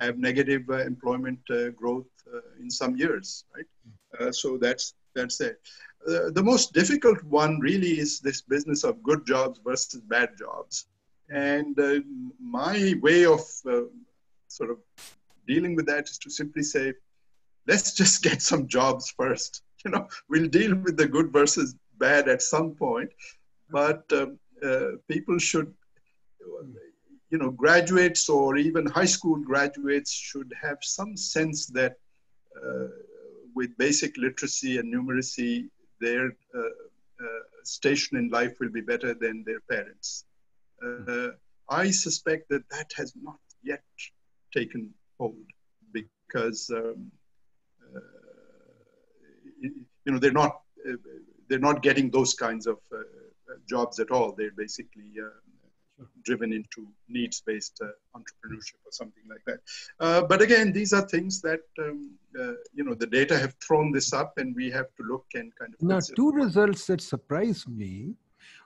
have 0.00 0.18
negative 0.18 0.68
employment 0.68 1.38
growth 1.76 2.06
in 2.60 2.70
some 2.70 2.96
years, 2.96 3.44
right? 3.54 4.34
so 4.34 4.56
that's 4.56 4.94
that's 5.14 5.40
it. 5.40 5.60
Uh, 6.08 6.30
the 6.30 6.42
most 6.42 6.72
difficult 6.72 7.22
one 7.24 7.60
really 7.60 7.98
is 7.98 8.20
this 8.20 8.42
business 8.42 8.82
of 8.82 9.02
good 9.02 9.24
jobs 9.26 9.60
versus 9.64 10.00
bad 10.00 10.30
jobs. 10.36 10.86
And 11.30 11.78
uh, 11.78 12.00
my 12.40 12.94
way 13.00 13.24
of 13.24 13.40
uh, 13.66 13.82
sort 14.48 14.70
of 14.70 14.78
dealing 15.46 15.76
with 15.76 15.86
that 15.86 16.08
is 16.08 16.18
to 16.18 16.30
simply 16.30 16.62
say, 16.62 16.94
let's 17.68 17.94
just 17.94 18.22
get 18.28 18.42
some 18.42 18.66
jobs 18.66 19.12
first. 19.16 19.62
You 19.84 19.90
know, 19.90 20.06
we'll 20.28 20.48
deal 20.48 20.76
with 20.76 20.96
the 20.96 21.08
good 21.08 21.32
versus 21.32 21.74
bad 21.98 22.28
at 22.28 22.40
some 22.42 22.70
point, 22.72 23.10
but 23.70 24.04
um, 24.12 24.38
uh, 24.64 24.92
people 25.08 25.38
should, 25.38 25.74
you 27.30 27.38
know, 27.38 27.50
graduates 27.50 28.28
or 28.28 28.56
even 28.56 28.86
high 28.86 29.06
school 29.16 29.38
graduates 29.40 30.12
should 30.12 30.52
have 30.60 30.78
some 30.82 31.16
sense 31.16 31.66
that 31.66 31.96
uh, 32.64 32.86
with 33.54 33.76
basic 33.76 34.16
literacy 34.16 34.78
and 34.78 34.92
numeracy, 34.94 35.68
their 36.00 36.26
uh, 36.54 36.60
uh, 36.60 37.42
station 37.64 38.16
in 38.18 38.28
life 38.28 38.54
will 38.60 38.70
be 38.70 38.80
better 38.80 39.14
than 39.14 39.44
their 39.44 39.60
parents. 39.70 40.24
Uh, 40.84 41.28
I 41.68 41.90
suspect 41.90 42.48
that 42.50 42.68
that 42.70 42.90
has 42.96 43.14
not 43.20 43.38
yet 43.62 43.84
taken 44.52 44.92
hold 45.18 45.46
because 45.92 46.70
um, 46.70 47.10
you 50.04 50.12
know 50.12 50.18
they're 50.18 50.32
not 50.32 50.60
they're 51.48 51.58
not 51.58 51.82
getting 51.82 52.10
those 52.10 52.34
kinds 52.34 52.66
of 52.66 52.78
jobs 53.68 54.00
at 54.00 54.10
all. 54.10 54.34
They're 54.36 54.52
basically 54.56 55.12
driven 56.24 56.52
into 56.52 56.86
needs-based 57.08 57.80
uh, 57.82 58.18
entrepreneurship 58.18 58.80
or 58.84 58.92
something 58.92 59.22
like 59.28 59.42
that. 59.46 59.60
Uh, 60.00 60.22
but 60.22 60.42
again, 60.42 60.72
these 60.72 60.92
are 60.92 61.06
things 61.08 61.40
that 61.42 61.60
um, 61.78 62.12
uh, 62.38 62.52
you 62.72 62.84
know 62.84 62.94
the 62.94 63.06
data 63.06 63.38
have 63.38 63.54
thrown 63.66 63.92
this 63.92 64.12
up, 64.12 64.32
and 64.36 64.54
we 64.54 64.70
have 64.70 64.86
to 64.96 65.02
look 65.04 65.26
and 65.34 65.52
kind 65.58 65.74
of. 65.74 65.82
Now, 65.82 66.00
two 66.00 66.30
results 66.30 66.86
that 66.86 67.00
surprised 67.00 67.68
me. 67.68 68.14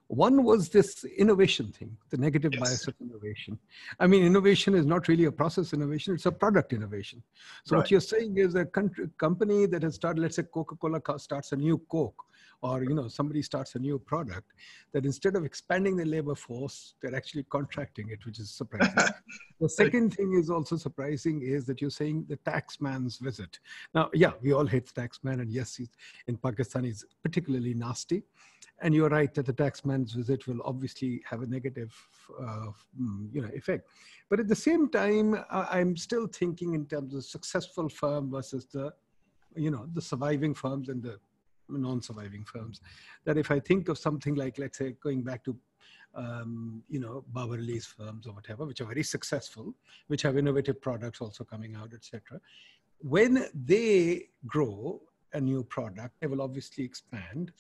One 0.09 0.45
was 0.45 0.69
this 0.69 1.05
innovation 1.05 1.73
thing, 1.73 1.97
the 2.11 2.17
negative 2.17 2.55
yes. 2.55 2.61
bias 2.61 2.89
of 2.89 2.95
innovation. 3.01 3.59
I 3.99 4.07
mean, 4.07 4.25
innovation 4.25 4.75
is 4.75 4.87
not 4.87 5.09
really 5.09 5.25
a 5.25 5.33
process 5.33 5.73
innovation, 5.73 6.15
it's 6.15 6.27
a 6.27 6.33
product 6.33 6.73
innovation. 6.73 7.23
So, 7.65 7.75
right. 7.75 7.81
what 7.81 7.91
you're 7.91 8.01
saying 8.01 8.39
is 8.39 8.55
a 8.55 8.65
country, 8.65 9.09
company 9.19 9.67
that 9.67 9.83
has 9.83 9.97
started, 9.97 10.21
let's 10.21 10.37
say 10.37 10.45
Coca 10.45 10.77
Cola 10.77 11.01
starts 11.19 11.53
a 11.53 11.57
new 11.57 11.79
Coke, 11.91 12.25
or 12.63 12.83
you 12.83 12.95
know 12.95 13.09
somebody 13.09 13.43
starts 13.43 13.75
a 13.75 13.79
new 13.79 13.99
product 13.99 14.53
that 14.93 15.05
instead 15.05 15.37
of 15.37 15.45
expanding 15.45 15.97
the 15.97 16.05
labor 16.05 16.35
force 16.35 16.95
they're 17.01 17.15
actually 17.15 17.43
contracting 17.45 18.09
it 18.11 18.25
which 18.25 18.39
is 18.39 18.51
surprising 18.51 18.95
the 19.61 19.69
second 19.69 20.15
thing 20.15 20.35
is 20.35 20.51
also 20.51 20.77
surprising 20.77 21.43
is 21.43 21.65
that 21.67 21.81
you're 21.81 21.91
saying 21.91 22.25
the 22.29 22.37
taxman's 22.39 23.19
visit 23.19 23.59
now 23.95 24.09
yeah 24.15 24.33
we 24.43 24.53
all 24.53 24.67
hate 24.67 24.87
the 24.87 25.01
taxman 25.01 25.41
and 25.41 25.51
yes 25.51 25.77
he's 25.77 25.91
in 26.29 26.37
pakistan 26.37 26.85
he's 26.85 27.05
particularly 27.23 27.75
nasty 27.75 28.23
and 28.83 28.95
you're 28.95 29.09
right 29.09 29.33
that 29.35 29.47
the 29.47 29.53
taxman's 29.53 30.13
visit 30.13 30.47
will 30.47 30.61
obviously 30.65 31.23
have 31.29 31.43
a 31.43 31.47
negative 31.47 31.95
uh, 32.41 32.71
mm, 33.01 33.29
you 33.33 33.41
know 33.41 33.51
effect 33.55 33.89
but 34.29 34.41
at 34.41 34.49
the 34.49 34.57
same 34.57 34.89
time 34.89 35.37
i'm 35.51 35.97
still 35.97 36.27
thinking 36.27 36.75
in 36.75 36.87
terms 36.87 37.15
of 37.15 37.25
successful 37.25 37.89
firm 37.89 38.31
versus 38.31 38.67
the 38.67 38.93
you 39.55 39.71
know 39.71 39.87
the 39.95 40.03
surviving 40.03 40.55
firms 40.55 40.89
and 40.89 41.03
the 41.03 41.19
non-surviving 41.69 42.45
firms. 42.45 42.81
That 43.25 43.39
if 43.39 43.51
I 43.51 43.61
think 43.61 43.89
of 43.89 43.99
something 43.99 44.35
like, 44.35 44.59
let's 44.59 44.79
say, 44.79 44.95
going 45.03 45.23
back 45.23 45.45
to 45.45 45.57
um, 46.15 46.83
you 46.89 46.99
know, 46.99 47.25
Babar 47.29 47.59
Ali's 47.59 47.85
firms 47.85 48.27
or 48.27 48.33
whatever, 48.33 48.65
which 48.65 48.81
are 48.81 48.87
very 48.87 49.03
successful, 49.03 49.75
which 50.07 50.23
have 50.23 50.39
innovative 50.39 50.81
products 50.81 51.21
also 51.21 51.45
coming 51.45 51.77
out, 51.77 51.93
etc. 51.93 52.41
When 53.01 53.47
they 53.55 54.29
grow 54.47 55.03
a 55.35 55.41
new 55.41 55.63
product, 55.65 56.15
they 56.21 56.27
will 56.27 56.41
obviously 56.41 56.85
expand. 56.85 57.53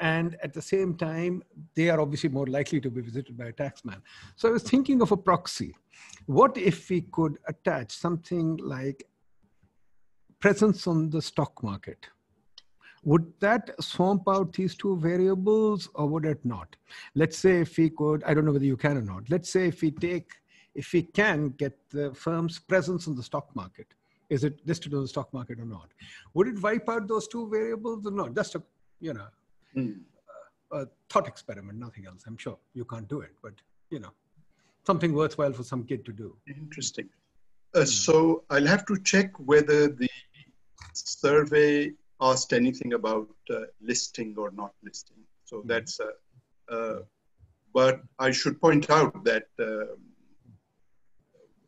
And 0.00 0.36
at 0.42 0.52
the 0.52 0.62
same 0.62 0.96
time, 0.96 1.42
they 1.74 1.88
are 1.88 2.00
obviously 2.00 2.28
more 2.28 2.46
likely 2.46 2.80
to 2.80 2.90
be 2.90 3.00
visited 3.00 3.36
by 3.36 3.46
a 3.46 3.52
taxman. 3.52 4.00
So 4.36 4.48
I 4.48 4.52
was 4.52 4.62
thinking 4.62 5.00
of 5.02 5.12
a 5.12 5.16
proxy. 5.16 5.76
What 6.26 6.56
if 6.56 6.90
we 6.90 7.02
could 7.02 7.38
attach 7.46 7.92
something 7.92 8.56
like 8.56 9.06
presence 10.40 10.86
on 10.86 11.10
the 11.10 11.22
stock 11.22 11.62
market? 11.62 12.08
would 13.04 13.32
that 13.40 13.70
swamp 13.82 14.22
out 14.28 14.52
these 14.52 14.74
two 14.74 14.96
variables 14.96 15.88
or 15.94 16.08
would 16.08 16.24
it 16.24 16.44
not? 16.44 16.74
Let's 17.14 17.38
say 17.38 17.60
if 17.60 17.76
we 17.76 17.90
could, 17.90 18.24
I 18.24 18.34
don't 18.34 18.44
know 18.44 18.52
whether 18.52 18.64
you 18.64 18.76
can 18.76 18.96
or 18.96 19.02
not. 19.02 19.28
Let's 19.28 19.50
say 19.50 19.68
if 19.68 19.82
we 19.82 19.90
take, 19.90 20.30
if 20.74 20.92
we 20.92 21.02
can 21.02 21.50
get 21.50 21.78
the 21.90 22.14
firm's 22.14 22.58
presence 22.58 23.06
on 23.06 23.14
the 23.14 23.22
stock 23.22 23.54
market, 23.54 23.86
is 24.30 24.42
it 24.42 24.58
listed 24.66 24.94
on 24.94 25.02
the 25.02 25.08
stock 25.08 25.32
market 25.34 25.60
or 25.60 25.66
not? 25.66 25.88
Would 26.32 26.48
it 26.48 26.62
wipe 26.62 26.88
out 26.88 27.06
those 27.06 27.28
two 27.28 27.48
variables 27.48 28.06
or 28.06 28.10
not? 28.10 28.34
Just 28.34 28.54
a, 28.54 28.62
you 29.00 29.12
know, 29.12 29.26
mm. 29.76 29.96
a, 30.72 30.76
a 30.78 30.86
thought 31.10 31.28
experiment, 31.28 31.78
nothing 31.78 32.06
else. 32.06 32.24
I'm 32.26 32.36
sure 32.36 32.58
you 32.74 32.84
can't 32.84 33.08
do 33.08 33.20
it, 33.20 33.32
but 33.42 33.54
you 33.90 34.00
know, 34.00 34.12
something 34.86 35.12
worthwhile 35.14 35.52
for 35.52 35.62
some 35.62 35.84
kid 35.84 36.04
to 36.04 36.12
do. 36.12 36.36
Interesting. 36.48 37.08
Uh, 37.74 37.84
so 37.84 38.44
I'll 38.50 38.66
have 38.66 38.86
to 38.86 38.96
check 38.98 39.32
whether 39.38 39.88
the 39.88 40.08
survey 40.92 41.92
asked 42.20 42.52
anything 42.52 42.94
about 42.94 43.28
uh, 43.50 43.62
listing 43.80 44.34
or 44.38 44.50
not 44.52 44.72
listing. 44.82 45.16
So 45.44 45.58
mm-hmm. 45.58 45.68
that's, 45.68 46.00
uh, 46.00 46.74
uh, 46.74 46.98
but 47.72 48.02
I 48.18 48.30
should 48.30 48.60
point 48.60 48.88
out 48.90 49.24
that, 49.24 49.46
um, 49.58 49.96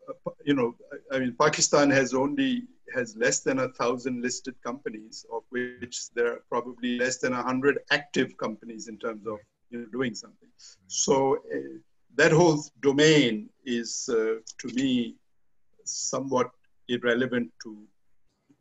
uh, 0.08 0.30
you 0.44 0.54
know, 0.54 0.76
I 1.12 1.18
mean, 1.18 1.34
Pakistan 1.38 1.90
has 1.90 2.14
only, 2.14 2.64
has 2.94 3.16
less 3.16 3.40
than 3.40 3.58
a 3.60 3.68
thousand 3.68 4.22
listed 4.22 4.54
companies, 4.62 5.26
of 5.32 5.42
which 5.50 6.10
there 6.14 6.32
are 6.32 6.42
probably 6.48 6.98
less 6.98 7.18
than 7.18 7.32
a 7.32 7.42
hundred 7.42 7.78
active 7.90 8.36
companies 8.38 8.88
in 8.88 8.98
terms 8.98 9.26
of, 9.26 9.38
you 9.70 9.80
know, 9.80 9.86
doing 9.86 10.14
something. 10.14 10.48
So 10.86 11.36
uh, 11.54 11.78
that 12.16 12.32
whole 12.32 12.64
domain 12.80 13.50
is, 13.64 14.08
uh, 14.08 14.36
to 14.58 14.68
me, 14.74 15.16
somewhat 15.84 16.50
irrelevant 16.88 17.50
to 17.62 17.76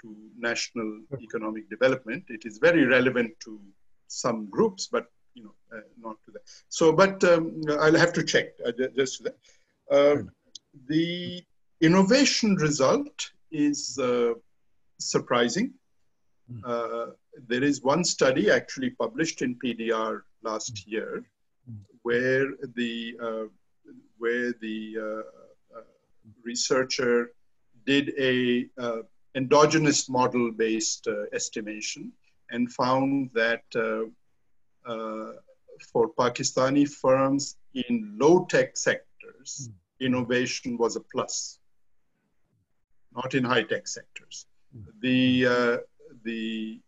to 0.01 0.15
national 0.37 1.01
economic 1.21 1.69
development. 1.69 2.23
It 2.29 2.45
is 2.45 2.57
very 2.57 2.85
relevant 2.85 3.33
to 3.45 3.59
some 4.07 4.47
groups, 4.49 4.87
but 4.87 5.07
you 5.33 5.43
know, 5.43 5.55
uh, 5.75 5.81
not 5.99 6.17
to 6.25 6.31
that. 6.31 6.41
So, 6.69 6.91
but 6.91 7.23
um, 7.23 7.61
I'll 7.79 7.95
have 7.95 8.13
to 8.13 8.23
check 8.23 8.47
uh, 8.65 8.71
just 8.95 9.23
that. 9.23 9.37
Uh, 9.91 10.23
the 10.87 11.43
innovation 11.81 12.55
result 12.55 13.31
is 13.51 13.97
uh, 14.01 14.33
surprising. 14.99 15.73
Uh, 16.63 17.07
there 17.47 17.63
is 17.63 17.81
one 17.81 18.03
study 18.03 18.51
actually 18.51 18.91
published 18.91 19.41
in 19.41 19.55
PDR 19.55 20.21
last 20.43 20.83
hmm. 20.83 20.91
year, 20.91 21.23
hmm. 21.67 21.81
where 22.03 22.45
the 22.75 23.17
uh, 23.21 23.45
where 24.19 24.53
the 24.61 25.23
researcher 26.43 27.31
did 27.85 28.13
a 28.19 28.69
endogenous 29.35 30.09
model 30.09 30.51
based 30.51 31.07
uh, 31.07 31.25
estimation 31.33 32.11
and 32.51 32.71
found 32.71 33.29
that 33.33 33.63
uh, 33.75 34.05
uh, 34.89 35.33
for 35.91 36.09
Pakistani 36.17 36.87
firms 36.87 37.57
in 37.73 38.15
low 38.19 38.45
tech 38.45 38.77
sectors, 38.77 39.69
mm. 39.69 39.73
innovation 40.05 40.77
was 40.77 40.95
a 40.95 41.01
plus, 41.01 41.59
not 43.15 43.33
in 43.33 43.43
high 43.43 43.63
tech 43.63 43.87
sectors. 43.87 44.45
Mm. 44.75 44.85
The, 45.01 45.45
uh, 45.47 45.77
the, 46.23 46.79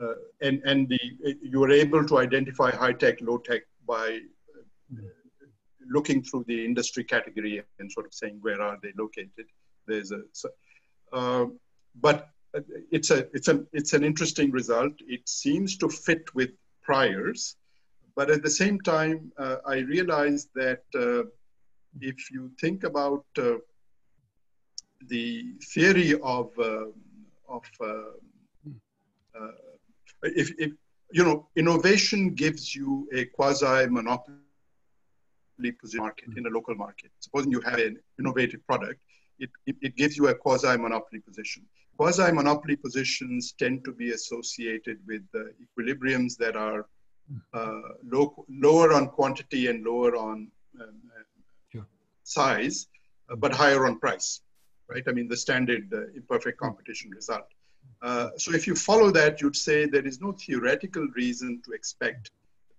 uh, 0.00 0.14
and, 0.40 0.60
and 0.64 0.88
the, 0.88 1.00
you 1.42 1.60
were 1.60 1.70
able 1.70 2.04
to 2.04 2.18
identify 2.18 2.70
high 2.70 2.92
tech, 2.92 3.20
low 3.20 3.38
tech 3.38 3.62
by 3.86 4.20
uh, 4.92 5.00
looking 5.88 6.22
through 6.22 6.44
the 6.48 6.64
industry 6.64 7.04
category 7.04 7.62
and 7.78 7.90
sort 7.90 8.06
of 8.06 8.14
saying 8.14 8.38
where 8.40 8.60
are 8.60 8.78
they 8.82 8.92
located. 8.98 9.46
There's 9.86 10.10
a, 10.12 10.22
so, 10.32 10.48
uh, 11.12 11.46
but 12.00 12.28
it's 12.90 13.10
a 13.10 13.26
it's 13.34 13.48
a 13.48 13.64
it's 13.72 13.92
an 13.92 14.04
interesting 14.04 14.50
result. 14.50 14.92
It 15.06 15.28
seems 15.28 15.76
to 15.78 15.88
fit 15.88 16.34
with 16.34 16.50
priors, 16.82 17.56
but 18.16 18.30
at 18.30 18.42
the 18.42 18.50
same 18.50 18.80
time, 18.80 19.32
uh, 19.38 19.56
I 19.66 19.78
realized 19.78 20.48
that 20.54 20.82
uh, 20.94 21.28
if 22.00 22.30
you 22.30 22.50
think 22.60 22.84
about 22.84 23.24
uh, 23.38 23.56
the 25.08 25.54
theory 25.72 26.14
of 26.22 26.50
uh, 26.58 26.86
of 27.48 27.64
uh, 27.80 27.86
uh, 29.38 29.50
if, 30.22 30.52
if 30.58 30.72
you 31.12 31.22
know, 31.24 31.48
innovation 31.56 32.34
gives 32.34 32.74
you 32.74 33.08
a 33.12 33.24
quasi-monopoly 33.26 34.36
position 35.80 36.00
market 36.00 36.28
in 36.36 36.46
a 36.46 36.48
local 36.48 36.74
market. 36.74 37.10
Supposing 37.20 37.52
you 37.52 37.60
have 37.60 37.78
an 37.78 37.98
innovative 38.18 38.66
product, 38.66 39.00
it, 39.38 39.50
it, 39.66 39.76
it 39.80 39.96
gives 39.96 40.16
you 40.16 40.28
a 40.28 40.34
quasi-monopoly 40.34 41.20
position. 41.20 41.64
Quasi-monopoly 41.96 42.76
positions 42.76 43.54
tend 43.58 43.84
to 43.84 43.92
be 43.92 44.10
associated 44.10 44.98
with 45.06 45.22
uh, 45.34 45.40
equilibriums 45.62 46.36
that 46.38 46.56
are 46.56 46.86
uh, 47.54 47.80
low, 48.04 48.44
lower 48.48 48.92
on 48.92 49.06
quantity 49.08 49.68
and 49.68 49.84
lower 49.84 50.16
on 50.16 50.48
um, 50.80 51.00
Sure. 51.72 51.86
size, 52.24 52.88
uh, 53.30 53.36
but 53.36 53.52
higher 53.52 53.86
on 53.86 53.98
price, 53.98 54.40
right? 54.88 55.02
I 55.06 55.12
mean, 55.12 55.28
the 55.28 55.36
standard 55.36 55.92
uh, 55.92 56.08
imperfect 56.14 56.58
competition 56.58 57.10
result. 57.10 57.48
Uh, 58.02 58.30
so 58.36 58.52
if 58.52 58.66
you 58.66 58.74
follow 58.74 59.10
that, 59.10 59.40
you'd 59.40 59.56
say 59.56 59.86
there 59.86 60.06
is 60.06 60.20
no 60.20 60.32
theoretical 60.32 61.06
reason 61.14 61.62
to 61.64 61.72
expect 61.72 62.30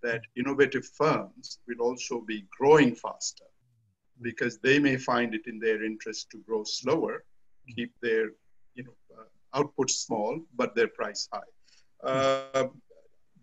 that 0.03 0.21
innovative 0.35 0.85
firms 0.85 1.59
will 1.67 1.81
also 1.81 2.21
be 2.21 2.45
growing 2.57 2.93
faster 2.93 3.45
because 4.21 4.59
they 4.59 4.77
may 4.79 4.97
find 4.97 5.33
it 5.33 5.45
in 5.47 5.59
their 5.59 5.83
interest 5.83 6.29
to 6.31 6.37
grow 6.39 6.63
slower, 6.63 7.23
keep 7.75 7.91
their 8.01 8.29
you 8.75 8.83
know, 8.83 8.95
uh, 9.17 9.57
output 9.57 9.89
small, 9.89 10.39
but 10.55 10.75
their 10.75 10.87
price 10.87 11.27
high. 11.33 11.51
Uh, 12.03 12.67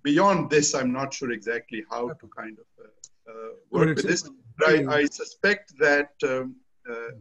beyond 0.02 0.50
this, 0.50 0.74
I'm 0.74 0.92
not 0.92 1.12
sure 1.12 1.32
exactly 1.32 1.84
how 1.90 2.08
to 2.08 2.28
kind 2.36 2.56
of 2.58 2.66
uh, 2.84 3.30
uh, 3.30 3.48
work 3.70 3.96
with 3.96 4.06
this. 4.06 4.28
But 4.58 4.68
I, 4.68 4.98
I 4.98 5.04
suspect 5.06 5.72
that 5.78 6.10
um, 6.22 6.56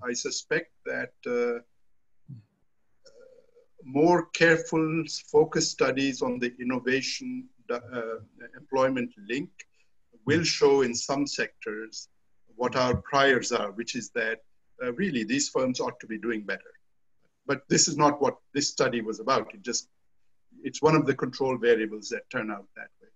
I 0.04 0.14
suspect 0.14 0.72
that 0.86 1.14
uh, 1.28 1.60
more 3.84 4.28
careful, 4.34 5.04
focused 5.32 5.72
studies 5.72 6.22
on 6.22 6.40
the 6.40 6.54
innovation 6.60 7.48
uh, 7.72 7.80
employment 8.58 9.12
link 9.30 9.50
will 10.26 10.44
show 10.44 10.82
in 10.82 10.94
some 10.94 11.26
sectors 11.26 12.10
what 12.56 12.76
our 12.76 12.98
priors 12.98 13.52
are, 13.52 13.72
which 13.72 13.96
is 13.96 14.10
that 14.12 14.40
uh, 14.84 14.94
really 14.94 15.24
these 15.24 15.50
firms 15.50 15.80
ought 15.80 16.00
to 16.00 16.08
be 16.08 16.18
doing 16.18 16.42
better. 16.44 16.74
But 17.48 17.62
this 17.70 17.88
is 17.88 17.98
not 17.98 18.22
what 18.22 18.38
this 18.54 18.70
study 18.70 19.02
was 19.02 19.20
about. 19.20 19.54
It 19.54 19.62
just 19.62 19.88
it's 20.64 20.82
one 20.82 20.96
of 20.96 21.06
the 21.06 21.16
control 21.16 21.58
variables 21.58 22.10
that 22.10 22.30
turn 22.30 22.52
out 22.52 22.68
that 22.76 22.90
way. 23.02 23.08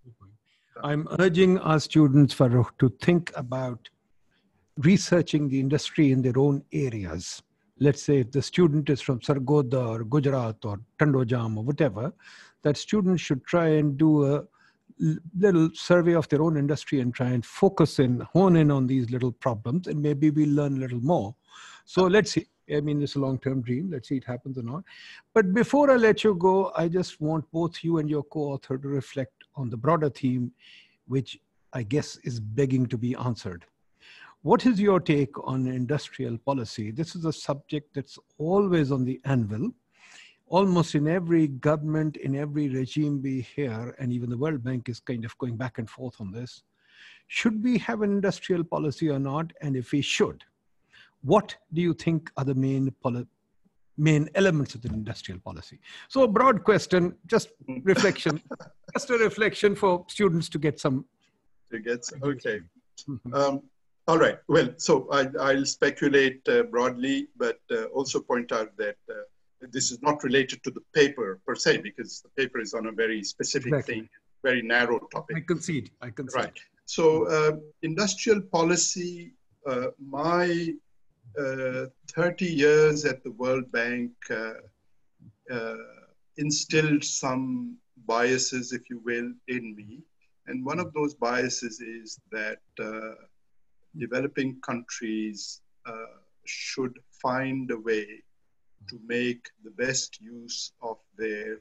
I'm 0.83 1.07
urging 1.19 1.59
our 1.59 1.79
students, 1.79 2.33
Farrukh, 2.33 2.71
to 2.79 2.89
think 3.01 3.31
about 3.35 3.87
researching 4.79 5.47
the 5.47 5.59
industry 5.59 6.11
in 6.11 6.21
their 6.21 6.37
own 6.37 6.63
areas. 6.71 7.41
Let's 7.79 8.01
say 8.01 8.19
if 8.19 8.31
the 8.31 8.41
student 8.41 8.89
is 8.89 9.01
from 9.01 9.19
Sargodha 9.19 9.87
or 9.87 10.03
Gujarat 10.03 10.63
or 10.63 10.79
Tandojam 10.99 11.57
or 11.57 11.63
whatever, 11.63 12.13
that 12.63 12.77
student 12.77 13.19
should 13.19 13.45
try 13.45 13.67
and 13.67 13.97
do 13.97 14.35
a 14.35 14.43
little 15.37 15.69
survey 15.73 16.13
of 16.13 16.27
their 16.29 16.41
own 16.41 16.57
industry 16.57 17.01
and 17.01 17.13
try 17.13 17.27
and 17.27 17.45
focus 17.45 17.99
in, 17.99 18.21
hone 18.21 18.55
in 18.55 18.71
on 18.71 18.87
these 18.87 19.09
little 19.09 19.31
problems, 19.31 19.87
and 19.87 20.01
maybe 20.01 20.29
we'll 20.29 20.49
learn 20.49 20.77
a 20.77 20.79
little 20.79 21.01
more. 21.01 21.35
So 21.85 22.03
let's 22.05 22.31
see. 22.31 22.47
I 22.73 22.81
mean, 22.81 23.01
it's 23.01 23.15
a 23.15 23.19
long 23.19 23.37
term 23.39 23.61
dream. 23.61 23.91
Let's 23.91 24.09
see 24.09 24.17
it 24.17 24.23
happens 24.23 24.57
or 24.57 24.63
not. 24.63 24.83
But 25.33 25.53
before 25.53 25.91
I 25.91 25.97
let 25.97 26.23
you 26.23 26.33
go, 26.35 26.71
I 26.75 26.87
just 26.87 27.21
want 27.21 27.45
both 27.51 27.83
you 27.83 27.99
and 27.99 28.09
your 28.09 28.23
co 28.23 28.39
author 28.53 28.77
to 28.77 28.87
reflect 28.87 29.33
on 29.55 29.69
the 29.69 29.77
broader 29.77 30.09
theme, 30.09 30.51
which 31.07 31.37
I 31.73 31.83
guess 31.83 32.17
is 32.23 32.39
begging 32.39 32.87
to 32.87 32.97
be 32.97 33.15
answered. 33.15 33.65
What 34.45 34.67
is 34.67 34.79
your 34.79 34.99
take 34.99 35.35
on 35.43 35.65
industrial 35.65 36.37
policy? 36.37 36.91
This 36.91 37.15
is 37.15 37.25
a 37.25 37.33
subject 37.33 37.95
that's 37.95 38.19
always 38.37 38.91
on 38.91 39.03
the 39.03 39.19
anvil. 39.25 39.71
Almost 40.45 40.93
in 40.93 41.07
every 41.07 41.47
government, 41.47 42.17
in 42.17 42.35
every 42.35 42.69
regime 42.69 43.23
we 43.23 43.41
hear, 43.41 43.95
and 43.97 44.13
even 44.13 44.29
the 44.29 44.37
World 44.37 44.63
Bank 44.63 44.87
is 44.87 44.99
kind 44.99 45.25
of 45.25 45.35
going 45.39 45.57
back 45.57 45.79
and 45.79 45.89
forth 45.89 46.21
on 46.21 46.31
this. 46.31 46.61
Should 47.25 47.63
we 47.63 47.79
have 47.79 48.03
an 48.03 48.11
industrial 48.11 48.63
policy 48.63 49.09
or 49.09 49.17
not? 49.17 49.51
And 49.63 49.75
if 49.75 49.91
we 49.91 50.01
should, 50.01 50.43
what 51.23 51.55
do 51.73 51.81
you 51.81 51.95
think 51.95 52.29
are 52.37 52.45
the 52.45 52.53
main 52.53 52.93
main 53.97 54.29
elements 54.35 54.75
of 54.75 54.83
the 54.83 54.89
industrial 54.89 55.39
policy? 55.39 55.79
So 56.07 56.21
a 56.21 56.27
broad 56.27 56.63
question, 56.63 57.15
just 57.25 57.49
reflection, 57.81 58.39
just 58.93 59.09
a 59.09 59.17
reflection 59.17 59.75
for 59.75 60.05
students 60.07 60.49
to 60.49 60.59
get 60.59 60.79
some. 60.79 61.05
To 61.71 61.79
get 61.79 62.05
some, 62.05 62.21
okay. 62.21 62.59
Um, 63.33 63.63
all 64.07 64.17
right. 64.17 64.37
Well, 64.47 64.69
so 64.77 65.07
I, 65.11 65.27
I'll 65.39 65.65
speculate 65.65 66.41
uh, 66.47 66.63
broadly, 66.63 67.27
but 67.37 67.59
uh, 67.71 67.85
also 67.85 68.19
point 68.19 68.51
out 68.51 68.75
that 68.77 68.97
uh, 69.09 69.13
this 69.71 69.91
is 69.91 70.01
not 70.01 70.23
related 70.23 70.63
to 70.63 70.71
the 70.71 70.81
paper 70.93 71.39
per 71.45 71.55
se, 71.55 71.77
because 71.77 72.21
the 72.21 72.29
paper 72.41 72.59
is 72.59 72.73
on 72.73 72.87
a 72.87 72.91
very 72.91 73.23
specific 73.23 73.73
Exactly. 73.73 73.95
thing, 73.95 74.09
very 74.43 74.61
narrow 74.61 74.99
topic. 75.11 75.37
I 75.37 75.41
concede. 75.41 75.91
I 76.01 76.09
concede. 76.11 76.35
Right. 76.35 76.59
So, 76.85 77.27
uh, 77.27 77.57
industrial 77.81 78.41
policy, 78.41 79.33
uh, 79.67 79.87
my 79.99 80.73
uh, 81.39 81.85
30 82.15 82.45
years 82.45 83.05
at 83.05 83.23
the 83.23 83.31
World 83.31 83.71
Bank 83.71 84.11
uh, 84.29 84.53
uh, 85.51 85.75
instilled 86.37 87.03
some 87.03 87.77
biases, 88.05 88.71
if 88.71 88.89
you 88.89 89.01
will, 89.03 89.31
in 89.47 89.75
me. 89.75 89.99
And 90.47 90.63
one 90.63 90.79
of 90.79 90.93
those 90.93 91.15
biases 91.15 91.81
is 91.81 92.19
that 92.31 92.59
uh, 92.79 93.15
developing 93.97 94.59
countries 94.61 95.61
uh, 95.85 96.17
should 96.45 96.99
find 97.21 97.71
a 97.71 97.79
way 97.79 98.05
to 98.89 98.99
make 99.05 99.49
the 99.63 99.71
best 99.71 100.21
use 100.21 100.71
of 100.81 100.97
their 101.17 101.57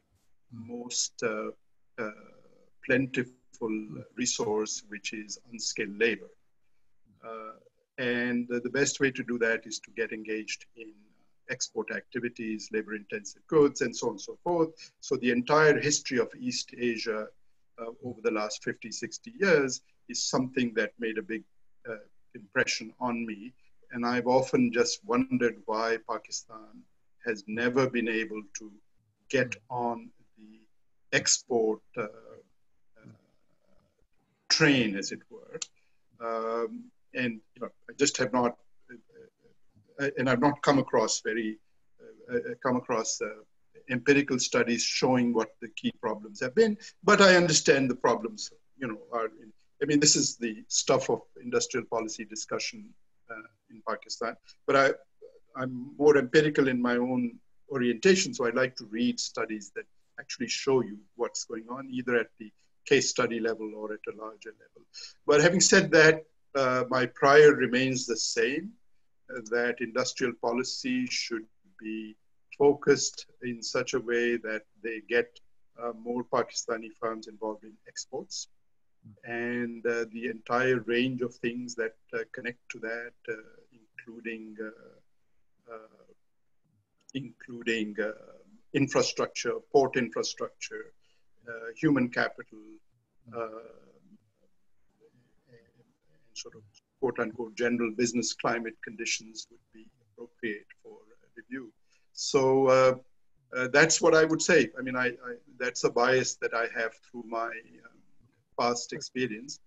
most 0.52 1.22
uh, 1.22 1.48
uh, 1.98 2.10
plentiful 2.84 3.34
resource, 4.16 4.82
which 4.88 5.12
is 5.12 5.38
unskilled 5.50 5.98
labor. 5.98 6.30
Uh, 7.26 7.52
and 7.98 8.48
the 8.48 8.70
best 8.70 9.00
way 9.00 9.10
to 9.10 9.22
do 9.22 9.38
that 9.38 9.66
is 9.66 9.78
to 9.78 9.90
get 9.92 10.12
engaged 10.12 10.66
in 10.76 10.92
export 11.50 11.90
activities, 11.94 12.68
labor 12.72 12.94
intensive 12.94 13.42
goods, 13.46 13.80
and 13.80 13.94
so 13.94 14.08
on 14.08 14.12
and 14.14 14.20
so 14.20 14.38
forth. 14.42 14.70
So 15.00 15.16
the 15.16 15.30
entire 15.30 15.78
history 15.78 16.18
of 16.18 16.28
East 16.38 16.74
Asia 16.76 17.26
uh, 17.78 17.84
over 18.04 18.20
the 18.22 18.30
last 18.30 18.62
50, 18.64 18.90
60 18.90 19.34
years 19.38 19.82
is 20.08 20.24
something 20.24 20.72
that 20.74 20.92
made 20.98 21.18
a 21.18 21.22
big 21.22 21.44
uh, 21.88 21.96
impression 22.34 22.92
on 23.00 23.26
me. 23.26 23.52
And 23.92 24.04
I've 24.04 24.26
often 24.26 24.72
just 24.72 25.04
wondered 25.04 25.56
why 25.66 25.98
Pakistan 26.10 26.82
has 27.26 27.44
never 27.46 27.88
been 27.88 28.08
able 28.08 28.42
to 28.58 28.72
get 29.30 29.54
on 29.70 30.10
the 30.36 30.60
export 31.12 31.80
uh, 31.96 32.02
uh, 32.02 33.06
train, 34.48 34.96
as 34.96 35.12
it 35.12 35.20
were. 35.30 35.58
Um, 36.20 36.84
and 37.14 37.40
you 37.54 37.62
know, 37.62 37.68
I 37.88 37.92
just 37.98 38.16
have 38.18 38.32
not, 38.32 38.56
uh, 40.00 40.10
and 40.18 40.28
I've 40.28 40.40
not 40.40 40.60
come 40.62 40.78
across 40.78 41.20
very, 41.20 41.58
uh, 42.02 42.36
uh, 42.36 42.40
come 42.62 42.76
across 42.76 43.20
uh, 43.22 43.28
empirical 43.90 44.38
studies 44.38 44.82
showing 44.82 45.32
what 45.32 45.50
the 45.62 45.68
key 45.76 45.92
problems 46.00 46.40
have 46.40 46.54
been. 46.54 46.76
But 47.04 47.20
I 47.20 47.36
understand 47.36 47.90
the 47.90 47.96
problems, 47.96 48.50
you 48.76 48.88
know, 48.88 48.98
are. 49.12 49.26
In, 49.26 49.52
I 49.82 49.86
mean, 49.86 50.00
this 50.00 50.16
is 50.16 50.36
the 50.36 50.64
stuff 50.68 51.10
of 51.10 51.22
industrial 51.42 51.86
policy 51.86 52.24
discussion 52.24 52.88
uh, 53.30 53.48
in 53.70 53.82
Pakistan. 53.88 54.36
But 54.66 54.76
I, 54.76 54.90
I'm 55.56 55.94
more 55.98 56.16
empirical 56.16 56.68
in 56.68 56.80
my 56.80 56.96
own 56.96 57.38
orientation, 57.70 58.34
so 58.34 58.46
I 58.46 58.50
like 58.50 58.76
to 58.76 58.86
read 58.86 59.18
studies 59.18 59.72
that 59.76 59.84
actually 60.18 60.48
show 60.48 60.80
you 60.82 60.98
what's 61.16 61.44
going 61.44 61.66
on, 61.70 61.88
either 61.90 62.16
at 62.16 62.28
the 62.38 62.50
case 62.86 63.10
study 63.10 63.40
level 63.40 63.72
or 63.76 63.92
at 63.92 64.00
a 64.12 64.16
larger 64.16 64.52
level. 64.52 64.86
But 65.26 65.40
having 65.40 65.60
said 65.60 65.90
that, 65.92 66.24
uh, 66.54 66.84
my 66.88 67.06
prior 67.06 67.52
remains 67.54 68.06
the 68.06 68.16
same 68.16 68.70
uh, 69.30 69.40
that 69.50 69.76
industrial 69.80 70.34
policy 70.40 71.06
should 71.06 71.46
be 71.80 72.16
focused 72.56 73.26
in 73.42 73.62
such 73.62 73.94
a 73.94 74.00
way 74.00 74.36
that 74.36 74.62
they 74.82 75.02
get 75.08 75.28
uh, 75.82 75.92
more 75.98 76.22
Pakistani 76.22 76.90
firms 77.00 77.26
involved 77.26 77.64
in 77.64 77.72
exports 77.88 78.48
and 79.24 79.84
uh, 79.86 80.04
the 80.12 80.26
entire 80.26 80.80
range 80.80 81.22
of 81.22 81.34
things 81.34 81.74
that 81.74 81.96
uh, 82.12 82.18
connect 82.32 82.58
to 82.70 82.78
that, 82.80 83.12
uh, 83.28 83.36
including 83.72 84.56
including 87.14 87.94
infrastructure, 88.72 89.54
port 89.72 89.96
infrastructure, 89.96 90.92
human 91.76 92.08
capital, 92.08 92.58
and 93.32 93.54
sort 96.34 96.54
of 96.56 96.62
quote 97.00 97.18
unquote 97.20 97.56
general 97.56 97.92
business 97.96 98.34
climate 98.34 98.76
conditions 98.82 99.46
would 99.50 99.60
be 99.72 99.86
appropriate 100.02 100.66
for 100.82 100.98
review. 101.36 101.72
So 102.12 102.66
uh, 102.66 102.94
uh, 103.56 103.68
that's 103.72 104.00
what 104.00 104.14
I 104.14 104.24
would 104.24 104.42
say. 104.42 104.70
I 104.78 104.82
mean, 104.82 104.96
I, 104.96 105.08
I, 105.08 105.34
that's 105.58 105.84
a 105.84 105.90
bias 105.90 106.36
that 106.36 106.54
I 106.54 106.66
have 106.78 106.92
through 107.10 107.24
my 107.28 107.50
past 108.58 108.92
experience 108.92 109.60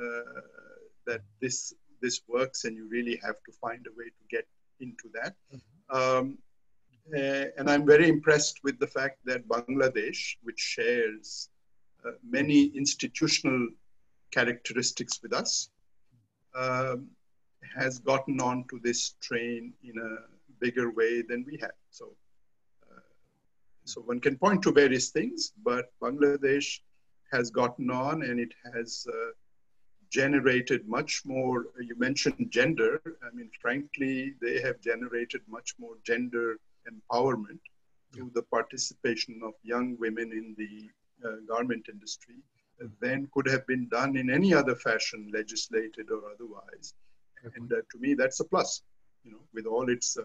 uh, 0.00 0.40
that 1.06 1.22
this 1.40 1.74
this 2.00 2.20
works, 2.28 2.64
and 2.64 2.76
you 2.76 2.86
really 2.88 3.18
have 3.24 3.36
to 3.46 3.52
find 3.60 3.86
a 3.86 3.90
way 3.96 4.06
to 4.06 4.24
get 4.30 4.46
into 4.80 5.08
that. 5.14 5.34
Um, 5.90 6.38
and 7.12 7.68
I'm 7.70 7.86
very 7.86 8.08
impressed 8.08 8.60
with 8.62 8.78
the 8.78 8.86
fact 8.86 9.18
that 9.24 9.48
Bangladesh, 9.48 10.36
which 10.42 10.58
shares 10.58 11.48
uh, 12.04 12.12
many 12.28 12.64
institutional 12.74 13.68
characteristics 14.30 15.20
with 15.22 15.32
us, 15.32 15.70
um, 16.54 17.08
has 17.76 17.98
gotten 17.98 18.40
onto 18.40 18.80
this 18.80 19.14
train 19.20 19.72
in 19.82 19.98
a 19.98 20.10
bigger 20.60 20.90
way 20.92 21.22
than 21.22 21.44
we 21.46 21.58
have. 21.60 21.78
So, 21.90 22.14
uh, 22.90 23.00
so 23.84 24.00
one 24.02 24.20
can 24.20 24.36
point 24.36 24.62
to 24.62 24.72
various 24.72 25.10
things, 25.10 25.52
but 25.62 25.92
Bangladesh 26.02 26.80
has 27.32 27.50
gotten 27.50 27.90
on 27.90 28.22
and 28.22 28.38
it 28.38 28.52
has 28.72 29.06
uh, 29.08 29.30
generated 30.10 30.86
much 30.86 31.22
more. 31.24 31.66
You 31.80 31.96
mentioned 31.98 32.46
gender. 32.50 33.00
I 33.26 33.34
mean, 33.34 33.50
frankly, 33.60 34.34
they 34.40 34.60
have 34.60 34.80
generated 34.80 35.42
much 35.48 35.74
more 35.78 35.96
gender 36.04 36.58
empowerment 36.92 37.58
through 38.12 38.30
the 38.34 38.42
participation 38.42 39.40
of 39.44 39.54
young 39.62 39.96
women 39.98 40.30
in 40.32 40.54
the 40.56 40.88
uh, 41.26 41.36
garment 41.48 41.86
industry 41.90 42.36
than 43.00 43.28
could 43.32 43.46
have 43.46 43.66
been 43.66 43.88
done 43.88 44.16
in 44.16 44.30
any 44.30 44.52
other 44.52 44.74
fashion, 44.74 45.30
legislated 45.32 46.10
or 46.10 46.22
otherwise. 46.32 46.94
And 47.56 47.72
uh, 47.72 47.76
to 47.76 47.98
me, 47.98 48.14
that's 48.14 48.40
a 48.40 48.44
plus. 48.44 48.82
You 49.24 49.32
know, 49.32 49.38
with 49.52 49.66
all 49.66 49.88
its 49.88 50.16
uh, 50.16 50.22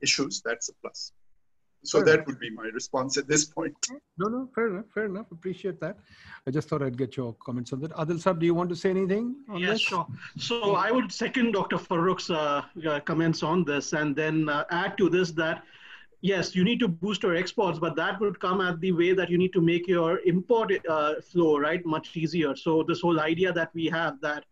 issues, 0.00 0.42
that's 0.44 0.68
a 0.68 0.72
plus. 0.82 1.12
So 1.84 1.98
fair 1.98 2.06
that 2.06 2.14
enough. 2.14 2.26
would 2.26 2.40
be 2.40 2.50
my 2.50 2.64
response 2.64 3.16
at 3.16 3.28
this 3.28 3.44
point. 3.44 3.74
No, 4.18 4.28
no, 4.28 4.48
fair 4.54 4.68
enough, 4.68 4.86
fair 4.92 5.04
enough. 5.04 5.30
Appreciate 5.30 5.80
that. 5.80 5.98
I 6.46 6.50
just 6.50 6.68
thought 6.68 6.82
I'd 6.82 6.98
get 6.98 7.16
your 7.16 7.34
comments 7.34 7.72
on 7.72 7.80
that. 7.80 7.92
Adil 7.92 8.20
Sab, 8.20 8.40
do 8.40 8.46
you 8.46 8.54
want 8.54 8.70
to 8.70 8.76
say 8.76 8.90
anything 8.90 9.36
on 9.48 9.58
yes, 9.58 9.72
this? 9.72 9.80
sure. 9.82 10.06
So 10.38 10.74
I 10.74 10.90
would 10.90 11.12
second 11.12 11.52
Dr. 11.52 11.76
Farrukh's 11.76 12.30
uh, 12.30 12.62
uh, 12.88 13.00
comments 13.00 13.42
on 13.42 13.64
this 13.64 13.92
and 13.92 14.16
then 14.16 14.48
uh, 14.48 14.64
add 14.70 14.98
to 14.98 15.08
this 15.08 15.30
that 15.32 15.62
yes, 16.24 16.54
you 16.54 16.64
need 16.64 16.80
to 16.80 16.88
boost 16.88 17.22
your 17.22 17.36
exports, 17.36 17.78
but 17.78 17.94
that 17.96 18.18
would 18.18 18.40
come 18.40 18.62
at 18.62 18.80
the 18.80 18.92
way 18.92 19.12
that 19.12 19.28
you 19.28 19.36
need 19.36 19.52
to 19.52 19.60
make 19.60 19.86
your 19.86 20.20
import 20.20 20.72
uh, 20.88 21.20
flow, 21.20 21.58
right, 21.58 21.84
much 21.84 22.16
easier. 22.16 22.56
So 22.56 22.82
this 22.82 23.02
whole 23.02 23.20
idea 23.20 23.52
that 23.52 23.70
we 23.74 23.86
have 23.86 24.20
that 24.22 24.44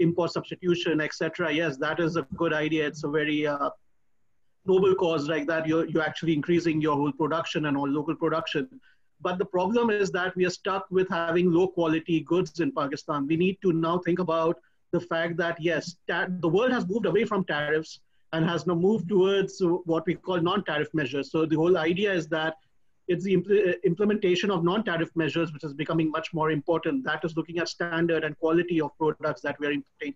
import 0.00 0.32
substitution, 0.32 1.00
etc. 1.00 1.52
Yes, 1.52 1.76
that 1.76 2.00
is 2.00 2.16
a 2.16 2.22
good 2.36 2.52
idea. 2.52 2.86
It's 2.86 3.04
a 3.04 3.08
very 3.08 3.46
uh, 3.46 3.70
noble 4.66 4.94
cause 4.94 5.28
like 5.28 5.46
that. 5.46 5.66
You're, 5.66 5.86
you're 5.86 6.02
actually 6.02 6.34
increasing 6.34 6.80
your 6.80 6.96
whole 6.96 7.12
production 7.12 7.66
and 7.66 7.76
all 7.76 7.88
local 7.88 8.14
production. 8.14 8.68
But 9.20 9.38
the 9.38 9.44
problem 9.44 9.90
is 9.90 10.10
that 10.12 10.34
we 10.36 10.46
are 10.46 10.50
stuck 10.50 10.86
with 10.90 11.08
having 11.08 11.52
low 11.52 11.68
quality 11.68 12.20
goods 12.20 12.60
in 12.60 12.72
Pakistan. 12.72 13.26
We 13.26 13.36
need 13.36 13.58
to 13.62 13.72
now 13.72 13.98
think 13.98 14.18
about 14.18 14.58
the 14.92 15.00
fact 15.00 15.36
that 15.36 15.60
yes, 15.60 15.96
the 16.06 16.48
world 16.48 16.72
has 16.72 16.88
moved 16.88 17.06
away 17.06 17.24
from 17.24 17.44
tariffs 17.44 18.00
and 18.32 18.44
has 18.44 18.66
now 18.66 18.74
moved 18.74 19.08
towards 19.08 19.60
what 19.84 20.06
we 20.06 20.14
call 20.14 20.40
non-tariff 20.40 20.88
measures. 20.94 21.30
So 21.30 21.46
the 21.46 21.56
whole 21.56 21.76
idea 21.76 22.12
is 22.12 22.28
that 22.28 22.54
it's 23.08 23.24
the 23.24 23.36
impl 23.36 23.68
uh, 23.68 23.72
implementation 23.84 24.50
of 24.52 24.62
non-tariff 24.62 25.10
measures 25.16 25.52
which 25.52 25.64
is 25.64 25.74
becoming 25.74 26.10
much 26.10 26.32
more 26.32 26.50
important. 26.52 27.04
That 27.04 27.24
is 27.24 27.36
looking 27.36 27.58
at 27.58 27.68
standard 27.68 28.22
and 28.24 28.38
quality 28.38 28.80
of 28.80 28.96
products 28.98 29.40
that 29.42 29.58
we 29.58 29.66
are 29.66 29.72
importing, 29.72 30.14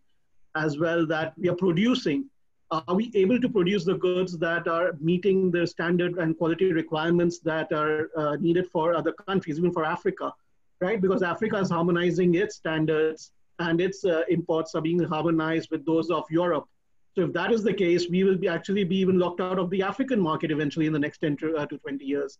as 0.54 0.78
well 0.78 1.04
that 1.06 1.34
we 1.36 1.48
are 1.48 1.56
producing. 1.56 2.30
Are 2.74 2.94
we 2.94 3.10
able 3.14 3.40
to 3.40 3.48
produce 3.48 3.84
the 3.84 3.94
goods 3.94 4.36
that 4.38 4.66
are 4.66 4.96
meeting 5.00 5.50
the 5.50 5.64
standard 5.66 6.18
and 6.18 6.36
quality 6.36 6.72
requirements 6.72 7.38
that 7.40 7.72
are 7.72 8.10
uh, 8.16 8.36
needed 8.36 8.68
for 8.72 8.94
other 8.94 9.12
countries, 9.12 9.58
even 9.58 9.72
for 9.72 9.84
Africa, 9.84 10.32
right? 10.80 11.00
Because 11.00 11.22
Africa 11.22 11.58
is 11.58 11.70
harmonizing 11.70 12.34
its 12.34 12.56
standards 12.56 13.30
and 13.60 13.80
its 13.80 14.04
uh, 14.04 14.22
imports 14.28 14.74
are 14.74 14.80
being 14.80 15.02
harmonized 15.04 15.70
with 15.70 15.86
those 15.86 16.10
of 16.10 16.24
Europe. 16.30 16.66
So 17.14 17.22
if 17.22 17.32
that 17.34 17.52
is 17.52 17.62
the 17.62 17.72
case, 17.72 18.08
we 18.10 18.24
will 18.24 18.36
be 18.36 18.48
actually 18.48 18.82
be 18.82 18.96
even 18.96 19.18
locked 19.20 19.40
out 19.40 19.58
of 19.60 19.70
the 19.70 19.82
African 19.82 20.20
market 20.20 20.50
eventually 20.50 20.86
in 20.86 20.92
the 20.92 20.98
next 20.98 21.18
10 21.18 21.36
to, 21.38 21.56
uh, 21.56 21.66
to 21.66 21.78
20 21.78 22.04
years. 22.04 22.38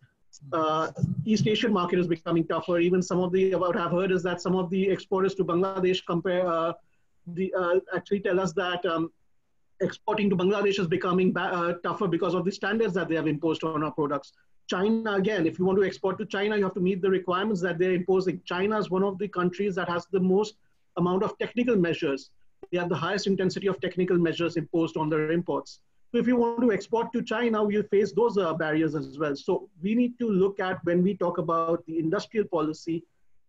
Uh, 0.52 0.90
East 1.24 1.46
Asian 1.46 1.72
market 1.72 2.00
is 2.00 2.08
becoming 2.08 2.44
tougher. 2.44 2.80
Even 2.80 3.00
some 3.00 3.20
of 3.20 3.30
the 3.30 3.54
what 3.54 3.76
I've 3.76 3.92
heard 3.92 4.10
is 4.10 4.24
that 4.24 4.40
some 4.40 4.56
of 4.56 4.68
the 4.70 4.88
exporters 4.88 5.36
to 5.36 5.44
Bangladesh 5.44 6.04
compare 6.04 6.44
uh, 6.44 6.72
the 7.28 7.54
uh, 7.54 7.78
actually 7.94 8.18
tell 8.18 8.40
us 8.40 8.52
that 8.54 8.84
um, 8.84 9.12
exporting 9.84 10.28
to 10.30 10.36
Bangladesh 10.36 10.78
is 10.80 10.86
becoming 10.86 11.36
uh, 11.36 11.74
tougher 11.82 12.08
because 12.08 12.34
of 12.34 12.44
the 12.44 12.52
standards 12.52 12.94
that 12.94 13.08
they 13.08 13.14
have 13.14 13.26
imposed 13.26 13.64
on 13.64 13.82
our 13.82 13.92
products. 13.92 14.32
China 14.66 15.14
again, 15.14 15.46
if 15.46 15.58
you 15.58 15.64
want 15.64 15.78
to 15.78 15.84
export 15.84 16.18
to 16.18 16.24
China, 16.24 16.56
you 16.56 16.64
have 16.64 16.74
to 16.74 16.80
meet 16.80 17.02
the 17.02 17.10
requirements 17.10 17.60
that 17.60 17.78
they're 17.78 17.92
imposing. 17.92 18.40
China 18.44 18.78
is 18.78 18.90
one 18.90 19.02
of 19.02 19.18
the 19.18 19.28
countries 19.28 19.74
that 19.74 19.88
has 19.88 20.06
the 20.10 20.20
most 20.20 20.54
amount 20.96 21.22
of 21.22 21.36
technical 21.38 21.76
measures 21.76 22.30
they 22.70 22.78
have 22.78 22.88
the 22.88 22.96
highest 22.96 23.26
intensity 23.26 23.66
of 23.66 23.80
technical 23.80 24.18
measures 24.18 24.56
imposed 24.56 24.96
on 24.96 25.08
their 25.08 25.30
imports. 25.30 25.80
So 26.12 26.18
if 26.18 26.26
you 26.26 26.36
want 26.36 26.60
to 26.60 26.72
export 26.72 27.12
to 27.12 27.22
China, 27.22 27.64
we'll 27.64 27.82
face 27.84 28.12
those 28.12 28.38
uh, 28.38 28.52
barriers 28.54 28.94
as 28.94 29.18
well. 29.18 29.34
So 29.34 29.68
we 29.82 29.94
need 29.94 30.18
to 30.20 30.28
look 30.28 30.60
at 30.60 30.84
when 30.84 31.02
we 31.02 31.16
talk 31.16 31.38
about 31.38 31.84
the 31.86 31.98
industrial 31.98 32.46
policy, 32.46 33.02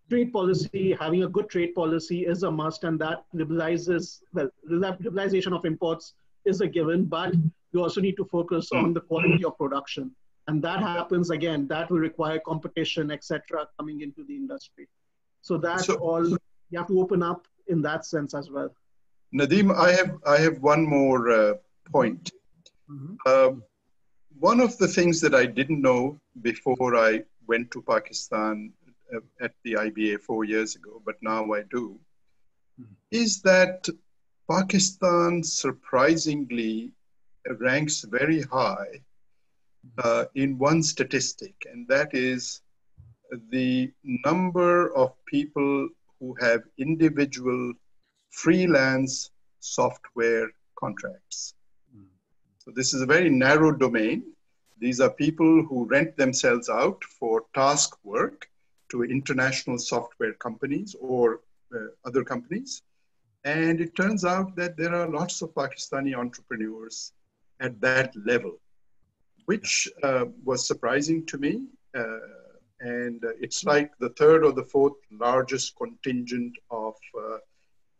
trade 0.10 0.34
policy, 0.34 0.96
having 1.00 1.24
a 1.24 1.28
good 1.28 1.50
trade 1.50 1.76
policy 1.76 2.26
is 2.26 2.44
a 2.44 2.52
must, 2.52 2.84
and 2.84 3.00
that 3.00 3.26
liberalizes, 3.36 4.22
well, 4.34 4.50
liberalization 4.70 5.56
of 5.56 5.66
imports 5.66 6.14
is 6.46 6.62
a 6.62 6.68
given, 6.68 7.06
but 7.06 7.34
you 7.72 7.82
also 7.82 8.02
need 8.02 8.18
to 8.18 8.26
focus 8.26 8.72
on 8.72 8.94
the 8.94 9.02
quality 9.02 9.44
of 9.44 9.58
production. 9.58 10.12
And 10.48 10.62
that 10.62 10.80
happens 10.80 11.32
again, 11.32 11.68
that 11.68 11.90
will 11.90 12.00
require 12.00 12.40
competition, 12.40 13.12
etc., 13.12 13.68
coming 13.78 14.02
into 14.02 14.24
the 14.24 14.36
industry. 14.36 14.88
So 15.42 15.58
that's 15.58 15.88
so, 15.88 15.96
all 15.96 16.28
you 16.28 16.78
have 16.78 16.88
to 16.88 17.00
open 17.00 17.24
up 17.24 17.48
in 17.68 17.82
that 17.82 18.06
sense 18.06 18.34
as 18.34 18.50
well. 18.50 18.70
Nadeem, 19.34 19.76
I 19.76 19.92
have 19.92 20.18
I 20.26 20.38
have 20.38 20.60
one 20.60 20.86
more 20.86 21.32
uh, 21.32 21.54
point. 21.92 22.32
Mm-hmm. 22.90 23.16
Um, 23.32 23.64
one 24.40 24.60
of 24.60 24.78
the 24.78 24.88
things 24.88 25.20
that 25.22 25.34
I 25.34 25.46
didn't 25.46 25.82
know 25.82 26.20
before 26.42 26.96
I 26.96 27.24
went 27.48 27.72
to 27.72 27.82
Pakistan 27.82 28.72
uh, 29.14 29.20
at 29.42 29.54
the 29.64 29.74
IBA 29.74 30.22
four 30.22 30.46
years 30.46 30.76
ago, 30.76 31.02
but 31.06 31.16
now 31.22 31.54
I 31.54 31.64
do, 31.72 32.00
mm-hmm. 32.80 32.94
is 33.12 33.42
that 33.42 33.88
Pakistan 34.50 35.44
surprisingly 35.44 36.92
ranks 37.60 38.02
very 38.04 38.42
high 38.42 39.02
uh, 40.04 40.26
in 40.36 40.58
one 40.58 40.84
statistic, 40.84 41.56
and 41.72 41.88
that 41.88 42.14
is 42.14 42.62
the 43.50 43.92
number 44.04 44.96
of 44.96 45.14
people 45.26 45.90
who 46.20 46.36
have 46.40 46.62
individual 46.78 47.74
freelance 48.32 49.32
software 49.60 50.50
contracts. 50.78 51.56
So 52.60 52.72
this 52.72 52.94
is 52.96 53.02
a 53.02 53.06
very 53.06 53.30
narrow 53.30 53.72
domain. 53.72 54.24
These 54.80 55.00
are 55.00 55.10
people 55.10 55.64
who 55.64 55.86
rent 55.86 56.18
themselves 56.18 56.68
out 56.68 57.04
for 57.04 57.44
task 57.54 57.96
work 58.04 58.50
to 58.90 59.04
international 59.04 59.78
software 59.78 60.34
companies 60.34 60.96
or 61.00 61.42
uh, 61.76 61.90
other 62.06 62.24
companies. 62.24 62.82
And 63.46 63.80
it 63.80 63.96
turns 63.96 64.26
out 64.26 64.56
that 64.56 64.76
there 64.76 64.94
are 64.96 65.08
lots 65.08 65.44
of 65.44 65.54
Pakistani 65.54 66.16
entrepreneurs 66.16 67.14
at 67.60 67.80
that 67.80 68.12
level, 68.26 68.60
which 69.46 69.88
uh, 70.02 70.26
was 70.44 70.68
surprising 70.68 71.26
to 71.28 71.38
me. 71.38 71.62
Uh, 71.96 72.18
and 72.80 73.24
it's 73.40 73.64
like 73.64 73.92
the 74.00 74.10
third 74.10 74.44
or 74.44 74.52
the 74.52 74.64
fourth 74.64 74.98
largest 75.12 75.76
contingent 75.78 76.58
of 76.72 76.96
uh, 77.18 77.38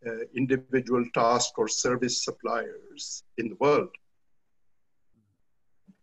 uh, 0.06 0.10
individual 0.34 1.04
task 1.14 1.58
or 1.58 1.68
service 1.68 2.24
suppliers 2.24 3.22
in 3.38 3.48
the 3.48 3.56
world, 3.56 3.88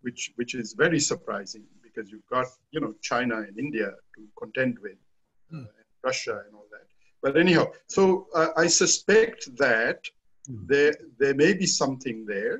which, 0.01 0.31
which 0.35 0.55
is 0.55 0.73
very 0.73 0.99
surprising 0.99 1.63
because 1.83 2.09
you've 2.09 2.27
got, 2.27 2.47
you 2.71 2.79
know, 2.79 2.95
China 3.01 3.37
and 3.41 3.59
India 3.59 3.91
to 4.15 4.27
contend 4.39 4.79
with, 4.79 4.97
uh, 5.53 5.57
and 5.57 5.67
Russia 6.03 6.41
and 6.47 6.55
all 6.55 6.65
that. 6.71 6.72
But 7.23 7.37
anyhow, 7.37 7.71
so 7.87 8.27
uh, 8.35 8.49
I 8.57 8.67
suspect 8.67 9.55
that 9.57 10.03
mm. 10.51 10.67
there, 10.67 10.93
there 11.17 11.33
may 11.33 11.53
be 11.53 11.65
something 11.65 12.25
there, 12.25 12.59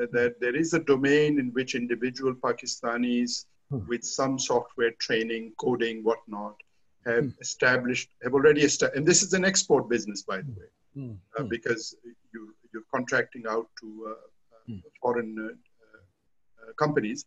uh, 0.00 0.06
that 0.12 0.40
there 0.40 0.56
is 0.56 0.72
a 0.72 0.80
domain 0.80 1.38
in 1.38 1.50
which 1.50 1.74
individual 1.74 2.34
Pakistanis 2.34 3.44
mm. 3.70 3.86
with 3.86 4.02
some 4.02 4.38
software 4.38 4.92
training, 4.92 5.52
coding, 5.58 6.02
whatnot, 6.02 6.56
have 7.04 7.24
mm. 7.24 7.40
established, 7.42 8.08
have 8.22 8.32
already 8.32 8.62
established, 8.62 8.96
and 8.96 9.06
this 9.06 9.22
is 9.22 9.34
an 9.34 9.44
export 9.44 9.90
business, 9.90 10.22
by 10.22 10.38
the 10.38 10.52
way, 10.52 10.70
mm. 10.96 11.16
uh, 11.38 11.42
because 11.42 11.94
you, 12.32 12.54
you're 12.72 12.88
contracting 12.94 13.44
out 13.46 13.68
to 13.80 14.14
uh, 14.16 14.70
mm. 14.70 14.82
foreign 15.02 15.36
uh, 15.38 15.52
uh, 15.52 16.72
companies. 16.78 17.26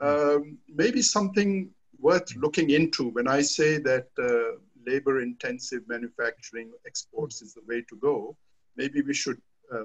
Hmm. 0.00 0.06
Um, 0.06 0.58
maybe 0.68 1.00
something 1.00 1.70
worth 2.00 2.34
looking 2.36 2.70
into 2.70 3.10
when 3.10 3.28
I 3.28 3.40
say 3.40 3.78
that 3.78 4.08
uh, 4.18 4.58
labor 4.86 5.20
intensive 5.20 5.82
manufacturing 5.88 6.70
exports 6.86 7.42
is 7.42 7.54
the 7.54 7.62
way 7.66 7.82
to 7.88 7.96
go. 7.96 8.36
Maybe 8.76 9.02
we 9.02 9.14
should 9.14 9.40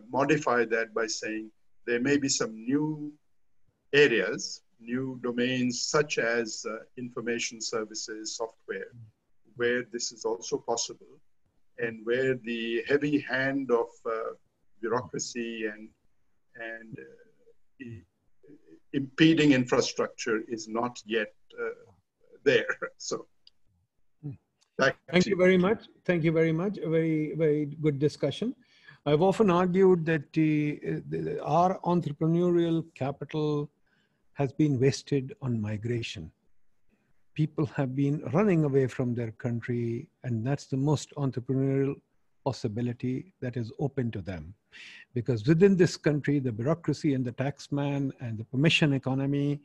modify 0.10 0.66
that 0.66 0.94
by 0.94 1.08
saying 1.08 1.50
there 1.86 2.02
may 2.02 2.18
be 2.18 2.28
some 2.28 2.54
new 2.66 3.14
areas 3.94 4.62
new 4.80 5.20
domains 5.24 5.82
such 5.82 6.18
as 6.18 6.66
uh, 6.70 6.78
information 6.98 7.62
services, 7.62 8.36
software, 8.36 8.92
where 9.56 9.84
this 9.92 10.12
is 10.12 10.26
also 10.26 10.58
possible 10.58 11.20
and 11.80 12.06
where 12.06 12.36
the 12.44 12.84
heavy 12.88 13.20
hand 13.20 13.72
of 13.72 13.88
uh, 14.06 14.34
bureaucracy 14.82 15.66
and, 15.66 15.90
and 16.56 16.98
uh, 17.82 17.86
impeding 18.94 19.52
infrastructure 19.52 20.42
is 20.48 20.68
not 20.68 21.00
yet 21.06 21.34
uh, 21.60 21.92
there. 22.44 22.68
So. 22.98 23.28
Back 24.78 24.98
Thank 25.12 25.24
to 25.24 25.32
you 25.32 25.36
very 25.36 25.58
much. 25.58 25.86
Thank 26.06 26.24
you 26.24 26.32
very 26.32 26.52
much. 26.52 26.78
A 26.78 26.90
very, 26.90 27.34
very 27.36 27.66
good 27.82 27.98
discussion. 27.98 28.56
I've 29.08 29.24
often 29.24 29.50
argued 29.50 30.06
that 30.06 30.32
the, 30.34 30.80
the, 31.10 31.42
our 31.44 31.80
entrepreneurial 31.80 32.86
capital 32.94 33.70
has 34.34 34.52
been 34.54 34.80
wasted 34.80 35.34
on 35.42 35.60
migration. 35.60 36.32
People 37.34 37.66
have 37.68 37.96
been 37.96 38.24
running 38.34 38.66
away 38.66 38.86
from 38.88 39.16
their 39.16 39.32
country, 39.32 40.10
and 40.24 40.46
that's 40.46 40.66
the 40.66 40.78
most 40.78 41.12
entrepreneurial 41.16 41.96
possibility 42.46 43.34
that 43.42 43.58
is 43.58 43.72
open 43.80 44.12
to 44.12 44.22
them. 44.22 44.54
Because 45.16 45.48
within 45.48 45.76
this 45.76 45.98
country, 45.98 46.40
the 46.40 46.52
bureaucracy 46.52 47.16
and 47.16 47.26
the 47.26 47.32
taxman 47.32 48.12
and 48.20 48.38
the 48.38 48.44
permission 48.44 48.94
economy, 48.94 49.60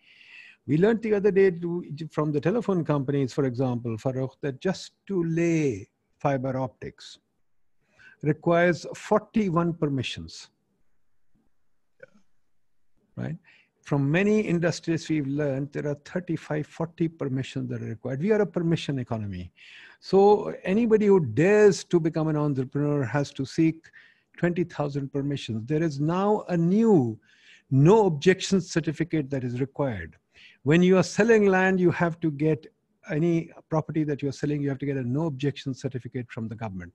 we 0.67 0.77
learned 0.77 1.03
the 1.03 1.15
other 1.15 1.31
day 1.31 1.51
to, 1.51 1.85
from 2.11 2.33
the 2.33 2.41
telephone 2.41 2.85
companies, 2.85 3.33
for 3.33 3.45
example, 3.45 3.97
Farrukh, 3.97 4.35
that 4.43 4.61
just 4.61 4.93
to 5.09 5.25
lay 5.25 5.89
fiber 6.19 6.57
optics 6.57 7.19
requires 8.23 8.87
41 8.95 9.75
permissions. 9.75 10.49
Right? 13.17 13.37
From 13.83 14.09
many 14.11 14.41
industries 14.41 15.09
we've 15.09 15.27
learned 15.27 15.73
there 15.73 15.89
are 15.89 15.97
35, 16.05 16.67
40 16.67 17.09
permissions 17.09 17.69
that 17.71 17.83
are 17.83 17.87
required. 17.87 18.23
We 18.23 18.31
are 18.31 18.41
a 18.41 18.47
permission 18.47 19.01
economy. 19.01 19.53
So 19.99 20.55
anybody 20.63 21.07
who 21.07 21.19
dares 21.21 21.83
to 21.85 21.99
become 21.99 22.29
an 22.29 22.37
entrepreneur 22.37 23.05
has 23.05 23.33
to 23.33 23.45
seek 23.45 23.91
20,000 24.37 25.13
permissions. 25.13 25.67
There 25.67 25.83
is 25.83 26.01
now 26.01 26.45
a 26.49 26.57
new 26.57 27.19
no 27.71 28.07
objection 28.07 28.61
certificate 28.61 29.31
that 29.31 29.43
is 29.43 29.61
required. 29.61 30.17
When 30.65 30.83
you 30.83 30.97
are 30.97 31.03
selling 31.03 31.47
land, 31.47 31.81
you 31.81 31.91
have 31.91 32.21
to 32.21 32.31
get 32.31 32.67
any 33.11 33.51
property 33.69 34.05
that 34.05 34.23
you're 34.23 34.33
selling, 34.33 34.63
you 34.63 34.69
have 34.69 34.79
to 34.79 34.87
get 34.87 34.97
a 34.97 35.03
no 35.03 35.27
objection 35.27 35.75
certificate 35.75 36.31
from 36.31 36.49
the 36.49 36.55
government. 36.55 36.93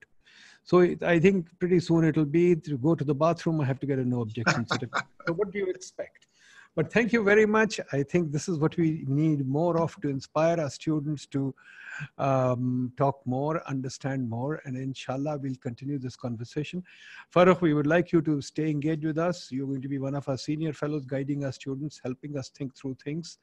So 0.64 0.80
I 1.02 1.18
think 1.18 1.48
pretty 1.58 1.80
soon 1.80 2.04
it'll 2.04 2.24
be 2.24 2.56
to 2.56 2.78
go 2.78 2.94
to 2.94 3.04
the 3.04 3.14
bathroom, 3.14 3.60
I 3.60 3.66
have 3.66 3.80
to 3.80 3.86
get 3.86 3.98
a 3.98 4.04
no 4.04 4.22
objection 4.22 4.66
certificate. 4.66 5.04
so 5.26 5.34
what 5.34 5.52
do 5.52 5.58
you 5.58 5.66
expect? 5.66 6.26
But 6.76 6.92
thank 6.92 7.12
you 7.12 7.24
very 7.24 7.46
much. 7.46 7.80
I 7.92 8.02
think 8.04 8.30
this 8.30 8.48
is 8.48 8.58
what 8.58 8.76
we 8.76 9.04
need 9.08 9.46
more 9.48 9.80
of 9.80 10.00
to 10.00 10.08
inspire 10.08 10.60
our 10.60 10.70
students 10.70 11.26
to 11.26 11.54
um, 12.18 12.92
talk 12.96 13.20
more, 13.26 13.66
understand 13.68 14.28
more, 14.30 14.60
and 14.64 14.76
inshallah, 14.76 15.38
we'll 15.38 15.56
continue 15.56 15.98
this 15.98 16.14
conversation. 16.14 16.84
Farrukh, 17.34 17.60
we 17.60 17.74
would 17.74 17.88
like 17.88 18.12
you 18.12 18.22
to 18.22 18.40
stay 18.40 18.70
engaged 18.70 19.04
with 19.04 19.18
us. 19.18 19.48
You're 19.50 19.66
going 19.66 19.82
to 19.82 19.88
be 19.88 19.98
one 19.98 20.14
of 20.14 20.28
our 20.28 20.38
senior 20.38 20.72
fellows 20.72 21.04
guiding 21.04 21.44
our 21.44 21.52
students, 21.52 22.00
helping 22.04 22.38
us 22.38 22.50
think 22.50 22.76
through 22.76 22.96
things, 23.02 23.38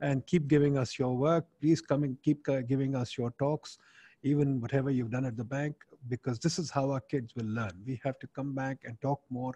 and 0.00 0.26
keep 0.26 0.48
giving 0.48 0.76
us 0.76 0.98
your 0.98 1.16
work. 1.16 1.46
Please 1.60 1.80
come 1.80 2.02
and 2.02 2.20
keep 2.22 2.48
uh, 2.48 2.62
giving 2.62 2.96
us 2.96 3.16
your 3.16 3.32
talks, 3.38 3.78
even 4.24 4.60
whatever 4.60 4.90
you've 4.90 5.12
done 5.12 5.24
at 5.24 5.36
the 5.36 5.44
bank, 5.44 5.76
because 6.08 6.38
this 6.38 6.58
is 6.58 6.70
how 6.70 6.90
our 6.90 7.00
kids 7.00 7.34
will 7.36 7.46
learn. 7.46 7.72
We 7.86 8.00
have 8.02 8.18
to 8.18 8.26
come 8.34 8.54
back 8.54 8.78
and 8.84 9.00
talk 9.00 9.20
more 9.30 9.54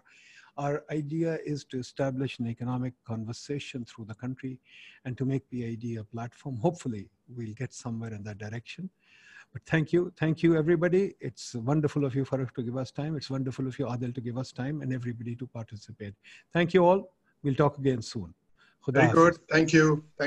our 0.57 0.83
idea 0.91 1.39
is 1.45 1.65
to 1.65 1.79
establish 1.79 2.39
an 2.39 2.47
economic 2.47 2.93
conversation 3.05 3.85
through 3.85 4.05
the 4.05 4.15
country 4.15 4.59
and 5.03 5.17
to 5.17 5.25
make 5.25 5.43
idea 5.53 6.01
a 6.01 6.03
platform. 6.03 6.57
Hopefully, 6.57 7.09
we'll 7.27 7.53
get 7.53 7.73
somewhere 7.73 8.13
in 8.13 8.23
that 8.23 8.37
direction. 8.37 8.89
But 9.53 9.63
thank 9.65 9.93
you. 9.93 10.11
Thank 10.17 10.43
you, 10.43 10.57
everybody. 10.57 11.13
It's 11.19 11.55
wonderful 11.55 12.03
of 12.03 12.13
you, 12.13 12.25
Farrukh, 12.25 12.53
to 12.55 12.63
give 12.63 12.77
us 12.77 12.91
time. 12.91 13.15
It's 13.15 13.29
wonderful 13.29 13.67
of 13.67 13.79
you, 13.79 13.85
Adil, 13.85 14.13
to 14.13 14.21
give 14.21 14.37
us 14.37 14.51
time 14.51 14.81
and 14.81 14.93
everybody 14.93 15.35
to 15.37 15.47
participate. 15.47 16.13
Thank 16.51 16.73
you 16.73 16.85
all. 16.85 17.13
We'll 17.43 17.55
talk 17.55 17.77
again 17.77 18.01
soon. 18.01 18.33
Very 18.87 19.13
good. 19.13 19.37
Thank 19.49 19.73
you. 19.73 20.03
Thank 20.17 20.24